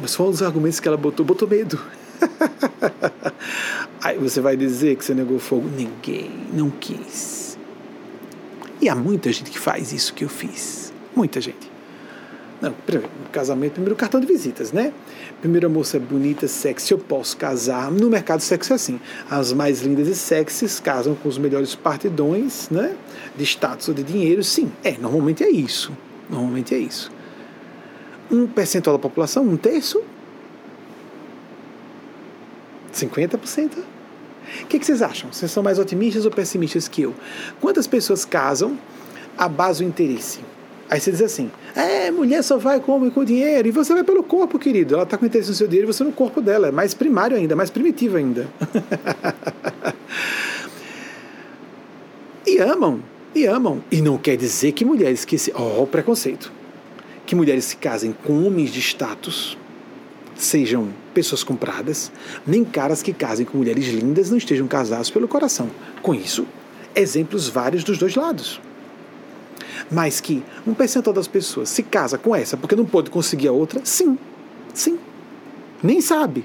Mas 0.00 0.14
foram 0.14 0.30
os 0.30 0.42
argumentos 0.42 0.78
que 0.80 0.88
ela 0.88 0.96
botou, 0.96 1.26
botou 1.26 1.48
medo. 1.48 1.80
Aí 4.02 4.16
você 4.16 4.40
vai 4.40 4.56
dizer 4.56 4.96
que 4.96 5.04
você 5.04 5.14
negou 5.14 5.38
fogo? 5.38 5.68
Ninguém, 5.68 6.30
não 6.52 6.70
quis. 6.70 7.58
E 8.80 8.88
há 8.88 8.94
muita 8.94 9.32
gente 9.32 9.50
que 9.50 9.58
faz 9.58 9.92
isso 9.92 10.14
que 10.14 10.24
eu 10.24 10.28
fiz. 10.28 10.92
Muita 11.14 11.40
gente. 11.40 11.69
Não, 12.60 12.74
casamento, 13.32 13.72
primeiro 13.72 13.96
cartão 13.96 14.20
de 14.20 14.26
visitas, 14.26 14.70
né? 14.70 14.92
Primeiro 15.40 15.66
a 15.66 15.70
moça 15.70 15.96
é 15.96 16.00
bonita, 16.00 16.46
sexy, 16.46 16.92
eu 16.92 16.98
posso 16.98 17.34
casar. 17.36 17.90
No 17.90 18.10
mercado 18.10 18.40
sexy 18.40 18.72
é 18.72 18.74
assim. 18.74 19.00
As 19.30 19.52
mais 19.54 19.80
lindas 19.80 20.08
e 20.08 20.14
sexys 20.14 20.78
casam 20.78 21.14
com 21.14 21.26
os 21.26 21.38
melhores 21.38 21.74
partidões, 21.74 22.68
né? 22.68 22.94
De 23.34 23.44
status 23.44 23.88
ou 23.88 23.94
de 23.94 24.02
dinheiro, 24.02 24.44
sim. 24.44 24.70
É, 24.84 24.92
normalmente 24.98 25.42
é 25.42 25.50
isso. 25.50 25.90
Normalmente 26.28 26.74
é 26.74 26.78
isso. 26.78 27.10
Um 28.30 28.46
percentual 28.46 28.96
da 28.98 29.02
população, 29.02 29.42
um 29.42 29.56
terço? 29.56 30.02
50%? 32.92 33.78
O 34.62 34.66
que, 34.66 34.78
que 34.78 34.84
vocês 34.84 35.00
acham? 35.00 35.32
Vocês 35.32 35.50
são 35.50 35.62
mais 35.62 35.78
otimistas 35.78 36.26
ou 36.26 36.30
pessimistas 36.30 36.88
que 36.88 37.02
eu? 37.02 37.14
Quantas 37.60 37.86
pessoas 37.86 38.24
casam 38.26 38.78
à 39.38 39.48
base 39.48 39.82
do 39.82 39.88
interesse? 39.88 40.40
Aí 40.90 41.00
você 41.00 41.12
diz 41.12 41.22
assim: 41.22 41.48
é, 41.76 42.10
mulher 42.10 42.42
só 42.42 42.58
vai 42.58 42.80
com 42.80 42.90
homem 42.92 43.10
com 43.10 43.24
dinheiro, 43.24 43.68
e 43.68 43.70
você 43.70 43.94
vai 43.94 44.02
pelo 44.02 44.24
corpo, 44.24 44.58
querido. 44.58 44.94
Ela 44.94 45.04
está 45.04 45.16
com 45.16 45.24
interesse 45.24 45.48
no 45.48 45.54
seu 45.54 45.68
dinheiro 45.68 45.88
e 45.88 45.92
você 45.92 46.02
no 46.02 46.10
corpo 46.10 46.40
dela. 46.40 46.66
É 46.66 46.72
mais 46.72 46.92
primário 46.92 47.36
ainda, 47.36 47.54
mais 47.54 47.70
primitivo 47.70 48.16
ainda. 48.16 48.48
e 52.44 52.58
amam, 52.58 53.00
e 53.32 53.46
amam. 53.46 53.84
E 53.90 54.02
não 54.02 54.18
quer 54.18 54.36
dizer 54.36 54.72
que 54.72 54.84
mulheres 54.84 55.24
que 55.24 55.38
se. 55.38 55.52
Ó, 55.54 55.82
oh, 55.82 55.86
preconceito. 55.86 56.52
Que 57.24 57.36
mulheres 57.36 57.66
se 57.66 57.76
casem 57.76 58.12
com 58.24 58.44
homens 58.44 58.72
de 58.72 58.80
status, 58.80 59.56
sejam 60.34 60.88
pessoas 61.14 61.44
compradas, 61.44 62.10
nem 62.44 62.64
caras 62.64 63.00
que 63.00 63.12
casem 63.12 63.46
com 63.46 63.58
mulheres 63.58 63.86
lindas 63.86 64.28
não 64.28 64.36
estejam 64.36 64.66
casados 64.66 65.08
pelo 65.08 65.28
coração. 65.28 65.70
Com 66.02 66.12
isso, 66.12 66.44
exemplos 66.96 67.48
vários 67.48 67.84
dos 67.84 67.96
dois 67.96 68.16
lados 68.16 68.60
mas 69.90 70.20
que 70.20 70.42
um 70.66 70.74
percentual 70.74 71.14
das 71.14 71.28
pessoas 71.28 71.68
se 71.68 71.82
casa 71.82 72.18
com 72.18 72.34
essa 72.34 72.56
porque 72.56 72.74
não 72.74 72.84
pode 72.84 73.10
conseguir 73.10 73.48
a 73.48 73.52
outra, 73.52 73.80
sim, 73.84 74.18
sim. 74.74 74.98
Nem 75.82 76.00
sabe 76.00 76.44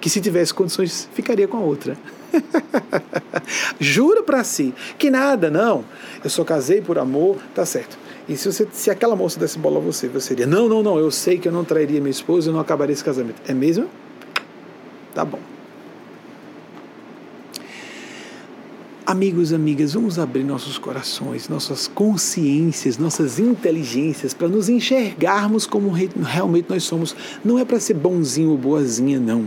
que 0.00 0.08
se 0.08 0.20
tivesse 0.20 0.54
condições 0.54 1.08
ficaria 1.12 1.48
com 1.48 1.56
a 1.56 1.60
outra. 1.60 1.96
Jura 3.80 4.22
para 4.22 4.44
si 4.44 4.74
que 4.98 5.10
nada, 5.10 5.50
não. 5.50 5.84
Eu 6.22 6.30
só 6.30 6.44
casei 6.44 6.80
por 6.80 6.98
amor, 6.98 7.38
tá 7.54 7.64
certo. 7.64 7.98
E 8.28 8.36
se, 8.36 8.52
você, 8.52 8.68
se 8.72 8.90
aquela 8.90 9.16
moça 9.16 9.40
desse 9.40 9.58
bola 9.58 9.78
a 9.78 9.80
você, 9.80 10.06
você 10.06 10.34
diria: 10.34 10.46
Não, 10.46 10.68
não, 10.68 10.82
não, 10.82 10.98
eu 10.98 11.10
sei 11.10 11.38
que 11.38 11.48
eu 11.48 11.52
não 11.52 11.64
trairia 11.64 12.00
minha 12.00 12.10
esposa, 12.10 12.50
eu 12.50 12.52
não 12.52 12.60
acabaria 12.60 12.92
esse 12.92 13.02
casamento. 13.04 13.40
É 13.48 13.54
mesmo? 13.54 13.88
Tá 15.14 15.24
bom. 15.24 15.40
Amigos, 19.08 19.54
amigas, 19.54 19.94
vamos 19.94 20.18
abrir 20.18 20.44
nossos 20.44 20.76
corações, 20.76 21.48
nossas 21.48 21.88
consciências, 21.88 22.98
nossas 22.98 23.38
inteligências 23.38 24.34
para 24.34 24.48
nos 24.48 24.68
enxergarmos 24.68 25.66
como 25.66 25.90
realmente 25.90 26.68
nós 26.68 26.84
somos. 26.84 27.16
Não 27.42 27.58
é 27.58 27.64
para 27.64 27.80
ser 27.80 27.94
bonzinho 27.94 28.50
ou 28.50 28.58
boazinha, 28.58 29.18
não. 29.18 29.46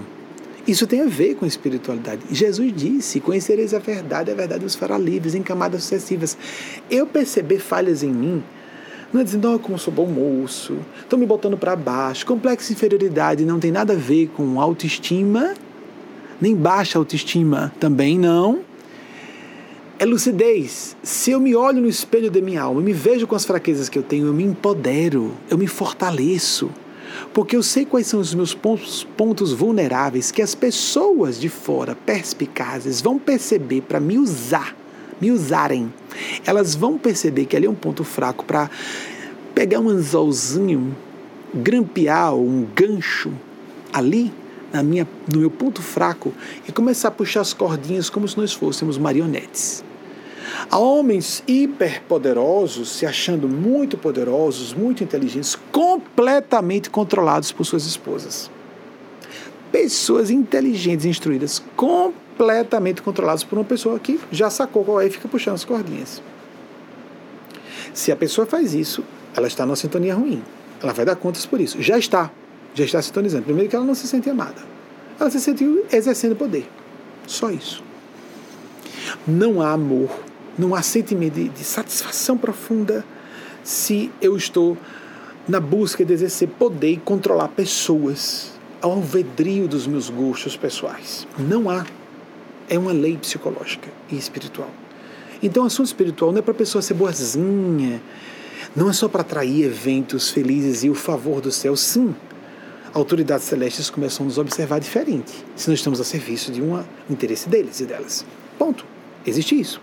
Isso 0.67 0.87
tem 0.87 1.01
a 1.01 1.05
ver 1.05 1.35
com 1.35 1.45
a 1.45 1.47
espiritualidade. 1.47 2.23
Jesus 2.31 2.73
disse: 2.75 3.19
Conhecereis 3.19 3.71
a 3.75 3.77
verdade, 3.77 4.31
a 4.31 4.33
verdade 4.33 4.65
os 4.65 4.73
fará 4.73 4.97
livres 4.97 5.35
em 5.35 5.43
camadas 5.43 5.83
sucessivas. 5.83 6.35
Eu 6.89 7.05
perceber 7.05 7.59
falhas 7.59 8.01
em 8.01 8.11
mim, 8.11 8.43
não 9.13 9.21
é 9.21 9.23
dizendo, 9.23 9.53
oh, 9.53 9.59
como 9.59 9.77
sou 9.77 9.93
bom 9.93 10.07
moço, 10.07 10.75
estão 11.01 11.19
me 11.19 11.27
botando 11.27 11.55
para 11.55 11.75
baixo. 11.75 12.25
Complexo 12.25 12.73
inferioridade 12.73 13.45
não 13.45 13.59
tem 13.59 13.69
nada 13.69 13.93
a 13.93 13.95
ver 13.95 14.27
com 14.29 14.59
autoestima, 14.59 15.53
nem 16.41 16.55
baixa 16.55 16.97
autoestima 16.97 17.71
também 17.79 18.17
não 18.17 18.70
é 20.01 20.05
lucidez. 20.05 20.97
Se 21.03 21.29
eu 21.29 21.39
me 21.39 21.55
olho 21.55 21.79
no 21.79 21.87
espelho 21.87 22.31
da 22.31 22.41
minha 22.41 22.63
alma, 22.63 22.81
me 22.81 22.91
vejo 22.91 23.27
com 23.27 23.35
as 23.35 23.45
fraquezas 23.45 23.87
que 23.87 23.99
eu 23.99 24.01
tenho, 24.01 24.25
eu 24.25 24.33
me 24.33 24.43
empodero, 24.43 25.31
eu 25.47 25.59
me 25.59 25.67
fortaleço. 25.67 26.71
Porque 27.31 27.55
eu 27.55 27.61
sei 27.61 27.85
quais 27.85 28.07
são 28.07 28.19
os 28.19 28.33
meus 28.33 28.51
pontos, 28.51 29.03
pontos 29.15 29.53
vulneráveis 29.53 30.31
que 30.31 30.41
as 30.41 30.55
pessoas 30.55 31.39
de 31.39 31.49
fora, 31.49 31.93
perspicazes, 31.93 32.99
vão 32.99 33.19
perceber 33.19 33.81
para 33.81 33.99
me 33.99 34.17
usar, 34.17 34.75
me 35.21 35.29
usarem. 35.29 35.93
Elas 36.47 36.73
vão 36.73 36.97
perceber 36.97 37.45
que 37.45 37.55
ali 37.55 37.67
é 37.67 37.69
um 37.69 37.75
ponto 37.75 38.03
fraco 38.03 38.43
para 38.43 38.71
pegar 39.53 39.79
um 39.79 39.89
anzolzinho, 39.89 40.95
grampear 41.53 42.33
um 42.33 42.65
gancho 42.75 43.31
ali 43.93 44.33
na 44.73 44.81
minha, 44.81 45.07
no 45.31 45.41
meu 45.41 45.51
ponto 45.51 45.79
fraco 45.79 46.33
e 46.67 46.71
começar 46.71 47.09
a 47.09 47.11
puxar 47.11 47.41
as 47.41 47.53
cordinhas 47.53 48.09
como 48.09 48.27
se 48.27 48.35
nós 48.35 48.51
fôssemos 48.51 48.97
marionetes. 48.97 49.83
Há 50.69 50.77
homens 50.77 51.43
hiperpoderosos, 51.47 52.89
se 52.89 53.05
achando 53.05 53.47
muito 53.47 53.97
poderosos, 53.97 54.73
muito 54.73 55.03
inteligentes, 55.03 55.57
completamente 55.71 56.89
controlados 56.89 57.51
por 57.51 57.65
suas 57.65 57.85
esposas. 57.85 58.49
Pessoas 59.71 60.29
inteligentes, 60.29 61.05
instruídas, 61.05 61.61
completamente 61.75 63.01
controladas 63.01 63.43
por 63.43 63.57
uma 63.57 63.65
pessoa 63.65 63.99
que 63.99 64.19
já 64.31 64.49
sacou 64.49 64.83
qual 64.83 65.01
é 65.01 65.07
e 65.07 65.09
fica 65.09 65.27
puxando 65.27 65.55
as 65.55 65.65
cordinhas. 65.65 66.21
Se 67.93 68.11
a 68.11 68.15
pessoa 68.15 68.47
faz 68.47 68.73
isso, 68.73 69.03
ela 69.35 69.47
está 69.47 69.65
numa 69.65 69.75
sintonia 69.75 70.15
ruim. 70.15 70.41
Ela 70.81 70.93
vai 70.93 71.05
dar 71.05 71.15
contas 71.15 71.45
por 71.45 71.59
isso. 71.59 71.81
Já 71.81 71.97
está. 71.97 72.31
Já 72.73 72.85
está 72.85 73.01
sintonizando. 73.01 73.43
Primeiro 73.43 73.69
que 73.69 73.75
ela 73.75 73.85
não 73.85 73.95
se 73.95 74.07
sente 74.07 74.29
amada. 74.29 74.61
Ela 75.19 75.29
se 75.29 75.39
sentiu 75.39 75.85
exercendo 75.91 76.35
poder. 76.35 76.67
Só 77.27 77.51
isso. 77.51 77.83
Não 79.27 79.61
há 79.61 79.71
amor 79.71 80.09
não 80.57 80.75
há 80.75 80.81
sentimento 80.81 81.35
de, 81.35 81.49
de 81.49 81.63
satisfação 81.63 82.37
profunda 82.37 83.05
se 83.63 84.11
eu 84.21 84.35
estou 84.35 84.77
na 85.47 85.59
busca 85.59 86.05
de 86.05 86.13
exercer 86.13 86.47
poder 86.47 86.93
e 86.93 86.97
controlar 86.97 87.47
pessoas 87.49 88.51
ao 88.81 88.91
alvedrio 88.91 89.67
dos 89.67 89.85
meus 89.87 90.09
gostos 90.09 90.57
pessoais. 90.57 91.27
Não 91.37 91.69
há. 91.69 91.85
É 92.69 92.77
uma 92.77 92.91
lei 92.91 93.17
psicológica 93.17 93.89
e 94.09 94.17
espiritual. 94.17 94.69
Então, 95.43 95.65
assunto 95.65 95.87
espiritual 95.87 96.31
não 96.31 96.39
é 96.39 96.41
para 96.41 96.51
a 96.51 96.55
pessoa 96.55 96.81
ser 96.81 96.93
boazinha, 96.93 98.01
não 98.75 98.89
é 98.89 98.93
só 98.93 99.07
para 99.07 99.21
atrair 99.21 99.65
eventos 99.65 100.29
felizes 100.29 100.83
e 100.83 100.89
o 100.89 100.95
favor 100.95 101.41
do 101.41 101.51
céu. 101.51 101.75
Sim, 101.75 102.15
autoridades 102.93 103.45
celestes 103.45 103.89
começam 103.89 104.25
a 104.25 104.27
nos 104.27 104.37
observar 104.37 104.79
diferente 104.79 105.31
se 105.55 105.69
nós 105.69 105.79
estamos 105.79 105.99
a 105.99 106.03
serviço 106.03 106.51
de 106.51 106.61
um 106.61 106.81
interesse 107.09 107.49
deles 107.49 107.79
e 107.79 107.85
delas. 107.85 108.25
Ponto. 108.57 108.85
Existe 109.25 109.59
isso. 109.59 109.81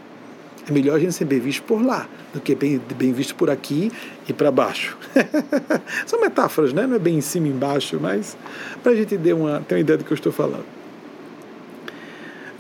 É 0.68 0.72
melhor 0.72 0.96
a 0.96 0.98
gente 0.98 1.12
ser 1.12 1.24
bem 1.24 1.40
visto 1.40 1.62
por 1.62 1.82
lá 1.82 2.06
do 2.34 2.40
que 2.40 2.54
bem, 2.54 2.78
bem 2.94 3.10
visto 3.12 3.34
por 3.34 3.48
aqui 3.48 3.90
e 4.28 4.32
para 4.34 4.50
baixo. 4.50 4.98
São 6.06 6.20
metáforas, 6.20 6.74
né? 6.74 6.86
Não 6.86 6.96
é 6.96 6.98
bem 6.98 7.16
em 7.16 7.20
cima 7.22 7.46
e 7.46 7.50
embaixo, 7.50 7.98
mas 7.98 8.36
para 8.82 8.92
a 8.92 8.94
gente 8.94 9.16
ter 9.16 9.32
uma, 9.32 9.60
ter 9.62 9.76
uma 9.76 9.80
ideia 9.80 9.96
do 9.96 10.04
que 10.04 10.12
eu 10.12 10.14
estou 10.14 10.30
falando. 10.30 10.66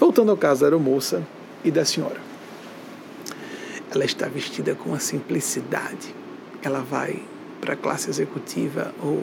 Voltando 0.00 0.30
ao 0.30 0.36
caso 0.38 0.62
da 0.62 0.68
aeromoça 0.68 1.22
e 1.62 1.70
da 1.70 1.84
senhora. 1.84 2.16
Ela 3.90 4.04
está 4.04 4.26
vestida 4.26 4.74
com 4.74 4.90
uma 4.90 5.00
simplicidade. 5.00 6.14
Ela 6.62 6.80
vai 6.80 7.20
para 7.60 7.74
a 7.74 7.76
classe 7.76 8.08
executiva 8.08 8.94
ou 9.02 9.22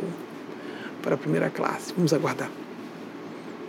para 1.02 1.16
a 1.16 1.18
primeira 1.18 1.49
classe. 1.49 1.91
Vamos 1.95 2.14
aguardar. 2.14 2.52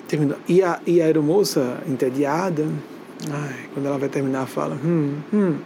Terminou. 0.09 0.37
E 0.47 0.63
a, 0.63 0.81
e 0.87 1.01
a 1.01 1.07
aeromoça, 1.07 1.83
entediada, 1.87 2.67
Ai, 3.31 3.69
quando 3.73 3.87
ela 3.87 3.99
vai 3.99 4.09
terminar, 4.09 4.47
fala: 4.47 4.79
hum, 4.85 5.17
hum. 5.33 5.57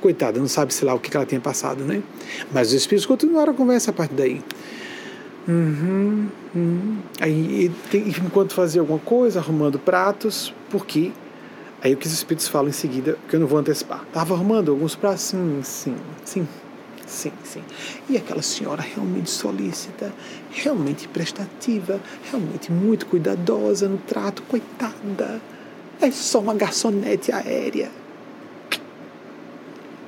Coitada, 0.00 0.38
não 0.38 0.48
sabe, 0.48 0.72
sei 0.72 0.86
lá, 0.86 0.94
o 0.94 1.00
que 1.00 1.14
ela 1.16 1.26
tinha 1.26 1.40
passado, 1.40 1.84
né? 1.84 2.02
Mas 2.52 2.68
os 2.68 2.74
espíritos 2.74 3.06
continuaram 3.06 3.52
a 3.52 3.56
conversa 3.56 3.90
a 3.90 3.94
partir 3.94 4.14
daí. 4.14 4.42
Uhum, 5.46 6.28
uhum. 6.54 6.98
Aí, 7.20 7.70
enquanto 8.24 8.54
fazia 8.54 8.80
alguma 8.80 8.98
coisa, 8.98 9.40
arrumando 9.40 9.78
pratos, 9.78 10.54
porque. 10.70 11.12
Aí 11.80 11.94
o 11.94 11.96
que 11.96 12.06
os 12.08 12.12
espíritos 12.12 12.48
falam 12.48 12.68
em 12.68 12.72
seguida, 12.72 13.16
que 13.28 13.36
eu 13.36 13.40
não 13.40 13.46
vou 13.46 13.58
antecipar. 13.58 14.02
Estava 14.02 14.34
arrumando 14.34 14.70
alguns 14.70 14.96
pratos? 14.96 15.22
Sim, 15.22 15.60
sim, 15.62 15.96
sim. 16.24 16.48
Sim, 17.06 17.32
sim. 17.42 17.62
E 18.10 18.16
aquela 18.16 18.42
senhora 18.42 18.82
realmente 18.82 19.30
solícita, 19.30 20.12
realmente 20.50 21.08
prestativa, 21.08 22.00
realmente 22.30 22.70
muito 22.70 23.06
cuidadosa 23.06 23.88
no 23.88 23.96
trato, 23.96 24.42
coitada 24.42 25.40
é 26.00 26.10
só 26.10 26.38
uma 26.40 26.54
garçonete 26.54 27.32
aérea. 27.32 27.90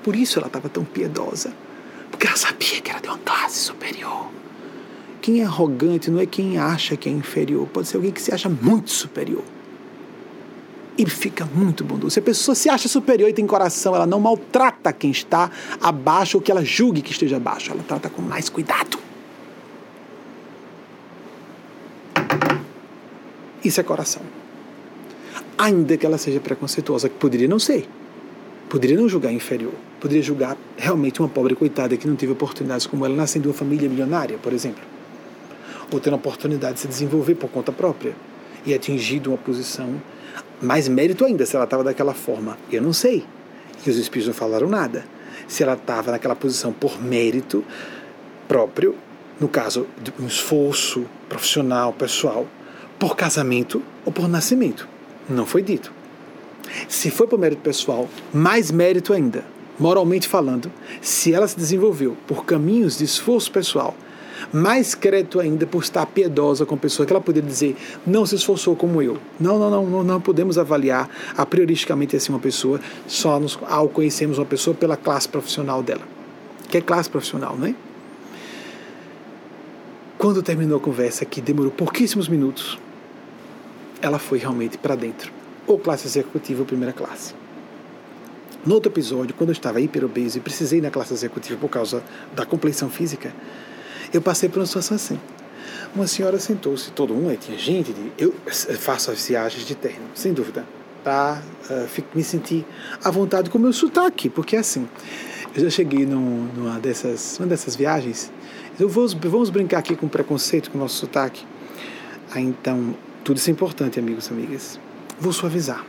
Por 0.02 0.16
isso 0.16 0.38
ela 0.38 0.46
estava 0.46 0.68
tão 0.68 0.84
piedosa. 0.84 1.52
Porque 2.10 2.26
ela 2.26 2.36
sabia 2.36 2.80
que 2.80 2.90
era 2.90 3.00
de 3.00 3.08
uma 3.08 3.18
classe 3.18 3.58
superior. 3.58 4.28
Quem 5.20 5.40
é 5.40 5.44
arrogante 5.44 6.10
não 6.10 6.20
é 6.20 6.26
quem 6.26 6.58
acha 6.58 6.96
que 6.96 7.08
é 7.08 7.12
inferior. 7.12 7.66
Pode 7.68 7.88
ser 7.88 7.96
alguém 7.96 8.10
que 8.10 8.22
se 8.22 8.32
acha 8.32 8.48
muito 8.48 8.90
superior. 8.90 9.44
E 10.96 11.08
fica 11.08 11.44
muito 11.46 11.84
bondoso. 11.84 12.14
Se 12.14 12.18
a 12.18 12.22
pessoa 12.22 12.54
se 12.54 12.68
acha 12.68 12.88
superior 12.88 13.28
e 13.28 13.32
tem 13.32 13.46
coração, 13.46 13.94
ela 13.94 14.06
não 14.06 14.20
maltrata 14.20 14.92
quem 14.92 15.10
está 15.10 15.50
abaixo 15.80 16.36
ou 16.38 16.42
que 16.42 16.50
ela 16.50 16.64
julgue 16.64 17.02
que 17.02 17.12
esteja 17.12 17.36
abaixo. 17.36 17.70
Ela 17.70 17.82
trata 17.82 18.08
com 18.08 18.22
mais 18.22 18.48
cuidado. 18.48 18.98
Isso 23.62 23.80
é 23.80 23.84
coração 23.84 24.39
ainda 25.60 25.94
que 25.98 26.06
ela 26.06 26.16
seja 26.16 26.40
preconceituosa, 26.40 27.10
que 27.10 27.16
poderia 27.16 27.46
não 27.46 27.58
ser. 27.58 27.86
Poderia 28.70 28.96
não 28.96 29.06
julgar 29.06 29.30
inferior. 29.30 29.74
Poderia 30.00 30.22
julgar 30.22 30.56
realmente 30.78 31.20
uma 31.20 31.28
pobre 31.28 31.54
coitada 31.54 31.94
que 31.98 32.08
não 32.08 32.16
teve 32.16 32.32
oportunidades 32.32 32.86
como 32.86 33.04
ela, 33.04 33.14
nascendo 33.14 33.42
de 33.42 33.48
uma 33.48 33.54
família 33.54 33.86
milionária, 33.86 34.38
por 34.38 34.54
exemplo. 34.54 34.82
Ou 35.92 36.00
tendo 36.00 36.14
a 36.14 36.16
oportunidade 36.16 36.74
de 36.74 36.80
se 36.80 36.88
desenvolver 36.88 37.34
por 37.34 37.50
conta 37.50 37.70
própria 37.70 38.14
e 38.64 38.72
atingido 38.72 39.30
uma 39.30 39.36
posição. 39.36 40.00
Mais 40.62 40.88
mérito 40.88 41.26
ainda, 41.26 41.44
se 41.44 41.54
ela 41.56 41.66
estava 41.66 41.84
daquela 41.84 42.14
forma. 42.14 42.56
Eu 42.72 42.80
não 42.80 42.94
sei. 42.94 43.22
E 43.84 43.90
os 43.90 43.98
espíritos 43.98 44.28
não 44.28 44.34
falaram 44.34 44.68
nada. 44.68 45.04
Se 45.46 45.62
ela 45.62 45.74
estava 45.74 46.10
naquela 46.10 46.34
posição 46.34 46.72
por 46.72 47.02
mérito 47.02 47.62
próprio, 48.48 48.94
no 49.38 49.48
caso 49.48 49.86
de 50.02 50.10
um 50.18 50.26
esforço 50.26 51.04
profissional, 51.28 51.92
pessoal, 51.92 52.46
por 52.98 53.14
casamento 53.14 53.82
ou 54.06 54.12
por 54.12 54.26
nascimento. 54.26 54.89
Não 55.30 55.46
foi 55.46 55.62
dito. 55.62 55.92
Se 56.88 57.10
foi 57.10 57.26
por 57.26 57.38
mérito 57.38 57.62
pessoal, 57.62 58.08
mais 58.34 58.70
mérito 58.70 59.12
ainda, 59.12 59.44
moralmente 59.78 60.26
falando, 60.26 60.70
se 61.00 61.32
ela 61.32 61.46
se 61.46 61.56
desenvolveu 61.56 62.16
por 62.26 62.44
caminhos 62.44 62.98
de 62.98 63.04
esforço 63.04 63.50
pessoal, 63.50 63.94
mais 64.52 64.94
crédito 64.94 65.38
ainda 65.38 65.66
por 65.66 65.82
estar 65.82 66.04
piedosa 66.06 66.66
com 66.66 66.74
a 66.74 66.78
pessoa, 66.78 67.06
que 67.06 67.12
ela 67.12 67.20
poderia 67.20 67.48
dizer, 67.48 67.76
não 68.04 68.26
se 68.26 68.34
esforçou 68.34 68.74
como 68.74 69.00
eu. 69.00 69.18
Não, 69.38 69.58
não, 69.58 69.70
não, 69.70 69.86
não, 69.86 70.04
não 70.04 70.20
podemos 70.20 70.58
avaliar 70.58 71.08
a 71.36 71.46
prioristicamente 71.46 72.16
assim 72.16 72.32
uma 72.32 72.38
pessoa 72.40 72.80
só 73.06 73.38
nos, 73.38 73.58
ao 73.68 73.88
conhecermos 73.88 74.38
uma 74.38 74.46
pessoa 74.46 74.74
pela 74.74 74.96
classe 74.96 75.28
profissional 75.28 75.82
dela. 75.82 76.02
Que 76.68 76.78
é 76.78 76.80
classe 76.80 77.08
profissional, 77.08 77.56
né? 77.56 77.74
Quando 80.18 80.42
terminou 80.42 80.78
a 80.78 80.80
conversa, 80.80 81.24
que 81.24 81.40
demorou 81.40 81.70
pouquíssimos 81.70 82.28
minutos, 82.28 82.78
ela 84.02 84.18
foi 84.18 84.38
realmente 84.38 84.78
para 84.78 84.94
dentro, 84.94 85.32
ou 85.66 85.78
classe 85.78 86.06
executiva 86.06 86.60
ou 86.60 86.66
primeira 86.66 86.92
classe. 86.92 87.34
No 88.64 88.74
outro 88.74 88.92
episódio, 88.92 89.34
quando 89.34 89.50
eu 89.50 89.54
estava 89.54 89.80
hiperobeso 89.80 90.38
e 90.38 90.40
precisei 90.40 90.80
na 90.80 90.90
classe 90.90 91.14
executiva 91.14 91.58
por 91.58 91.70
causa 91.70 92.02
da 92.34 92.44
compleição 92.44 92.90
física, 92.90 93.32
eu 94.12 94.20
passei 94.20 94.48
por 94.48 94.58
uma 94.58 94.66
situação 94.66 94.96
assim. 94.96 95.18
Uma 95.94 96.06
senhora 96.06 96.38
sentou-se, 96.38 96.90
todo 96.90 97.14
mundo, 97.14 97.36
tinha 97.38 97.56
gente, 97.56 97.92
de, 97.92 98.12
eu 98.18 98.34
faço 98.50 99.10
as 99.10 99.26
viagens 99.26 99.64
de 99.64 99.74
terno, 99.74 100.04
sem 100.14 100.32
dúvida, 100.32 100.64
para 101.02 101.42
uh, 101.70 101.72
eh, 101.72 102.02
me 102.14 102.22
sentir 102.22 102.66
à 103.02 103.10
vontade 103.10 103.48
com 103.48 103.56
o 103.56 103.60
meu 103.60 103.72
sotaque, 103.72 104.28
porque 104.28 104.56
é 104.56 104.58
assim, 104.58 104.86
eu 105.54 105.62
já 105.62 105.70
cheguei 105.70 106.04
num, 106.04 106.48
numa 106.54 106.78
dessas, 106.78 107.38
uma 107.38 107.48
dessas 107.48 107.74
viagens, 107.74 108.30
eu 108.78 108.88
vou, 108.88 109.08
vamos 109.08 109.50
brincar 109.50 109.78
aqui 109.78 109.96
com 109.96 110.06
preconceito 110.06 110.70
com 110.70 110.78
o 110.78 110.80
nosso 110.80 110.96
sotaque. 110.96 111.44
Aí 112.30 112.44
então 112.44 112.94
tudo 113.30 113.36
isso 113.36 113.48
é 113.48 113.52
importante, 113.52 113.96
amigos 113.96 114.26
e 114.26 114.32
amigas. 114.32 114.80
Vou 115.20 115.32
suavizar. 115.32 115.86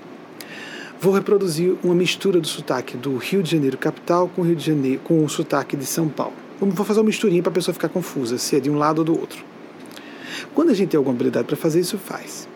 Vou 0.99 1.11
reproduzir 1.11 1.75
uma 1.83 1.95
mistura 1.95 2.39
do 2.39 2.45
sotaque 2.45 2.95
do 2.95 3.17
Rio 3.17 3.41
de 3.41 3.49
Janeiro 3.49 3.79
capital 3.79 4.29
com 4.29 4.43
o 4.43 4.45
Rio 4.45 4.55
de 4.55 4.63
Janeiro 4.63 5.01
com 5.03 5.25
o 5.25 5.27
sotaque 5.27 5.75
de 5.75 5.83
São 5.83 6.07
Paulo. 6.07 6.35
Vou 6.59 6.85
fazer 6.85 6.99
uma 6.99 7.07
misturinha 7.07 7.41
para 7.41 7.51
a 7.51 7.55
pessoa 7.55 7.73
ficar 7.73 7.89
confusa, 7.89 8.37
se 8.37 8.55
é 8.55 8.59
de 8.59 8.69
um 8.69 8.77
lado 8.77 8.99
ou 8.99 9.05
do 9.05 9.19
outro. 9.19 9.43
Quando 10.53 10.69
a 10.69 10.75
gente 10.75 10.89
tem 10.89 10.99
alguma 10.99 11.15
habilidade 11.15 11.47
para 11.47 11.55
fazer 11.55 11.79
isso, 11.79 11.97
faz. 11.97 12.47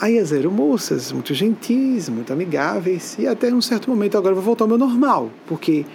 Aí 0.00 0.18
as 0.18 0.32
aeromoças, 0.32 1.12
muito 1.12 1.32
gentis, 1.32 2.08
muito 2.08 2.32
amigáveis, 2.32 3.16
e 3.16 3.28
até 3.28 3.54
um 3.54 3.62
certo 3.62 3.88
momento 3.88 4.18
agora 4.18 4.32
eu 4.32 4.36
vou 4.36 4.44
voltar 4.44 4.64
ao 4.64 4.68
meu 4.68 4.78
normal, 4.78 5.30
porque 5.46 5.86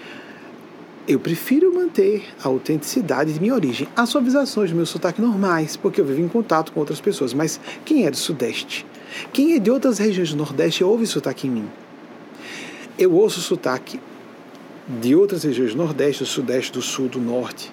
eu 1.07 1.19
prefiro 1.19 1.73
manter 1.73 2.23
a 2.44 2.48
autenticidade 2.48 3.32
de 3.32 3.40
minha 3.40 3.53
origem, 3.53 3.88
as 3.95 4.10
suavizações 4.10 4.72
do 4.72 4.76
meu 4.76 4.86
sotaque 4.86 5.22
normais, 5.22 5.77
porque 5.77 6.02
eu 6.02 6.06
vivo 6.06 6.22
em 6.22 6.27
contato 6.27 6.72
com 6.72 6.80
outras 6.80 6.99
pessoas. 6.99 7.34
Mas 7.34 7.60
quem 7.84 8.06
é 8.06 8.11
do 8.11 8.18
Sudeste? 8.18 8.86
Quem 9.32 9.53
é 9.53 9.60
de 9.60 9.69
outras 9.69 9.99
regiões 9.99 10.32
do 10.32 10.38
Nordeste 10.38 10.84
ouve 10.84 11.06
sotaque 11.06 11.48
em 11.48 11.52
mim. 11.52 11.69
Eu 12.98 13.14
ouço 13.14 13.40
sotaque 13.40 13.99
de 14.88 15.15
outras 15.15 15.44
regiões 15.44 15.73
do 15.73 15.77
Nordeste, 15.77 16.23
do 16.23 16.27
Sudeste, 16.27 16.72
do 16.72 16.82
Sul, 16.82 17.07
do 17.07 17.19
Norte. 17.19 17.72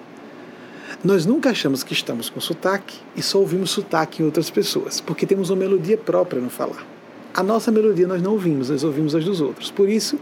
Nós 1.03 1.25
nunca 1.25 1.49
achamos 1.49 1.83
que 1.83 1.93
estamos 1.93 2.29
com 2.29 2.39
sotaque 2.39 2.97
e 3.15 3.21
só 3.21 3.39
ouvimos 3.39 3.71
sotaque 3.71 4.21
em 4.21 4.25
outras 4.25 4.49
pessoas, 4.49 5.01
porque 5.01 5.25
temos 5.25 5.49
uma 5.49 5.57
melodia 5.57 5.97
própria 5.97 6.41
no 6.41 6.49
falar. 6.49 6.85
A 7.33 7.41
nossa 7.41 7.71
melodia 7.71 8.07
nós 8.07 8.21
não 8.21 8.33
ouvimos, 8.33 8.69
nós 8.69 8.83
ouvimos 8.83 9.15
as 9.15 9.25
dos 9.25 9.41
outros. 9.41 9.71
Por 9.71 9.89
isso, 9.89 10.19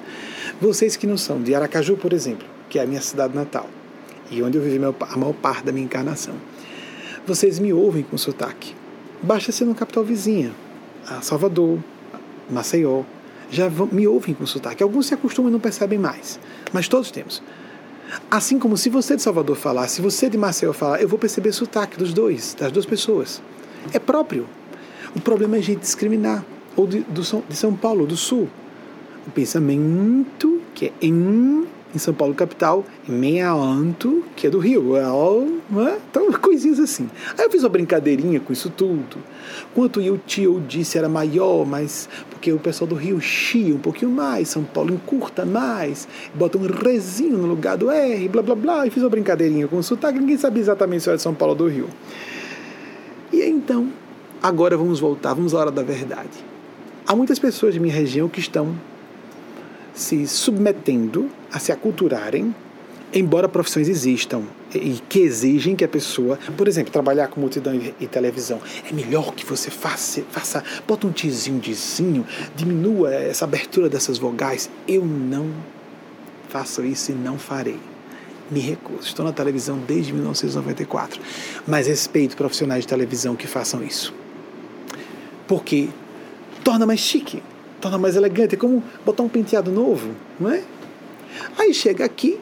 vocês 0.62 0.96
que 0.96 1.06
não 1.06 1.18
são 1.18 1.42
de 1.42 1.54
Aracaju, 1.54 1.98
por 1.98 2.14
exemplo, 2.14 2.48
que 2.72 2.80
é 2.80 2.84
a 2.84 2.88
minha 2.88 3.02
cidade 3.02 3.36
natal 3.36 3.70
e 4.32 4.42
onde 4.42 4.58
eu 4.58 4.64
vivi 4.64 4.78
a 4.78 5.18
maior 5.18 5.34
parte 5.34 5.66
da 5.66 5.74
minha 5.74 5.84
encarnação, 5.84 6.34
vocês 7.28 7.60
me 7.60 7.74
ouvem 7.74 8.02
com 8.02 8.18
sotaque. 8.18 8.74
Basta 9.22 9.52
ser 9.52 9.66
no 9.66 9.76
capital 9.76 10.06
vizinha, 10.06 10.54
Salvador, 11.22 11.78
Maceió, 12.50 13.04
já 13.52 13.70
me 13.70 14.08
ouvem 14.08 14.34
com 14.34 14.46
sotaque. 14.46 14.82
Alguns 14.82 15.08
se 15.08 15.14
acostumam 15.14 15.50
e 15.50 15.52
não 15.52 15.60
percebem 15.60 16.00
mais, 16.00 16.40
mas 16.72 16.88
todos 16.88 17.12
temos. 17.12 17.44
Assim 18.30 18.58
como 18.58 18.78
se 18.78 18.90
você 18.90 19.18
de 19.18 19.22
Salvador 19.22 19.58
falar, 19.58 19.90
se 19.90 20.02
você 20.02 20.30
de 20.30 20.38
Maceió 20.38 20.72
falar, 20.72 21.02
eu 21.02 21.10
vou 21.10 21.20
perceber 21.20 21.52
sotaque 21.52 21.98
dos 21.98 22.14
dois, 22.14 22.56
das 22.58 22.72
duas 22.72 22.86
pessoas. 22.86 23.42
É 23.92 24.00
próprio. 24.00 24.48
O 25.14 25.20
problema 25.20 25.58
é 25.58 25.60
a 25.60 25.64
gente 25.64 25.82
discriminar. 25.82 26.44
Ou 26.76 26.88
de, 26.88 27.02
do, 27.02 27.22
de 27.22 27.56
São 27.56 27.76
Paulo, 27.76 28.08
do 28.08 28.16
Sul. 28.16 28.50
O 29.28 29.32
pensamento 29.32 30.62
que 30.74 30.86
é 30.88 30.94
em 31.02 31.68
em 31.94 31.98
São 31.98 32.14
Paulo 32.14 32.34
capital, 32.34 32.86
em 33.08 33.12
Meaanto, 33.12 34.24
que 34.36 34.48
é 34.48 34.50
do 34.50 34.60
Rio. 34.60 34.96
É, 34.96 35.04
então, 36.10 36.32
coisinhas 36.34 36.80
assim. 36.80 37.10
Aí 37.38 37.46
eu 37.46 37.52
fiz 37.52 37.64
uma 37.64 37.70
brincadeirinha 37.70 38.40
com 38.40 38.54
isso 38.54 38.70
tudo. 38.70 39.18
Quanto 39.74 40.00
o 40.00 40.18
tio 40.18 40.64
disse 40.68 40.98
era 40.98 41.10
maior, 41.10 41.66
mas 41.66 42.10
porque 42.30 42.52
o 42.52 42.60
pessoal 42.60 42.88
do 42.88 42.96
Rio 42.96 43.20
chia 43.20 43.74
um 43.74 43.80
pouquinho 43.80 44.12
mais, 44.12 44.50
São 44.50 44.64
Paulo 44.64 44.94
encurta 44.94 45.46
mais, 45.46 46.08
bota 46.34 46.58
um 46.58 46.66
rezinho 46.66 47.38
no 47.38 47.48
lugar 47.48 47.78
do 47.78 47.92
R, 47.92 48.28
blá 48.28 48.42
blá 48.42 48.56
blá. 48.56 48.88
E 48.88 48.90
fiz 48.90 49.04
uma 49.04 49.10
brincadeirinha 49.10 49.68
com 49.68 49.78
o 49.78 49.84
sotaque, 49.84 50.20
ninguém 50.20 50.38
sabia 50.38 50.62
exatamente 50.62 51.04
se 51.04 51.10
era 51.10 51.18
de 51.18 51.24
São 51.24 51.34
Paulo 51.34 51.54
ou 51.54 51.58
do 51.58 51.68
Rio. 51.68 51.88
E 53.32 53.42
então, 53.44 53.90
agora 54.42 54.76
vamos 54.76 55.00
voltar, 55.00 55.34
vamos 55.34 55.54
à 55.54 55.60
hora 55.60 55.72
da 55.72 55.84
verdade. 55.84 56.52
Há 57.06 57.16
muitas 57.16 57.40
pessoas 57.40 57.74
de 57.74 57.80
minha 57.80 57.94
região 57.94 58.28
que 58.30 58.40
estão 58.40 58.76
se 59.94 60.28
submetendo 60.28 61.30
a 61.52 61.60
se 61.60 61.72
aculturarem, 61.72 62.54
embora 63.14 63.48
profissões 63.50 63.90
existam 63.90 64.44
e 64.74 65.02
que 65.10 65.20
exigem 65.20 65.76
que 65.76 65.84
a 65.84 65.88
pessoa, 65.88 66.40
por 66.58 66.68
exemplo, 66.68 66.92
trabalhar 66.92 67.28
com 67.28 67.42
multidão 67.42 67.74
e, 68.00 68.08
televisão, 68.08 68.62
é 68.90 68.94
melhor 68.94 69.34
que 69.34 69.46
você 69.46 69.70
faça, 69.70 70.22
faça 70.32 70.64
bota 70.88 71.08
um 71.08 71.12
tizinho 71.12 71.60
dizinho, 71.60 72.26
diminua 72.56 73.14
essa 73.14 73.46
abertura 73.46 73.90
dessas 73.90 74.18
vogais. 74.18 74.70
Eu 74.88 75.06
não 75.06 75.52
faço 76.48 76.84
isso 76.84 77.12
e 77.12 77.16
não 77.16 77.38
farei. 77.38 77.80
Me 78.50 78.60
recuso. 78.60 79.08
Estou 79.08 79.26
na 79.26 79.32
televisão 79.32 79.80
desde 79.88 80.12
1994, 80.12 81.22
mas 81.66 81.88
respeito 81.88 82.36
profissionais 82.36 82.84
de 82.84 82.88
televisão 82.88 83.36
que 83.36 83.48
façam 83.48 83.84
isso. 83.84 84.14
Porque 85.48 85.90
torna 86.64 86.86
mais 86.86 87.00
chique 87.00 87.42
torna 87.82 87.98
mais 87.98 88.16
elegante. 88.16 88.56
É 88.56 88.58
como 88.58 88.82
botar 89.06 89.24
um 89.24 89.30
penteado 89.30 89.72
novo, 89.72 90.12
não 90.40 90.50
é? 90.50 90.62
Aí 91.58 91.74
chega 91.74 92.06
aqui, 92.06 92.40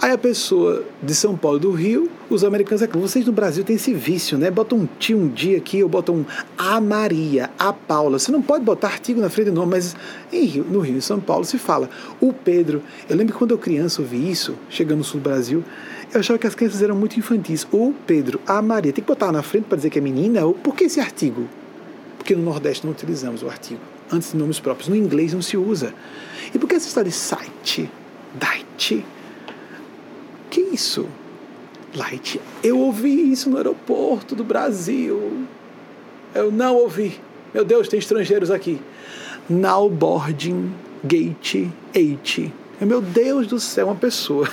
aí 0.00 0.12
a 0.12 0.18
pessoa 0.18 0.84
de 1.02 1.14
São 1.14 1.36
Paulo 1.36 1.58
do 1.58 1.70
Rio, 1.70 2.10
os 2.28 2.44
americanos 2.44 2.82
aqui, 2.82 2.96
vocês 2.98 3.24
no 3.24 3.32
Brasil 3.32 3.64
têm 3.64 3.76
esse 3.76 3.94
vício, 3.94 4.36
né? 4.36 4.50
Botam 4.50 4.78
um 4.78 4.88
tio 4.98 5.18
um 5.18 5.28
dia 5.28 5.56
aqui, 5.56 5.82
ou 5.82 5.88
botam 5.88 6.16
um 6.16 6.24
a 6.58 6.80
Maria, 6.80 7.50
a 7.58 7.72
Paula. 7.72 8.18
Você 8.18 8.30
não 8.30 8.42
pode 8.42 8.64
botar 8.64 8.88
artigo 8.88 9.20
na 9.20 9.30
frente 9.30 9.46
do 9.46 9.54
nome, 9.54 9.72
mas 9.72 9.96
em 10.32 10.44
Rio, 10.44 10.64
no 10.64 10.80
Rio 10.80 10.98
e 10.98 11.02
São 11.02 11.20
Paulo 11.20 11.44
se 11.44 11.58
fala 11.58 11.88
o 12.20 12.32
Pedro. 12.32 12.82
Eu 13.08 13.16
lembro 13.16 13.32
que 13.32 13.38
quando 13.38 13.52
eu 13.52 13.58
criança 13.58 14.02
ouvi 14.02 14.30
isso, 14.30 14.54
chegando 14.68 14.98
no 14.98 15.04
sul 15.04 15.20
do 15.20 15.24
Brasil, 15.24 15.64
eu 16.12 16.20
achava 16.20 16.38
que 16.38 16.46
as 16.46 16.54
crianças 16.54 16.82
eram 16.82 16.96
muito 16.96 17.18
infantis. 17.18 17.66
O 17.72 17.94
Pedro, 18.06 18.40
a 18.46 18.60
Maria, 18.60 18.92
tem 18.92 19.02
que 19.02 19.08
botar 19.08 19.32
na 19.32 19.42
frente 19.42 19.64
para 19.64 19.76
dizer 19.76 19.90
que 19.90 19.98
é 19.98 20.02
menina? 20.02 20.44
Ou 20.44 20.54
por 20.54 20.74
que 20.74 20.84
esse 20.84 21.00
artigo? 21.00 21.48
Porque 22.18 22.34
no 22.34 22.42
Nordeste 22.42 22.84
não 22.84 22.92
utilizamos 22.92 23.42
o 23.42 23.48
artigo 23.48 23.93
antes 24.12 24.32
de 24.32 24.38
nomes 24.38 24.60
próprios. 24.60 24.88
No 24.88 24.96
inglês 24.96 25.32
não 25.32 25.42
se 25.42 25.56
usa. 25.56 25.94
E 26.54 26.58
por 26.58 26.68
que 26.68 26.74
essa 26.74 26.88
história 26.88 27.10
de 27.10 27.16
site? 27.16 27.90
Dite? 28.34 29.04
Que 30.50 30.60
isso? 30.60 31.06
Light. 31.94 32.40
Eu 32.62 32.78
ouvi 32.78 33.32
isso 33.32 33.48
no 33.48 33.56
aeroporto 33.56 34.34
do 34.34 34.44
Brasil. 34.44 35.46
Eu 36.34 36.50
não 36.50 36.76
ouvi. 36.76 37.20
Meu 37.52 37.64
Deus, 37.64 37.88
tem 37.88 37.98
estrangeiros 37.98 38.50
aqui. 38.50 38.80
Now 39.48 39.88
boarding 39.88 40.72
gate 41.04 41.68
8. 41.94 42.52
Meu 42.80 43.00
Deus 43.00 43.46
do 43.46 43.60
céu, 43.60 43.86
uma 43.86 43.94
pessoa. 43.94 44.48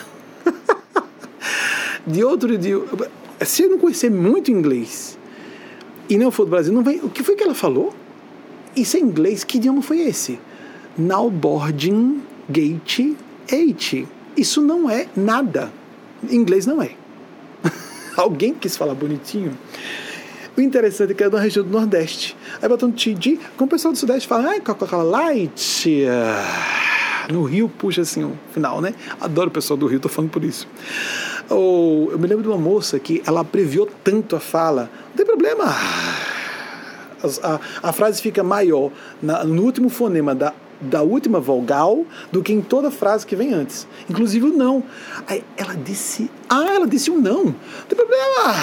de 2.06 2.24
outro 2.24 2.54
idioma. 2.54 3.08
Se 3.42 3.64
eu 3.64 3.70
não 3.70 3.80
conhecer 3.80 4.10
muito 4.10 4.52
inglês 4.52 5.18
e 6.10 6.18
não 6.18 6.30
for 6.30 6.46
do 6.46 6.52
Brasil, 6.52 6.74
não 6.74 6.84
vem. 6.84 7.00
O 7.02 7.10
que 7.10 7.24
foi 7.24 7.36
que 7.36 7.44
ela 7.44 7.56
falou? 7.56 7.94
Isso 8.76 8.98
é 8.98 9.00
inglês, 9.00 9.44
que 9.44 9.58
idioma 9.58 9.82
foi 9.82 10.00
esse? 10.02 10.40
Now 10.98 11.30
boarding 11.30 12.22
gate 12.50 13.16
8. 13.52 14.08
Isso 14.38 14.62
não 14.62 14.90
é 14.90 15.08
nada. 15.16 15.72
Em 16.30 16.36
inglês 16.36 16.66
não 16.66 16.82
é. 16.82 16.92
Alguém 18.16 18.54
quis 18.54 18.78
falar 18.78 18.94
bonitinho. 18.94 19.58
O 20.56 20.62
interessante 20.62 21.12
é 21.12 21.16
que 21.16 21.24
é 21.24 21.30
da 21.30 21.40
região 21.40 21.66
do 21.66 21.72
Nordeste. 21.72 22.36
Aí 22.62 22.68
botam 22.68 22.90
um 22.90 22.92
TD, 22.92 23.40
como 23.56 23.68
o 23.68 23.70
pessoal 23.70 23.94
do 23.94 23.98
Sudeste 23.98 24.28
fala, 24.28 24.50
ai, 24.50 24.60
Coca-Cola 24.60 25.04
Light. 25.04 26.06
No 27.30 27.44
Rio 27.44 27.70
puxa 27.70 28.02
assim 28.02 28.24
o 28.24 28.38
final, 28.54 28.82
né? 28.82 28.94
Adoro 29.20 29.48
o 29.50 29.52
pessoal 29.52 29.78
do 29.78 29.88
Rio, 29.88 30.00
tô 30.00 30.10
falando 30.10 30.32
por 30.32 30.44
isso. 30.44 30.68
Ou, 31.50 32.12
eu 32.12 32.20
me 32.20 32.28
lembro 32.28 32.44
de 32.44 32.50
uma 32.50 32.58
moça 32.58 33.00
que 33.00 33.22
ela 33.26 33.44
previu 33.44 33.88
tanto 34.04 34.36
a 34.36 34.40
fala. 34.40 34.90
Não 35.10 35.16
tem 35.16 35.26
problema 35.26 35.74
a, 37.44 37.60
a 37.90 37.94
frase 37.94 38.22
fica 38.22 38.44
maior 38.44 38.92
na, 39.22 39.44
no 39.44 39.64
último 39.64 39.90
fonema 39.90 40.34
da, 40.34 40.54
da 40.80 41.02
última 41.02 41.40
vogal 41.40 42.06
do 42.32 42.42
que 42.42 42.52
em 42.52 42.62
toda 42.62 42.90
frase 42.90 43.26
que 43.26 43.36
vem 43.36 43.54
antes. 43.54 43.88
Inclusive 44.10 44.48
o 44.48 44.54
não. 44.54 44.84
Aí 45.28 45.44
ela 45.56 45.76
disse. 45.76 46.30
Ah, 46.50 46.74
ela 46.74 46.88
disse 46.88 47.12
um 47.12 47.20
não. 47.20 47.56
Tem 47.88 47.96
problema. 47.96 48.56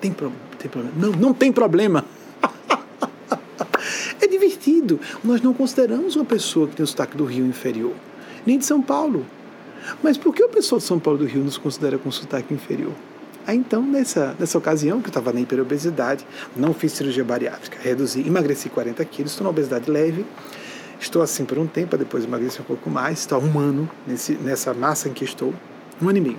Tem, 0.00 0.12
pro, 0.12 0.32
tem 0.58 0.70
problema. 0.70 0.96
Não, 0.96 1.12
não 1.12 1.34
tem 1.34 1.52
problema. 1.52 2.04
é 4.20 4.26
divertido. 4.26 4.98
Nós 5.22 5.40
não 5.40 5.54
consideramos 5.54 6.16
uma 6.16 6.24
pessoa 6.24 6.66
que 6.66 6.76
tem 6.76 6.84
o 6.84 6.86
sotaque 6.86 7.16
do 7.16 7.24
Rio 7.24 7.46
inferior, 7.46 7.92
nem 8.44 8.58
de 8.58 8.64
São 8.64 8.82
Paulo. 8.82 9.24
Mas 10.02 10.18
por 10.18 10.34
que 10.34 10.42
a 10.42 10.48
pessoa 10.48 10.78
de 10.78 10.84
São 10.84 10.98
Paulo 10.98 11.20
do 11.20 11.24
Rio 11.24 11.42
nos 11.42 11.56
considera 11.56 11.98
com 11.98 12.10
sotaque 12.10 12.52
inferior? 12.52 12.92
Aí 13.50 13.56
então, 13.56 13.82
nessa, 13.82 14.36
nessa 14.38 14.56
ocasião, 14.56 15.00
que 15.00 15.06
eu 15.06 15.10
estava 15.10 15.32
na 15.32 15.40
hiperobesidade, 15.40 16.24
não 16.54 16.72
fiz 16.72 16.92
cirurgia 16.92 17.24
bariátrica, 17.24 17.80
reduzi, 17.82 18.24
emagreci 18.24 18.68
40 18.68 19.04
quilos, 19.06 19.32
estou 19.32 19.42
na 19.42 19.50
obesidade 19.50 19.90
leve, 19.90 20.24
estou 21.00 21.20
assim 21.20 21.44
por 21.44 21.58
um 21.58 21.66
tempo, 21.66 21.98
depois 21.98 22.22
emagreci 22.22 22.60
um 22.60 22.64
pouco 22.64 22.88
mais, 22.88 23.18
estou 23.18 23.38
há 23.38 23.40
um 23.42 23.58
ano 23.58 23.90
nesse, 24.06 24.34
nessa 24.34 24.72
massa 24.72 25.08
em 25.08 25.12
que 25.12 25.24
estou, 25.24 25.52
um 26.00 26.08
ano 26.08 26.18
e 26.18 26.20
meio. 26.20 26.38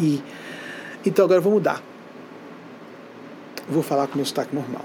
E, 0.00 0.20
então 1.04 1.26
agora 1.26 1.38
eu 1.38 1.42
vou 1.42 1.52
mudar. 1.52 1.80
Vou 3.68 3.84
falar 3.84 4.08
com 4.08 4.16
meu 4.16 4.26
sotaque 4.26 4.52
normal. 4.52 4.84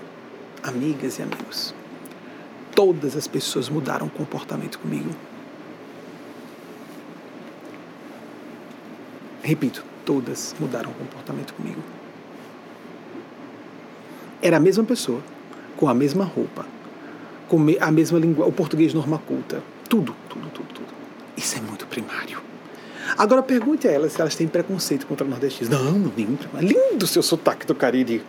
Amigas 0.62 1.18
e 1.18 1.24
amigos, 1.24 1.74
todas 2.76 3.18
as 3.18 3.26
pessoas 3.26 3.68
mudaram 3.68 4.06
o 4.06 4.12
comportamento 4.12 4.78
comigo. 4.78 5.10
Repito, 9.42 9.90
todas 10.06 10.56
mudaram 10.60 10.92
o 10.92 10.94
comportamento 10.94 11.54
comigo. 11.54 11.82
Era 14.42 14.58
a 14.58 14.60
mesma 14.60 14.84
pessoa, 14.84 15.22
com 15.78 15.88
a 15.88 15.94
mesma 15.94 16.24
roupa, 16.24 16.66
com 17.48 17.58
a 17.80 17.92
mesma 17.92 18.20
língua, 18.20 18.46
o 18.46 18.52
português 18.52 18.94
norma 18.94 19.20
culta. 19.20 19.62
Tudo, 19.88 20.16
tudo, 20.30 20.50
tudo, 20.50 20.68
tudo. 20.74 20.88
Isso 21.38 21.58
é 21.58 21.62
muito 21.62 21.86
primário. 21.88 22.42
Agora 23.18 23.44
pergunte 23.44 23.88
a 23.88 23.92
elas 23.92 24.14
se 24.14 24.22
elas 24.22 24.36
têm 24.36 24.48
preconceito 24.48 25.06
contra 25.06 25.28
nordestinos. 25.28 25.70
Não, 25.70 25.92
não, 25.92 26.14
nenhum. 26.16 26.38
Lindo 26.60 27.06
seu 27.06 27.22
sotaque 27.22 27.66
do 27.66 27.76
Cariri. 27.76 28.24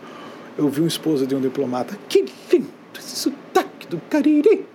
Eu 0.59 0.69
vi 0.69 0.81
uma 0.81 0.89
esposa 0.89 1.27
de 1.27 1.35
um 1.35 1.41
diplomata. 1.41 1.97
Que 2.09 2.25
lindo 2.53 2.69
esse 2.99 3.17
sotaque 3.17 3.87
do 3.87 3.99
Cariri. 4.11 4.67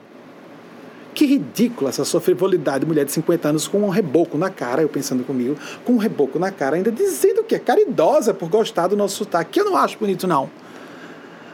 Que 1.17 1.25
ridícula 1.25 1.89
essa 1.89 2.05
sua 2.05 2.21
frivolidade, 2.21 2.85
mulher 2.85 3.03
de 3.03 3.11
50 3.11 3.49
anos 3.49 3.67
com 3.67 3.79
um 3.79 3.89
reboco 3.89 4.37
na 4.37 4.51
cara, 4.51 4.83
eu 4.83 4.87
pensando 4.87 5.23
comigo, 5.23 5.57
com 5.83 5.93
um 5.93 5.97
reboco 5.97 6.37
na 6.37 6.51
cara, 6.51 6.75
ainda 6.75 6.91
dizendo 6.91 7.43
que 7.43 7.55
é 7.55 7.59
caridosa 7.59 8.35
por 8.35 8.47
gostar 8.47 8.85
do 8.85 8.95
nosso 8.95 9.15
sotaque, 9.15 9.53
que 9.53 9.59
eu 9.59 9.65
não 9.65 9.75
acho 9.75 9.97
bonito, 9.97 10.27
não. 10.27 10.47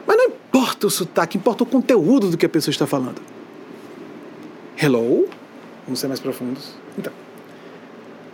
Mas 0.06 0.18
não 0.18 0.26
importa 0.26 0.86
o 0.86 0.90
sotaque, 0.90 1.38
importa 1.38 1.62
o 1.62 1.66
conteúdo 1.66 2.28
do 2.28 2.36
que 2.36 2.44
a 2.44 2.48
pessoa 2.50 2.72
está 2.72 2.86
falando. 2.86 3.22
Hello? 4.76 5.26
Vamos 5.86 5.98
ser 5.98 6.08
mais 6.08 6.20
profundos. 6.20 6.74
Então. 6.98 7.12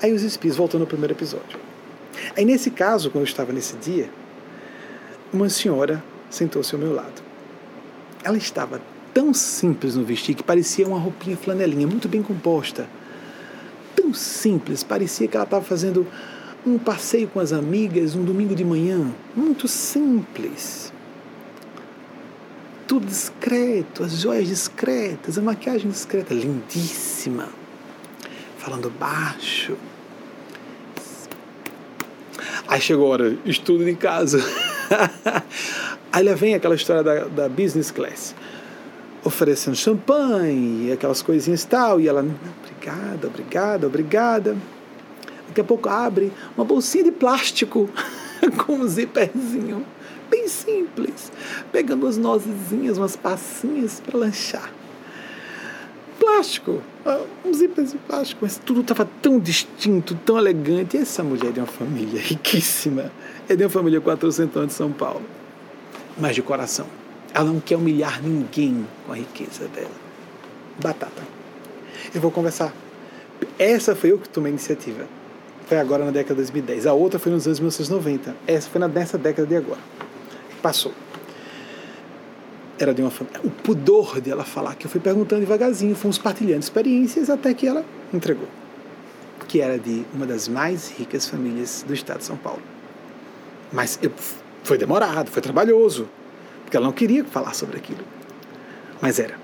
Aí 0.03 0.13
os 0.13 0.25
espíritos, 0.25 0.57
voltando 0.59 0.81
ao 0.81 0.89
primeiro 0.89 1.15
episódio. 1.15 1.61
Aí 2.37 2.45
nesse 2.45 2.73
caso, 2.73 3.09
quando 3.09 3.23
eu 3.23 3.29
estava 3.29 3.53
nesse 3.53 3.77
dia, 3.77 4.11
uma 5.33 5.49
senhora 5.49 6.03
sentou-se 6.29 6.75
ao 6.75 6.81
meu 6.81 6.93
lado. 6.93 7.23
Ela 8.25 8.37
estava 8.37 8.81
tão 9.13 9.35
simples 9.35 9.97
no 9.97 10.05
vestir 10.05 10.35
que 10.35 10.43
parecia 10.43 10.87
uma 10.87 10.99
roupinha 10.99 11.37
flanelinha, 11.37 11.87
muito 11.87 12.09
bem 12.09 12.23
composta. 12.23 12.89
Tão 13.95 14.15
simples, 14.15 14.83
parecia 14.83 15.29
que 15.29 15.37
ela 15.37 15.45
estava 15.45 15.65
fazendo 15.65 16.07
um 16.67 16.79
passeio 16.79 17.29
com 17.29 17.41
as 17.41 17.53
amigas 17.53 18.15
um 18.15 18.25
domingo 18.25 18.55
de 18.55 18.65
manhã. 18.65 19.11
Muito 19.35 19.67
simples. 19.67 20.93
Tudo 22.87 23.07
discreto, 23.07 24.03
as 24.03 24.13
joias 24.13 24.49
discretas, 24.49 25.39
a 25.39 25.43
maquiagem 25.43 25.91
discreta, 25.91 26.35
lindíssima. 26.35 27.49
Falando 28.59 28.91
baixo. 28.91 29.77
Aí 32.67 32.81
chegou 32.81 33.07
a 33.07 33.11
hora, 33.11 33.39
estudo 33.45 33.85
de 33.85 33.95
casa. 33.95 34.45
Aí 36.13 36.35
vem 36.35 36.55
aquela 36.55 36.75
história 36.75 37.03
da, 37.03 37.25
da 37.25 37.49
business 37.49 37.91
class 37.91 38.35
oferecendo 39.25 39.77
champanhe, 39.77 40.93
aquelas 40.93 41.23
coisinhas 41.23 41.63
e 41.63 41.67
tal, 41.67 42.01
e 42.01 42.09
ela, 42.09 42.25
obrigada, 42.63 43.27
obrigada, 43.27 43.87
obrigada. 43.87 44.57
Daqui 45.49 45.61
a 45.61 45.65
pouco 45.65 45.89
abre 45.89 46.33
uma 46.57 46.65
bolsinha 46.65 47.05
de 47.05 47.13
plástico 47.13 47.89
com 48.65 48.75
um 48.75 48.89
zíperzinho, 48.89 49.85
bem 50.31 50.49
simples, 50.49 51.33
pegando 51.73 52.07
umas 52.07 52.17
nozezinhas, 52.17 52.99
umas 52.99 53.17
passinhas 53.17 54.01
para 54.01 54.19
lanchar. 54.19 54.73
Plástico, 56.19 56.83
ah, 57.05 57.23
um 57.45 57.53
zíper 57.53 57.85
de 57.85 57.97
plástico, 57.97 58.41
mas 58.43 58.59
tudo 58.59 58.83
estava 58.83 59.09
tão 59.23 59.39
distinto, 59.39 60.15
tão 60.15 60.39
elegante. 60.39 60.97
E 60.97 61.01
essa 61.01 61.25
mulher 61.25 61.49
é 61.49 61.53
de 61.53 61.61
uma 61.61 61.67
família 61.67 62.21
riquíssima, 62.23 63.11
é 63.49 63.57
de 63.57 63.65
uma 63.65 63.71
família 63.71 64.01
400 64.01 64.67
de 64.67 64.73
São 64.73 64.93
Paulo, 64.93 65.23
mas 66.19 66.35
de 66.35 66.43
coração 66.43 67.00
ela 67.33 67.45
não 67.45 67.61
quer 67.61 67.77
humilhar 67.77 68.23
ninguém 68.23 68.87
com 69.07 69.13
a 69.13 69.17
riqueza 69.17 69.69
dela. 69.69 69.91
Batata. 70.83 71.23
Eu 72.15 72.21
vou 72.21 72.31
conversar. 72.31 72.73
Essa 73.59 73.95
foi 73.95 74.13
eu 74.13 74.19
que 74.19 74.29
tomei 74.29 74.51
a 74.51 74.55
iniciativa. 74.55 75.07
Foi 75.67 75.79
agora 75.79 76.05
na 76.05 76.11
década 76.11 76.35
de 76.35 76.51
2010. 76.51 76.87
A 76.87 76.93
outra 76.93 77.19
foi 77.19 77.31
nos 77.31 77.47
anos 77.47 77.61
1990. 77.61 78.35
Essa 78.47 78.69
foi 78.69 78.81
nessa 78.89 79.17
década 79.17 79.47
de 79.47 79.57
agora. 79.57 79.81
Passou. 80.61 80.93
Era 82.79 82.93
de 82.93 83.03
uma 83.03 83.11
família. 83.11 83.41
O 83.45 83.51
pudor 83.51 84.21
de 84.21 84.31
ela 84.31 84.45
falar, 84.45 84.75
que 84.75 84.87
eu 84.87 84.91
fui 84.91 85.01
perguntando 85.01 85.41
devagarzinho, 85.41 85.95
fomos 85.95 86.19
partilhando 86.19 86.61
experiências 86.61 87.31
até 87.31 87.55
que 87.55 87.67
ela 87.67 87.85
entregou. 88.13 88.49
Que 89.47 89.61
era 89.61 89.79
de 89.79 90.05
uma 90.15 90.27
das 90.27 90.49
mais 90.49 90.91
ricas 90.91 91.29
famílias 91.29 91.85
do 91.87 91.95
estado 91.95 92.19
de 92.19 92.25
São 92.25 92.37
Paulo. 92.37 92.63
Mas 93.73 93.99
eu, 94.03 94.11
foi 94.65 94.79
demorado, 94.79 95.31
foi 95.31 95.43
trabalhoso 95.43 96.09
porque 96.71 96.77
ela 96.77 96.87
não 96.87 96.93
queria 96.93 97.25
falar 97.25 97.53
sobre 97.53 97.79
aquilo. 97.79 98.05
Mas 99.01 99.19
era. 99.19 99.35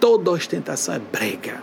Toda 0.00 0.32
ostentação 0.32 0.92
é 0.92 0.98
brega. 0.98 1.62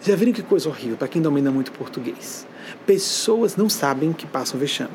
Já 0.00 0.14
viram 0.14 0.32
que 0.32 0.42
coisa 0.42 0.68
horrível 0.68 0.96
para 0.96 1.08
quem 1.08 1.20
domina 1.20 1.50
muito 1.50 1.72
português? 1.72 2.46
Pessoas 2.86 3.56
não 3.56 3.68
sabem 3.68 4.12
que 4.12 4.28
passam 4.28 4.60
vexame, 4.60 4.94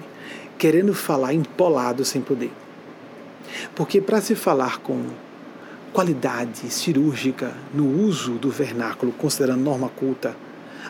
querendo 0.57 0.93
falar 0.93 1.33
empolado 1.33 2.05
sem 2.05 2.21
poder. 2.21 2.53
Porque 3.75 3.99
para 3.99 4.21
se 4.21 4.33
falar 4.33 4.77
com 4.77 5.07
qualidade 5.91 6.69
cirúrgica 6.71 7.51
no 7.73 8.01
uso 8.01 8.35
do 8.35 8.49
vernáculo, 8.49 9.11
considerando 9.11 9.61
norma 9.61 9.89
culta, 9.89 10.37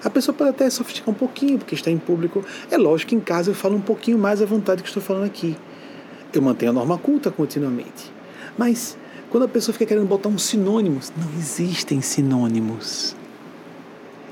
a 0.04 0.12
pessoa 0.12 0.36
pode 0.36 0.52
até 0.52 0.70
sofisticar 0.70 1.10
um 1.10 1.18
pouquinho, 1.18 1.58
porque 1.58 1.74
está 1.74 1.90
em 1.90 1.98
público. 1.98 2.46
É 2.70 2.78
lógico 2.78 3.10
que 3.10 3.16
em 3.16 3.20
casa 3.20 3.50
eu 3.50 3.56
falo 3.56 3.76
um 3.76 3.82
pouquinho 3.82 4.20
mais 4.20 4.44
à 4.44 4.46
vontade 4.46 4.84
que 4.84 4.90
estou 4.90 5.02
falando 5.02 5.26
aqui 5.26 5.58
eu 6.38 6.42
mantenho 6.42 6.72
a 6.72 6.74
norma 6.74 6.98
culta 6.98 7.32
continuamente. 7.32 8.12
Mas 8.58 8.98
quando 9.30 9.44
a 9.44 9.48
pessoa 9.48 9.74
fica 9.74 9.86
querendo 9.86 10.08
botar 10.08 10.30
uns 10.30 10.44
sinônimos, 10.44 11.12
não 11.18 11.28
existem 11.38 12.02
sinônimos. 12.02 13.16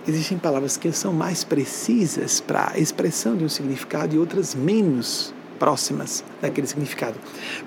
Existem 0.08 0.38
palavras 0.38 0.76
que 0.78 0.92
são 0.92 1.14
mais 1.14 1.44
precisas 1.44 2.42
para 2.42 2.72
a 2.74 2.78
expressão 2.78 3.36
de 3.36 3.46
um 3.46 3.50
significado 3.50 4.16
e 4.16 4.20
outras 4.20 4.54
menos 4.54 5.34
próximas 5.58 6.24
daquele 6.42 6.68
significado. 6.68 7.18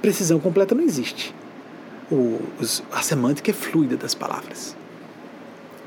Precisão 0.02 0.38
completa 0.38 0.74
não 0.74 0.82
existe. 0.82 1.34
O, 2.10 2.40
os, 2.60 2.82
a 2.92 3.00
semântica 3.02 3.50
é 3.50 3.54
fluida 3.54 3.96
das 3.96 4.14
palavras. 4.14 4.76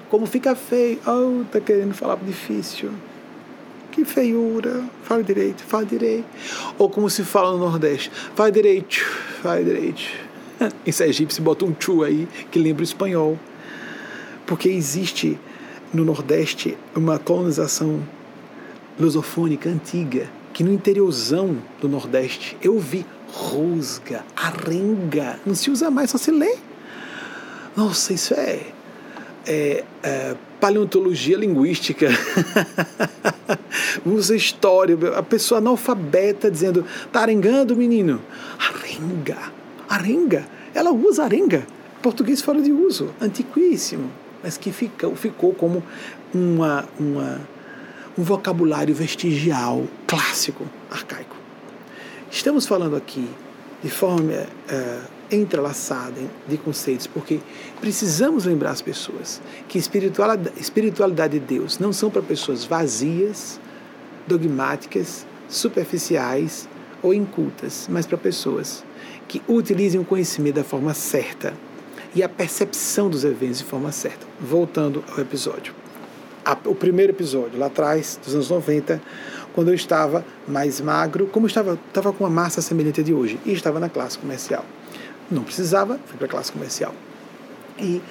Como 0.09 0.25
fica 0.25 0.55
feio, 0.55 0.99
oh, 1.05 1.45
tá 1.51 1.59
querendo 1.61 1.93
falar 1.93 2.15
difícil. 2.15 2.91
Que 3.91 4.05
feiura. 4.05 4.83
Fala 5.03 5.23
direito, 5.23 5.63
fala 5.63 5.85
direito. 5.85 6.25
Ou 6.77 6.89
como 6.89 7.09
se 7.09 7.23
fala 7.23 7.51
no 7.51 7.59
Nordeste. 7.59 8.11
Fala 8.35 8.51
direito, 8.51 8.97
fala 9.41 9.63
direito. 9.63 10.01
Em 10.85 10.91
Sergipe 10.91 11.33
se 11.33 11.41
bota 11.41 11.65
um 11.65 11.71
tchu 11.71 12.03
aí 12.03 12.27
que 12.51 12.59
lembra 12.59 12.81
o 12.81 12.83
espanhol. 12.83 13.37
Porque 14.45 14.69
existe 14.69 15.39
no 15.93 16.03
Nordeste 16.05 16.77
uma 16.95 17.17
colonização 17.17 18.01
lusofônica 18.99 19.69
antiga 19.69 20.29
que 20.53 20.63
no 20.63 20.73
interiorzão 20.73 21.57
do 21.79 21.87
Nordeste 21.87 22.57
eu 22.61 22.77
vi 22.79 23.05
rusga, 23.31 24.25
arenga, 24.35 25.39
não 25.45 25.55
se 25.55 25.69
usa 25.69 25.89
mais, 25.89 26.09
só 26.09 26.17
se 26.17 26.31
lê. 26.31 26.57
Nossa, 27.75 28.13
isso 28.13 28.33
é, 28.33 28.67
é, 29.47 29.83
é 30.03 30.35
paleontologia 30.59 31.37
linguística. 31.37 32.09
Usa 34.05 34.35
história. 34.35 34.97
A 35.15 35.23
pessoa 35.23 35.59
analfabeta 35.59 36.51
dizendo, 36.51 36.85
tá 37.11 37.21
arengando, 37.21 37.75
menino. 37.75 38.21
Arenga. 38.59 39.37
Arenga. 39.87 40.45
Ela 40.73 40.91
usa 40.91 41.23
arenga. 41.23 41.65
Português 42.01 42.41
fora 42.41 42.61
de 42.61 42.71
uso. 42.71 43.13
Antiquíssimo. 43.19 44.11
Mas 44.43 44.57
que 44.57 44.71
fica, 44.71 45.09
ficou 45.15 45.53
como 45.53 45.83
uma, 46.33 46.85
uma, 46.99 47.41
um 48.17 48.23
vocabulário 48.23 48.93
vestigial, 48.93 49.85
clássico, 50.05 50.65
arcaico. 50.89 51.35
Estamos 52.29 52.67
falando 52.67 52.95
aqui 52.95 53.27
de 53.83 53.89
forma. 53.89 54.33
Uh, 54.33 55.19
entrelaçada 55.31 56.21
de 56.47 56.57
conceitos, 56.57 57.07
porque 57.07 57.39
precisamos 57.79 58.45
lembrar 58.45 58.71
as 58.71 58.81
pessoas 58.81 59.41
que 59.67 59.77
espiritualidade, 59.77 60.59
espiritualidade 60.59 61.39
de 61.39 61.45
Deus 61.45 61.79
não 61.79 61.93
são 61.93 62.09
para 62.09 62.21
pessoas 62.21 62.65
vazias, 62.65 63.59
dogmáticas, 64.27 65.25
superficiais 65.47 66.67
ou 67.01 67.13
incultas, 67.13 67.87
mas 67.89 68.05
para 68.05 68.17
pessoas 68.17 68.83
que 69.27 69.41
utilizem 69.47 69.99
o 69.99 70.05
conhecimento 70.05 70.55
da 70.55 70.63
forma 70.63 70.93
certa 70.93 71.53
e 72.13 72.23
a 72.23 72.29
percepção 72.29 73.09
dos 73.09 73.23
eventos 73.23 73.59
de 73.59 73.63
forma 73.63 73.91
certa. 73.91 74.25
Voltando 74.39 75.03
ao 75.11 75.19
episódio. 75.19 75.73
O 76.65 76.73
primeiro 76.73 77.11
episódio, 77.11 77.59
lá 77.59 77.67
atrás, 77.67 78.19
dos 78.23 78.33
anos 78.33 78.49
90, 78.49 78.99
quando 79.53 79.67
eu 79.67 79.75
estava 79.75 80.25
mais 80.47 80.81
magro, 80.81 81.27
como 81.27 81.45
estava, 81.45 81.77
estava 81.87 82.11
com 82.11 82.23
uma 82.23 82.29
massa 82.29 82.61
semelhante 82.61 83.03
de 83.03 83.13
hoje, 83.13 83.39
e 83.45 83.53
estava 83.53 83.79
na 83.79 83.87
classe 83.87 84.17
comercial. 84.17 84.65
Não 85.29 85.43
precisava, 85.43 85.99
fui 86.07 86.17
para 86.17 86.25
a 86.25 86.29
classe 86.29 86.51
comercial. 86.51 86.95
E 87.79 88.01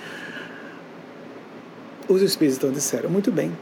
os 2.08 2.22
espíritos 2.22 2.58
então 2.58 2.72
disseram: 2.72 3.10
muito 3.10 3.30
bem, 3.30 3.56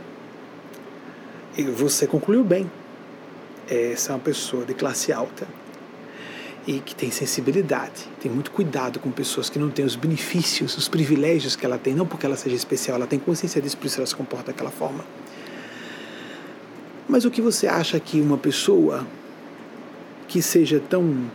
e 1.57 1.63
você 1.65 2.07
concluiu 2.07 2.45
bem. 2.45 2.71
Essa 3.69 4.13
é 4.13 4.15
uma 4.15 4.21
pessoa 4.21 4.65
de 4.65 4.75
classe 4.75 5.13
alta 5.13 5.47
e 6.67 6.81
que 6.81 6.95
tem 6.95 7.11
sensibilidade, 7.13 8.09
tem 8.21 8.31
muito 8.31 8.51
cuidado 8.51 8.99
com 8.99 9.11
pessoas 9.11 9.49
que 9.49 9.59
não 9.59 9.71
têm 9.71 9.85
os 9.85 9.95
benefícios, 9.95 10.77
os 10.77 10.89
privilégios 10.89 11.55
que 11.55 11.65
ela 11.65 11.79
tem, 11.79 11.95
não 11.95 12.05
porque 12.05 12.27
ela 12.27 12.37
seja 12.37 12.57
especial, 12.57 12.97
ela 12.97 13.07
tem 13.07 13.21
consciência 13.21 13.63
disso, 13.63 13.77
por 13.77 13.87
isso 13.87 14.01
ela 14.01 14.07
se 14.07 14.17
comporta 14.17 14.51
daquela 14.51 14.71
forma. 14.71 15.05
Mas 17.09 17.25
o 17.25 17.31
que 17.31 17.41
você 17.41 17.69
acha 17.69 18.01
que 18.01 18.21
uma 18.21 18.37
pessoa 18.37 19.07
que 20.27 20.43
seja 20.43 20.81
tão 20.91 21.31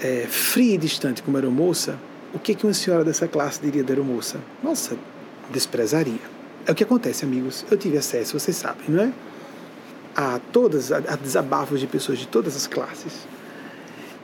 é, 0.00 0.26
fria 0.28 0.74
e 0.74 0.78
distante 0.78 1.22
como 1.22 1.38
era 1.38 1.48
moça, 1.48 1.96
o 2.34 2.38
que, 2.38 2.54
que 2.54 2.66
uma 2.66 2.74
senhora 2.74 3.04
dessa 3.04 3.28
classe 3.28 3.60
diria 3.60 3.84
da 3.84 3.92
aeromoça? 3.92 4.40
Nossa, 4.62 4.96
desprezaria. 5.50 6.20
É 6.66 6.72
o 6.72 6.74
que 6.74 6.82
acontece, 6.82 7.24
amigos. 7.24 7.64
Eu 7.70 7.78
tive 7.78 7.96
acesso, 7.96 8.38
vocês 8.38 8.56
sabem, 8.56 8.86
não 8.88 9.04
é? 9.04 9.12
A 10.16 10.40
todas, 10.52 10.90
a 10.90 11.00
desabafos 11.16 11.78
de 11.80 11.86
pessoas 11.86 12.18
de 12.18 12.26
todas 12.26 12.56
as 12.56 12.66
classes. 12.66 13.26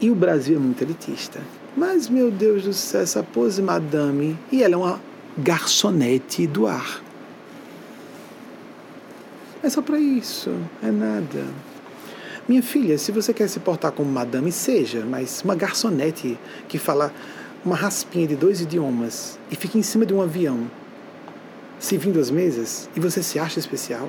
E 0.01 0.11
o 0.11 0.15
Brasil 0.15 0.57
é 0.57 0.59
muito 0.59 0.83
elitista. 0.83 1.41
Mas, 1.77 2.09
meu 2.09 2.31
Deus 2.31 2.65
do 2.65 2.73
céu, 2.73 3.03
essa 3.03 3.23
pose 3.23 3.63
madame. 3.63 4.37
E 4.51 4.63
ela 4.63 4.75
é 4.75 4.77
uma 4.77 5.01
garçonete 5.39 6.47
do 6.47 6.67
ar. 6.67 7.03
É 9.63 9.69
só 9.69 9.83
para 9.83 10.01
isso, 10.01 10.51
é 10.83 10.91
nada. 10.91 11.45
Minha 12.49 12.63
filha, 12.63 12.97
se 12.99 13.13
você 13.13 13.33
quer 13.33 13.49
se 13.49 13.61
portar 13.61 13.93
como 13.93 14.11
madame, 14.11 14.51
seja, 14.51 15.05
mas 15.09 15.43
uma 15.45 15.55
garçonete 15.55 16.39
que 16.67 16.79
fala 16.79 17.13
uma 17.65 17.77
raspinha 17.77 18.27
de 18.27 18.37
dois 18.37 18.61
idiomas 18.61 19.39
e 19.51 19.57
fica 19.57 19.77
em 19.77 19.83
cima 19.83 20.07
de 20.07 20.15
um 20.15 20.23
avião, 20.23 20.71
servindo 21.79 22.19
as 22.19 22.31
mesas, 22.31 22.89
e 22.97 23.01
você 23.01 23.23
se 23.23 23.39
acha 23.39 23.59
especial? 23.59 24.09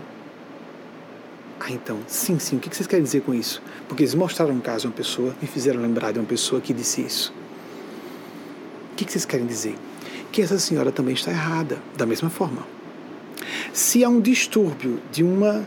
Ah, 1.59 1.71
então, 1.71 1.99
sim, 2.07 2.39
sim, 2.39 2.57
o 2.57 2.59
que 2.59 2.75
vocês 2.75 2.87
querem 2.87 3.03
dizer 3.03 3.21
com 3.21 3.33
isso? 3.33 3.61
Porque 3.87 4.03
eles 4.03 4.15
mostraram 4.15 4.53
um 4.53 4.59
caso 4.59 4.81
de 4.81 4.87
uma 4.87 4.93
pessoa, 4.93 5.35
me 5.41 5.47
fizeram 5.47 5.81
lembrar 5.81 6.11
de 6.11 6.19
uma 6.19 6.25
pessoa 6.25 6.59
que 6.59 6.73
disse 6.73 7.01
isso. 7.01 7.33
O 8.91 8.95
que 8.95 9.11
vocês 9.11 9.25
querem 9.25 9.45
dizer? 9.45 9.75
Que 10.31 10.41
essa 10.41 10.57
senhora 10.57 10.91
também 10.91 11.13
está 11.13 11.31
errada, 11.31 11.77
da 11.95 12.05
mesma 12.05 12.29
forma. 12.29 12.65
Se 13.73 14.03
há 14.03 14.09
um 14.09 14.19
distúrbio 14.19 14.99
de 15.11 15.23
uma 15.23 15.65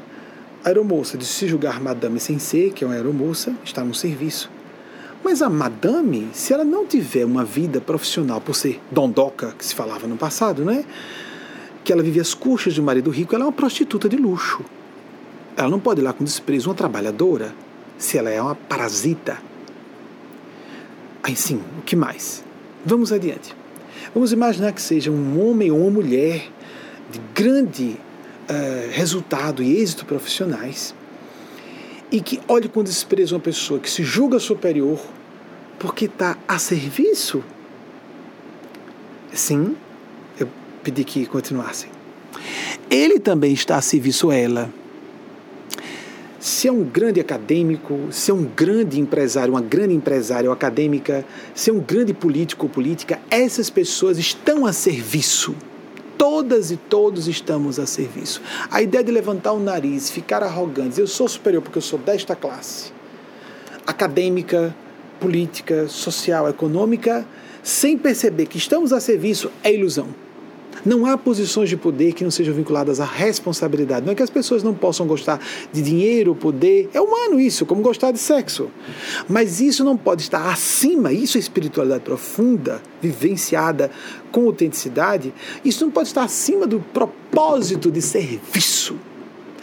aeromoça 0.65 1.19
de 1.19 1.27
se 1.27 1.47
julgar 1.47 1.81
madame 1.81 2.19
sem 2.19 2.39
ser, 2.39 2.73
que 2.73 2.83
é 2.83 2.87
uma 2.87 2.95
aeromoça, 2.95 3.55
está 3.65 3.85
no 3.85 3.95
serviço. 3.95 4.51
Mas 5.25 5.41
a 5.41 5.49
madame, 5.49 6.29
se 6.35 6.53
ela 6.53 6.65
não 6.65 6.85
tiver 6.87 7.25
uma 7.25 7.47
vida 7.47 7.81
profissional 7.81 8.43
por 8.43 8.55
ser 8.55 8.79
dondoca, 8.91 9.55
que 9.59 9.65
se 9.65 9.75
falava 9.75 10.07
no 10.07 10.19
passado, 10.19 10.67
né? 10.67 10.85
Que 11.83 11.95
ela 11.95 12.03
vive 12.03 12.21
às 12.21 12.35
custas 12.35 12.75
de 12.75 12.81
um 12.81 12.85
marido 12.85 13.11
rico, 13.11 13.35
ela 13.35 13.45
é 13.45 13.47
uma 13.47 13.53
prostituta 13.53 14.07
de 14.07 14.17
luxo. 14.17 14.63
Ela 15.57 15.71
não 15.71 15.81
pode 15.81 16.03
ir 16.03 16.05
lá 16.05 16.13
com 16.13 16.23
desprezo 16.23 16.69
uma 16.69 16.75
trabalhadora, 16.75 17.55
se 17.97 18.19
ela 18.19 18.29
é 18.29 18.41
uma 18.41 18.55
parasita. 18.55 19.39
Aí 21.23 21.35
sim, 21.35 21.63
o 21.79 21.83
que 21.83 21.97
mais? 21.97 22.45
Vamos 22.85 23.11
adiante. 23.11 23.57
Vamos 24.13 24.31
imaginar 24.31 24.73
que 24.73 24.83
seja 24.83 25.11
um 25.11 25.43
homem 25.43 25.71
ou 25.71 25.81
uma 25.81 25.91
mulher 25.91 26.51
de 27.11 27.19
grande 27.35 27.97
uh, 28.49 28.91
resultado 28.93 29.63
e 29.63 29.81
êxito 29.81 30.05
profissionais 30.05 30.95
e 32.15 32.21
que 32.21 32.41
olhe 32.47 32.69
com 32.69 32.85
desprezo 32.85 33.35
uma 33.35 33.41
pessoa 33.41 33.81
que 33.81 33.91
se 33.91 34.05
julga 34.05 34.39
superior 34.39 35.01
porque 35.81 36.05
está 36.05 36.39
a 36.47 36.61
serviço? 36.61 37.43
Sim, 39.33 39.75
eu 40.39 40.49
pedi 40.85 41.03
que 41.03 41.27
continuassem. 41.27 41.91
Ele 42.89 43.19
também 43.19 43.53
está 43.53 43.79
a 43.79 43.83
serviço 43.83 44.31
a 44.31 44.37
ela. 44.37 44.73
Se 46.39 46.69
é 46.69 46.73
um 46.73 46.85
grande 46.85 47.19
acadêmico, 47.19 48.07
se 48.13 48.31
é 48.31 48.35
um 48.35 48.45
grande 48.45 49.01
empresário, 49.01 49.53
uma 49.53 49.61
grande 49.61 49.93
empresária 49.93 50.49
ou 50.49 50.55
acadêmica, 50.55 51.27
se 51.53 51.69
é 51.69 51.73
um 51.73 51.81
grande 51.81 52.15
político 52.15 52.67
ou 52.67 52.71
política, 52.71 53.21
essas 53.29 53.69
pessoas 53.69 54.19
estão 54.19 54.67
a 54.67 54.73
serviço 54.73 55.53
todas 56.25 56.71
e 56.71 56.79
todos 56.79 57.29
estamos 57.29 57.79
a 57.79 57.85
serviço. 57.85 58.41
A 58.71 58.81
ideia 58.81 59.05
de 59.05 59.13
levantar 59.13 59.53
o 59.53 59.61
nariz, 59.61 60.09
ficar 60.11 60.43
arrogante, 60.43 60.99
eu 60.99 61.07
sou 61.07 61.29
superior 61.29 61.61
porque 61.63 61.77
eu 61.77 61.83
sou 61.83 61.99
desta 61.99 62.35
classe, 62.35 62.91
acadêmica, 63.87 64.75
política, 65.21 65.87
social, 65.87 66.49
econômica, 66.49 67.27
sem 67.63 67.99
perceber 67.99 68.47
que 68.47 68.57
estamos 68.57 68.91
a 68.91 69.01
serviço, 69.01 69.53
é 69.63 69.75
ilusão. 69.75 70.24
Não 70.85 71.07
há 71.07 71.17
posições 71.17 71.71
de 71.71 71.77
poder 71.77 72.13
que 72.13 72.23
não 72.23 72.31
sejam 72.31 72.55
vinculadas 72.55 73.01
à 73.01 73.05
responsabilidade. 73.05 74.05
Não 74.05 74.13
é 74.13 74.15
que 74.15 74.23
as 74.23 74.29
pessoas 74.29 74.63
não 74.63 74.75
possam 74.75 75.07
gostar 75.07 75.41
de 75.73 75.81
dinheiro, 75.81 76.35
poder. 76.35 76.91
É 76.93 77.01
humano 77.01 77.41
isso, 77.41 77.65
como 77.65 77.81
gostar 77.81 78.13
de 78.13 78.19
sexo. 78.19 78.71
Mas 79.27 79.61
isso 79.61 79.83
não 79.83 79.97
pode 79.97 80.23
estar 80.23 80.47
acima, 80.51 81.11
isso 81.11 81.39
é 81.39 81.41
espiritualidade 81.41 82.05
profunda, 82.05 82.83
vivenciada 83.01 83.91
com 84.31 84.47
autenticidade. 84.47 85.33
Isso 85.65 85.85
não 85.85 85.91
pode 85.91 86.09
estar 86.09 86.25
acima 86.25 86.67
do 86.67 86.81
propósito 86.81 87.91
de 87.91 88.03
serviço. 88.03 88.97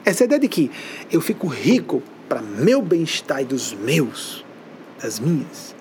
Essa 0.03 0.23
ideia 0.23 0.39
de 0.39 0.48
que 0.48 0.72
eu 1.11 1.22
fico 1.22 1.45
rico 1.45 2.02
para 2.27 2.41
meu 2.41 2.81
bem-estar 2.81 3.41
e 3.41 3.45
dos 3.45 3.73
meus, 3.73 4.43
das 5.02 5.19
minhas. 5.19 5.76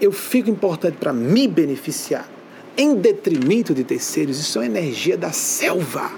Eu 0.00 0.12
fico 0.12 0.50
importante 0.50 0.96
para 0.98 1.12
me 1.12 1.48
beneficiar 1.48 2.28
em 2.76 2.96
detrimento 2.96 3.74
de 3.74 3.84
terceiros, 3.84 4.38
isso 4.38 4.60
é 4.60 4.66
energia 4.66 5.16
da 5.16 5.32
selva. 5.32 6.10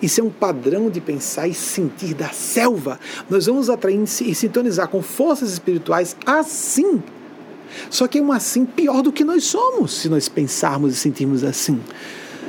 Isso 0.00 0.20
é 0.20 0.24
um 0.24 0.30
padrão 0.30 0.88
de 0.88 1.00
pensar 1.00 1.46
e 1.46 1.52
sentir 1.52 2.14
da 2.14 2.28
selva. 2.28 2.98
Nós 3.28 3.46
vamos 3.46 3.68
atrair 3.68 4.02
e 4.02 4.34
sintonizar 4.34 4.88
com 4.88 5.02
forças 5.02 5.52
espirituais 5.52 6.16
assim. 6.24 7.02
Só 7.90 8.06
que 8.06 8.18
é 8.18 8.22
um 8.22 8.32
assim 8.32 8.64
pior 8.64 9.02
do 9.02 9.12
que 9.12 9.24
nós 9.24 9.44
somos, 9.44 9.92
se 9.92 10.08
nós 10.08 10.28
pensarmos 10.28 10.94
e 10.94 10.96
sentirmos 10.96 11.44
assim. 11.44 11.80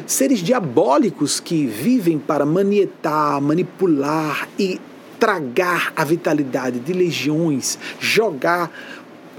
Seres 0.07 0.39
diabólicos 0.39 1.39
que 1.39 1.65
vivem 1.65 2.17
para 2.17 2.45
manietar, 2.45 3.41
manipular 3.41 4.47
e 4.57 4.79
tragar 5.19 5.93
a 5.95 6.03
vitalidade 6.03 6.79
de 6.79 6.93
legiões, 6.93 7.77
jogar 7.99 8.71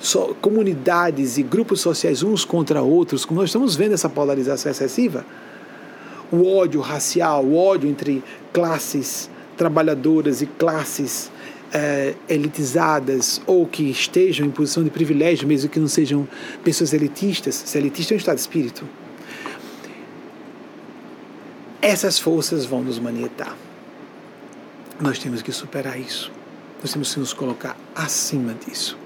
so, 0.03 0.35
comunidades 0.41 1.39
e 1.39 1.43
grupos 1.43 1.81
sociais 1.81 2.23
uns 2.25 2.45
contra 2.45 2.83
outros, 2.83 3.25
como 3.25 3.41
nós 3.41 3.51
estamos 3.51 3.77
vendo 3.77 3.95
essa 3.95 4.09
polarização 4.09 4.71
excessiva, 4.71 5.25
o 6.31 6.45
ódio 6.45 6.81
racial, 6.81 7.45
o 7.45 7.57
ódio 7.57 7.89
entre 7.89 8.23
classes 8.53 9.31
trabalhadoras 9.57 10.43
e 10.43 10.47
classes 10.47 11.31
é, 11.73 12.15
elitizadas 12.29 13.41
ou 13.47 13.65
que 13.65 13.85
estejam 13.85 14.47
em 14.47 14.51
posição 14.51 14.83
de 14.83 14.91
privilégio, 14.91 15.47
mesmo 15.47 15.71
que 15.71 15.79
não 15.79 15.89
sejam 15.89 16.27
pessoas 16.65 16.93
elitistas, 16.93 17.55
se 17.55 17.79
elitista 17.79 18.13
é 18.13 18.17
um 18.17 18.19
estado 18.19 18.37
de 18.37 18.41
espírito, 18.41 18.85
essas 21.81 22.19
forças 22.19 22.65
vão 22.65 22.83
nos 22.83 22.99
manietar. 22.99 23.57
Nós 25.01 25.19
temos 25.19 25.43
que 25.43 25.53
superar 25.53 25.99
isso. 25.99 26.31
Nós 26.81 26.93
temos 26.93 27.13
que 27.13 27.21
nos 27.21 27.33
colocar 27.33 27.77
acima 27.95 28.55
disso 28.55 29.02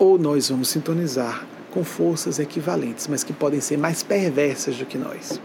ou 0.00 0.18
nós 0.18 0.48
vamos 0.48 0.68
sintonizar 0.68 1.46
com 1.70 1.84
forças 1.84 2.38
equivalentes, 2.38 3.06
mas 3.06 3.22
que 3.22 3.34
podem 3.34 3.60
ser 3.60 3.76
mais 3.76 4.02
perversas 4.02 4.76
do 4.76 4.86
que 4.86 4.96
nós. 4.96 5.38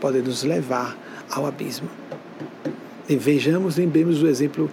Podem 0.00 0.22
nos 0.22 0.44
levar 0.44 0.96
ao 1.28 1.44
abismo. 1.44 1.90
E 3.08 3.16
vejamos, 3.16 3.76
lembremos 3.76 4.20
do 4.20 4.28
exemplo 4.28 4.70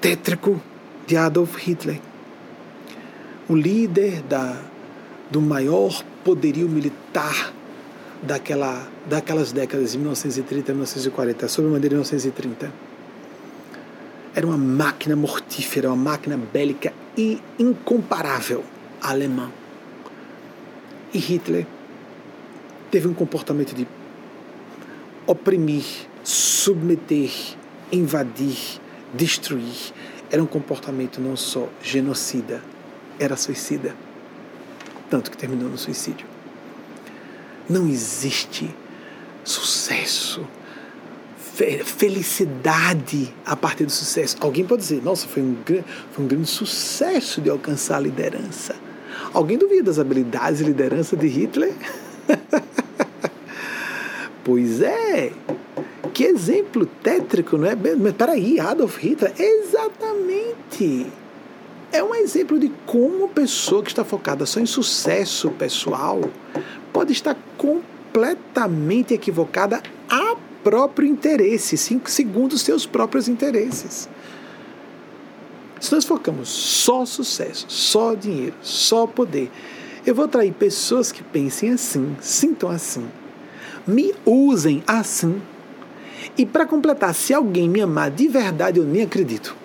tétrico 0.00 0.62
de 1.08 1.16
Adolf 1.16 1.56
Hitler, 1.56 2.00
o 3.48 3.56
líder 3.56 4.22
da, 4.22 4.60
do 5.28 5.40
maior 5.40 6.04
poderio 6.24 6.68
militar 6.68 7.52
daquela, 8.22 8.86
daquelas 9.08 9.50
décadas 9.50 9.92
de 9.92 9.98
1930 9.98 10.70
a 10.70 10.74
1940, 10.74 11.48
sob 11.48 11.66
a 11.66 11.70
bandeira 11.72 11.88
de 11.88 11.94
1930. 11.94 12.72
Era 14.34 14.46
uma 14.46 14.58
máquina 14.58 15.16
mortífera, 15.16 15.88
uma 15.88 15.96
máquina 15.96 16.36
bélica 16.36 16.92
e 17.18 17.42
incomparável 17.58 18.64
alemã. 19.02 19.50
E 21.12 21.18
Hitler 21.18 21.66
teve 22.92 23.08
um 23.08 23.14
comportamento 23.14 23.74
de 23.74 23.88
oprimir, 25.26 25.84
submeter, 26.22 27.32
invadir, 27.90 28.80
destruir. 29.12 29.92
Era 30.30 30.40
um 30.40 30.46
comportamento 30.46 31.20
não 31.20 31.36
só 31.36 31.68
genocida, 31.82 32.62
era 33.18 33.36
suicida. 33.36 33.96
Tanto 35.10 35.30
que 35.32 35.36
terminou 35.36 35.68
no 35.68 35.76
suicídio. 35.76 36.26
Não 37.68 37.88
existe 37.88 38.72
sucesso 39.42 40.46
felicidade 41.84 43.34
a 43.44 43.56
partir 43.56 43.84
do 43.84 43.90
sucesso. 43.90 44.36
Alguém 44.40 44.64
pode 44.64 44.82
dizer, 44.82 45.02
nossa, 45.02 45.26
foi 45.26 45.42
um, 45.42 45.56
foi 46.12 46.24
um 46.24 46.28
grande 46.28 46.48
sucesso 46.48 47.40
de 47.40 47.50
alcançar 47.50 47.96
a 47.96 48.00
liderança. 48.00 48.76
Alguém 49.32 49.58
duvida 49.58 49.84
das 49.84 49.98
habilidades 49.98 50.58
de 50.58 50.64
liderança 50.64 51.16
de 51.16 51.26
Hitler? 51.26 51.72
pois 54.44 54.80
é. 54.80 55.32
Que 56.14 56.24
exemplo 56.24 56.86
tétrico, 56.86 57.56
não 57.56 57.66
é? 57.66 57.74
Mas 57.74 58.14
peraí, 58.14 58.60
Adolf 58.60 58.98
Hitler, 58.98 59.32
exatamente. 59.38 61.06
É 61.90 62.02
um 62.02 62.14
exemplo 62.14 62.58
de 62.58 62.70
como 62.86 63.28
pessoa 63.28 63.82
que 63.82 63.90
está 63.90 64.04
focada 64.04 64.46
só 64.46 64.60
em 64.60 64.66
sucesso 64.66 65.50
pessoal 65.50 66.20
pode 66.92 67.12
estar 67.12 67.36
completamente 67.56 69.14
equivocada 69.14 69.82
a 70.08 70.27
próprio 70.68 71.08
interesse, 71.08 71.78
segundo 71.78 72.52
os 72.52 72.60
seus 72.60 72.84
próprios 72.84 73.26
interesses. 73.26 74.06
Se 75.80 75.94
nós 75.94 76.04
focamos 76.04 76.50
só 76.50 77.06
sucesso, 77.06 77.64
só 77.70 78.14
dinheiro, 78.14 78.54
só 78.60 79.06
poder, 79.06 79.50
eu 80.04 80.14
vou 80.14 80.26
atrair 80.26 80.52
pessoas 80.52 81.10
que 81.10 81.22
pensem 81.22 81.70
assim, 81.70 82.14
sintam 82.20 82.68
assim, 82.68 83.08
me 83.86 84.14
usem 84.26 84.82
assim. 84.86 85.40
E 86.36 86.44
para 86.44 86.66
completar, 86.66 87.14
se 87.14 87.32
alguém 87.32 87.66
me 87.66 87.80
amar 87.80 88.10
de 88.10 88.28
verdade, 88.28 88.78
eu 88.78 88.84
nem 88.84 89.04
acredito. 89.04 89.56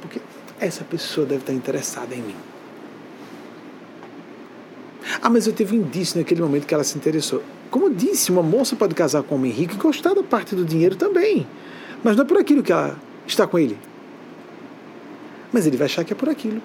Porque 0.00 0.20
essa 0.58 0.82
pessoa 0.82 1.24
deve 1.24 1.42
estar 1.42 1.52
interessada 1.52 2.12
em 2.12 2.22
mim. 2.22 2.36
Ah, 5.22 5.30
mas 5.30 5.46
eu 5.46 5.52
tive 5.52 5.78
um 5.78 5.82
indício 5.82 6.18
naquele 6.18 6.42
momento 6.42 6.66
que 6.66 6.74
ela 6.74 6.82
se 6.82 6.98
interessou. 6.98 7.40
Como 7.74 7.92
disse, 7.92 8.30
uma 8.30 8.40
moça 8.40 8.76
pode 8.76 8.94
casar 8.94 9.24
com 9.24 9.34
um 9.34 9.38
homem 9.38 9.50
rico 9.50 9.74
e 9.74 9.76
gostar 9.76 10.14
da 10.14 10.22
parte 10.22 10.54
do 10.54 10.64
dinheiro 10.64 10.94
também. 10.94 11.44
Mas 12.04 12.14
não 12.16 12.22
é 12.22 12.24
por 12.24 12.38
aquilo 12.38 12.62
que 12.62 12.70
ela 12.70 12.96
está 13.26 13.48
com 13.48 13.58
ele. 13.58 13.76
Mas 15.52 15.66
ele 15.66 15.76
vai 15.76 15.86
achar 15.86 16.04
que 16.04 16.12
é 16.12 16.16
por 16.16 16.28
aquilo. 16.28 16.62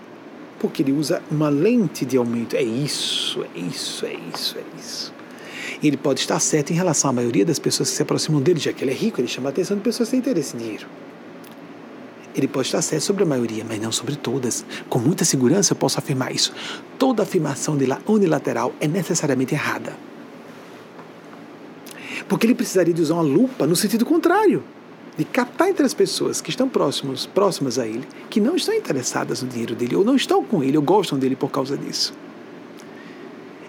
Porque 0.59 0.83
ele 0.83 0.91
usa 0.91 1.19
uma 1.31 1.49
lente 1.49 2.05
de 2.05 2.15
aumento. 2.15 2.55
É 2.55 2.61
isso, 2.61 3.43
é 3.55 3.59
isso, 3.59 4.05
é 4.05 4.13
isso, 4.31 4.55
é 4.59 4.63
isso. 4.79 5.11
E 5.81 5.87
ele 5.87 5.97
pode 5.97 6.19
estar 6.19 6.39
certo 6.39 6.69
em 6.69 6.75
relação 6.75 7.09
à 7.09 7.13
maioria 7.13 7.43
das 7.43 7.57
pessoas 7.57 7.89
que 7.89 7.95
se 7.95 8.03
aproximam 8.03 8.39
dele, 8.39 8.59
já 8.59 8.71
que 8.71 8.83
ele 8.83 8.91
é 8.91 8.93
rico, 8.93 9.19
ele 9.19 9.27
chama 9.27 9.49
a 9.49 9.51
atenção 9.51 9.77
de 9.77 9.81
pessoas 9.81 10.09
que 10.09 10.11
têm 10.11 10.19
interesse 10.19 10.55
em 10.55 10.59
dinheiro. 10.59 10.85
Ele 12.35 12.47
pode 12.47 12.67
estar 12.67 12.83
certo 12.83 13.01
sobre 13.01 13.23
a 13.23 13.25
maioria, 13.25 13.65
mas 13.67 13.81
não 13.81 13.91
sobre 13.91 14.15
todas. 14.15 14.63
Com 14.87 14.99
muita 14.99 15.25
segurança 15.25 15.73
eu 15.73 15.75
posso 15.75 15.97
afirmar 15.97 16.31
isso. 16.31 16.53
Toda 16.99 17.23
afirmação 17.23 17.75
unilateral 18.05 18.75
é 18.79 18.87
necessariamente 18.87 19.55
errada. 19.55 20.07
Porque 22.29 22.45
ele 22.45 22.55
precisaria 22.55 22.93
de 22.93 23.01
usar 23.01 23.15
uma 23.15 23.23
lupa 23.23 23.65
no 23.65 23.75
sentido 23.75 24.05
contrário, 24.05 24.63
de 25.17 25.25
captar 25.25 25.67
entre 25.67 25.83
as 25.83 25.95
pessoas 25.95 26.39
que 26.39 26.51
estão 26.51 26.69
próximos, 26.69 27.25
próximas 27.25 27.79
a 27.79 27.87
ele, 27.87 28.07
que 28.29 28.39
não 28.39 28.55
estão 28.55 28.73
interessadas 28.73 29.41
no 29.41 29.49
dinheiro 29.49 29.75
dele, 29.75 29.95
ou 29.95 30.05
não 30.05 30.15
estão 30.15 30.43
com 30.43 30.63
ele, 30.63 30.77
ou 30.77 30.83
gostam 30.83 31.17
dele 31.17 31.35
por 31.35 31.49
causa 31.49 31.75
disso. 31.75 32.13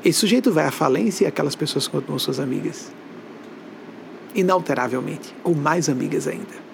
Esse 0.05 0.21
sujeito 0.21 0.53
vai 0.53 0.67
à 0.67 0.71
falência 0.71 1.25
e 1.25 1.27
aquelas 1.27 1.57
pessoas 1.57 1.89
continuam 1.89 2.19
suas 2.19 2.39
amigas. 2.39 2.93
Inalteravelmente, 4.35 5.35
ou 5.43 5.55
mais 5.55 5.89
amigas 5.89 6.29
ainda. 6.29 6.71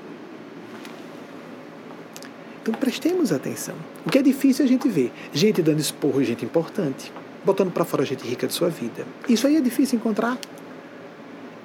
Então 2.63 2.75
prestemos 2.75 3.33
atenção. 3.33 3.77
O 4.05 4.11
que 4.11 4.19
é 4.19 4.23
difícil 4.23 4.65
a 4.65 4.69
gente 4.69 4.89
ver 4.89 5.13
gente 5.33 5.63
dando 5.63 5.79
esporro, 5.79 6.23
gente 6.25 6.45
importante, 6.45 7.13
botando 7.45 7.71
para 7.73 7.85
fora 7.85 8.05
gente 8.05 8.27
rica 8.27 8.49
de 8.49 8.53
sua 8.53 8.69
vida. 8.69 9.07
Isso 9.29 9.47
aí 9.47 9.57
é 9.57 9.61
difícil 9.61 9.99
encontrar. 9.99 10.37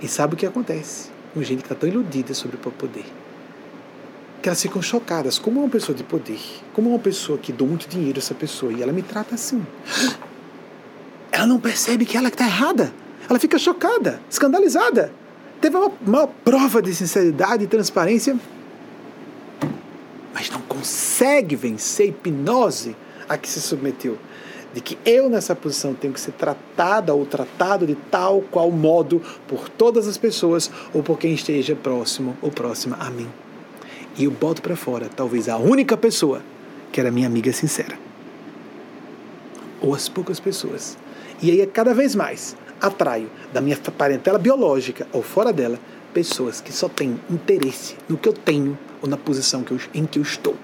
E 0.02 0.07
sabe 0.07 0.34
o 0.34 0.38
que 0.38 0.45
acontece? 0.45 1.10
Com 1.34 1.44
gente 1.44 1.60
que 1.60 1.65
está 1.65 1.76
tão 1.76 1.88
iludida 1.88 2.34
sobre 2.34 2.57
o 2.57 2.72
poder. 2.72 3.06
Que 4.41 4.49
elas 4.49 4.61
ficam 4.61 4.82
chocadas. 4.82 5.38
Como 5.38 5.60
uma 5.60 5.69
pessoa 5.69 5.95
de 5.95 6.03
poder, 6.03 6.40
como 6.73 6.90
uma 6.90 6.99
pessoa 6.99 7.38
que 7.38 7.52
dou 7.52 7.68
muito 7.68 7.88
dinheiro 7.88 8.18
a 8.18 8.22
essa 8.22 8.34
pessoa 8.34 8.73
e 8.73 8.82
ela 8.82 8.91
me 8.91 9.02
trata 9.02 9.36
assim. 9.36 9.65
Ela 11.32 11.45
não 11.45 11.60
percebe 11.60 12.06
que 12.06 12.18
ela 12.18 12.28
está 12.28 12.45
errada. 12.45 12.94
Ela 13.30 13.40
fica 13.40 13.57
chocada, 13.57 14.19
escandalizada. 14.30 15.14
Teve 15.61 15.78
uma, 15.78 15.91
uma 16.06 16.28
prova 16.28 16.82
de 16.82 16.94
sinceridade 16.94 17.64
e 17.64 17.68
transparência 17.68 18.36
mas 20.41 20.49
não 20.49 20.61
consegue 20.61 21.56
vencer 21.56 22.07
a 22.07 22.10
hipnose 22.10 22.95
a 23.30 23.38
que 23.38 23.48
se 23.48 23.61
submeteu. 23.61 24.18
De 24.73 24.81
que 24.81 24.98
eu, 25.06 25.30
nessa 25.30 25.56
posição, 25.56 25.93
tenho 25.93 26.14
que 26.14 26.19
ser 26.19 26.31
tratada 26.31 27.14
ou 27.14 27.26
tratado 27.26 27.85
de 27.85 27.95
tal 27.95 28.41
qual 28.41 28.72
modo 28.72 29.22
por 29.48 29.68
todas 29.68 30.07
as 30.07 30.18
pessoas 30.18 30.72
ou 30.93 31.03
por 31.03 31.18
quem 31.18 31.34
esteja 31.34 31.76
próximo 31.76 32.38
ou 32.41 32.49
próxima 32.49 32.95
a 32.99 33.10
mim. 33.10 33.27
E 34.18 34.26
eu 34.26 34.31
boto 34.31 34.61
para 34.61 34.76
fora, 34.76 35.10
talvez 35.14 35.49
a 35.49 35.57
única 35.57 35.98
pessoa 35.98 36.41
que 36.91 36.99
era 36.99 37.11
minha 37.11 37.27
amiga 37.27 37.52
sincera. 37.52 37.98
Ou 39.81 39.95
as 39.95 40.07
poucas 40.07 40.39
pessoas. 40.39 40.98
E 41.41 41.49
aí, 41.49 41.65
cada 41.65 41.93
vez 41.93 42.14
mais, 42.14 42.56
atraio 42.80 43.30
da 43.53 43.61
minha 43.61 43.77
parentela 43.77 44.38
biológica 44.38 45.07
ou 45.11 45.22
fora 45.22 45.53
dela 45.53 45.80
pessoas 46.14 46.60
que 46.60 46.73
só 46.73 46.89
têm 46.89 47.19
interesse 47.30 47.95
no 48.07 48.18
que 48.18 48.27
eu 48.27 48.34
tenho 48.34 48.77
ou 49.02 49.10
na 49.10 49.18
posição 49.18 49.64
que 49.64 49.72
eu, 49.72 49.80
em 49.93 50.06
que 50.06 50.19
eu 50.19 50.23
estou. 50.23 50.56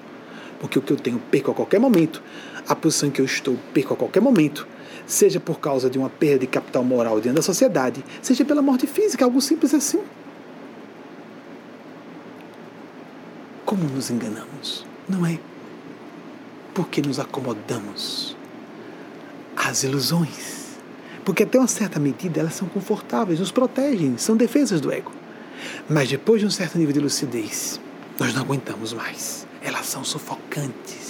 Porque 0.60 0.78
o 0.78 0.82
que 0.82 0.92
eu 0.92 0.98
tenho 0.98 1.20
perco 1.32 1.52
a 1.52 1.54
qualquer 1.54 1.80
momento, 1.80 2.22
a 2.68 2.76
posição 2.76 3.10
em 3.10 3.12
que 3.12 3.22
eu 3.22 3.26
estou 3.26 3.58
perco 3.74 3.94
a 3.94 3.98
qualquer 3.98 4.22
momento, 4.22 4.68
seja 5.06 5.40
por 5.40 5.60
causa 5.60 5.90
de 5.90 5.98
uma 5.98 6.10
perda 6.10 6.40
de 6.40 6.48
capital 6.48 6.84
moral 6.84 7.16
dentro 7.16 7.38
da 7.38 7.42
sociedade, 7.42 8.04
seja 8.22 8.44
pela 8.44 8.62
morte 8.62 8.86
física, 8.86 9.24
algo 9.24 9.42
simples 9.42 9.74
assim. 9.74 10.02
Como 13.66 13.84
nos 13.84 14.10
enganamos, 14.10 14.86
não 15.08 15.26
é? 15.26 15.40
Porque 16.74 17.02
nos 17.02 17.20
acomodamos 17.20 18.36
às 19.56 19.84
ilusões. 19.84 20.68
Porque 21.26 21.44
até 21.44 21.58
uma 21.58 21.68
certa 21.68 22.00
medida 22.00 22.40
elas 22.40 22.54
são 22.54 22.68
confortáveis, 22.70 23.40
nos 23.40 23.52
protegem, 23.52 24.18
são 24.18 24.38
defesas 24.38 24.80
do 24.80 24.92
ego. 24.92 25.12
Mas 25.90 26.10
depois 26.10 26.40
de 26.40 26.48
um 26.48 26.50
certo 26.50 26.78
nível 26.78 26.94
de 26.94 27.00
lucidez, 27.00 27.80
nós 28.20 28.34
não 28.34 28.42
aguentamos 28.42 28.94
mais. 28.94 29.46
Elas 29.62 29.86
são 29.88 30.04
sufocantes. 30.04 31.07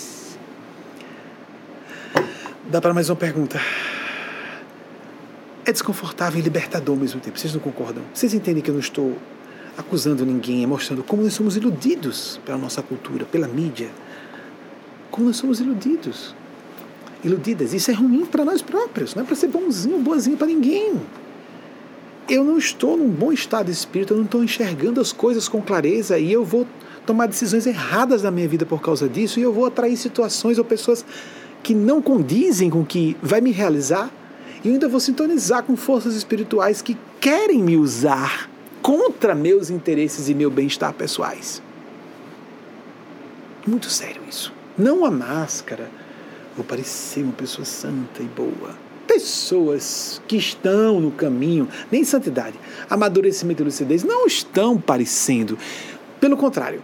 Dá 2.69 2.81
para 2.81 2.93
mais 2.93 3.09
uma 3.09 3.15
pergunta. 3.15 3.61
É 5.63 5.71
desconfortável 5.71 6.37
e 6.37 6.43
libertador 6.43 6.95
ao 6.95 7.01
mesmo 7.01 7.21
tempo. 7.21 7.39
Vocês 7.39 7.53
não 7.53 7.61
concordam? 7.61 8.03
Vocês 8.13 8.33
entendem 8.33 8.61
que 8.61 8.69
eu 8.69 8.73
não 8.73 8.81
estou 8.81 9.17
acusando 9.77 10.25
ninguém, 10.25 10.63
é 10.65 10.67
mostrando 10.67 11.01
como 11.01 11.23
nós 11.23 11.33
somos 11.33 11.55
iludidos 11.55 12.41
pela 12.45 12.57
nossa 12.57 12.81
cultura, 12.81 13.23
pela 13.23 13.47
mídia. 13.47 13.89
Como 15.09 15.27
nós 15.27 15.37
somos 15.37 15.61
iludidos. 15.61 16.35
Iludidas. 17.23 17.73
Isso 17.73 17.89
é 17.89 17.93
ruim 17.93 18.25
para 18.25 18.43
nós 18.43 18.61
próprios. 18.61 19.15
Não 19.15 19.23
é 19.23 19.25
para 19.25 19.35
ser 19.35 19.47
bonzinho, 19.47 19.99
boazinho 19.99 20.35
para 20.35 20.47
ninguém 20.47 20.99
eu 22.29 22.43
não 22.43 22.57
estou 22.57 22.97
num 22.97 23.09
bom 23.09 23.31
estado 23.31 23.67
de 23.67 23.71
espírito, 23.71 24.13
eu 24.13 24.17
não 24.17 24.25
estou 24.25 24.43
enxergando 24.43 24.99
as 24.99 25.13
coisas 25.13 25.47
com 25.47 25.61
clareza 25.61 26.19
e 26.19 26.31
eu 26.31 26.43
vou 26.43 26.67
tomar 27.05 27.25
decisões 27.25 27.65
erradas 27.65 28.21
na 28.21 28.29
minha 28.29 28.47
vida 28.47 28.65
por 28.65 28.81
causa 28.81 29.07
disso 29.07 29.39
e 29.39 29.43
eu 29.43 29.53
vou 29.53 29.65
atrair 29.65 29.95
situações 29.95 30.57
ou 30.57 30.65
pessoas 30.65 31.05
que 31.67 31.75
não 31.75 32.01
condizem 32.01 32.69
com 32.69 32.79
o 32.79 32.85
que 32.85 33.17
vai 33.21 33.41
me 33.41 33.51
realizar 33.51 34.09
e 34.63 34.69
ainda 34.69 34.87
vou 34.87 35.01
sintonizar 35.01 35.63
com 35.63 35.75
forças 35.75 36.15
espirituais 36.15 36.81
que 36.81 36.97
querem 37.19 37.61
me 37.61 37.75
usar 37.75 38.49
contra 38.81 39.35
meus 39.35 39.69
interesses 39.69 40.29
e 40.29 40.33
meu 40.33 40.49
bem-estar 40.49 40.93
pessoais. 40.93 41.61
Muito 43.67 43.89
sério 43.89 44.21
isso. 44.29 44.53
Não 44.77 45.03
a 45.03 45.11
máscara. 45.11 45.91
Vou 46.55 46.63
parecer 46.63 47.21
uma 47.21 47.33
pessoa 47.33 47.65
santa 47.65 48.23
e 48.23 48.27
boa. 48.27 48.73
Pessoas 49.05 50.21
que 50.25 50.37
estão 50.37 51.01
no 51.01 51.11
caminho, 51.11 51.67
nem 51.91 52.05
santidade, 52.05 52.57
amadurecimento 52.89 53.61
e 53.61 53.65
lucidez, 53.65 54.05
não 54.05 54.25
estão 54.25 54.79
parecendo. 54.79 55.57
Pelo 56.21 56.37
contrário, 56.37 56.81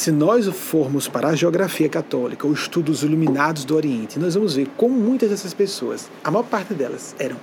se 0.00 0.10
nós 0.10 0.46
formos 0.46 1.08
para 1.08 1.28
a 1.28 1.34
geografia 1.34 1.86
católica 1.86 2.46
ou 2.46 2.54
estudos 2.54 3.02
iluminados 3.02 3.66
do 3.66 3.76
Oriente, 3.76 4.18
nós 4.18 4.34
vamos 4.34 4.54
ver 4.54 4.66
como 4.74 4.98
muitas 4.98 5.28
dessas 5.28 5.52
pessoas, 5.52 6.08
a 6.24 6.30
maior 6.30 6.44
parte 6.44 6.72
delas, 6.72 7.14
eram 7.18 7.36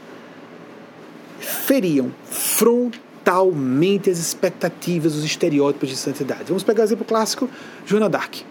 feriam 1.39 2.11
frontalmente 2.31 4.09
as 4.09 4.17
expectativas, 4.17 5.13
os 5.13 5.23
estereótipos 5.23 5.89
de 5.89 5.95
santidade. 5.95 6.45
Vamos 6.47 6.63
pegar 6.63 6.81
o 6.81 6.85
exemplo 6.85 7.05
clássico, 7.05 7.47
Joana 7.85 8.09
d'Arc. 8.09 8.43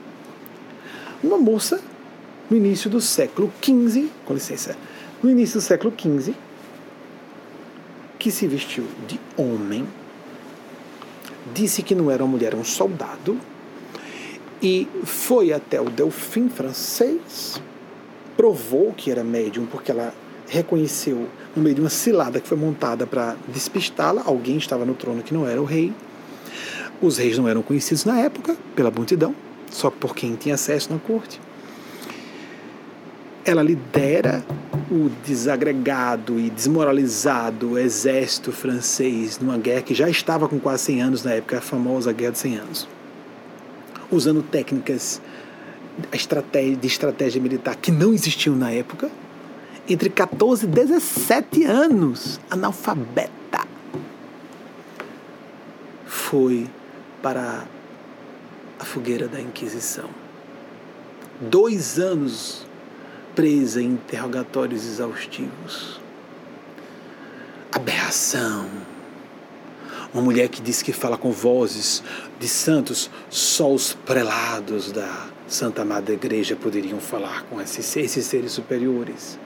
Uma 1.20 1.36
moça 1.36 1.80
no 2.48 2.56
início 2.56 2.88
do 2.88 3.00
século 3.00 3.52
XV, 3.60 4.08
com 4.24 4.34
licença, 4.34 4.76
no 5.20 5.28
início 5.28 5.58
do 5.58 5.62
século 5.64 5.92
XV, 5.92 6.32
que 8.20 8.30
se 8.30 8.46
vestiu 8.46 8.84
de 9.08 9.18
homem, 9.36 9.84
disse 11.52 11.82
que 11.82 11.92
não 11.92 12.08
era 12.08 12.22
uma 12.22 12.30
mulher, 12.30 12.52
era 12.52 12.56
um 12.56 12.64
soldado, 12.64 13.36
e 14.62 14.88
foi 15.04 15.52
até 15.52 15.80
o 15.80 15.90
Delfim 15.90 16.48
francês, 16.48 17.60
provou 18.36 18.92
que 18.92 19.10
era 19.10 19.22
médium, 19.22 19.66
porque 19.66 19.90
ela 19.90 20.14
reconheceu, 20.48 21.28
no 21.54 21.62
meio 21.62 21.74
de 21.74 21.80
uma 21.80 21.90
cilada 21.90 22.40
que 22.40 22.48
foi 22.48 22.56
montada 22.56 23.06
para 23.06 23.36
despistá-la, 23.48 24.22
alguém 24.24 24.56
estava 24.56 24.84
no 24.84 24.94
trono 24.94 25.22
que 25.22 25.34
não 25.34 25.46
era 25.46 25.60
o 25.60 25.64
rei. 25.64 25.92
Os 27.00 27.18
reis 27.18 27.36
não 27.36 27.48
eram 27.48 27.62
conhecidos 27.62 28.04
na 28.04 28.18
época 28.20 28.56
pela 28.74 28.90
multidão, 28.90 29.34
só 29.70 29.90
por 29.90 30.14
quem 30.14 30.34
tinha 30.34 30.54
acesso 30.54 30.92
na 30.92 30.98
corte. 30.98 31.40
Ela 33.44 33.62
lidera 33.62 34.44
o 34.90 35.10
desagregado 35.24 36.38
e 36.40 36.48
desmoralizado 36.48 37.78
exército 37.78 38.50
francês 38.52 39.38
numa 39.38 39.58
guerra 39.58 39.82
que 39.82 39.94
já 39.94 40.08
estava 40.08 40.48
com 40.48 40.58
quase 40.58 40.84
100 40.84 41.02
anos 41.02 41.24
na 41.24 41.32
época, 41.32 41.58
a 41.58 41.60
famosa 41.60 42.12
Guerra 42.12 42.32
de 42.32 42.38
100 42.38 42.56
Anos 42.56 42.95
usando 44.10 44.42
técnicas 44.42 45.20
de 46.10 46.86
estratégia 46.86 47.40
militar 47.40 47.76
que 47.76 47.90
não 47.90 48.12
existiam 48.12 48.54
na 48.54 48.70
época, 48.70 49.10
entre 49.88 50.10
14 50.10 50.66
e 50.66 50.68
17 50.68 51.64
anos, 51.64 52.40
analfabeta, 52.50 53.66
foi 56.06 56.68
para 57.22 57.64
a 58.78 58.84
fogueira 58.84 59.28
da 59.28 59.40
Inquisição. 59.40 60.08
Dois 61.40 61.98
anos 61.98 62.66
presa 63.34 63.80
em 63.80 63.92
interrogatórios 63.92 64.86
exaustivos. 64.86 66.00
Aberração 67.70 68.66
uma 70.16 70.22
mulher 70.22 70.48
que 70.48 70.62
diz 70.62 70.80
que 70.80 70.94
fala 70.94 71.18
com 71.18 71.30
vozes 71.30 72.02
de 72.40 72.48
santos, 72.48 73.10
só 73.28 73.70
os 73.70 73.92
prelados 73.92 74.90
da 74.90 75.26
Santa 75.46 75.82
Amada 75.82 76.10
Igreja 76.10 76.56
poderiam 76.56 76.98
falar 76.98 77.42
com 77.44 77.60
esses, 77.60 77.94
esses 77.98 78.24
seres 78.24 78.52
superiores. 78.52 79.38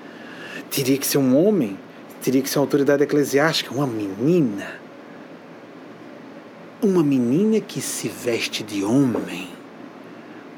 Teria 0.70 0.96
que 0.96 1.06
ser 1.06 1.18
um 1.18 1.36
homem 1.36 1.76
teria 2.22 2.42
que 2.42 2.50
ser 2.50 2.58
uma 2.58 2.66
autoridade 2.66 3.02
eclesiástica, 3.02 3.74
uma 3.74 3.86
menina. 3.86 4.78
Uma 6.82 7.02
menina 7.02 7.60
que 7.60 7.80
se 7.80 8.08
veste 8.08 8.62
de 8.62 8.84
homem, 8.84 9.48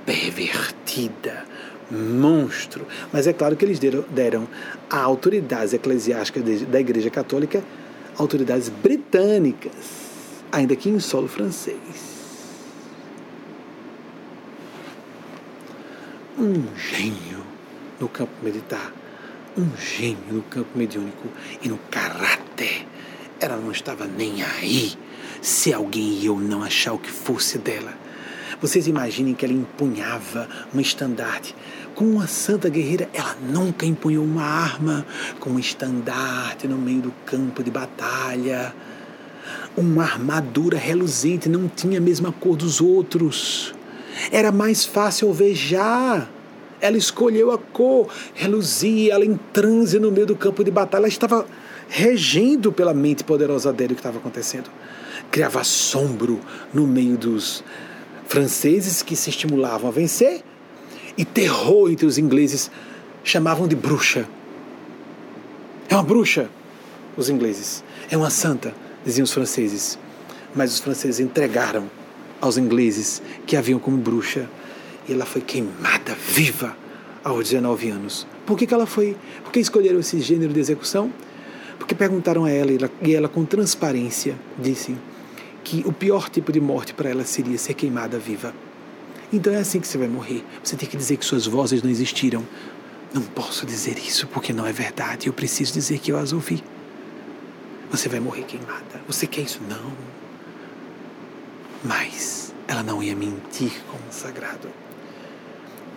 pervertida, 0.04 1.44
monstro. 1.90 2.84
Mas 3.12 3.28
é 3.28 3.32
claro 3.32 3.56
que 3.56 3.64
eles 3.64 3.78
deram, 3.78 4.04
deram 4.10 4.48
a 4.90 4.98
autoridades 4.98 5.72
eclesiásticas 5.72 6.62
da 6.62 6.80
Igreja 6.80 7.10
Católica 7.10 7.62
autoridades 8.18 8.68
britânicas, 8.68 10.01
ainda 10.52 10.76
que 10.76 10.90
em 10.90 11.00
solo 11.00 11.26
francês. 11.26 12.20
Um 16.38 16.64
gênio 16.76 17.42
no 17.98 18.08
campo 18.08 18.32
militar, 18.42 18.92
um 19.56 19.68
gênio 19.76 20.34
no 20.34 20.42
campo 20.42 20.76
mediúnico 20.76 21.28
e 21.62 21.68
no 21.68 21.78
caráter. 21.90 22.86
Ela 23.40 23.56
não 23.56 23.72
estava 23.72 24.06
nem 24.06 24.42
aí 24.42 24.92
se 25.40 25.72
alguém 25.72 26.18
e 26.20 26.26
eu 26.26 26.38
não 26.38 26.62
achar 26.62 26.92
o 26.92 26.98
que 26.98 27.10
fosse 27.10 27.58
dela. 27.58 27.92
Vocês 28.60 28.86
imaginem 28.86 29.34
que 29.34 29.44
ela 29.44 29.54
empunhava 29.54 30.48
um 30.72 30.80
estandarte. 30.80 31.54
Como 31.94 32.12
uma 32.12 32.28
santa 32.28 32.68
guerreira, 32.68 33.08
ela 33.12 33.36
nunca 33.40 33.84
empunhou 33.84 34.24
uma 34.24 34.44
arma 34.44 35.04
com 35.40 35.50
um 35.50 35.58
estandarte 35.58 36.68
no 36.68 36.78
meio 36.78 37.02
do 37.02 37.12
campo 37.26 37.62
de 37.62 37.70
batalha. 37.70 38.72
Uma 39.76 40.02
armadura 40.02 40.76
reluzente, 40.76 41.48
não 41.48 41.68
tinha 41.68 41.98
a 41.98 42.00
mesma 42.00 42.32
cor 42.32 42.56
dos 42.56 42.80
outros. 42.80 43.74
Era 44.30 44.52
mais 44.52 44.84
fácil 44.84 45.28
alvejar. 45.28 46.30
Ela 46.80 46.96
escolheu 46.96 47.50
a 47.52 47.58
cor, 47.58 48.08
reluzia, 48.34 49.14
ela 49.14 49.24
em 49.24 49.38
transe 49.52 49.98
no 49.98 50.10
meio 50.10 50.26
do 50.26 50.36
campo 50.36 50.64
de 50.64 50.70
batalha. 50.70 51.02
Ela 51.02 51.08
estava 51.08 51.46
regendo 51.88 52.72
pela 52.72 52.92
mente 52.92 53.22
poderosa 53.22 53.72
dele 53.72 53.92
o 53.92 53.96
que 53.96 54.00
estava 54.00 54.18
acontecendo. 54.18 54.70
Criava 55.30 55.60
assombro 55.60 56.40
no 56.74 56.86
meio 56.86 57.16
dos 57.16 57.62
franceses 58.26 59.02
que 59.02 59.14
se 59.14 59.30
estimulavam 59.30 59.88
a 59.88 59.92
vencer 59.92 60.42
e 61.16 61.24
terror 61.24 61.90
entre 61.90 62.06
os 62.06 62.18
ingleses. 62.18 62.70
Chamavam 63.22 63.68
de 63.68 63.76
bruxa. 63.76 64.28
É 65.88 65.94
uma 65.94 66.02
bruxa, 66.02 66.48
os 67.16 67.28
ingleses. 67.28 67.84
É 68.10 68.16
uma 68.16 68.30
santa, 68.30 68.74
diziam 69.04 69.24
os 69.24 69.32
franceses. 69.32 69.98
Mas 70.54 70.72
os 70.72 70.80
franceses 70.80 71.20
entregaram 71.20 71.90
aos 72.40 72.58
ingleses 72.58 73.22
que 73.46 73.56
haviam 73.56 73.78
como 73.78 73.96
bruxa. 73.96 74.48
E 75.08 75.12
ela 75.12 75.24
foi 75.24 75.40
queimada 75.40 76.14
viva 76.14 76.76
aos 77.24 77.50
19 77.50 77.90
anos. 77.90 78.26
Por 78.46 78.58
que, 78.58 78.66
que 78.66 78.74
ela 78.74 78.86
foi? 78.86 79.16
Por 79.42 79.52
que 79.52 79.60
escolheram 79.60 80.00
esse 80.00 80.20
gênero 80.20 80.52
de 80.52 80.60
execução? 80.60 81.12
Porque 81.78 81.94
perguntaram 81.94 82.44
a 82.44 82.50
ela 82.50 82.70
e 82.70 82.76
ela, 82.76 82.90
e 83.02 83.14
ela 83.14 83.28
com 83.28 83.44
transparência 83.44 84.36
disse 84.58 84.96
que 85.64 85.82
o 85.86 85.92
pior 85.92 86.28
tipo 86.28 86.52
de 86.52 86.60
morte 86.60 86.92
para 86.92 87.08
ela 87.08 87.24
seria 87.24 87.58
ser 87.58 87.74
queimada 87.74 88.18
viva. 88.18 88.54
Então 89.32 89.52
é 89.52 89.58
assim 89.58 89.80
que 89.80 89.86
você 89.86 89.96
vai 89.96 90.08
morrer. 90.08 90.44
Você 90.62 90.76
tem 90.76 90.88
que 90.88 90.96
dizer 90.96 91.16
que 91.16 91.24
suas 91.24 91.46
vozes 91.46 91.82
não 91.82 91.90
existiram. 91.90 92.46
Não 93.14 93.22
posso 93.22 93.64
dizer 93.64 93.98
isso 93.98 94.26
porque 94.26 94.52
não 94.52 94.66
é 94.66 94.72
verdade. 94.72 95.26
Eu 95.26 95.32
preciso 95.32 95.72
dizer 95.72 95.98
que 95.98 96.12
eu 96.12 96.18
as 96.18 96.32
ouvi. 96.32 96.62
Você 97.92 98.08
vai 98.08 98.18
morrer 98.18 98.42
queimada. 98.42 99.00
Você 99.06 99.26
quer 99.26 99.42
isso? 99.42 99.60
Não. 99.68 99.92
Mas 101.84 102.52
ela 102.66 102.82
não 102.82 103.02
ia 103.02 103.14
mentir 103.14 103.70
como 103.88 104.02
um 104.08 104.12
sagrado. 104.12 104.68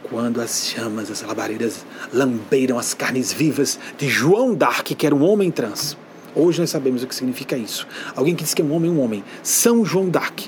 Quando 0.03 0.39
as 0.39 0.67
chamas, 0.67 1.09
as 1.09 1.21
labaredas 1.23 1.83
lamberam 2.13 2.77
as 2.77 2.93
carnes 2.93 3.33
vivas 3.33 3.79
de 3.97 4.07
João 4.07 4.53
Dark, 4.53 4.85
que 4.85 5.05
era 5.05 5.15
um 5.15 5.23
homem 5.23 5.49
trans. 5.49 5.97
Hoje 6.35 6.59
nós 6.59 6.69
sabemos 6.69 7.01
o 7.01 7.07
que 7.07 7.15
significa 7.15 7.57
isso. 7.57 7.87
Alguém 8.15 8.35
que 8.35 8.43
diz 8.43 8.53
que 8.53 8.61
é 8.61 8.65
um 8.65 8.73
homem, 8.73 8.91
um 8.91 8.99
homem. 8.99 9.23
São 9.41 9.83
João 9.83 10.09
Dark 10.09 10.41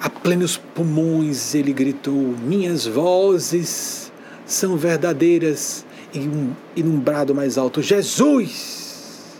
a 0.00 0.08
plenos 0.08 0.56
pulmões 0.56 1.54
ele 1.54 1.72
gritou: 1.72 2.34
Minhas 2.42 2.86
vozes 2.86 4.12
são 4.46 4.76
verdadeiras. 4.76 5.84
E, 6.14 6.20
um, 6.20 6.52
num 6.76 6.98
brado 6.98 7.34
mais 7.34 7.58
alto: 7.58 7.82
Jesus! 7.82 8.87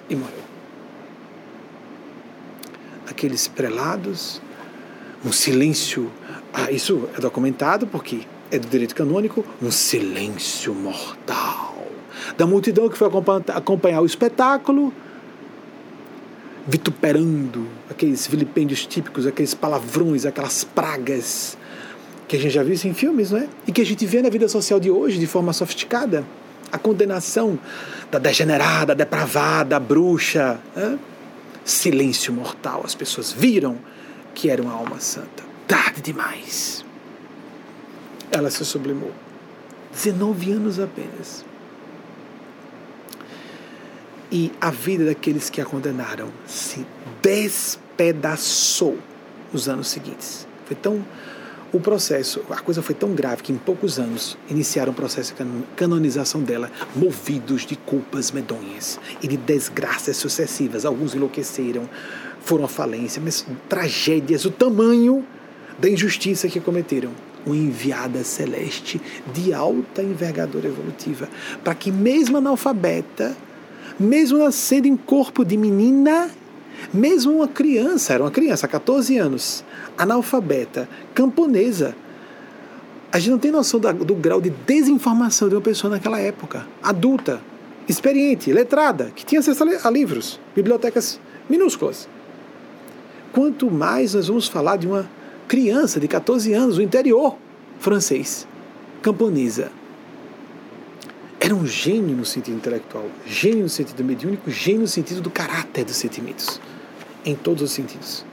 E 0.09 0.16
morreu. 0.16 0.48
Aqueles 3.09 3.48
prelados, 3.48 4.40
um 5.24 5.32
silêncio. 5.32 6.10
Ah, 6.52 6.70
isso 6.70 7.09
é 7.16 7.20
documentado 7.20 7.86
porque 7.86 8.20
é 8.51 8.59
do 8.59 8.66
direito 8.68 8.94
canônico 8.94 9.44
um 9.60 9.70
silêncio 9.70 10.74
mortal. 10.74 11.86
Da 12.36 12.47
multidão 12.47 12.89
que 12.89 12.97
foi 12.97 13.09
acompanhar 13.55 14.01
o 14.01 14.06
espetáculo 14.06 14.93
vituperando 16.68 17.66
aqueles 17.89 18.26
vilipêndios 18.26 18.85
típicos, 18.86 19.26
aqueles 19.26 19.55
palavrões, 19.55 20.26
aquelas 20.26 20.64
pragas 20.64 21.56
que 22.28 22.36
a 22.36 22.39
gente 22.39 22.52
já 22.52 22.62
viu 22.62 22.74
isso 22.74 22.86
em 22.86 22.93
filmes, 22.93 23.30
não 23.30 23.39
é? 23.39 23.48
E 23.66 23.72
que 23.72 23.80
a 23.80 23.86
gente 23.86 24.05
vê 24.05 24.20
na 24.20 24.28
vida 24.28 24.47
social 24.48 24.78
de 24.78 24.90
hoje 24.90 25.18
de 25.18 25.26
forma 25.26 25.55
sofisticada. 25.55 26.26
A 26.70 26.76
condenação 26.76 27.59
da 28.10 28.18
degenerada, 28.18 28.94
depravada, 28.94 29.78
bruxa. 29.78 30.59
Silêncio 31.64 32.32
mortal. 32.32 32.82
As 32.85 32.94
pessoas 32.94 33.32
viram 33.32 33.78
que 34.35 34.48
era 34.51 34.62
uma 34.62 34.72
alma 34.72 35.01
santa. 35.01 35.44
Tarde 35.66 36.01
demais. 36.01 36.85
Ela 38.30 38.51
se 38.51 38.64
sublimou. 38.64 39.12
19 39.93 40.52
anos 40.52 40.78
apenas 40.78 41.44
e 44.30 44.52
a 44.60 44.70
vida 44.70 45.06
daqueles 45.06 45.48
que 45.48 45.60
a 45.60 45.64
condenaram 45.64 46.28
se 46.47 46.86
despedaçou 47.22 48.98
nos 49.52 49.68
anos 49.68 49.89
seguintes. 49.89 50.47
Foi 50.66 50.76
tão 50.76 51.05
o 51.73 51.78
processo, 51.78 52.43
a 52.51 52.57
coisa 52.57 52.81
foi 52.81 52.95
tão 52.95 53.12
grave 53.15 53.43
que 53.43 53.53
em 53.53 53.59
poucos 53.59 53.99
anos 53.99 54.39
iniciaram 54.49 54.93
o 54.93 54.95
processo 54.95 55.35
de 55.35 55.45
canonização 55.77 56.43
dela, 56.43 56.70
movidos 56.97 57.66
de 57.66 57.77
culpas 57.77 58.31
medonhas 58.31 58.99
e 59.23 59.28
de 59.28 59.36
desgraças 59.36 60.16
sucessivas. 60.16 60.86
Alguns 60.86 61.15
enlouqueceram, 61.15 61.89
foram 62.40 62.65
à 62.65 62.69
falência, 62.69 63.20
mas 63.23 63.45
tragédias, 63.69 64.47
o 64.47 64.51
tamanho 64.51 65.24
da 65.78 65.90
injustiça 65.90 66.49
que 66.49 66.61
cometeram. 66.61 67.11
Uma 67.47 67.57
enviada 67.57 68.24
celeste 68.24 69.01
de 69.32 69.55
alta 69.55 70.03
envergadura 70.03 70.69
evolutiva, 70.69 71.28
para 71.62 71.74
que, 71.74 71.90
mesmo 71.90 72.36
analfabeta, 72.36 73.36
mesmo 73.99 74.39
nascendo 74.39 74.89
em 74.89 74.97
corpo 74.97 75.45
de 75.45 75.57
menina, 75.57 76.31
mesmo 76.92 77.32
uma 77.36 77.48
criança, 77.48 78.14
era 78.14 78.22
uma 78.22 78.30
criança, 78.30 78.66
14 78.66 79.16
anos, 79.18 79.64
analfabeta, 79.96 80.88
camponesa. 81.14 81.94
A 83.10 83.18
gente 83.18 83.30
não 83.30 83.38
tem 83.38 83.50
noção 83.50 83.80
da, 83.80 83.92
do 83.92 84.14
grau 84.14 84.40
de 84.40 84.50
desinformação 84.50 85.48
de 85.48 85.55
uma 85.55 85.60
pessoa 85.60 85.90
naquela 85.90 86.20
época, 86.20 86.66
adulta, 86.82 87.40
experiente, 87.88 88.52
letrada, 88.52 89.10
que 89.14 89.24
tinha 89.24 89.40
acesso 89.40 89.64
a 89.82 89.90
livros, 89.90 90.38
bibliotecas 90.55 91.18
minúsculas. 91.48 92.09
Quanto 93.32 93.70
mais 93.70 94.14
nós 94.14 94.28
vamos 94.28 94.46
falar 94.46 94.76
de 94.76 94.86
uma 94.86 95.09
criança 95.46 95.98
de 95.98 96.06
14 96.06 96.52
anos, 96.52 96.76
do 96.76 96.82
interior 96.82 97.36
francês, 97.78 98.46
camponesa, 99.00 99.70
era 101.40 101.55
um 101.55 101.66
gênio 101.66 102.16
no 102.16 102.24
sentido 102.24 102.56
intelectual, 102.56 103.06
gênio 103.24 103.62
no 103.62 103.69
sentido 103.69 104.02
mediúnico, 104.02 104.51
gênio 104.51 104.82
no 104.82 104.89
sentido 104.89 105.20
do 105.20 105.31
caráter 105.31 105.85
dos 105.85 105.97
sentimentos, 105.97 106.60
em 107.24 107.35
todos 107.35 107.62
os 107.62 107.70
sentidos. 107.70 108.24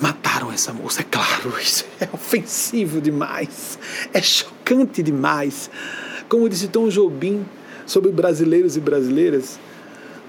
Mataram 0.00 0.50
essa 0.50 0.72
moça, 0.72 1.02
é 1.02 1.04
claro, 1.04 1.54
isso 1.62 1.84
é 2.00 2.08
ofensivo 2.12 3.00
demais, 3.00 3.78
é 4.12 4.20
chocante 4.20 5.02
demais. 5.02 5.70
Como 6.28 6.48
disse 6.48 6.66
Tom 6.66 6.88
Jobim 6.88 7.46
sobre 7.86 8.10
brasileiros 8.10 8.76
e 8.76 8.80
brasileiras, 8.80 9.60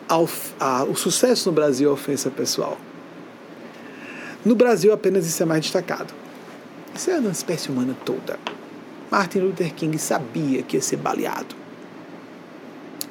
o 0.10 0.96
sucesso 0.96 1.50
no 1.50 1.56
Brasil 1.56 1.90
é 1.90 1.94
ofensa 1.94 2.30
pessoal. 2.30 2.78
No 4.46 4.56
Brasil 4.56 4.94
apenas 4.94 5.26
isso 5.26 5.42
é 5.42 5.46
mais 5.46 5.62
destacado. 5.62 6.14
Isso 6.94 7.10
é 7.10 7.20
na 7.20 7.32
espécie 7.32 7.70
humana 7.70 7.96
toda. 8.06 8.38
Martin 9.14 9.42
Luther 9.42 9.72
King 9.76 9.96
sabia 10.00 10.64
que 10.64 10.76
ia 10.76 10.82
ser 10.82 10.98
baleado. 10.98 11.56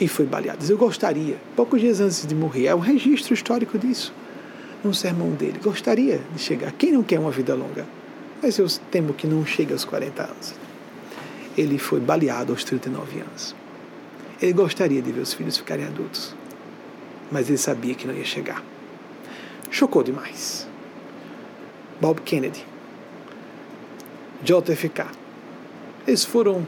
E 0.00 0.08
foi 0.08 0.26
baleado. 0.26 0.68
Eu 0.68 0.76
gostaria, 0.76 1.36
poucos 1.54 1.80
dias 1.80 2.00
antes 2.00 2.26
de 2.26 2.34
morrer, 2.34 2.66
é 2.66 2.74
um 2.74 2.80
registro 2.80 3.32
histórico 3.32 3.78
disso, 3.78 4.12
num 4.82 4.92
sermão 4.92 5.30
dele. 5.30 5.60
Gostaria 5.62 6.20
de 6.34 6.42
chegar. 6.42 6.72
Quem 6.72 6.90
não 6.90 7.04
quer 7.04 7.20
uma 7.20 7.30
vida 7.30 7.54
longa? 7.54 7.86
Mas 8.42 8.58
eu 8.58 8.66
temo 8.90 9.14
que 9.14 9.28
não 9.28 9.46
chegue 9.46 9.72
aos 9.72 9.84
40 9.84 10.24
anos. 10.24 10.54
Ele 11.56 11.78
foi 11.78 12.00
baleado 12.00 12.50
aos 12.52 12.64
39 12.64 13.20
anos. 13.20 13.54
Ele 14.40 14.54
gostaria 14.54 15.00
de 15.00 15.12
ver 15.12 15.20
os 15.20 15.32
filhos 15.32 15.56
ficarem 15.56 15.84
adultos, 15.84 16.34
mas 17.30 17.48
ele 17.48 17.58
sabia 17.58 17.94
que 17.94 18.08
não 18.08 18.14
ia 18.14 18.24
chegar. 18.24 18.60
Chocou 19.70 20.02
demais. 20.02 20.66
Bob 22.00 22.20
Kennedy, 22.22 22.66
JFK, 24.42 25.21
eles 26.06 26.24
foram 26.24 26.66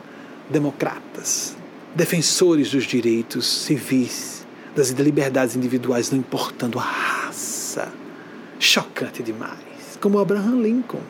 democratas, 0.48 1.56
defensores 1.94 2.70
dos 2.70 2.84
direitos 2.84 3.46
civis, 3.46 4.46
das 4.74 4.90
liberdades 4.90 5.56
individuais, 5.56 6.10
não 6.10 6.18
importando 6.18 6.78
a 6.78 6.82
raça. 6.82 7.92
Chocante 8.58 9.22
demais. 9.22 9.58
Como 10.00 10.18
Abraham 10.18 10.60
Lincoln, 10.60 11.02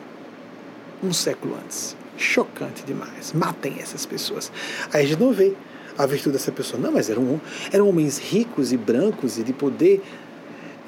um 1.03 1.11
século 1.13 1.57
antes. 1.63 1.95
Chocante 2.17 2.83
demais. 2.83 3.33
Matem 3.33 3.77
essas 3.79 4.05
pessoas. 4.05 4.51
Aí 4.93 5.03
a 5.03 5.07
gente 5.07 5.19
não 5.19 5.33
vê 5.33 5.53
a 5.97 6.05
virtude 6.05 6.33
dessa 6.33 6.51
pessoa. 6.51 6.81
Não, 6.81 6.91
mas 6.91 7.09
eram, 7.09 7.39
eram 7.71 7.89
homens 7.89 8.17
ricos 8.17 8.71
e 8.71 8.77
brancos 8.77 9.37
e 9.37 9.43
de 9.43 9.53
poder. 9.53 10.01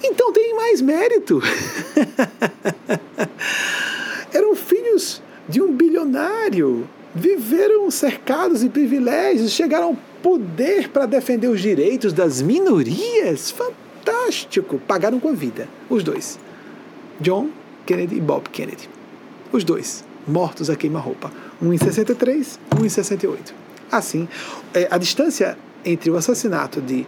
Então 0.03 0.31
tem 0.31 0.55
mais 0.55 0.81
mérito. 0.81 1.41
eram 4.33 4.55
filhos 4.55 5.21
de 5.49 5.61
um 5.61 5.73
bilionário. 5.73 6.87
Viveram 7.17 7.89
cercados 7.89 8.59
de 8.61 8.69
privilégios, 8.69 9.51
chegaram 9.51 9.87
ao 9.87 9.97
poder 10.21 10.89
para 10.89 11.07
defender 11.07 11.47
os 11.47 11.59
direitos 11.59 12.13
das 12.13 12.43
minorias. 12.43 13.49
Fantástico! 13.49 14.79
Pagaram 14.87 15.19
com 15.19 15.29
a 15.29 15.33
vida, 15.33 15.67
os 15.89 16.03
dois. 16.03 16.37
John 17.19 17.49
Kennedy 17.87 18.17
e 18.17 18.21
Bob 18.21 18.47
Kennedy. 18.49 18.87
Os 19.51 19.63
dois, 19.63 20.05
mortos 20.27 20.69
a 20.69 20.75
queima-roupa. 20.75 21.31
Um 21.59 21.73
em 21.73 21.77
63, 21.79 22.59
um 22.79 22.85
em 22.85 22.89
68. 22.89 23.51
Assim, 23.91 24.27
é, 24.73 24.87
a 24.91 24.99
distância 24.99 25.57
entre 25.83 26.11
o 26.11 26.17
assassinato 26.17 26.79
de 26.79 27.03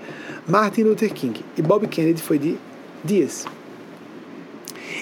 Martin 0.48 0.84
Luther 0.84 1.14
King 1.14 1.46
e 1.56 1.62
Bob 1.62 1.88
Kennedy 1.88 2.22
foi 2.22 2.40
de 2.40 2.58
dias. 3.04 3.46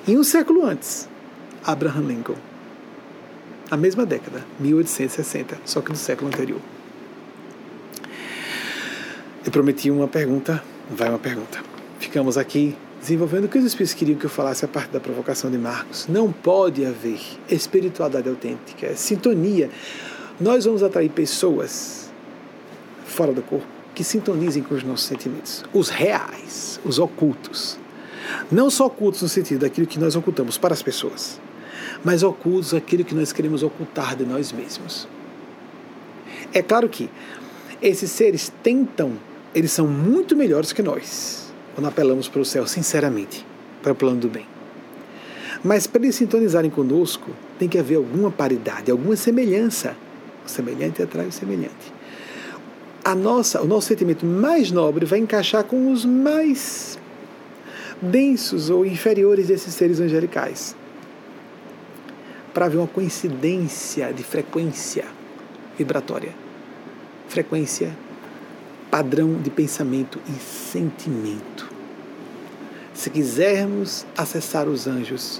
E 0.06 0.18
um 0.18 0.24
século 0.24 0.66
antes, 0.66 1.08
Abraham 1.64 2.08
Lincoln. 2.08 2.47
A 3.69 3.76
mesma 3.76 4.06
década, 4.06 4.45
1860, 4.60 5.57
só 5.65 5.81
que 5.81 5.91
do 5.91 5.98
século 5.98 6.30
anterior. 6.30 6.61
Eu 9.45 9.52
prometi 9.52 9.91
uma 9.91 10.07
pergunta, 10.07 10.64
vai 10.89 11.10
uma 11.10 11.19
pergunta. 11.19 11.61
Ficamos 11.99 12.38
aqui 12.38 12.77
desenvolvendo 13.02 13.45
o 13.45 13.49
que 13.49 13.57
os 13.57 13.65
Espíritos 13.65 13.94
queriam 13.94 14.18
que 14.18 14.26
eu 14.26 14.30
falasse 14.30 14.64
a 14.64 14.68
parte 14.69 14.91
da 14.91 15.02
provocação 15.02 15.52
de 15.52 15.57
Marcos. 15.57 16.07
Não 16.07 16.31
pode 16.31 16.85
haver 16.85 17.19
espiritualidade 17.49 18.30
autêntica, 18.30 18.88
é 18.88 18.95
sintonia. 18.95 19.69
Nós 20.39 20.64
vamos 20.64 20.81
atrair 20.81 21.10
pessoas 21.10 22.10
fora 23.06 23.34
do 23.34 23.41
corpo 23.41 23.68
que 23.94 24.03
sintonizem 24.03 24.61
com 24.64 24.76
os 24.76 24.84
nossos 24.84 25.07
sentimentos, 25.07 25.65
os 25.73 25.89
reais, 25.89 26.80
os 26.85 26.99
ocultos. 26.99 27.77
Não 28.52 28.69
só 28.69 28.85
ocultos 28.85 29.22
no 29.22 29.27
sentido 29.27 29.61
daquilo 29.61 29.88
que 29.88 29.99
nós 29.99 30.15
ocultamos 30.15 30.57
para 30.57 30.73
as 30.73 30.84
pessoas, 30.84 31.39
mas 32.03 32.24
ocultos 32.24 32.74
aquilo 32.74 33.03
que 33.03 33.15
nós 33.15 33.32
queremos 33.32 33.64
ocultar 33.64 34.15
de 34.15 34.26
nós 34.26 34.52
mesmos. 34.52 35.07
É 36.53 36.61
claro 36.61 36.88
que 36.88 37.10
esses 37.82 38.11
seres 38.11 38.52
tentam, 38.64 39.14
eles 39.53 39.72
são 39.72 39.88
muito 39.88 40.36
melhores 40.36 40.72
que 40.74 40.82
nós 40.82 41.48
quando 41.78 41.90
apelamos 41.90 42.28
para 42.28 42.41
o 42.41 42.45
céu 42.45 42.65
sinceramente, 42.65 43.45
para 43.84 43.91
o 43.91 43.95
plano 43.95 44.19
do 44.19 44.28
bem. 44.28 44.48
Mas 45.64 45.86
para 45.86 46.02
eles 46.02 46.15
sintonizarem 46.15 46.72
conosco, 46.72 47.30
tem 47.60 47.69
que 47.69 47.78
haver 47.78 47.98
alguma 47.98 48.32
paridade, 48.32 48.90
alguma 48.90 49.15
semelhança. 49.15 49.95
O 50.44 50.49
semelhante 50.49 51.03
atrai 51.03 51.28
o 51.28 51.32
semelhante. 51.32 51.94
A 53.06 53.14
nossa, 53.14 53.61
o 53.61 53.68
nosso 53.68 53.90
sentimento 53.90 54.26
mais 54.26 54.72
nobre 54.72 55.06
vai 55.06 55.19
encaixar 55.19 55.64
com 55.65 55.91
os 55.91 56.03
mais 56.03 56.98
densos 58.02 58.72
ou 58.72 58.84
inferiores 58.84 59.48
desses 59.48 59.76
seres 59.76 59.99
angelicais. 59.99 60.76
Para 62.58 62.66
haver 62.66 62.78
uma 62.78 62.88
coincidência 62.88 64.12
de 64.12 64.24
frequência 64.24 65.06
vibratória. 65.78 66.34
Frequência 67.28 67.96
padrão 68.90 69.36
de 69.36 69.52
pensamento 69.52 70.20
e 70.28 70.32
sentimento. 70.42 71.70
Se 72.96 73.12
quisermos 73.12 74.08
acessar 74.18 74.68
os 74.68 74.88
anjos, 74.88 75.40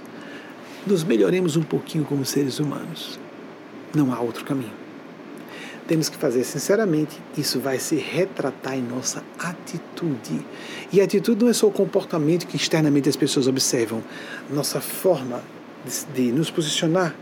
nos 0.86 1.04
melhoremos 1.04 1.58
um 1.58 1.64
pouquinho 1.64 2.06
como 2.06 2.24
seres 2.24 2.60
humanos. 2.60 3.20
Não 3.96 4.14
há 4.14 4.20
outro 4.20 4.46
caminho. 4.46 4.76
Temos 5.88 6.10
que 6.10 6.18
fazer 6.18 6.44
sinceramente, 6.44 7.20
isso 7.36 7.60
vai 7.60 7.80
se 7.80 7.96
retratar 7.96 8.78
em 8.78 8.84
nossa 8.84 9.24
atitude. 9.40 10.46
E 10.94 11.02
atitude 11.02 11.44
não 11.44 11.50
é 11.50 11.54
só 11.54 11.66
o 11.66 11.72
comportamento 11.72 12.46
que 12.46 12.58
externamente 12.58 13.10
as 13.10 13.16
pessoas 13.16 13.48
observam, 13.48 14.04
nossa 14.52 14.80
forma 14.80 15.42
de, 16.14 16.32
nos 16.32 16.50
posicionar 16.50 17.16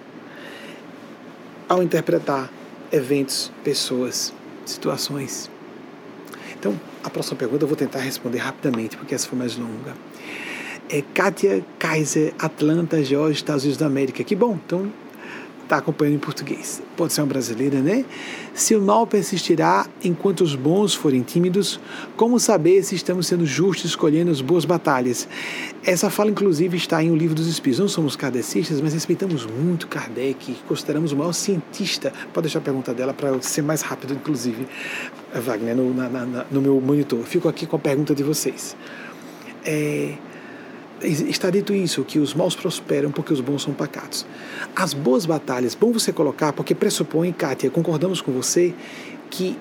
ao 1.68 1.82
interpretar 1.82 2.50
eventos, 2.92 3.52
pessoas, 3.64 4.34
situações. 4.66 5.50
Então, 6.58 6.80
a 7.04 7.10
próxima 7.10 7.38
pergunta 7.38 7.64
eu 7.64 7.68
vou 7.68 7.78
tentar 7.78 8.00
responder 8.00 8.40
rapidamente, 8.40 8.98
porque 8.98 9.14
essa 9.14 9.28
foi 9.28 9.38
mais 9.38 9.56
longa. 9.56 9.94
É 10.90 11.02
Kátia 11.14 11.66
Kaiser, 11.80 12.34
Atlanta, 12.38 13.04
Georgia, 13.04 13.34
Estados 13.34 13.64
Unidos 13.64 13.78
da 13.78 13.88
América. 13.88 14.24
Que 14.24 14.36
bom, 14.36 14.60
então 14.66 14.92
está 15.64 15.78
acompanhando 15.78 16.16
em 16.16 16.20
português. 16.20 16.82
Pode 16.96 17.14
ser 17.14 17.22
uma 17.22 17.28
brasileira, 17.28 17.80
né? 17.80 18.06
Se 18.56 18.74
o 18.74 18.82
mal 18.82 19.06
persistirá 19.06 19.86
enquanto 20.02 20.40
os 20.40 20.56
bons 20.56 20.96
forem 20.96 21.22
tímidos, 21.22 21.78
como 22.16 22.40
saber 22.40 22.84
se 22.84 22.96
estamos 22.96 23.28
sendo 23.28 23.46
justos 23.46 23.92
escolhendo 23.92 24.32
as 24.32 24.40
boas 24.40 24.64
batalhas? 24.64 25.28
Essa 25.84 26.10
fala, 26.10 26.32
inclusive, 26.32 26.78
está 26.78 27.04
em 27.04 27.12
O 27.12 27.16
Livro 27.18 27.36
dos 27.36 27.48
Espíritos. 27.48 27.82
Não 27.82 27.90
somos 27.90 28.16
kardecistas, 28.16 28.80
mas 28.80 28.94
respeitamos 28.94 29.46
muito 29.46 29.88
Kardec, 29.88 30.56
consideramos 30.70 31.12
o 31.12 31.18
maior 31.18 31.34
cientista. 31.34 32.14
Pode 32.34 32.46
deixar 32.46 32.60
a 32.60 32.62
pergunta 32.62 32.94
dela 32.94 33.14
para 33.14 33.42
ser 33.42 33.62
mais 33.62 33.82
rápido, 33.82 34.14
inclusive, 34.14 34.66
Wagner, 35.34 35.76
no, 35.76 35.94
na, 35.94 36.08
na, 36.08 36.46
no 36.50 36.62
meu 36.62 36.80
monitor. 36.80 37.24
Fico 37.26 37.50
aqui 37.50 37.66
com 37.66 37.76
a 37.76 37.80
pergunta 37.80 38.16
de 38.16 38.24
vocês. 38.24 38.74
É 39.66 40.16
está 41.06 41.50
dito 41.50 41.74
isso, 41.74 42.04
que 42.04 42.20
os 42.20 42.34
maus 42.34 42.56
prosperam 42.56 43.12
porque 43.12 43.34
os 43.34 43.42
bons 43.42 43.64
são 43.64 43.74
pacatos. 43.74 44.26
As 44.76 44.94
boas 44.94 45.26
batalhas, 45.26 45.76
bom 45.76 45.92
você 45.92 46.12
colocar, 46.12 46.54
porque 46.54 46.76
pressupõe, 46.76 47.32
Kátia, 47.32 47.70
concordamos 47.70 48.22
com 48.22 48.32
você, 48.32 48.74
que 49.30 49.58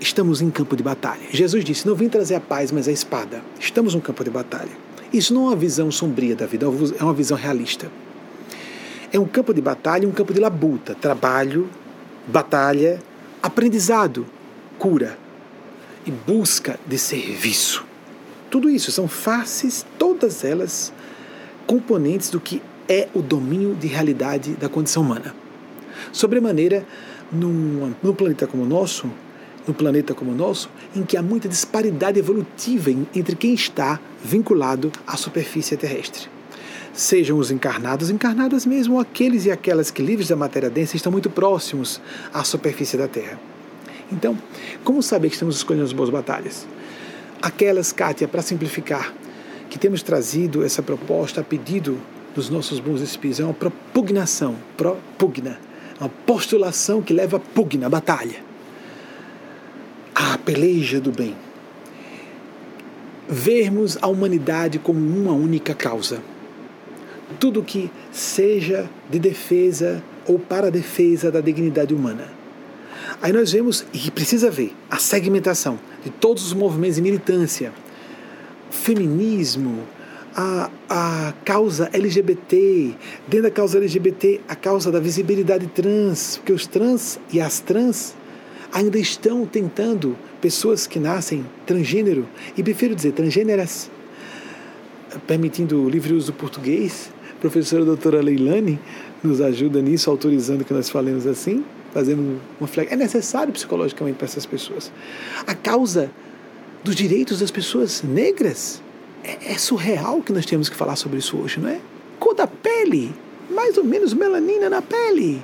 estamos 0.00 0.40
em 0.40 0.50
campo 0.50 0.76
de 0.76 0.82
batalha. 0.82 1.22
Jesus 1.30 1.64
disse: 1.64 1.86
Não 1.86 1.94
vim 1.94 2.08
trazer 2.08 2.34
a 2.34 2.40
paz, 2.40 2.70
mas 2.70 2.88
a 2.88 2.92
espada. 2.92 3.42
Estamos 3.58 3.94
no 3.94 4.00
campo 4.00 4.22
de 4.22 4.30
batalha. 4.30 4.70
Isso 5.12 5.32
não 5.32 5.44
é 5.44 5.48
uma 5.50 5.56
visão 5.56 5.90
sombria 5.90 6.34
da 6.34 6.46
vida, 6.46 6.66
é 6.98 7.02
uma 7.02 7.14
visão 7.14 7.36
realista. 7.36 7.90
É 9.12 9.18
um 9.18 9.26
campo 9.26 9.54
de 9.54 9.62
batalha, 9.62 10.06
um 10.06 10.12
campo 10.12 10.34
de 10.34 10.40
labuta, 10.40 10.94
trabalho, 10.94 11.68
batalha, 12.26 13.00
aprendizado, 13.42 14.26
cura 14.78 15.16
e 16.04 16.10
busca 16.10 16.78
de 16.86 16.98
serviço. 16.98 17.85
Tudo 18.50 18.70
isso 18.70 18.92
são 18.92 19.08
faces, 19.08 19.84
todas 19.98 20.44
elas 20.44 20.92
componentes 21.66 22.30
do 22.30 22.40
que 22.40 22.62
é 22.88 23.08
o 23.12 23.20
domínio 23.20 23.74
de 23.74 23.86
realidade 23.86 24.52
da 24.54 24.68
condição 24.68 25.02
humana. 25.02 25.34
Sobremaneira, 26.12 26.86
num, 27.32 27.92
num 28.02 28.14
planeta 28.14 28.46
como 28.46 28.62
o 28.62 28.66
nosso, 28.66 29.10
no 29.66 29.74
planeta 29.74 30.14
como 30.14 30.30
o 30.30 30.34
nosso, 30.34 30.70
em 30.94 31.02
que 31.02 31.16
há 31.16 31.22
muita 31.22 31.48
disparidade 31.48 32.18
evolutiva 32.18 32.90
entre 33.14 33.34
quem 33.34 33.52
está 33.52 33.98
vinculado 34.24 34.92
à 35.06 35.16
superfície 35.16 35.76
terrestre. 35.76 36.28
Sejam 36.92 37.36
os 37.38 37.50
encarnados, 37.50 38.08
encarnadas 38.08 38.64
mesmo, 38.64 38.94
ou 38.94 39.00
aqueles 39.00 39.44
e 39.44 39.50
aquelas 39.50 39.90
que, 39.90 40.00
livres 40.00 40.28
da 40.28 40.36
matéria 40.36 40.70
densa, 40.70 40.96
estão 40.96 41.12
muito 41.12 41.28
próximos 41.28 42.00
à 42.32 42.42
superfície 42.44 42.96
da 42.96 43.08
Terra. 43.08 43.38
Então, 44.10 44.38
como 44.84 45.02
saber 45.02 45.28
que 45.28 45.34
estamos 45.34 45.56
escolhendo 45.56 45.84
as 45.84 45.92
boas 45.92 46.08
batalhas? 46.08 46.66
Aquelas, 47.40 47.92
Kátia, 47.92 48.26
para 48.26 48.42
simplificar, 48.42 49.12
que 49.68 49.78
temos 49.78 50.02
trazido 50.02 50.64
essa 50.64 50.82
proposta 50.82 51.40
a 51.40 51.44
pedido 51.44 52.00
dos 52.34 52.50
nossos 52.50 52.78
bons 52.80 53.00
espíritos, 53.00 53.40
é 53.40 53.44
uma 53.44 53.54
propugnação, 53.54 54.56
propugna, 54.76 55.58
uma 55.98 56.08
postulação 56.08 57.00
que 57.00 57.14
leva 57.14 57.38
a 57.38 57.40
pugna, 57.40 57.86
a 57.86 57.90
batalha, 57.90 58.36
a 60.14 60.38
peleja 60.38 61.00
do 61.00 61.10
bem. 61.10 61.34
Vermos 63.28 63.98
a 64.00 64.06
humanidade 64.06 64.78
como 64.78 64.98
uma 64.98 65.32
única 65.32 65.74
causa. 65.74 66.22
Tudo 67.40 67.62
que 67.62 67.90
seja 68.12 68.88
de 69.10 69.18
defesa 69.18 70.02
ou 70.26 70.38
para 70.38 70.70
defesa 70.70 71.30
da 71.30 71.40
dignidade 71.40 71.92
humana. 71.92 72.35
Aí 73.22 73.32
nós 73.32 73.50
vemos, 73.50 73.84
e 73.92 74.10
precisa 74.10 74.50
ver, 74.50 74.74
a 74.90 74.98
segmentação 74.98 75.78
de 76.04 76.10
todos 76.10 76.44
os 76.46 76.52
movimentos 76.52 76.96
de 76.96 77.02
militância, 77.02 77.72
feminismo, 78.70 79.82
a, 80.36 80.70
a 80.88 81.32
causa 81.44 81.88
LGBT, 81.92 82.94
dentro 83.26 83.44
da 83.44 83.50
causa 83.50 83.78
LGBT, 83.78 84.40
a 84.46 84.54
causa 84.54 84.92
da 84.92 85.00
visibilidade 85.00 85.66
trans, 85.68 86.36
porque 86.36 86.52
os 86.52 86.66
trans 86.66 87.18
e 87.32 87.40
as 87.40 87.58
trans 87.60 88.14
ainda 88.70 88.98
estão 88.98 89.46
tentando, 89.46 90.16
pessoas 90.40 90.86
que 90.86 90.98
nascem 90.98 91.46
transgênero, 91.64 92.28
e 92.54 92.62
prefiro 92.62 92.94
dizer 92.94 93.12
transgêneras, 93.12 93.90
permitindo 95.26 95.82
o 95.82 95.88
livre 95.88 96.12
uso 96.12 96.32
do 96.32 96.32
português, 96.34 97.10
a 97.32 97.40
professora 97.40 97.84
doutora 97.84 98.20
Leilani 98.20 98.78
nos 99.22 99.40
ajuda 99.40 99.80
nisso, 99.80 100.10
autorizando 100.10 100.64
que 100.64 100.74
nós 100.74 100.90
falemos 100.90 101.26
assim, 101.26 101.64
Fazemos 101.96 102.42
uma 102.60 102.66
flex... 102.66 102.92
É 102.92 102.96
necessário 102.96 103.50
psicologicamente 103.54 104.18
para 104.18 104.26
essas 104.26 104.44
pessoas. 104.44 104.92
A 105.46 105.54
causa 105.54 106.10
dos 106.84 106.94
direitos 106.94 107.40
das 107.40 107.50
pessoas 107.50 108.02
negras 108.02 108.82
é, 109.24 109.52
é 109.52 109.56
surreal 109.56 110.20
que 110.20 110.30
nós 110.30 110.44
temos 110.44 110.68
que 110.68 110.76
falar 110.76 110.94
sobre 110.96 111.20
isso 111.20 111.38
hoje, 111.38 111.58
não 111.58 111.70
é? 111.70 111.80
Cor 112.20 112.34
da 112.34 112.46
pele, 112.46 113.14
mais 113.48 113.78
ou 113.78 113.84
menos 113.84 114.12
melanina 114.12 114.68
na 114.68 114.82
pele. 114.82 115.42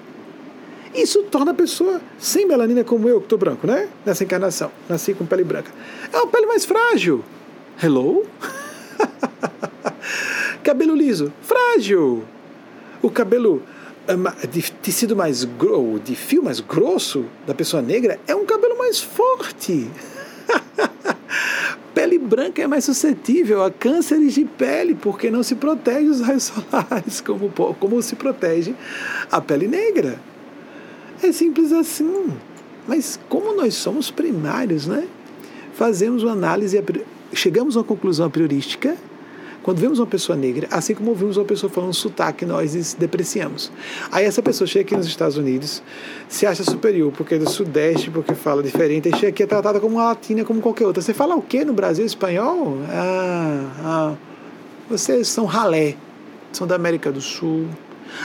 Isso 0.95 1.23
torna 1.23 1.53
a 1.53 1.55
pessoa 1.55 2.03
sem 2.19 2.47
melanina 2.47 2.85
como 2.85 3.09
eu, 3.09 3.19
que 3.19 3.25
estou 3.25 3.39
branco, 3.39 3.67
né? 3.67 3.89
Nessa 4.05 4.23
encarnação. 4.23 4.71
Nasci 4.91 5.15
com 5.15 5.25
pele 5.25 5.45
branca. 5.45 5.71
É 6.13 6.19
uma 6.19 6.27
pele 6.27 6.45
mais 6.45 6.67
frágil. 6.67 7.25
Hello? 7.83 8.27
cabelo 10.63 10.95
liso, 10.95 11.33
frágil. 11.41 12.25
O 13.01 13.11
cabelo 13.11 13.63
de 14.51 14.73
tecido 14.73 15.15
mais 15.15 15.45
grosso, 15.45 16.01
de 16.01 16.17
fio 16.17 16.43
mais 16.43 16.61
grosso 16.61 17.25
da 17.47 17.55
pessoa 17.55 17.83
negra 17.83 18.19
é 18.27 18.35
um 18.35 18.45
cabelo 18.45 18.77
mais 18.79 19.01
forte. 19.01 19.89
pele 21.95 22.19
branca 22.19 22.63
é 22.63 22.67
mais 22.67 22.85
suscetível 22.85 23.63
a 23.63 23.71
cânceres 23.71 24.35
de 24.35 24.45
pele 24.45 24.95
porque 24.95 25.31
não 25.31 25.43
se 25.43 25.55
protege 25.55 26.09
os 26.09 26.21
raios 26.21 26.45
solares 26.71 27.21
como, 27.21 27.51
como 27.51 28.03
se 28.03 28.17
protege 28.17 28.75
a 29.31 29.41
pele 29.41 29.69
negra. 29.69 30.19
É 31.23 31.31
simples 31.31 31.73
assim. 31.73 32.33
Mas 32.89 33.21
como 33.29 33.55
nós 33.55 33.75
somos 33.75 34.11
primários, 34.11 34.87
né? 34.87 35.07
Fazemos 35.75 36.23
uma 36.25 36.33
análise, 36.33 36.83
chegamos 37.33 37.77
a 37.77 37.81
uma 37.81 37.85
conclusão 37.85 38.29
priorística 38.29 38.97
quando 39.63 39.79
vemos 39.79 39.99
uma 39.99 40.07
pessoa 40.07 40.37
negra, 40.37 40.69
assim 40.71 40.95
como 40.95 41.11
ouvimos 41.11 41.37
uma 41.37 41.45
pessoa 41.45 41.71
falando 41.71 41.95
sotaque, 41.95 42.45
nós 42.45 42.95
depreciamos. 42.95 43.71
Aí 44.11 44.25
essa 44.25 44.43
pessoa 44.43 44.67
chega 44.67 44.85
aqui 44.85 44.97
nos 44.97 45.07
Estados 45.07 45.37
Unidos, 45.37 45.83
se 46.29 46.47
acha 46.47 46.65
superior 46.65 47.13
porque 47.13 47.35
é 47.35 47.39
do 47.39 47.49
Sudeste, 47.49 48.11
porque 48.11 48.35
fala 48.35 48.63
diferente, 48.63 49.09
e 49.09 49.17
chega 49.17 49.29
aqui 49.29 49.43
é 49.43 49.47
tratada 49.47 49.79
como 49.79 49.97
uma 49.97 50.07
latina, 50.07 50.45
como 50.45 50.61
qualquer 50.61 50.87
outra. 50.87 51.01
Você 51.01 51.15
fala 51.15 51.37
o 51.37 51.43
quê 51.43 51.65
no 51.65 51.73
Brasil? 51.73 52.05
Espanhol? 52.05 52.79
Ah, 52.89 53.67
ah, 53.85 54.15
vocês 54.91 55.29
são 55.29 55.45
ralé, 55.45 55.97
são 56.53 56.67
da 56.67 56.75
América 56.75 57.13
do 57.13 57.21
Sul. 57.21 57.67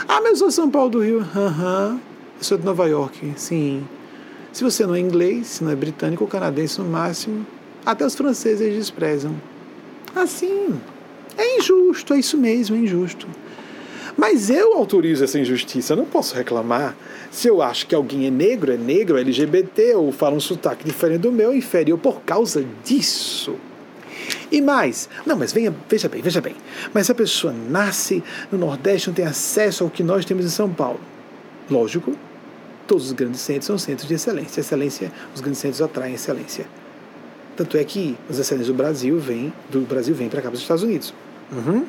Ah, 0.06 0.20
mas 0.20 0.32
eu 0.32 0.36
sou 0.36 0.50
São 0.50 0.70
Paulo 0.70 0.90
do 0.90 1.00
Rio. 1.00 1.20
Aham. 1.34 1.90
Uhum. 1.92 2.00
Eu 2.38 2.44
sou 2.44 2.58
de 2.58 2.64
Nova 2.64 2.86
York. 2.86 3.32
Sim. 3.36 3.84
Se 4.52 4.62
você 4.62 4.86
não 4.86 4.94
é 4.94 5.00
inglês, 5.00 5.46
se 5.46 5.64
não 5.64 5.70
é 5.70 5.76
britânico 5.76 6.24
ou 6.24 6.30
canadense 6.30 6.80
no 6.80 6.88
máximo, 6.88 7.46
até 7.84 8.04
os 8.04 8.14
franceses 8.14 8.74
desprezam. 8.74 9.34
Assim. 10.14 10.78
É 11.38 11.58
injusto, 11.58 12.12
é 12.12 12.18
isso 12.18 12.36
mesmo, 12.36 12.76
é 12.76 12.80
injusto. 12.80 13.28
Mas 14.16 14.50
eu 14.50 14.74
autorizo 14.74 15.22
essa 15.22 15.38
injustiça, 15.38 15.92
eu 15.92 15.96
não 15.96 16.04
posso 16.04 16.34
reclamar. 16.34 16.96
Se 17.30 17.46
eu 17.46 17.62
acho 17.62 17.86
que 17.86 17.94
alguém 17.94 18.26
é 18.26 18.30
negro, 18.30 18.72
é 18.72 18.76
negro, 18.76 19.16
é 19.16 19.20
LGBT, 19.20 19.94
ou 19.94 20.10
fala 20.10 20.34
um 20.34 20.40
sotaque 20.40 20.84
diferente 20.84 21.20
do 21.20 21.30
meu, 21.30 21.54
inferior 21.54 21.96
por 21.96 22.20
causa 22.22 22.66
disso. 22.84 23.54
E 24.50 24.60
mais, 24.60 25.08
não, 25.24 25.36
mas 25.36 25.52
venha, 25.52 25.72
veja 25.88 26.08
bem, 26.08 26.20
veja 26.20 26.40
bem. 26.40 26.56
Mas 26.92 27.08
a 27.08 27.14
pessoa 27.14 27.52
nasce 27.52 28.22
no 28.50 28.58
Nordeste, 28.58 29.06
não 29.06 29.14
tem 29.14 29.24
acesso 29.24 29.84
ao 29.84 29.90
que 29.90 30.02
nós 30.02 30.24
temos 30.24 30.44
em 30.44 30.50
São 30.50 30.68
Paulo. 30.68 30.98
Lógico, 31.70 32.16
todos 32.88 33.06
os 33.06 33.12
grandes 33.12 33.40
centros 33.40 33.66
são 33.66 33.78
centros 33.78 34.08
de 34.08 34.14
excelência. 34.14 34.60
Excelência, 34.60 35.12
os 35.32 35.40
grandes 35.40 35.60
centros 35.60 35.80
atraem 35.80 36.14
excelência. 36.14 36.66
Tanto 37.56 37.76
é 37.76 37.84
que 37.84 38.16
os 38.28 38.38
excelentes 38.38 38.68
do 38.68 38.74
Brasil 38.74 39.18
vêm 39.18 39.52
do 39.70 39.80
Brasil 39.80 40.14
vêm 40.14 40.28
para 40.28 40.42
cá 40.42 40.48
para 40.48 40.56
os 40.56 40.62
Estados 40.62 40.82
Unidos. 40.82 41.14
Uhum. 41.52 41.86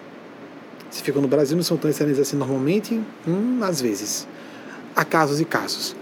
Se 0.90 1.03
ficam 1.03 1.22
no 1.22 1.27
Brasil, 1.27 1.56
não 1.56 1.64
são 1.64 1.77
tão 1.77 1.90
excelentes 1.90 2.19
assim 2.19 2.36
normalmente, 2.36 2.99
hum, 3.27 3.60
às 3.61 3.80
vezes. 3.80 4.27
Há 4.95 5.06
casos 5.06 5.40
e 5.40 5.45
casos. 5.45 5.95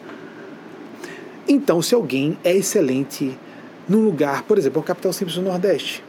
Então, 1.48 1.82
se 1.82 1.94
alguém 1.94 2.38
é 2.44 2.56
excelente 2.56 3.38
num 3.88 4.04
lugar, 4.04 4.44
por 4.44 4.58
exemplo, 4.58 4.82
a 4.82 4.84
capital 4.84 5.14
simples 5.14 5.36
do 5.36 5.42
Nordeste, 5.42 6.04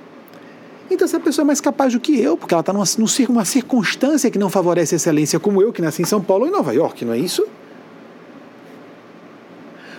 então 0.90 1.04
essa 1.04 1.20
pessoa 1.20 1.44
é 1.44 1.46
mais 1.46 1.60
capaz 1.60 1.92
do 1.92 2.00
que 2.00 2.18
eu, 2.18 2.36
porque 2.36 2.54
ela 2.54 2.60
está 2.60 2.72
numa, 2.72 2.84
numa 3.28 3.44
circunstância 3.44 4.30
que 4.30 4.38
não 4.38 4.48
favorece 4.48 4.94
a 4.94 4.96
excelência, 4.96 5.38
como 5.38 5.60
eu, 5.60 5.72
que 5.72 5.82
nasci 5.82 6.02
em 6.02 6.06
São 6.06 6.20
Paulo 6.20 6.44
ou 6.44 6.48
em 6.48 6.52
Nova 6.52 6.72
York, 6.72 7.04
não 7.04 7.12
é 7.12 7.18
isso? 7.18 7.46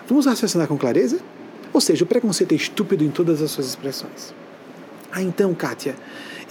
Vamos 0.08 0.26
raciocinar 0.26 0.68
com 0.68 0.78
clareza? 0.78 1.20
Ou 1.72 1.80
seja, 1.80 2.04
o 2.04 2.08
preconceito 2.08 2.52
é 2.54 2.56
estúpido 2.56 3.04
em 3.04 3.12
todas 3.12 3.42
as 3.42 3.52
suas 3.52 3.68
expressões. 3.68 4.34
Ah, 5.12 5.22
então, 5.22 5.54
Kátia, 5.54 5.96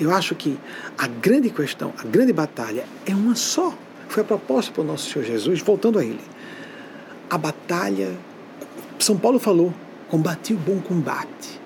eu 0.00 0.12
acho 0.12 0.34
que 0.34 0.56
a 0.96 1.06
grande 1.06 1.50
questão, 1.50 1.92
a 1.98 2.04
grande 2.04 2.32
batalha 2.32 2.84
é 3.04 3.14
uma 3.14 3.34
só. 3.34 3.74
Foi 4.08 4.22
a 4.22 4.26
proposta 4.26 4.72
para 4.72 4.82
o 4.82 4.86
nosso 4.86 5.10
Senhor 5.10 5.24
Jesus, 5.24 5.60
voltando 5.60 5.98
a 5.98 6.04
Ele. 6.04 6.20
A 7.28 7.36
batalha, 7.36 8.16
São 8.98 9.18
Paulo 9.18 9.38
falou, 9.38 9.74
combati 10.08 10.54
o 10.54 10.56
bom 10.56 10.80
combate. 10.80 11.60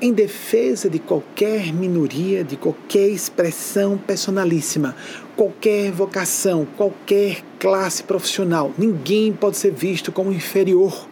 Em 0.00 0.12
defesa 0.12 0.90
de 0.90 0.98
qualquer 0.98 1.72
minoria, 1.72 2.42
de 2.42 2.56
qualquer 2.56 3.08
expressão 3.08 3.96
personalíssima, 3.96 4.96
qualquer 5.36 5.92
vocação, 5.92 6.66
qualquer 6.76 7.42
classe 7.60 8.02
profissional, 8.02 8.72
ninguém 8.76 9.32
pode 9.32 9.56
ser 9.56 9.70
visto 9.70 10.10
como 10.10 10.32
inferior. 10.32 11.06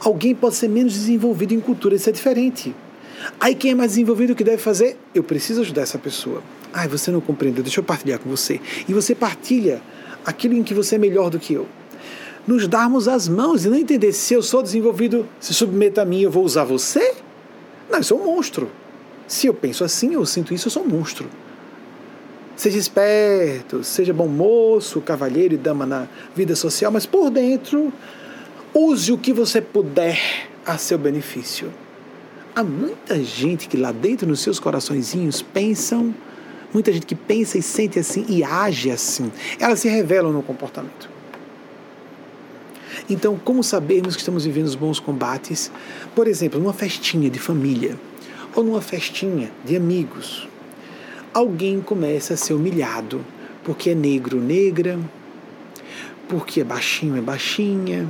Alguém 0.00 0.34
pode 0.34 0.56
ser 0.56 0.68
menos 0.68 0.92
desenvolvido 0.92 1.54
em 1.54 1.60
cultura, 1.60 1.94
isso 1.94 2.10
é 2.10 2.12
diferente. 2.12 2.74
Aí 3.38 3.54
quem 3.54 3.72
é 3.72 3.74
mais 3.74 3.92
desenvolvido 3.92 4.32
o 4.32 4.36
que 4.36 4.44
deve 4.44 4.58
fazer? 4.58 4.96
Eu 5.14 5.22
preciso 5.22 5.60
ajudar 5.60 5.82
essa 5.82 5.98
pessoa. 5.98 6.42
Ai, 6.72 6.88
você 6.88 7.10
não 7.10 7.20
compreendeu, 7.20 7.62
deixa 7.62 7.80
eu 7.80 7.84
partilhar 7.84 8.18
com 8.18 8.30
você. 8.30 8.60
E 8.88 8.92
você 8.92 9.14
partilha 9.14 9.82
aquilo 10.24 10.54
em 10.54 10.62
que 10.62 10.74
você 10.74 10.94
é 10.94 10.98
melhor 10.98 11.30
do 11.30 11.38
que 11.38 11.54
eu. 11.54 11.66
Nos 12.46 12.66
darmos 12.66 13.06
as 13.08 13.28
mãos 13.28 13.64
e 13.64 13.68
não 13.68 13.76
entender 13.76 14.12
se 14.12 14.34
eu 14.34 14.42
sou 14.42 14.62
desenvolvido, 14.62 15.28
se 15.38 15.52
submeta 15.52 16.02
a 16.02 16.04
mim, 16.04 16.22
eu 16.22 16.30
vou 16.30 16.44
usar 16.44 16.64
você? 16.64 17.14
Não, 17.90 17.98
eu 17.98 18.02
sou 18.02 18.20
um 18.20 18.24
monstro. 18.24 18.70
Se 19.26 19.46
eu 19.46 19.54
penso 19.54 19.84
assim, 19.84 20.14
eu 20.14 20.24
sinto 20.24 20.54
isso, 20.54 20.68
eu 20.68 20.72
sou 20.72 20.82
um 20.82 20.88
monstro. 20.88 21.28
Seja 22.56 22.78
esperto, 22.78 23.82
seja 23.82 24.12
bom 24.12 24.28
moço, 24.28 25.00
cavalheiro 25.00 25.54
e 25.54 25.56
dama 25.56 25.86
na 25.86 26.08
vida 26.34 26.54
social, 26.54 26.90
mas 26.90 27.06
por 27.06 27.30
dentro, 27.30 27.92
use 28.74 29.12
o 29.12 29.18
que 29.18 29.32
você 29.32 29.60
puder 29.60 30.18
a 30.66 30.76
seu 30.76 30.98
benefício. 30.98 31.72
Há 32.54 32.64
muita 32.64 33.22
gente 33.22 33.68
que 33.68 33.76
lá 33.76 33.92
dentro 33.92 34.26
nos 34.26 34.40
seus 34.40 34.58
coraçõezinhos 34.58 35.40
pensam, 35.40 36.14
muita 36.74 36.92
gente 36.92 37.06
que 37.06 37.14
pensa 37.14 37.56
e 37.58 37.62
sente 37.62 37.98
assim 37.98 38.24
e 38.28 38.42
age 38.42 38.90
assim. 38.90 39.30
Elas 39.58 39.80
se 39.80 39.88
revelam 39.88 40.32
no 40.32 40.42
comportamento. 40.42 41.08
Então, 43.08 43.38
como 43.44 43.62
sabermos 43.62 44.14
que 44.14 44.20
estamos 44.20 44.44
vivendo 44.44 44.66
os 44.66 44.74
bons 44.74 44.98
combates? 44.98 45.70
Por 46.14 46.26
exemplo, 46.26 46.60
numa 46.60 46.72
festinha 46.72 47.30
de 47.30 47.38
família 47.38 47.98
ou 48.54 48.64
numa 48.64 48.80
festinha 48.80 49.50
de 49.64 49.76
amigos, 49.76 50.48
alguém 51.32 51.80
começa 51.80 52.34
a 52.34 52.36
ser 52.36 52.54
humilhado 52.54 53.24
porque 53.64 53.90
é 53.90 53.94
negro, 53.94 54.40
negra, 54.40 54.98
porque 56.28 56.60
é 56.60 56.64
baixinho, 56.64 57.16
é 57.16 57.20
baixinha, 57.20 58.08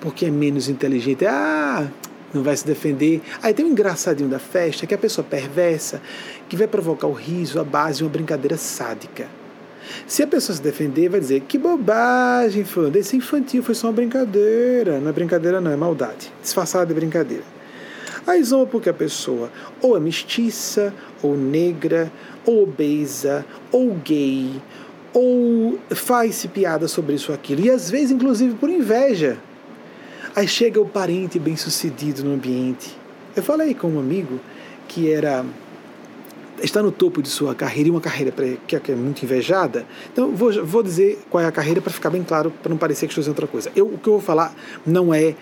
porque 0.00 0.26
é 0.26 0.30
menos 0.30 0.68
inteligente. 0.68 1.26
Ah, 1.26 1.88
não 2.32 2.42
vai 2.42 2.56
se 2.56 2.66
defender. 2.66 3.20
Aí 3.42 3.54
tem 3.54 3.64
um 3.64 3.70
engraçadinho 3.70 4.28
da 4.28 4.38
festa, 4.38 4.86
que 4.86 4.94
é 4.94 4.96
a 4.96 5.00
pessoa 5.00 5.26
perversa, 5.28 6.00
que 6.48 6.56
vai 6.56 6.66
provocar 6.66 7.06
o 7.06 7.12
riso 7.12 7.58
à 7.60 7.64
base 7.64 7.98
de 7.98 8.04
uma 8.04 8.10
brincadeira 8.10 8.56
sádica. 8.56 9.26
Se 10.06 10.22
a 10.22 10.26
pessoa 10.26 10.54
se 10.56 10.62
defender, 10.62 11.08
vai 11.08 11.20
dizer: 11.20 11.40
que 11.40 11.58
bobagem, 11.58 12.64
fulano, 12.64 12.96
esse 12.96 13.16
infantil 13.16 13.62
foi 13.62 13.74
só 13.74 13.88
uma 13.88 13.92
brincadeira. 13.94 15.00
Não 15.00 15.08
é 15.08 15.12
brincadeira, 15.12 15.60
não, 15.60 15.70
é 15.70 15.76
maldade. 15.76 16.32
Disfarçada 16.42 16.86
de 16.86 16.94
brincadeira. 16.94 17.44
Aí 18.26 18.42
zomba 18.44 18.66
porque 18.66 18.90
a 18.90 18.94
pessoa 18.94 19.50
ou 19.80 19.96
é 19.96 20.00
mestiça, 20.00 20.92
ou 21.22 21.34
negra, 21.36 22.12
ou 22.44 22.64
obesa, 22.64 23.44
ou 23.72 23.94
gay, 23.94 24.60
ou 25.14 25.78
faz-se 25.90 26.48
piada 26.48 26.86
sobre 26.88 27.14
isso 27.14 27.32
ou 27.32 27.34
aquilo. 27.34 27.62
E 27.62 27.70
às 27.70 27.90
vezes, 27.90 28.10
inclusive, 28.10 28.54
por 28.54 28.68
inveja. 28.68 29.38
Aí 30.38 30.46
chega 30.46 30.80
o 30.80 30.86
parente 30.86 31.36
bem-sucedido 31.36 32.22
no 32.22 32.34
ambiente. 32.34 32.96
Eu 33.34 33.42
falei 33.42 33.74
com 33.74 33.88
um 33.88 33.98
amigo 33.98 34.38
que 34.86 35.10
era 35.10 35.44
está 36.62 36.80
no 36.80 36.92
topo 36.92 37.20
de 37.20 37.28
sua 37.28 37.56
carreira 37.56 37.88
e 37.88 37.90
uma 37.90 38.00
carreira 38.00 38.32
que 38.64 38.76
é 38.76 38.94
muito 38.94 39.20
invejada. 39.24 39.84
Então, 40.12 40.30
vou, 40.30 40.64
vou 40.64 40.80
dizer 40.80 41.18
qual 41.28 41.42
é 41.42 41.46
a 41.48 41.50
carreira 41.50 41.80
para 41.80 41.92
ficar 41.92 42.10
bem 42.10 42.22
claro, 42.22 42.52
para 42.52 42.70
não 42.70 42.76
parecer 42.76 43.08
que 43.08 43.10
estou 43.10 43.20
dizendo 43.20 43.32
outra 43.32 43.48
coisa. 43.48 43.72
Eu, 43.74 43.86
o 43.86 43.98
que 43.98 44.08
eu 44.08 44.12
vou 44.12 44.22
falar 44.22 44.54
não 44.86 45.12
é, 45.12 45.34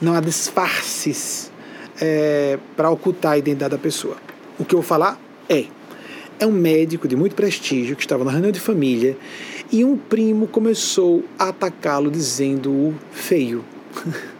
não 0.00 0.14
há 0.14 0.20
disfarces 0.20 1.52
é, 2.00 2.58
para 2.74 2.88
ocultar 2.88 3.32
a 3.32 3.38
identidade 3.38 3.72
da 3.72 3.78
pessoa. 3.78 4.16
O 4.58 4.64
que 4.64 4.74
eu 4.74 4.80
vou 4.80 4.88
falar 4.88 5.20
é, 5.46 5.66
é 6.40 6.46
um 6.46 6.52
médico 6.52 7.06
de 7.06 7.16
muito 7.16 7.36
prestígio 7.36 7.94
que 7.94 8.02
estava 8.02 8.24
na 8.24 8.30
reunião 8.30 8.50
de 8.50 8.60
família 8.60 9.14
e 9.70 9.84
um 9.84 9.94
primo 9.94 10.46
começou 10.46 11.22
a 11.38 11.50
atacá-lo 11.50 12.10
dizendo-o 12.10 12.94
feio. 13.12 13.62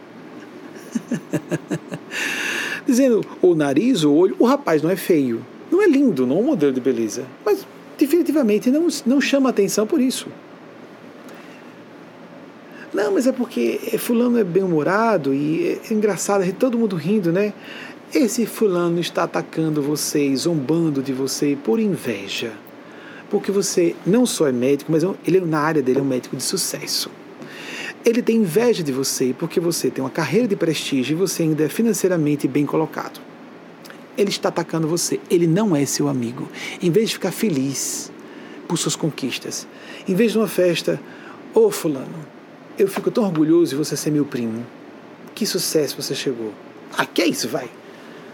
Dizendo 2.85 3.23
o 3.41 3.53
nariz, 3.53 4.03
o 4.03 4.13
olho, 4.13 4.35
o 4.39 4.45
rapaz 4.45 4.81
não 4.81 4.89
é 4.89 4.95
feio, 4.95 5.45
não 5.71 5.81
é 5.81 5.87
lindo, 5.87 6.25
não 6.25 6.37
é 6.37 6.39
um 6.39 6.43
modelo 6.43 6.73
de 6.73 6.81
beleza, 6.81 7.23
mas 7.45 7.65
definitivamente 7.97 8.71
não, 8.71 8.87
não 9.05 9.21
chama 9.21 9.49
atenção 9.49 9.85
por 9.85 10.01
isso. 10.01 10.27
Não, 12.93 13.11
mas 13.13 13.27
é 13.27 13.31
porque 13.31 13.77
fulano 13.99 14.39
é 14.39 14.43
bem-humorado 14.43 15.33
e 15.33 15.79
é 15.89 15.93
engraçado, 15.93 16.43
é 16.43 16.51
todo 16.51 16.77
mundo 16.77 16.95
rindo, 16.95 17.31
né? 17.31 17.53
Esse 18.13 18.47
fulano 18.47 18.99
está 18.99 19.23
atacando 19.23 19.83
você, 19.83 20.35
zombando 20.35 21.03
de 21.03 21.13
você 21.13 21.55
por 21.63 21.79
inveja. 21.79 22.51
Porque 23.29 23.51
você 23.51 23.95
não 24.03 24.25
só 24.25 24.47
é 24.47 24.51
médico, 24.51 24.91
mas 24.91 25.03
é 25.03 25.09
ele 25.27 25.39
na 25.41 25.59
área 25.59 25.81
dele 25.81 25.99
é 25.99 26.01
um 26.01 26.05
médico 26.05 26.35
de 26.35 26.41
sucesso. 26.41 27.11
Ele 28.05 28.21
tem 28.21 28.37
inveja 28.37 28.81
de 28.81 28.91
você 28.91 29.35
porque 29.37 29.59
você 29.59 29.89
tem 29.89 30.03
uma 30.03 30.09
carreira 30.09 30.47
de 30.47 30.55
prestígio 30.55 31.13
e 31.13 31.15
você 31.15 31.43
ainda 31.43 31.65
é 31.65 31.69
financeiramente 31.69 32.47
bem 32.47 32.65
colocado. 32.65 33.19
Ele 34.17 34.29
está 34.29 34.49
atacando 34.49 34.87
você. 34.87 35.19
Ele 35.29 35.47
não 35.47 35.75
é 35.75 35.85
seu 35.85 36.07
amigo. 36.07 36.47
Em 36.81 36.91
vez 36.91 37.09
de 37.09 37.15
ficar 37.15 37.31
feliz 37.31 38.11
por 38.67 38.77
suas 38.77 38.95
conquistas, 38.95 39.67
em 40.07 40.15
vez 40.15 40.31
de 40.31 40.37
uma 40.37 40.47
festa, 40.47 40.99
ô 41.53 41.67
oh, 41.67 41.71
fulano, 41.71 42.25
eu 42.77 42.87
fico 42.87 43.11
tão 43.11 43.23
orgulhoso 43.23 43.71
de 43.71 43.75
você 43.75 43.97
ser 43.97 44.11
meu 44.11 44.25
primo. 44.25 44.65
Que 45.35 45.45
sucesso 45.45 46.01
você 46.01 46.15
chegou. 46.15 46.53
Ah, 46.97 47.05
que 47.05 47.21
é 47.21 47.27
isso, 47.27 47.47
vai? 47.47 47.69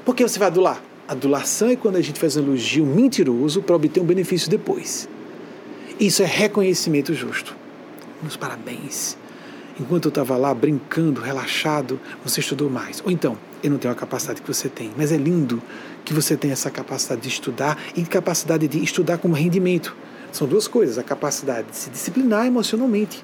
Por 0.03 0.15
que 0.15 0.23
você 0.23 0.37
vai 0.37 0.47
adular? 0.47 0.81
Adulação 1.07 1.69
é 1.69 1.75
quando 1.75 1.97
a 1.97 2.01
gente 2.01 2.19
faz 2.19 2.35
um 2.35 2.41
elogio 2.43 2.85
mentiroso 2.85 3.61
para 3.61 3.75
obter 3.75 3.99
um 3.99 4.05
benefício 4.05 4.49
depois. 4.49 5.07
Isso 5.99 6.23
é 6.23 6.25
reconhecimento 6.25 7.13
justo. 7.13 7.55
Meus 8.21 8.35
parabéns. 8.35 9.17
Enquanto 9.79 10.05
eu 10.05 10.09
estava 10.09 10.37
lá 10.37 10.53
brincando, 10.53 11.19
relaxado, 11.19 11.99
você 12.23 12.39
estudou 12.39 12.69
mais. 12.69 13.01
Ou 13.03 13.11
então, 13.11 13.37
eu 13.61 13.69
não 13.69 13.77
tenho 13.77 13.91
a 13.91 13.95
capacidade 13.95 14.41
que 14.41 14.47
você 14.47 14.69
tem, 14.69 14.91
mas 14.95 15.11
é 15.11 15.17
lindo 15.17 15.61
que 16.05 16.13
você 16.13 16.37
tenha 16.37 16.53
essa 16.53 16.71
capacidade 16.71 17.21
de 17.21 17.27
estudar 17.27 17.77
e 17.95 18.03
capacidade 18.03 18.67
de 18.67 18.81
estudar 18.81 19.17
como 19.17 19.33
rendimento. 19.33 19.95
São 20.31 20.47
duas 20.47 20.67
coisas: 20.67 20.97
a 20.97 21.03
capacidade 21.03 21.69
de 21.69 21.75
se 21.75 21.89
disciplinar 21.89 22.45
emocionalmente 22.45 23.23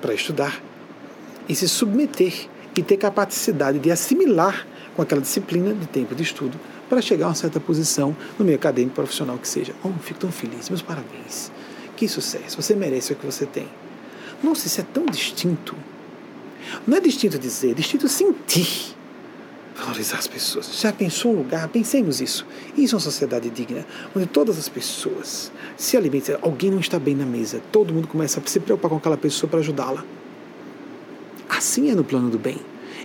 para 0.00 0.14
estudar 0.14 0.62
e 1.48 1.54
se 1.54 1.68
submeter 1.68 2.48
e 2.76 2.82
ter 2.82 2.96
capacidade 2.96 3.80
de 3.80 3.90
assimilar 3.90 4.66
com 4.94 5.02
aquela 5.02 5.20
disciplina 5.20 5.74
de 5.74 5.86
tempo 5.86 6.14
de 6.14 6.22
estudo 6.22 6.58
para 6.88 7.00
chegar 7.00 7.26
a 7.26 7.28
uma 7.30 7.34
certa 7.34 7.58
posição 7.58 8.16
no 8.38 8.44
meio 8.44 8.56
acadêmico 8.56 8.94
profissional 8.94 9.38
que 9.38 9.48
seja. 9.48 9.72
Oh, 9.82 9.90
fico 10.00 10.20
tão 10.20 10.30
feliz, 10.30 10.68
meus 10.68 10.82
parabéns. 10.82 11.50
Que 11.96 12.06
sucesso, 12.06 12.60
você 12.60 12.74
merece 12.74 13.12
o 13.12 13.16
que 13.16 13.26
você 13.26 13.44
tem. 13.44 13.68
Nossa, 14.42 14.66
isso 14.66 14.80
é 14.80 14.84
tão 14.84 15.06
distinto. 15.06 15.76
Não 16.86 16.96
é 16.96 17.00
distinto 17.00 17.38
dizer, 17.38 17.72
é 17.72 17.74
distinto 17.74 18.08
sentir. 18.08 18.94
Valorizar 19.76 20.18
as 20.18 20.26
pessoas. 20.26 20.78
Já 20.78 20.92
pensou 20.92 21.32
um 21.32 21.38
lugar? 21.38 21.68
Pensemos 21.68 22.20
isso. 22.20 22.46
Isso 22.76 22.94
é 22.94 22.96
uma 22.96 23.00
sociedade 23.00 23.48
digna, 23.48 23.86
onde 24.14 24.26
todas 24.26 24.58
as 24.58 24.68
pessoas 24.68 25.50
se 25.76 25.96
alimentam. 25.96 26.38
Alguém 26.42 26.70
não 26.70 26.80
está 26.80 26.98
bem 26.98 27.14
na 27.14 27.24
mesa, 27.24 27.62
todo 27.72 27.92
mundo 27.92 28.06
começa 28.06 28.40
a 28.40 28.48
se 28.48 28.60
preocupar 28.60 28.90
com 28.90 28.96
aquela 28.96 29.16
pessoa 29.16 29.48
para 29.48 29.60
ajudá-la. 29.60 30.04
Assim 31.48 31.90
é 31.90 31.94
no 31.94 32.04
plano 32.04 32.28
do 32.28 32.38
bem. 32.38 32.58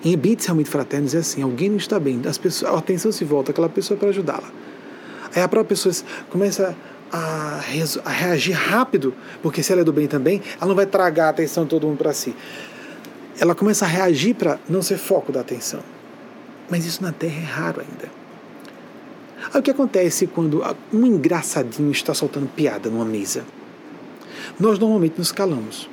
Em 0.03 0.13
ambientes 0.13 0.45
realmente 0.45 0.69
fraternos 0.69 1.15
é 1.15 1.19
assim: 1.19 1.41
alguém 1.41 1.69
não 1.69 1.77
está 1.77 1.99
bem, 1.99 2.21
as 2.27 2.37
pessoas, 2.37 2.73
a 2.73 2.77
atenção 2.77 3.11
se 3.11 3.23
volta 3.23 3.51
àquela 3.51 3.69
pessoa 3.69 3.97
para 3.97 4.09
ajudá-la. 4.09 4.51
Aí 5.33 5.41
a 5.41 5.47
própria 5.47 5.69
pessoa 5.69 5.93
começa 6.29 6.75
a, 7.15 7.61
a, 8.03 8.09
reagir 8.11 8.53
rápido, 8.53 9.13
porque 9.41 9.63
se 9.63 9.71
ela 9.71 9.81
é 9.81 9.83
do 9.83 9.93
bem 9.93 10.07
também, 10.07 10.41
ela 10.57 10.67
não 10.67 10.75
vai 10.75 10.85
tragar 10.85 11.27
a 11.27 11.29
atenção 11.29 11.63
de 11.63 11.69
todo 11.69 11.87
mundo 11.87 11.97
para 11.97 12.13
si. 12.13 12.35
Ela 13.39 13.55
começa 13.55 13.85
a 13.85 13.87
reagir 13.87 14.35
para 14.35 14.59
não 14.67 14.81
ser 14.81 14.97
foco 14.97 15.31
da 15.31 15.41
atenção. 15.41 15.79
Mas 16.69 16.85
isso 16.85 17.01
na 17.01 17.11
Terra 17.11 17.41
é 17.41 17.45
raro 17.45 17.81
ainda. 17.81 18.11
Aí 19.53 19.59
o 19.59 19.63
que 19.63 19.71
acontece 19.71 20.27
quando 20.27 20.63
um 20.91 21.05
engraçadinho 21.05 21.91
está 21.91 22.13
soltando 22.13 22.47
piada 22.47 22.89
numa 22.89 23.05
mesa? 23.05 23.45
Nós 24.59 24.79
normalmente 24.79 25.17
nos 25.17 25.31
calamos. 25.31 25.89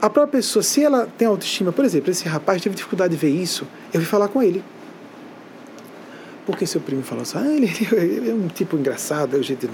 A 0.00 0.08
própria 0.08 0.38
pessoa, 0.40 0.62
se 0.62 0.82
ela 0.82 1.06
tem 1.18 1.28
autoestima, 1.28 1.72
por 1.72 1.84
exemplo, 1.84 2.10
esse 2.10 2.26
rapaz 2.28 2.62
teve 2.62 2.74
dificuldade 2.74 3.14
de 3.14 3.20
ver 3.20 3.30
isso, 3.30 3.66
eu 3.92 4.00
fui 4.00 4.08
falar 4.08 4.28
com 4.28 4.42
ele. 4.42 4.62
Porque 6.46 6.66
seu 6.66 6.80
primo 6.80 7.02
falou 7.02 7.22
assim, 7.22 7.38
ah, 7.38 7.46
ele, 7.46 7.66
ele 7.92 8.30
é 8.30 8.34
um 8.34 8.48
tipo 8.48 8.76
engraçado, 8.76 9.36
é 9.36 9.38
o 9.38 9.42
jeito 9.42 9.68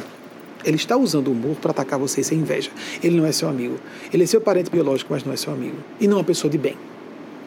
ele 0.65 0.77
está 0.77 0.97
usando 0.97 1.29
o 1.29 1.33
humor 1.33 1.57
para 1.57 1.71
atacar 1.71 1.99
você 1.99 2.23
sem 2.23 2.39
inveja. 2.39 2.71
Ele 3.03 3.17
não 3.17 3.27
é 3.27 3.33
seu 3.33 3.49
amigo. 3.49 3.79
Ele 4.13 4.25
é 4.25 4.27
seu 4.27 4.41
parente 4.41 4.71
biológico, 4.71 5.13
mas 5.13 5.25
não 5.25 5.33
é 5.33 5.37
seu 5.37 5.53
amigo. 5.53 5.77
E 6.01 6.07
não 6.07 6.17
é 6.17 6.19
uma 6.19 6.25
pessoa 6.25 6.51
de 6.51 6.59
bem. 6.59 6.77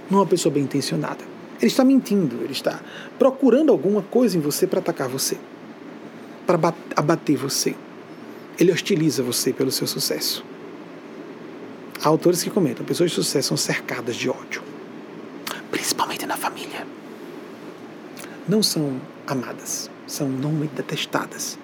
Não 0.10 0.20
é 0.20 0.22
uma 0.22 0.28
pessoa 0.28 0.54
bem 0.54 0.64
intencionada. 0.64 1.24
Ele 1.62 1.70
está 1.70 1.84
mentindo, 1.84 2.44
ele 2.44 2.54
está 2.54 2.82
procurando 3.20 3.72
alguma 3.72 4.02
coisa 4.02 4.36
em 4.36 4.42
você 4.42 4.66
para 4.66 4.80
atacar 4.80 5.08
você, 5.08 5.38
para 6.48 6.74
abater 6.96 7.38
você. 7.38 7.76
Ele 8.60 8.72
hostiliza 8.72 9.22
você 9.22 9.54
pelo 9.54 9.72
seu 9.72 9.86
sucesso. 9.86 10.44
Há 12.04 12.08
autores 12.08 12.42
que 12.42 12.50
comentam: 12.50 12.84
pessoas 12.84 13.12
de 13.12 13.16
sucesso 13.16 13.50
são 13.50 13.58
cercadas 13.58 14.16
de 14.16 14.28
ódio, 14.28 14.64
principalmente 15.70 16.26
na 16.26 16.36
família. 16.36 16.88
Não 18.50 18.64
são 18.64 19.00
amadas, 19.28 19.90
são 20.08 20.28
normalmente 20.28 20.74
detestadas, 20.74 21.60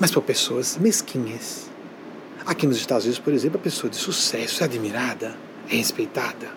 mas 0.00 0.10
por 0.10 0.22
pessoas 0.22 0.78
mesquinhas. 0.78 1.70
Aqui 2.46 2.66
nos 2.66 2.78
Estados 2.78 3.04
Unidos, 3.04 3.22
por 3.22 3.34
exemplo, 3.34 3.60
a 3.60 3.62
pessoa 3.62 3.90
de 3.90 3.96
sucesso 3.96 4.62
é 4.62 4.64
admirada, 4.64 5.36
é 5.70 5.76
respeitada. 5.76 6.48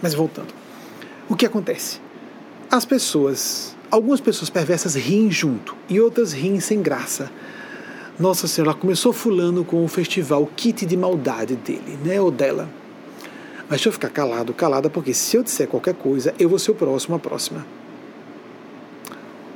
Mas 0.00 0.14
voltando, 0.14 0.54
o 1.28 1.34
que 1.34 1.44
acontece? 1.44 2.00
As 2.70 2.84
pessoas, 2.84 3.76
algumas 3.90 4.20
pessoas 4.20 4.48
perversas 4.48 4.94
riem 4.94 5.30
junto 5.30 5.76
e 5.88 6.00
outras 6.00 6.32
riem 6.32 6.60
sem 6.60 6.80
graça. 6.80 7.30
Nossa 8.18 8.46
Senhora, 8.46 8.72
começou 8.72 9.12
fulano 9.12 9.64
com 9.64 9.84
o 9.84 9.88
festival 9.88 10.46
kit 10.54 10.86
de 10.86 10.96
maldade 10.96 11.56
dele, 11.56 11.98
né, 12.04 12.20
ou 12.20 12.30
dela. 12.30 12.68
Mas 13.62 13.78
deixa 13.78 13.88
eu 13.88 13.92
ficar 13.92 14.10
calado, 14.10 14.54
calada, 14.54 14.88
porque 14.88 15.12
se 15.12 15.36
eu 15.36 15.42
disser 15.42 15.66
qualquer 15.66 15.94
coisa, 15.94 16.32
eu 16.38 16.48
vou 16.48 16.58
ser 16.58 16.70
o 16.70 16.74
próximo, 16.74 17.16
a 17.16 17.18
próxima. 17.18 17.66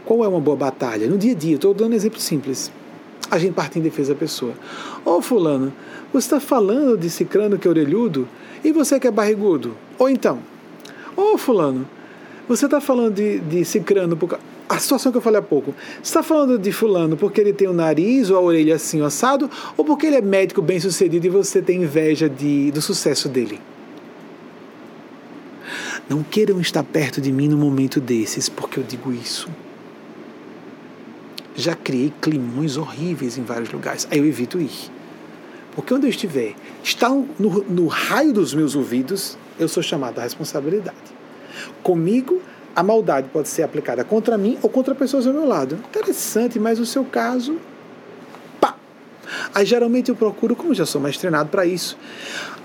Qual 0.04 0.24
é 0.24 0.28
uma 0.28 0.40
boa 0.40 0.56
batalha? 0.56 1.06
No 1.06 1.16
dia 1.16 1.32
a 1.32 1.34
dia, 1.36 1.54
estou 1.54 1.72
dando 1.72 1.92
um 1.92 1.96
exemplo 1.96 2.20
simples. 2.20 2.70
A 3.30 3.38
gente 3.38 3.54
parte 3.54 3.78
em 3.78 3.82
defesa 3.82 4.14
da 4.14 4.18
pessoa. 4.18 4.52
Ô 5.04 5.16
oh, 5.16 5.22
fulano, 5.22 5.72
você 6.12 6.26
está 6.26 6.40
falando 6.40 6.98
de 6.98 7.08
cicrano 7.08 7.58
que 7.58 7.66
é 7.66 7.70
orelhudo 7.70 8.28
e 8.62 8.72
você 8.72 9.00
que 9.00 9.06
é 9.06 9.10
barrigudo? 9.10 9.74
Ou 9.98 10.08
então, 10.08 10.38
Ô, 11.14 11.34
oh, 11.34 11.38
Fulano, 11.38 11.86
você 12.48 12.64
está 12.64 12.80
falando 12.80 13.14
de, 13.14 13.38
de 13.40 13.64
Cicrano, 13.64 14.16
por... 14.16 14.38
a 14.66 14.78
situação 14.78 15.12
que 15.12 15.18
eu 15.18 15.22
falei 15.22 15.40
há 15.40 15.42
pouco, 15.42 15.74
você 15.96 16.08
está 16.08 16.22
falando 16.22 16.58
de 16.58 16.72
Fulano 16.72 17.18
porque 17.18 17.40
ele 17.40 17.52
tem 17.52 17.68
o 17.68 17.72
nariz 17.72 18.30
ou 18.30 18.38
a 18.38 18.40
orelha 18.40 18.76
assim 18.76 19.02
assado, 19.02 19.50
ou 19.76 19.84
porque 19.84 20.06
ele 20.06 20.16
é 20.16 20.22
médico 20.22 20.62
bem 20.62 20.80
sucedido 20.80 21.26
e 21.26 21.30
você 21.30 21.60
tem 21.60 21.82
inveja 21.82 22.30
de, 22.30 22.70
do 22.70 22.80
sucesso 22.80 23.28
dele? 23.28 23.60
Não 26.08 26.22
queiram 26.22 26.58
estar 26.60 26.82
perto 26.82 27.20
de 27.20 27.30
mim 27.30 27.46
no 27.46 27.58
momento 27.58 28.00
desses, 28.00 28.48
porque 28.48 28.80
eu 28.80 28.82
digo 28.82 29.12
isso. 29.12 29.48
Já 31.54 31.74
criei 31.74 32.12
climões 32.20 32.76
horríveis 32.76 33.36
em 33.36 33.42
vários 33.42 33.70
lugares, 33.70 34.08
aí 34.10 34.18
eu 34.18 34.26
evito 34.26 34.60
ir. 34.60 34.90
Porque 35.74 35.92
onde 35.92 36.06
eu 36.06 36.10
estiver, 36.10 36.54
está 36.82 37.08
no, 37.08 37.64
no 37.68 37.86
raio 37.86 38.32
dos 38.32 38.54
meus 38.54 38.74
ouvidos, 38.74 39.36
eu 39.58 39.68
sou 39.68 39.82
chamado 39.82 40.18
à 40.18 40.22
responsabilidade. 40.22 40.96
Comigo, 41.82 42.40
a 42.74 42.82
maldade 42.82 43.28
pode 43.32 43.48
ser 43.48 43.62
aplicada 43.62 44.04
contra 44.04 44.38
mim 44.38 44.58
ou 44.62 44.68
contra 44.68 44.94
pessoas 44.94 45.26
ao 45.26 45.32
meu 45.32 45.46
lado. 45.46 45.78
Interessante, 45.90 46.58
mas 46.58 46.78
o 46.78 46.86
seu 46.86 47.04
caso. 47.04 47.58
Pá! 48.60 48.74
Aí 49.54 49.64
geralmente 49.64 50.08
eu 50.08 50.16
procuro, 50.16 50.56
como 50.56 50.74
já 50.74 50.86
sou 50.86 51.00
mais 51.00 51.16
treinado 51.16 51.50
para 51.50 51.66
isso. 51.66 51.98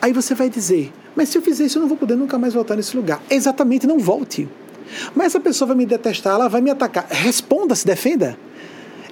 Aí 0.02 0.14
você 0.14 0.34
vai 0.34 0.50
dizer, 0.50 0.94
mas 1.16 1.30
se 1.30 1.38
eu 1.38 1.42
fizer 1.42 1.66
isso, 1.66 1.78
eu 1.78 1.82
não 1.82 1.90
vou 1.90 1.98
poder 1.98 2.16
nunca 2.16 2.38
mais 2.38 2.54
voltar 2.54 2.76
nesse 2.76 2.96
lugar. 2.96 3.22
Exatamente, 3.30 3.88
não 3.88 4.00
volte. 4.00 4.48
Mas 5.14 5.28
essa 5.28 5.40
pessoa 5.40 5.68
vai 5.68 5.78
me 5.78 5.86
detestar, 5.86 6.36
ela 6.36 6.48
vai 6.48 6.62
me 6.62 6.72
atacar. 6.72 7.08
Responda, 7.10 7.76
se 7.76 7.86
defenda. 7.86 8.38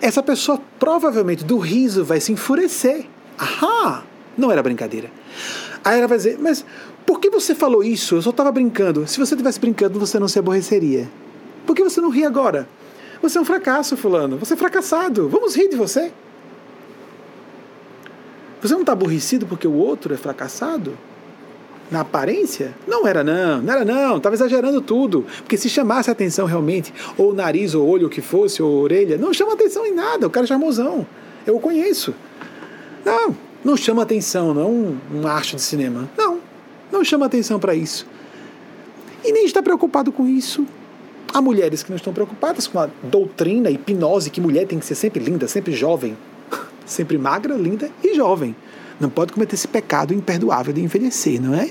Essa 0.02 0.22
pessoa 0.22 0.62
provavelmente 0.80 1.44
do 1.44 1.58
riso 1.58 2.04
vai 2.04 2.20
se 2.20 2.32
enfurecer. 2.32 3.06
Ahá! 3.38 4.04
Não 4.38 4.52
era 4.52 4.62
brincadeira. 4.62 5.10
Aí 5.84 5.98
ela 6.00 6.08
vai 6.08 6.18
dizer, 6.18 6.38
mas 6.40 6.66
por 7.06 7.20
que 7.20 7.30
você 7.30 7.54
falou 7.54 7.84
isso? 7.84 8.16
Eu 8.16 8.22
só 8.22 8.32
estava 8.32 8.52
brincando. 8.52 9.08
Se 9.08 9.20
você 9.20 9.36
estivesse 9.36 9.60
brincando, 9.60 10.00
você 10.00 10.20
não 10.20 10.28
se 10.28 10.40
aborreceria. 10.40 11.10
Por 11.66 11.76
que 11.76 11.84
você 11.84 12.02
não 12.02 12.10
ri 12.10 12.26
agora? 12.26 12.68
Você 13.22 13.38
é 13.38 13.42
um 13.42 13.46
fracasso, 13.46 13.96
fulano. 13.96 14.38
Você 14.38 14.54
é 14.54 14.58
fracassado. 14.58 15.30
Vamos 15.30 15.56
rir 15.56 15.70
de 15.70 15.76
você. 15.76 16.12
Você 18.62 18.74
não 18.74 18.82
está 18.82 18.94
aborrecido 18.94 19.46
porque 19.46 19.68
o 19.68 19.74
outro 19.74 20.14
é 20.14 20.18
fracassado? 20.18 20.98
Na 21.92 22.02
aparência? 22.02 22.74
Não 22.88 23.08
era 23.08 23.24
não, 23.24 23.62
não 23.62 23.74
era 23.74 23.86
não, 23.86 24.18
estava 24.18 24.36
exagerando 24.36 24.82
tudo. 24.82 25.26
Porque 25.40 25.56
se 25.56 25.70
chamasse 25.70 26.10
atenção 26.10 26.46
realmente, 26.46 26.94
ou 27.18 27.34
nariz, 27.34 27.76
ou 27.76 27.88
olho, 27.88 28.08
o 28.08 28.10
que 28.10 28.22
fosse, 28.22 28.62
ou 28.62 28.82
orelha, 28.82 29.18
não 29.18 29.34
chama 29.34 29.54
atenção 29.54 29.86
em 29.86 29.94
nada, 29.94 30.26
o 30.26 30.30
cara 30.30 30.46
é 30.46 30.48
charmosão. 30.48 31.06
Eu 31.46 31.56
o 31.56 31.60
conheço. 31.60 32.14
Não, 33.06 33.36
não 33.64 33.78
chama 33.78 34.02
atenção, 34.02 34.54
não 34.54 34.72
um, 34.72 34.98
um 35.14 35.28
arte 35.28 35.56
de 35.56 35.62
cinema. 35.62 36.10
Não, 36.18 36.40
não 36.92 37.04
chama 37.04 37.28
atenção 37.28 37.60
para 37.60 37.76
isso. 37.76 38.08
E 39.24 39.32
nem 39.32 39.46
está 39.46 39.62
preocupado 39.62 40.12
com 40.12 40.28
isso. 40.28 40.66
Há 41.34 41.42
mulheres 41.42 41.84
que 41.84 41.90
não 41.90 41.98
estão 41.98 42.14
preocupadas 42.14 42.66
com 42.66 42.80
a 42.80 42.90
doutrina, 43.04 43.70
a 43.70 43.72
hipnose, 43.72 44.30
que 44.30 44.42
mulher 44.42 44.66
tem 44.66 44.80
que 44.80 44.86
ser 44.86 44.96
sempre 44.96 45.24
linda, 45.24 45.48
sempre 45.48 45.74
jovem, 45.74 46.18
sempre 46.86 47.18
magra, 47.18 47.56
linda 47.56 47.92
e 48.04 48.16
jovem. 48.16 48.56
Não 49.00 49.10
pode 49.10 49.34
cometer 49.34 49.56
esse 49.56 49.68
pecado 49.68 50.14
imperdoável 50.14 50.74
de 50.74 50.82
envelhecer, 50.82 51.42
não 51.42 51.54
é? 51.54 51.70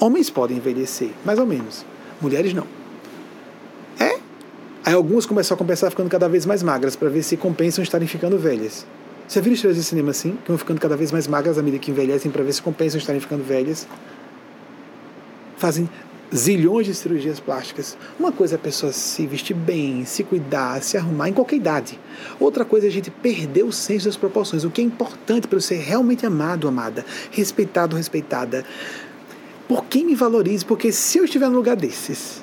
Homens 0.00 0.30
podem 0.30 0.56
envelhecer, 0.56 1.10
mais 1.24 1.38
ou 1.38 1.46
menos. 1.46 1.84
Mulheres 2.20 2.54
não. 2.54 2.66
É? 4.00 4.18
Aí 4.84 4.94
algumas 4.94 5.26
começam 5.26 5.54
a 5.54 5.58
compensar 5.58 5.90
ficando 5.90 6.08
cada 6.08 6.28
vez 6.28 6.46
mais 6.46 6.62
magras 6.62 6.96
para 6.96 7.08
ver 7.08 7.22
se 7.22 7.36
compensam 7.36 7.82
estarem 7.82 8.08
ficando 8.08 8.38
velhas. 8.38 8.86
Você 9.28 9.40
viu 9.40 9.52
estrelas 9.52 9.76
de 9.76 9.84
cinema 9.84 10.10
assim? 10.10 10.38
Que 10.44 10.48
vão 10.48 10.58
ficando 10.58 10.80
cada 10.80 10.96
vez 10.96 11.10
mais 11.10 11.26
magras 11.26 11.58
à 11.58 11.62
medida 11.62 11.82
que 11.82 11.90
envelhecem 11.90 12.30
para 12.30 12.42
ver 12.42 12.52
se 12.52 12.62
compensam 12.62 12.98
estarem 12.98 13.20
ficando 13.20 13.42
velhas. 13.42 13.86
Fazem 15.56 15.88
zilhões 16.32 16.86
de 16.86 16.94
cirurgias 16.94 17.40
plásticas. 17.40 17.96
Uma 18.18 18.30
coisa 18.30 18.54
é 18.54 18.56
a 18.56 18.60
pessoa 18.60 18.92
se 18.92 19.26
vestir 19.26 19.54
bem, 19.54 20.04
se 20.04 20.22
cuidar, 20.22 20.82
se 20.82 20.96
arrumar 20.96 21.28
em 21.28 21.32
qualquer 21.32 21.56
idade. 21.56 21.98
Outra 22.38 22.64
coisa 22.64 22.86
é 22.86 22.88
a 22.88 22.92
gente 22.92 23.10
perder 23.10 23.64
o 23.64 23.72
senso 23.72 24.06
das 24.06 24.16
proporções. 24.16 24.64
O 24.64 24.70
que 24.70 24.80
é 24.80 24.84
importante 24.84 25.46
para 25.48 25.56
eu 25.56 25.62
ser 25.62 25.78
realmente 25.78 26.24
amado, 26.24 26.68
amada, 26.68 27.04
respeitado, 27.30 27.96
respeitada. 27.96 28.64
Por 29.66 29.84
quem 29.86 30.04
me 30.04 30.14
valorize? 30.14 30.64
Porque 30.64 30.92
se 30.92 31.18
eu 31.18 31.24
estiver 31.24 31.48
no 31.48 31.56
lugar 31.56 31.76
desses 31.76 32.42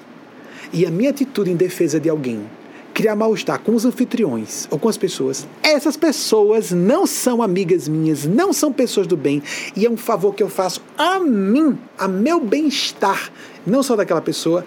e 0.73 0.85
a 0.85 0.91
minha 0.91 1.09
atitude 1.09 1.51
em 1.51 1.55
defesa 1.55 1.99
de 1.99 2.09
alguém 2.09 2.45
criar 2.93 3.15
mal-estar 3.15 3.59
com 3.59 3.73
os 3.73 3.85
anfitriões 3.85 4.67
ou 4.69 4.77
com 4.77 4.89
as 4.89 4.97
pessoas, 4.97 5.47
essas 5.63 5.97
pessoas 5.97 6.71
não 6.71 7.07
são 7.07 7.41
amigas 7.41 7.87
minhas, 7.87 8.25
não 8.25 8.53
são 8.53 8.71
pessoas 8.71 9.07
do 9.07 9.17
bem, 9.17 9.41
e 9.75 9.85
é 9.85 9.89
um 9.89 9.97
favor 9.97 10.33
que 10.33 10.43
eu 10.43 10.49
faço 10.49 10.81
a 10.97 11.19
mim, 11.19 11.77
a 11.97 12.07
meu 12.07 12.39
bem-estar, 12.39 13.31
não 13.65 13.81
só 13.81 13.95
daquela 13.95 14.21
pessoa, 14.21 14.65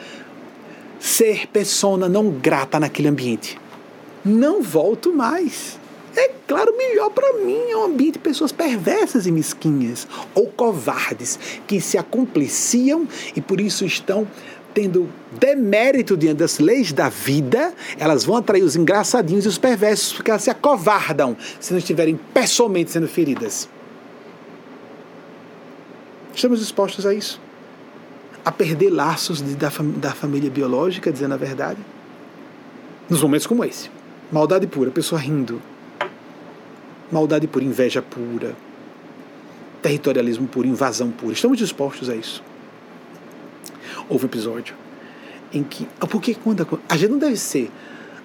ser 0.99 1.47
persona 1.49 2.09
não 2.09 2.31
grata 2.31 2.81
naquele 2.81 3.09
ambiente. 3.09 3.59
Não 4.25 4.63
volto 4.63 5.13
mais. 5.13 5.79
É 6.17 6.31
claro, 6.47 6.77
melhor 6.77 7.11
para 7.11 7.33
mim 7.45 7.71
é 7.71 7.77
um 7.77 7.85
ambiente 7.85 8.15
de 8.15 8.19
pessoas 8.21 8.53
perversas 8.53 9.27
e 9.27 9.33
mesquinhas 9.33 10.07
ou 10.35 10.47
covardes 10.47 11.39
que 11.67 11.81
se 11.81 11.99
acompliciam 11.99 13.07
e 13.35 13.41
por 13.41 13.61
isso 13.61 13.85
estão 13.85 14.27
tendo 14.75 15.09
demérito 15.31 16.17
diante 16.17 16.39
das 16.39 16.59
leis 16.59 16.93
da 16.93 17.09
vida, 17.09 17.73
elas 17.97 18.25
vão 18.25 18.37
atrair 18.37 18.63
os 18.63 18.75
engraçadinhos 18.75 19.45
e 19.45 19.49
os 19.49 19.57
perversos, 19.57 20.13
porque 20.13 20.31
elas 20.31 20.43
se 20.43 20.51
acovardam 20.51 21.37
se 21.61 21.73
não 21.73 21.79
estiverem 21.79 22.19
pessoalmente 22.35 22.91
sendo 22.91 23.07
feridas. 23.07 23.69
Estamos 26.35 26.61
expostos 26.61 27.07
a 27.07 27.15
isso. 27.15 27.41
A 28.45 28.51
perder 28.51 28.91
laços 28.91 29.41
de, 29.41 29.55
da, 29.55 29.71
da 29.97 30.13
família 30.13 30.51
biológica, 30.51 31.13
dizendo 31.13 31.33
a 31.33 31.37
verdade. 31.39 31.79
Nos 33.09 33.23
momentos 33.23 33.47
como 33.47 33.65
esse. 33.65 33.89
Maldade 34.33 34.67
pura, 34.67 34.91
pessoa 34.91 35.21
rindo. 35.21 35.63
Maldade 37.13 37.47
pura, 37.47 37.65
inveja 37.65 38.03
pura. 38.03 38.55
Territorialismo 39.81 40.49
puro, 40.49 40.67
invasão 40.67 41.11
pura. 41.11 41.33
Estamos 41.33 41.59
dispostos 41.59 42.11
a 42.11 42.17
isso 42.17 42.43
houve 44.09 44.25
um 44.25 44.29
episódio 44.29 44.75
em 45.53 45.62
que. 45.62 45.87
Ah, 46.01 46.07
porque 46.07 46.35
quando 46.35 46.66
a 46.89 46.97
gente 46.97 47.11
não 47.11 47.19
deve 47.19 47.37
ser 47.37 47.71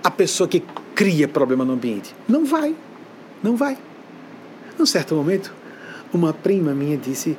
a 0.03 0.09
pessoa 0.09 0.47
que 0.47 0.63
cria 0.95 1.27
problema 1.27 1.63
no 1.63 1.73
ambiente. 1.73 2.15
Não 2.27 2.45
vai. 2.45 2.75
Não 3.43 3.55
vai. 3.55 3.77
Num 4.77 4.85
certo 4.85 5.15
momento, 5.15 5.53
uma 6.13 6.33
prima 6.33 6.73
minha 6.73 6.97
disse, 6.97 7.37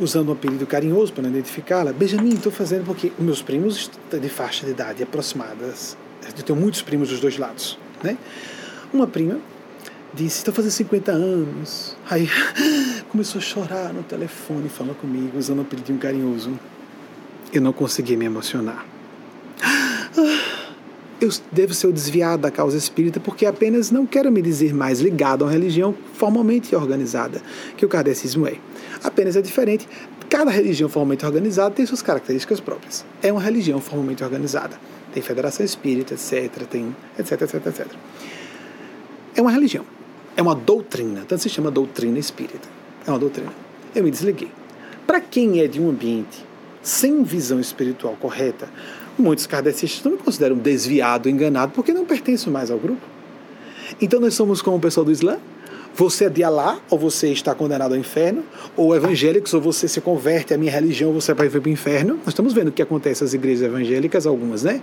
usando 0.00 0.30
um 0.30 0.32
apelido 0.32 0.66
carinhoso 0.66 1.12
para 1.12 1.22
não 1.22 1.30
identificá-la, 1.30 1.92
Benjamin, 1.92 2.34
estou 2.34 2.52
fazendo 2.52 2.84
porque 2.84 3.12
meus 3.18 3.42
primos 3.42 3.90
de 4.10 4.28
faixa 4.28 4.64
de 4.64 4.72
idade 4.72 5.02
aproximadas. 5.02 5.96
Eu 6.36 6.42
tenho 6.42 6.58
muitos 6.58 6.82
primos 6.82 7.08
dos 7.08 7.20
dois 7.20 7.36
lados. 7.36 7.78
Né? 8.02 8.16
Uma 8.92 9.06
prima 9.06 9.38
disse, 10.14 10.38
estou 10.38 10.54
fazendo 10.54 10.72
50 10.72 11.12
anos. 11.12 11.96
Aí 12.08 12.28
começou 13.10 13.40
a 13.40 13.42
chorar 13.42 13.92
no 13.92 14.02
telefone, 14.02 14.68
falando 14.68 14.96
comigo, 14.96 15.38
usando 15.38 15.58
um 15.58 15.62
apelidinho 15.62 15.98
carinhoso 15.98 16.58
eu 17.52 17.62
não 17.62 17.72
consegui 17.72 18.16
me 18.16 18.24
emocionar. 18.24 18.84
Eu 21.20 21.30
devo 21.50 21.74
ser 21.74 21.92
desviado 21.92 22.42
da 22.42 22.50
causa 22.50 22.76
espírita 22.76 23.18
porque 23.18 23.44
apenas 23.44 23.90
não 23.90 24.06
quero 24.06 24.30
me 24.30 24.40
dizer 24.40 24.72
mais 24.72 25.00
ligado 25.00 25.42
a 25.42 25.46
uma 25.46 25.52
religião 25.52 25.92
formalmente 26.14 26.76
organizada, 26.76 27.42
que 27.76 27.84
o 27.84 27.88
kardecismo 27.88 28.46
é. 28.46 28.54
Apenas 29.02 29.34
é 29.34 29.42
diferente. 29.42 29.88
Cada 30.30 30.50
religião 30.50 30.88
formalmente 30.88 31.26
organizada 31.26 31.74
tem 31.74 31.84
suas 31.86 32.02
características 32.02 32.60
próprias. 32.60 33.04
É 33.20 33.32
uma 33.32 33.40
religião 33.40 33.80
formalmente 33.80 34.22
organizada. 34.22 34.78
Tem 35.12 35.22
federação 35.22 35.66
espírita, 35.66 36.14
etc. 36.14 36.64
Tem 36.70 36.94
etc, 37.18 37.42
etc, 37.42 37.66
etc. 37.66 37.86
É 39.34 39.42
uma 39.42 39.50
religião. 39.50 39.84
É 40.36 40.42
uma 40.42 40.54
doutrina. 40.54 41.24
Tanto 41.26 41.42
se 41.42 41.48
chama 41.48 41.70
doutrina 41.70 42.18
espírita. 42.18 42.68
É 43.04 43.10
uma 43.10 43.18
doutrina. 43.18 43.52
Eu 43.92 44.04
me 44.04 44.10
desliguei. 44.10 44.52
Para 45.04 45.20
quem 45.20 45.60
é 45.60 45.66
de 45.66 45.80
um 45.80 45.88
ambiente 45.88 46.46
sem 46.88 47.22
visão 47.22 47.60
espiritual 47.60 48.16
correta, 48.18 48.68
muitos 49.18 49.46
kardecistas 49.46 50.02
não 50.04 50.12
me 50.12 50.18
consideram 50.18 50.56
desviado, 50.56 51.28
enganado, 51.28 51.72
porque 51.72 51.92
não 51.92 52.06
pertenço 52.06 52.50
mais 52.50 52.70
ao 52.70 52.78
grupo. 52.78 53.02
Então 54.00 54.18
nós 54.20 54.34
somos 54.34 54.62
como 54.62 54.76
o 54.76 54.80
pessoal 54.80 55.04
do 55.04 55.12
Islã. 55.12 55.38
Você 55.94 56.26
é 56.26 56.28
de 56.28 56.44
Alá, 56.44 56.78
ou 56.88 56.96
você 56.96 57.28
está 57.32 57.54
condenado 57.56 57.92
ao 57.92 57.98
inferno, 57.98 58.44
ou 58.76 58.94
evangélicos, 58.94 59.52
ou 59.52 59.60
você 59.60 59.88
se 59.88 60.00
converte 60.00 60.54
à 60.54 60.58
minha 60.58 60.70
religião, 60.70 61.12
você 61.12 61.34
vai 61.34 61.48
para 61.48 61.60
o 61.60 61.68
inferno. 61.68 62.14
Nós 62.18 62.28
estamos 62.28 62.52
vendo 62.52 62.68
o 62.68 62.72
que 62.72 62.80
acontece 62.80 63.22
nas 63.24 63.34
igrejas 63.34 63.64
evangélicas, 63.64 64.24
algumas, 64.24 64.62
né? 64.62 64.80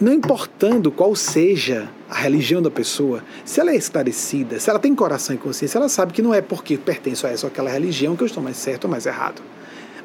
Não 0.00 0.12
importando 0.12 0.90
qual 0.90 1.14
seja 1.14 1.88
a 2.10 2.16
religião 2.16 2.60
da 2.60 2.72
pessoa, 2.72 3.22
se 3.44 3.60
ela 3.60 3.70
é 3.70 3.76
esclarecida, 3.76 4.58
se 4.58 4.68
ela 4.68 4.80
tem 4.80 4.94
coração 4.96 5.36
e 5.36 5.38
consciência, 5.38 5.78
ela 5.78 5.88
sabe 5.88 6.12
que 6.12 6.22
não 6.22 6.34
é 6.34 6.42
porque 6.42 6.76
pertenço 6.76 7.26
a 7.26 7.30
essa 7.30 7.46
ou 7.46 7.52
aquela 7.52 7.70
religião 7.70 8.16
que 8.16 8.22
eu 8.22 8.26
estou 8.26 8.42
mais 8.42 8.56
certo 8.56 8.86
ou 8.86 8.90
mais 8.90 9.06
errado 9.06 9.40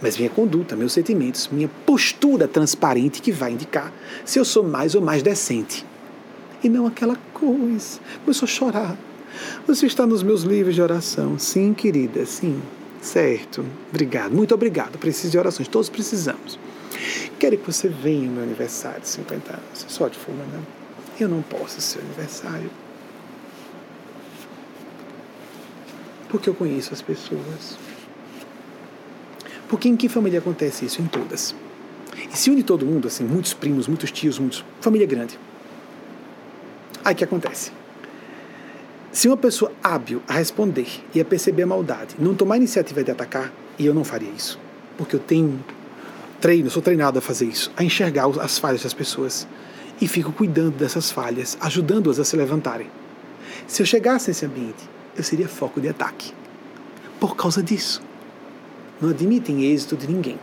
mas 0.04 0.18
minha 0.18 0.30
conduta, 0.30 0.76
meus 0.76 0.92
sentimentos, 0.92 1.48
minha 1.50 1.70
postura 1.86 2.46
transparente 2.46 3.22
que 3.22 3.32
vai 3.32 3.54
indicar 3.54 3.92
se 4.26 4.38
eu 4.38 4.44
sou 4.44 4.62
mais 4.62 4.96
ou 4.96 5.02
mais 5.02 5.24
decente. 5.24 5.86
E 6.62 6.68
não 6.68 6.86
aquela 6.86 7.16
coisa. 7.34 8.02
Começou 8.26 8.46
a 8.46 8.50
chorar. 8.50 8.98
Você 9.66 9.86
está 9.86 10.06
nos 10.06 10.22
meus 10.22 10.44
livros 10.44 10.76
de 10.76 10.82
oração. 10.82 11.40
Sim, 11.40 11.74
querida, 11.74 12.26
sim. 12.26 12.62
Certo. 13.02 13.66
Obrigado. 13.90 14.34
Muito 14.34 14.54
obrigado. 14.54 15.00
Preciso 15.00 15.32
de 15.32 15.38
orações. 15.38 15.70
Todos 15.70 15.88
precisamos. 15.90 16.60
Quero 17.40 17.58
que 17.58 17.66
você 17.66 17.88
venha 17.88 18.28
no 18.28 18.34
meu 18.34 18.44
aniversário 18.44 19.00
de 19.00 19.08
50 19.08 19.54
anos. 19.54 19.86
Só 19.88 20.10
de 20.10 20.18
fulana. 20.18 20.44
Né? 20.44 20.64
Eu 21.18 21.30
não 21.30 21.42
posso 21.42 21.80
ser 21.80 22.00
aniversário. 22.00 22.70
Porque 26.28 26.50
eu 26.50 26.54
conheço 26.54 26.94
as 26.94 27.02
pessoas. 27.02 27.78
Porque 29.74 29.90
em 29.90 29.96
que 29.96 30.08
família 30.08 30.38
acontece 30.38 30.86
isso? 30.86 31.02
Em 31.02 31.08
todas. 31.08 31.56
E 32.32 32.38
se 32.38 32.52
une 32.52 32.62
todo 32.62 32.86
mundo, 32.86 33.08
assim, 33.08 33.24
muitos 33.24 33.56
primos, 33.56 33.88
muitos 33.88 34.12
tios, 34.12 34.38
muitos. 34.38 34.64
Família 34.80 35.08
grande. 35.08 35.40
Aí 37.04 37.16
que 37.16 37.24
acontece? 37.24 37.72
Se 39.12 39.28
uma 39.28 39.36
pessoa 39.36 39.72
hábil 39.82 40.22
a 40.28 40.34
responder 40.34 40.86
e 41.16 41.20
a 41.20 41.26
perceber 41.26 41.64
a 41.64 41.66
maldade, 41.66 42.16
não 42.20 42.36
tomar 42.36 42.58
iniciativa 42.58 43.04
de 43.04 43.10
atacar, 43.10 43.52
e 43.80 43.88
eu 43.88 43.96
não 43.96 44.04
faria 44.04 44.30
isso, 44.30 44.60
porque 44.96 45.16
eu 45.16 45.20
tenho 45.20 45.60
treino, 46.40 46.70
sou 46.70 46.84
treinado 46.84 47.18
a 47.18 47.22
fazer 47.22 47.46
isso, 47.46 47.72
a 47.76 47.84
enxergar 47.84 48.28
as 48.42 48.60
falhas 48.60 48.84
das 48.84 48.94
pessoas 48.94 49.48
e 50.00 50.08
fico 50.08 50.32
cuidando 50.32 50.78
dessas 50.78 51.10
falhas, 51.10 51.58
ajudando-as 51.60 52.20
a 52.20 52.24
se 52.24 52.38
levantarem. 52.38 52.92
Se 53.66 53.82
eu 53.82 53.88
chegasse 53.88 54.28
nesse 54.30 54.46
ambiente, 54.46 54.88
eu 55.18 55.24
seria 55.24 55.48
foco 55.48 55.82
de 55.82 55.90
ataque. 55.90 56.32
Por 57.20 57.36
causa 57.36 57.64
disso 57.64 58.04
não 59.02 59.10
admitem 59.10 59.64
êxito 59.64 59.96
de 59.96 60.08
ninguém. 60.08 60.38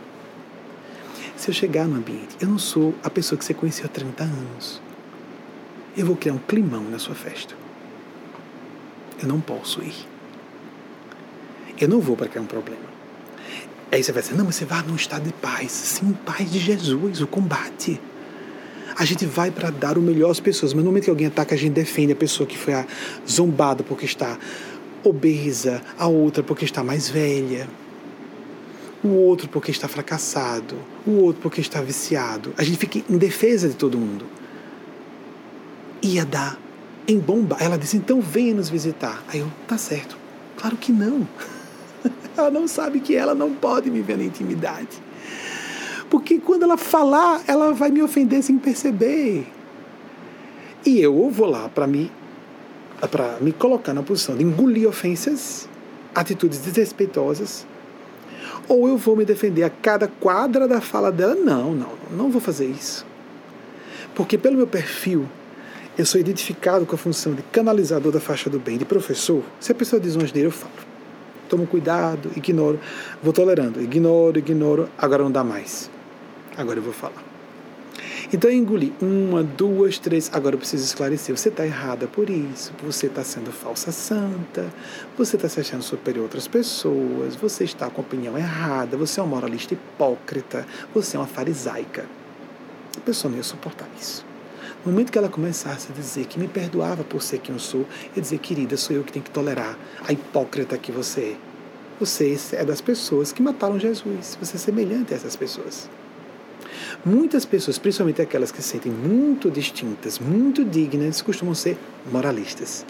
Se 1.41 1.49
eu 1.49 1.53
chegar 1.53 1.87
no 1.87 1.95
ambiente, 1.95 2.37
eu 2.39 2.47
não 2.47 2.59
sou 2.59 2.93
a 3.03 3.09
pessoa 3.09 3.37
que 3.37 3.43
você 3.43 3.53
conheceu 3.53 3.85
há 3.85 3.89
30 3.89 4.23
anos. 4.23 4.79
Eu 5.97 6.05
vou 6.05 6.15
criar 6.15 6.33
um 6.33 6.37
climão 6.37 6.83
na 6.83 6.99
sua 6.99 7.15
festa. 7.15 7.55
Eu 9.19 9.27
não 9.27 9.41
posso 9.41 9.81
ir. 9.81 10.07
Eu 11.79 11.87
não 11.87 11.99
vou 11.99 12.15
para 12.15 12.27
criar 12.27 12.43
um 12.43 12.45
problema. 12.45 12.91
Aí 13.91 14.03
você 14.03 14.11
vai 14.11 14.21
dizer, 14.21 14.35
não, 14.35 14.45
mas 14.45 14.55
você 14.55 14.65
vai 14.65 14.83
num 14.83 14.95
estado 14.95 15.23
de 15.23 15.33
paz. 15.33 15.71
Sim, 15.71 16.15
paz 16.25 16.51
de 16.51 16.59
Jesus, 16.59 17.21
o 17.21 17.27
combate. 17.27 17.99
A 18.95 19.03
gente 19.03 19.25
vai 19.25 19.49
para 19.49 19.71
dar 19.71 19.97
o 19.97 20.01
melhor 20.01 20.29
às 20.29 20.39
pessoas, 20.39 20.73
mas 20.73 20.83
no 20.83 20.91
momento 20.91 21.05
que 21.05 21.09
alguém 21.09 21.25
ataca, 21.25 21.55
a 21.55 21.57
gente 21.57 21.73
defende 21.73 22.13
a 22.13 22.15
pessoa 22.15 22.45
que 22.45 22.57
foi 22.57 22.73
zombada 23.27 23.83
porque 23.83 24.05
está 24.05 24.37
obesa, 25.03 25.81
a 25.97 26.07
outra 26.07 26.43
porque 26.43 26.65
está 26.65 26.83
mais 26.83 27.09
velha 27.09 27.67
o 29.03 29.09
outro 29.09 29.49
porque 29.49 29.71
está 29.71 29.87
fracassado, 29.87 30.75
o 31.05 31.23
outro 31.23 31.41
porque 31.41 31.59
está 31.59 31.81
viciado. 31.81 32.53
A 32.57 32.63
gente 32.63 32.77
fica 32.77 32.99
em 33.09 33.17
defesa 33.17 33.67
de 33.67 33.75
todo 33.75 33.97
mundo. 33.97 34.25
Ia 36.01 36.25
dar 36.25 36.57
em 37.07 37.17
bomba. 37.17 37.57
Ela 37.59 37.77
disse: 37.77 37.97
então 37.97 38.21
venha 38.21 38.53
nos 38.53 38.69
visitar. 38.69 39.23
Aí 39.27 39.39
eu, 39.39 39.51
tá 39.67 39.77
certo. 39.77 40.17
Claro 40.57 40.77
que 40.77 40.91
não. 40.91 41.27
ela 42.37 42.51
não 42.51 42.67
sabe 42.67 42.99
que 42.99 43.15
ela 43.15 43.33
não 43.33 43.53
pode 43.53 43.89
me 43.89 44.01
ver 44.01 44.17
na 44.17 44.23
intimidade. 44.23 45.01
Porque 46.09 46.39
quando 46.39 46.63
ela 46.63 46.77
falar, 46.77 47.41
ela 47.47 47.73
vai 47.73 47.89
me 47.89 48.03
ofender 48.03 48.43
sem 48.43 48.57
perceber. 48.57 49.47
E 50.85 50.99
eu 50.99 51.29
vou 51.29 51.47
lá 51.47 51.69
para 51.69 51.87
me, 51.87 52.11
para 53.09 53.37
me 53.39 53.51
colocar 53.51 53.93
na 53.93 54.03
posição 54.03 54.35
de 54.35 54.43
engolir 54.43 54.87
ofensas, 54.87 55.69
atitudes 56.13 56.59
desrespeitosas 56.59 57.65
ou 58.67 58.87
eu 58.87 58.97
vou 58.97 59.15
me 59.15 59.25
defender 59.25 59.63
a 59.63 59.69
cada 59.69 60.07
quadra 60.07 60.67
da 60.67 60.81
fala 60.81 61.11
dela. 61.11 61.35
Não, 61.35 61.73
não, 61.73 61.89
não 62.11 62.31
vou 62.31 62.41
fazer 62.41 62.65
isso. 62.65 63.05
Porque 64.15 64.37
pelo 64.37 64.57
meu 64.57 64.67
perfil, 64.67 65.25
eu 65.97 66.05
sou 66.05 66.19
identificado 66.19 66.85
com 66.85 66.95
a 66.95 66.97
função 66.97 67.33
de 67.33 67.41
canalizador 67.43 68.11
da 68.11 68.19
faixa 68.19 68.49
do 68.49 68.59
bem, 68.59 68.77
de 68.77 68.85
professor. 68.85 69.43
Se 69.59 69.71
a 69.71 69.75
pessoa 69.75 69.99
diz 69.99 70.15
uma 70.15 70.25
asneira, 70.25 70.47
eu 70.47 70.51
falo. 70.51 70.73
Tomo 71.49 71.67
cuidado, 71.67 72.31
ignoro, 72.35 72.79
vou 73.21 73.33
tolerando, 73.33 73.81
ignoro, 73.81 74.39
ignoro, 74.39 74.89
agora 74.97 75.23
não 75.23 75.31
dá 75.31 75.43
mais. 75.43 75.89
Agora 76.57 76.79
eu 76.79 76.83
vou 76.83 76.93
falar. 76.93 77.30
Então 78.33 78.49
eu 78.49 78.55
engoli 78.55 78.93
uma, 79.01 79.43
duas, 79.43 79.99
três. 79.99 80.29
Agora 80.33 80.55
eu 80.55 80.59
preciso 80.59 80.85
esclarecer. 80.85 81.35
Você 81.35 81.49
está 81.49 81.65
errada 81.65 82.07
por 82.07 82.29
isso. 82.29 82.71
Você 82.81 83.07
está 83.07 83.25
sendo 83.25 83.51
falsa 83.51 83.91
santa. 83.91 84.73
Você 85.17 85.35
está 85.35 85.49
se 85.49 85.59
achando 85.59 85.83
superior 85.83 86.21
a 86.21 86.23
outras 86.23 86.47
pessoas. 86.47 87.35
Você 87.35 87.65
está 87.65 87.89
com 87.89 87.99
a 87.99 88.05
opinião 88.05 88.37
errada. 88.37 88.95
Você 88.95 89.19
é 89.19 89.23
um 89.23 89.27
moralista 89.27 89.73
hipócrita. 89.73 90.65
Você 90.93 91.17
é 91.17 91.19
uma 91.19 91.27
farisaica. 91.27 92.05
A 92.95 93.01
pessoa 93.01 93.29
não 93.29 93.37
ia 93.37 93.43
suportar 93.43 93.89
isso. 93.99 94.25
No 94.85 94.93
momento 94.93 95.11
que 95.11 95.17
ela 95.17 95.29
começasse 95.29 95.91
a 95.91 95.93
dizer 95.93 96.25
que 96.25 96.39
me 96.39 96.47
perdoava 96.47 97.03
por 97.03 97.21
ser 97.21 97.39
quem 97.39 97.53
eu 97.53 97.59
sou, 97.59 97.85
ia 98.15 98.21
dizer, 98.21 98.37
querida, 98.39 98.77
sou 98.77 98.95
eu 98.95 99.03
que 99.03 99.11
tenho 99.11 99.25
que 99.25 99.31
tolerar 99.31 99.77
a 100.07 100.13
hipócrita 100.13 100.77
que 100.77 100.91
você 100.91 101.21
é. 101.21 101.37
Você 101.99 102.37
é 102.53 102.63
das 102.63 102.79
pessoas 102.79 103.33
que 103.33 103.43
mataram 103.43 103.77
Jesus. 103.77 104.37
Você 104.39 104.55
é 104.55 104.59
semelhante 104.59 105.13
a 105.13 105.17
essas 105.17 105.35
pessoas. 105.35 105.89
Muitas 107.03 107.45
pessoas, 107.45 107.79
principalmente 107.79 108.21
aquelas 108.21 108.51
que 108.51 108.61
se 108.61 108.69
sentem 108.69 108.91
muito 108.91 109.49
distintas, 109.49 110.19
muito 110.19 110.63
dignas, 110.63 111.19
costumam 111.19 111.55
ser 111.55 111.75
moralistas. 112.11 112.85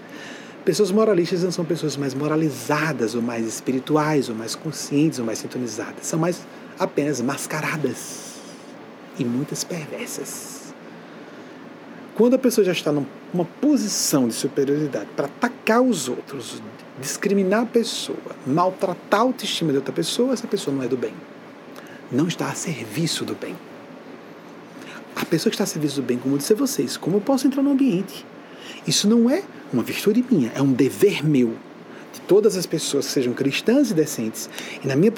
Pessoas 0.65 0.91
moralistas 0.91 1.43
não 1.43 1.51
são 1.51 1.63
pessoas 1.63 1.95
mais 1.95 2.13
moralizadas, 2.13 3.15
ou 3.15 3.21
mais 3.21 3.47
espirituais, 3.47 4.27
ou 4.27 4.35
mais 4.35 4.53
conscientes, 4.53 5.17
ou 5.17 5.23
mais 5.25 5.39
sintonizadas. 5.39 6.05
São 6.05 6.19
mais 6.19 6.41
apenas 6.77 7.21
mascaradas 7.21 8.33
e 9.17 9.23
muitas 9.23 9.63
perversas. 9.63 10.73
Quando 12.13 12.33
a 12.33 12.37
pessoa 12.37 12.65
já 12.65 12.73
está 12.73 12.91
numa 12.91 13.45
posição 13.61 14.27
de 14.27 14.33
superioridade 14.33 15.07
para 15.15 15.27
atacar 15.27 15.81
os 15.81 16.09
outros, 16.09 16.61
discriminar 16.99 17.61
a 17.61 17.65
pessoa, 17.65 18.17
maltratar 18.45 19.21
a 19.21 19.23
autoestima 19.23 19.71
de 19.71 19.77
outra 19.77 19.93
pessoa, 19.93 20.33
essa 20.33 20.47
pessoa 20.47 20.75
não 20.75 20.83
é 20.83 20.87
do 20.89 20.97
bem. 20.97 21.13
Não 22.11 22.27
está 22.27 22.49
a 22.49 22.53
serviço 22.53 23.23
do 23.23 23.33
bem 23.33 23.55
a 25.15 25.25
pessoa 25.25 25.51
que 25.51 25.55
está 25.55 25.63
a 25.63 25.67
serviço 25.67 25.97
do 25.97 26.03
bem, 26.03 26.17
como 26.17 26.37
disse 26.37 26.53
a 26.53 26.55
vocês, 26.55 26.97
como 26.97 27.17
eu 27.17 27.21
posso 27.21 27.47
entrar 27.47 27.61
no 27.61 27.71
ambiente? 27.71 28.25
Isso 28.87 29.07
não 29.07 29.29
é 29.29 29.43
uma 29.71 29.83
virtude 29.83 30.23
minha, 30.29 30.51
é 30.55 30.61
um 30.61 30.73
dever 30.73 31.25
meu, 31.25 31.55
de 32.13 32.21
todas 32.21 32.57
as 32.57 32.65
pessoas 32.65 33.05
que 33.05 33.11
sejam 33.11 33.33
cristãs 33.33 33.91
e 33.91 33.93
decentes. 33.93 34.49
E 34.83 34.87
na 34.87 34.95
minha 34.95 35.11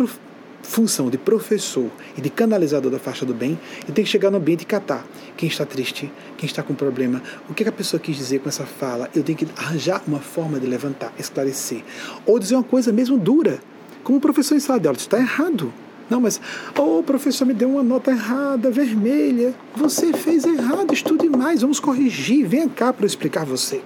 função 0.61 1.09
de 1.09 1.17
professor 1.17 1.89
e 2.17 2.21
de 2.21 2.29
canalizador 2.29 2.91
da 2.91 2.99
faixa 2.99 3.25
do 3.25 3.33
bem, 3.33 3.59
eu 3.87 3.93
tenho 3.93 4.05
que 4.05 4.11
chegar 4.11 4.31
no 4.31 4.37
ambiente 4.37 4.61
e 4.61 4.65
catar 4.65 5.05
quem 5.37 5.47
está 5.47 5.65
triste, 5.65 6.11
quem 6.37 6.47
está 6.47 6.63
com 6.63 6.73
problema, 6.73 7.21
o 7.49 7.53
que 7.53 7.67
a 7.67 7.71
pessoa 7.71 7.99
quis 7.99 8.17
dizer 8.17 8.39
com 8.39 8.49
essa 8.49 8.65
fala. 8.65 9.09
Eu 9.15 9.23
tenho 9.23 9.37
que 9.37 9.47
arranjar 9.57 10.01
uma 10.07 10.19
forma 10.19 10.59
de 10.59 10.65
levantar, 10.67 11.13
esclarecer. 11.19 11.83
Ou 12.25 12.39
dizer 12.39 12.55
uma 12.55 12.63
coisa 12.63 12.91
mesmo 12.91 13.17
dura, 13.17 13.59
como 14.03 14.17
o 14.17 14.21
professor 14.21 14.55
em 14.55 14.59
sala 14.59 14.79
de 14.79 14.87
aula, 14.87 14.97
está 14.97 15.17
errado. 15.17 15.73
Não, 16.09 16.19
mas, 16.19 16.39
oh, 16.77 16.99
o 16.99 17.03
professor 17.03 17.45
me 17.45 17.53
deu 17.53 17.69
uma 17.69 17.83
nota 17.83 18.11
errada, 18.11 18.69
vermelha. 18.69 19.53
Você 19.75 20.13
fez 20.13 20.43
errado, 20.43 20.93
estude 20.93 21.29
mais, 21.29 21.61
vamos 21.61 21.79
corrigir. 21.79 22.45
Venha 22.45 22.67
cá 22.69 22.91
para 22.91 23.03
eu 23.03 23.07
explicar 23.07 23.45
você. 23.45 23.81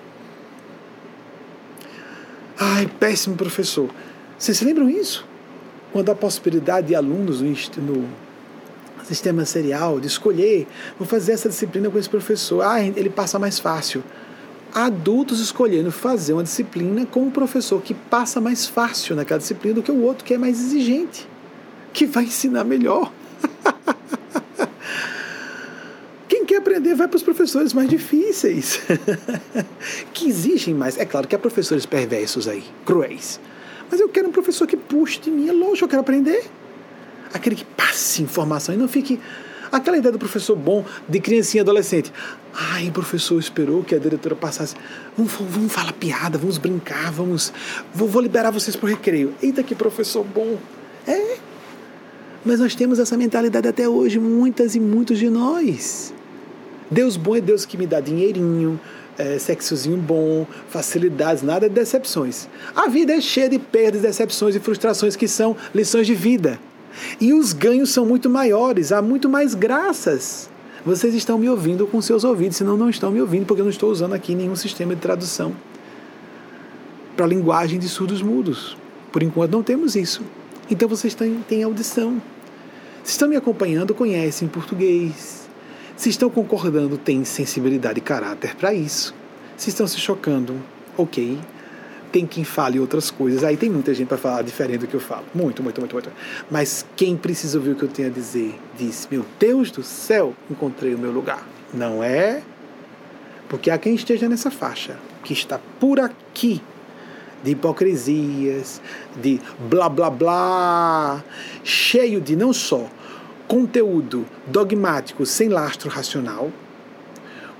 Ai, 2.60 2.89
péssimo 2.99 3.35
professor. 3.35 3.89
Vocês 4.38 4.57
se 4.57 4.65
lembram 4.65 4.89
isso? 4.89 5.26
Quando 5.94 6.10
a 6.10 6.15
possibilidade 6.15 6.88
de 6.88 6.95
alunos 6.95 7.41
no, 7.41 8.06
sistema 9.03 9.45
serial 9.45 10.02
de 10.02 10.07
escolher, 10.07 10.68
vou 10.99 11.07
fazer 11.07 11.31
essa 11.31 11.48
disciplina 11.48 11.89
com 11.89 11.98
esse 11.98 12.10
professor. 12.10 12.61
Ah, 12.61 12.81
ele 12.81 13.10
passa 13.10 13.39
mais 13.39 13.57
fácil. 13.57 14.03
Adultos 14.73 15.39
escolhendo 15.39 15.91
fazer 15.91 16.34
uma 16.34 16.44
disciplina 16.44 17.06
com 17.06 17.22
um 17.22 17.31
professor 17.31 17.81
que 17.81 17.94
passa 17.94 18.41
mais 18.41 18.68
fácil 18.68 19.15
naquela 19.15 19.39
disciplina 19.39 19.76
do 19.76 19.84
que 19.84 19.91
o 19.91 20.02
outro 20.02 20.26
que 20.26 20.34
é 20.34 20.38
mais 20.38 20.60
exigente 20.60 21.27
que 21.98 22.06
vai 22.06 22.26
ensinar 22.26 22.64
melhor. 22.64 23.11
Quem 26.30 26.45
quer 26.45 26.57
aprender 26.57 26.94
vai 26.94 27.07
para 27.07 27.18
os 27.18 27.24
professores 27.24 27.74
mais 27.74 27.90
difíceis, 27.90 28.80
que 30.14 30.30
exigem 30.30 30.76
mais. 30.76 30.95
É 30.99 31.06
claro 31.06 31.28
que 31.28 31.36
há 31.36 31.40
professores 31.40 31.88
perversos 31.88 32.48
aí, 32.48 32.64
cruéis. 32.86 33.40
Mas 33.90 33.99
eu 33.99 34.07
quero 34.10 34.28
um 34.28 34.32
professor 34.32 34.68
que 34.68 34.78
puxe 34.78 35.19
de 35.19 35.32
mim, 35.32 35.49
é 35.49 35.52
lógico, 35.52 35.86
eu 35.86 35.90
quero 35.90 36.02
aprender. 36.02 36.45
Aquele 37.34 37.56
que 37.56 37.65
passe 37.65 38.22
informação 38.22 38.76
e 38.76 38.78
não 38.78 38.88
fique. 38.88 39.19
Aquela 39.72 39.98
ideia 39.98 40.11
do 40.11 40.19
professor 40.19 40.56
bom, 40.56 40.86
de 41.10 41.19
criancinha 41.19 41.64
adolescente. 41.64 42.14
Ai, 42.53 42.90
o 42.90 42.91
professor 42.91 43.40
esperou 43.40 43.84
que 43.84 43.95
a 43.95 43.98
diretora 43.98 44.36
passasse. 44.36 44.76
Vamos, 45.18 45.34
vamos 45.34 45.74
falar 45.74 45.94
piada, 45.94 46.38
vamos 46.38 46.60
brincar, 46.60 47.11
vamos. 47.11 47.52
Vou, 47.91 48.07
vou 48.07 48.22
liberar 48.22 48.52
vocês 48.52 48.76
para 48.76 48.86
o 48.86 48.90
recreio. 48.90 49.34
Eita, 49.41 49.64
que 49.64 49.74
professor 49.74 50.24
bom. 50.24 50.60
É, 51.07 51.38
mas 52.48 52.61
nós 52.61 52.74
temos 52.74 52.98
essa 52.98 53.18
mentalidade 53.18 53.68
até 53.68 53.90
hoje, 53.90 54.18
muitas 54.19 54.74
e 54.74 54.80
muitos 54.80 55.19
de 55.19 55.30
nós. 55.30 56.14
Deus 56.90 57.18
bom 57.18 57.36
é 57.36 57.41
Deus 57.41 57.65
que 57.65 57.78
me 57.78 57.86
dá 57.86 57.99
dinheirinho, 57.99 58.80
é, 59.18 59.38
sexozinho 59.38 59.98
bom, 59.98 60.48
facilidades, 60.69 61.44
nada 61.44 61.68
de 61.68 61.76
decepções. 61.76 62.48
A 62.74 62.88
vida 62.88 63.14
é 63.14 63.19
cheia 63.19 63.49
de 63.49 63.60
perdas, 63.60 64.02
decepções 64.02 64.56
e 64.56 64.61
frustrações 64.61 65.18
que 65.18 65.28
são 65.28 65.57
lições 65.76 66.07
de 66.07 66.15
vida. 66.15 66.57
E 67.19 67.34
os 67.34 67.52
ganhos 67.52 67.90
são 67.90 68.06
muito 68.06 68.30
maiores, 68.30 68.94
há 68.94 69.02
muito 69.02 69.28
mais 69.28 69.53
graças. 69.53 70.49
Vocês 70.86 71.14
estão 71.14 71.38
me 71.38 71.49
ouvindo 71.49 71.86
com 71.86 72.02
seus 72.02 72.24
ouvidos, 72.24 72.56
senão 72.56 72.78
não 72.78 72.90
estão 72.90 73.11
me 73.11 73.19
ouvindo, 73.19 73.45
porque 73.45 73.60
eu 73.60 73.65
não 73.65 73.72
estou 73.72 73.91
usando 73.91 74.14
aqui 74.14 74.34
nenhum 74.34 74.56
sistema 74.56 74.95
de 74.95 75.02
tradução 75.02 75.53
para 77.14 77.26
a 77.26 77.28
linguagem 77.28 77.78
de 77.78 77.90
surdos 77.90 78.22
mudos. 78.22 78.78
Por 79.11 79.22
enquanto 79.22 79.52
não 79.52 79.61
temos 79.61 79.95
isso. 79.95 80.22
Então 80.69 80.88
vocês 80.88 81.14
têm, 81.14 81.44
têm 81.48 81.64
audição. 81.64 82.22
Se 83.07 83.11
estão 83.11 83.29
me 83.29 83.38
acompanhando, 83.38 83.95
conhecem 83.95 84.49
português. 84.49 85.47
Se 85.95 86.09
estão 86.09 86.29
concordando, 86.29 86.97
têm 86.97 87.23
sensibilidade 87.23 87.99
e 87.99 88.01
caráter 88.01 88.53
para 88.53 88.73
isso. 88.73 89.15
Se 89.55 89.69
estão 89.69 89.88
se 89.88 89.97
chocando, 89.97 90.61
ok. 90.97 91.39
Tem 92.11 92.27
quem 92.27 92.43
fale 92.43 92.81
outras 92.81 93.09
coisas. 93.09 93.45
Aí 93.45 93.55
tem 93.55 93.69
muita 93.69 93.93
gente 93.93 94.09
para 94.09 94.17
falar 94.17 94.41
diferente 94.41 94.79
do 94.81 94.88
que 94.88 94.93
eu 94.93 94.99
falo. 94.99 95.23
Muito, 95.34 95.63
muito, 95.63 95.79
muito, 95.79 95.93
muito. 95.93 96.11
Mas 96.51 96.85
quem 96.97 97.15
precisa 97.15 97.57
ouvir 97.57 97.71
o 97.71 97.75
que 97.77 97.84
eu 97.84 97.88
tenho 97.88 98.09
a 98.09 98.11
dizer, 98.11 98.59
diz: 98.77 99.07
Meu 99.09 99.25
Deus 99.39 99.71
do 99.71 99.84
céu, 99.84 100.34
encontrei 100.51 100.93
o 100.93 100.99
meu 100.99 101.13
lugar. 101.13 101.47
Não 101.73 102.03
é? 102.03 102.43
Porque 103.47 103.71
há 103.71 103.77
quem 103.77 103.95
esteja 103.95 104.27
nessa 104.27 104.51
faixa, 104.51 104.99
que 105.23 105.31
está 105.31 105.61
por 105.79 105.97
aqui 106.01 106.61
de 107.41 107.51
hipocrisias, 107.51 108.81
de 109.15 109.39
blá 109.69 109.88
blá 109.88 110.09
blá, 110.09 111.23
cheio 111.63 112.19
de 112.19 112.35
não 112.35 112.51
só 112.51 112.89
conteúdo 113.48 114.26
dogmático 114.45 115.26
sem 115.26 115.49
lastro 115.49 115.90
racional, 115.90 116.52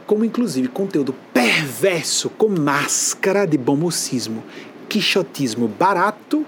como 0.06 0.26
inclusive 0.26 0.68
conteúdo 0.68 1.14
perverso 1.34 2.30
com 2.30 2.50
máscara 2.50 3.46
de 3.46 3.58
bom 3.58 3.76
mocismo, 3.76 4.44
quixotismo 4.88 5.68
barato, 5.68 6.46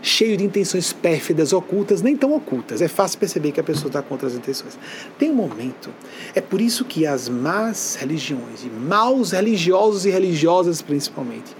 cheio 0.00 0.36
de 0.36 0.44
intenções 0.44 0.92
pérfidas, 0.92 1.52
ocultas, 1.52 2.02
nem 2.02 2.16
tão 2.16 2.34
ocultas. 2.34 2.80
É 2.80 2.88
fácil 2.88 3.18
perceber 3.18 3.52
que 3.52 3.60
a 3.60 3.64
pessoa 3.64 3.88
está 3.88 4.02
contra 4.02 4.28
as 4.28 4.34
intenções. 4.34 4.78
Tem 5.18 5.30
um 5.30 5.34
momento, 5.34 5.90
é 6.34 6.40
por 6.40 6.60
isso 6.60 6.84
que 6.84 7.06
as 7.06 7.28
más 7.28 7.96
religiões, 7.96 8.62
e 8.64 8.68
maus 8.68 9.32
religiosos 9.32 10.04
e 10.06 10.10
religiosas 10.10 10.80
principalmente, 10.80 11.56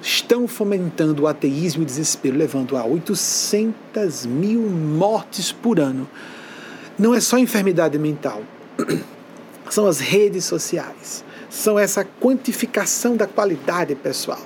estão 0.00 0.46
fomentando 0.46 1.24
o 1.24 1.26
ateísmo 1.26 1.82
e 1.82 1.84
o 1.84 1.86
desespero, 1.86 2.36
levando 2.36 2.76
a 2.76 2.84
800 2.84 4.26
mil 4.26 4.60
mortes 4.60 5.50
por 5.50 5.80
ano. 5.80 6.08
Não 6.98 7.14
é 7.14 7.20
só 7.20 7.38
enfermidade 7.38 7.96
mental, 7.96 8.42
são 9.70 9.86
as 9.86 10.00
redes 10.00 10.44
sociais, 10.44 11.24
são 11.48 11.78
essa 11.78 12.04
quantificação 12.04 13.16
da 13.16 13.26
qualidade 13.26 13.94
pessoal, 13.94 14.44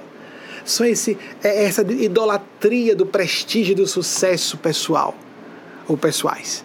são 0.62 0.84
esse, 0.84 1.16
é 1.42 1.64
essa 1.64 1.80
idolatria 1.80 2.94
do 2.94 3.06
prestígio 3.06 3.72
e 3.72 3.76
do 3.76 3.86
sucesso 3.86 4.58
pessoal 4.58 5.16
ou 5.88 5.96
pessoais. 5.96 6.62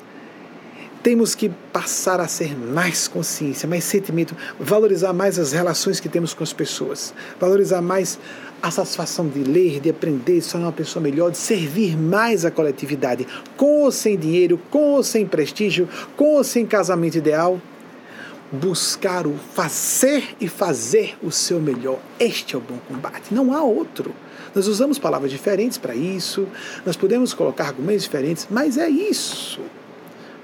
Temos 1.02 1.34
que 1.34 1.48
passar 1.72 2.20
a 2.20 2.28
ser 2.28 2.54
mais 2.58 3.08
consciência, 3.08 3.70
mais 3.70 3.86
sentimento, 3.86 4.36
valorizar 4.60 5.14
mais 5.14 5.40
as 5.40 5.54
relações 5.54 6.02
que 6.02 6.10
temos 6.10 6.34
com 6.34 6.44
as 6.44 6.52
pessoas, 6.52 7.14
valorizar 7.40 7.82
mais 7.82 8.20
a 8.62 8.72
satisfação 8.72 9.28
de 9.28 9.44
ler, 9.44 9.80
de 9.80 9.90
aprender, 9.90 10.40
de 10.40 10.42
ser 10.42 10.58
uma 10.58 10.72
pessoa 10.72 11.02
melhor, 11.02 11.32
de 11.32 11.38
servir 11.38 11.98
mais 11.98 12.44
à 12.46 12.52
coletividade, 12.52 13.28
com 13.56 13.84
ou 13.84 13.92
sem 13.92 14.18
dinheiro, 14.18 14.60
com 14.70 14.94
ou 14.94 15.04
sem 15.04 15.26
prestígio, 15.26 15.88
com 16.16 16.36
ou 16.36 16.44
sem 16.44 16.66
casamento 16.66 17.18
ideal. 17.18 17.60
buscar 18.52 19.28
o 19.28 19.36
fazer 19.54 20.36
e 20.40 20.48
fazer 20.48 21.18
o 21.22 21.32
seu 21.32 21.60
melhor. 21.60 22.00
Este 22.20 22.56
é 22.56 22.58
o 22.58 22.62
bom 22.62 22.78
combate, 22.88 23.34
não 23.34 23.54
há 23.54 23.62
outro. 23.62 24.14
Nós 24.56 24.68
usamos 24.68 24.98
palavras 24.98 25.32
diferentes 25.32 25.78
para 25.78 25.94
isso, 25.94 26.48
nós 26.86 26.96
podemos 26.96 27.34
colocar 27.34 27.66
argumentos 27.68 28.04
diferentes, 28.04 28.48
mas 28.50 28.78
é 28.78 28.90
isso. 28.90 29.60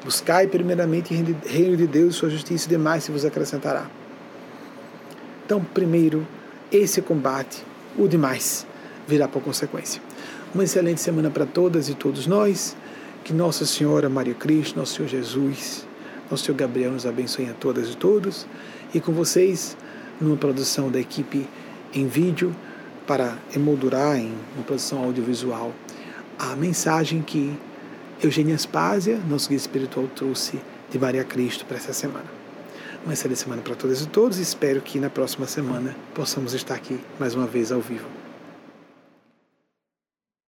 Buscai 0.03 0.47
primeiramente 0.47 1.13
o 1.13 1.47
reino 1.47 1.77
de 1.77 1.87
Deus 1.87 2.15
sua 2.15 2.29
justiça 2.29 2.65
e 2.65 2.69
demais 2.69 3.05
se 3.05 3.11
vos 3.11 3.23
acrescentará. 3.23 3.89
Então, 5.45 5.63
primeiro, 5.63 6.27
esse 6.71 7.01
combate, 7.01 7.63
o 7.97 8.07
demais, 8.07 8.65
virá 9.07 9.27
por 9.27 9.41
consequência. 9.41 10.01
Uma 10.53 10.63
excelente 10.63 11.01
semana 11.01 11.29
para 11.29 11.45
todas 11.45 11.89
e 11.89 11.93
todos 11.93 12.27
nós. 12.27 12.75
Que 13.23 13.33
Nossa 13.33 13.65
Senhora 13.65 14.09
Maria 14.09 14.33
Cristo, 14.33 14.77
Nosso 14.77 14.95
Senhor 14.95 15.07
Jesus, 15.07 15.87
Nosso 16.29 16.43
Senhor 16.45 16.57
Gabriel 16.57 16.91
nos 16.91 17.05
abençoe 17.05 17.49
a 17.49 17.53
todas 17.53 17.89
e 17.89 17.95
todos. 17.95 18.45
E 18.93 18.99
com 18.99 19.13
vocês, 19.13 19.77
numa 20.19 20.35
produção 20.35 20.91
da 20.91 20.99
equipe 20.99 21.47
em 21.93 22.05
vídeo, 22.05 22.53
para 23.07 23.37
emoldurar 23.55 24.17
em 24.17 24.33
uma 24.55 24.63
produção 24.65 25.03
audiovisual, 25.03 25.73
a 26.37 26.55
mensagem 26.55 27.21
que 27.21 27.57
Eugênia 28.21 28.55
Aspásia, 28.55 29.19
nosso 29.27 29.49
guia 29.49 29.57
espiritual, 29.57 30.07
trouxe 30.15 30.59
de 30.89 30.99
Maria 30.99 31.23
Cristo 31.23 31.65
para 31.65 31.77
essa 31.77 31.93
semana. 31.93 32.32
Uma 33.03 33.11
excelente 33.11 33.41
semana 33.41 33.61
para 33.61 33.75
todas 33.75 34.01
e 34.01 34.07
todos. 34.07 34.37
Espero 34.37 34.81
que 34.81 34.97
na 34.97 35.09
próxima 35.09 35.45
semana 35.45 35.93
possamos 36.15 36.53
estar 36.53 36.75
aqui 36.75 36.97
mais 37.19 37.35
uma 37.35 37.45
vez 37.45 37.69
ao 37.69 37.81
vivo. 37.81 38.22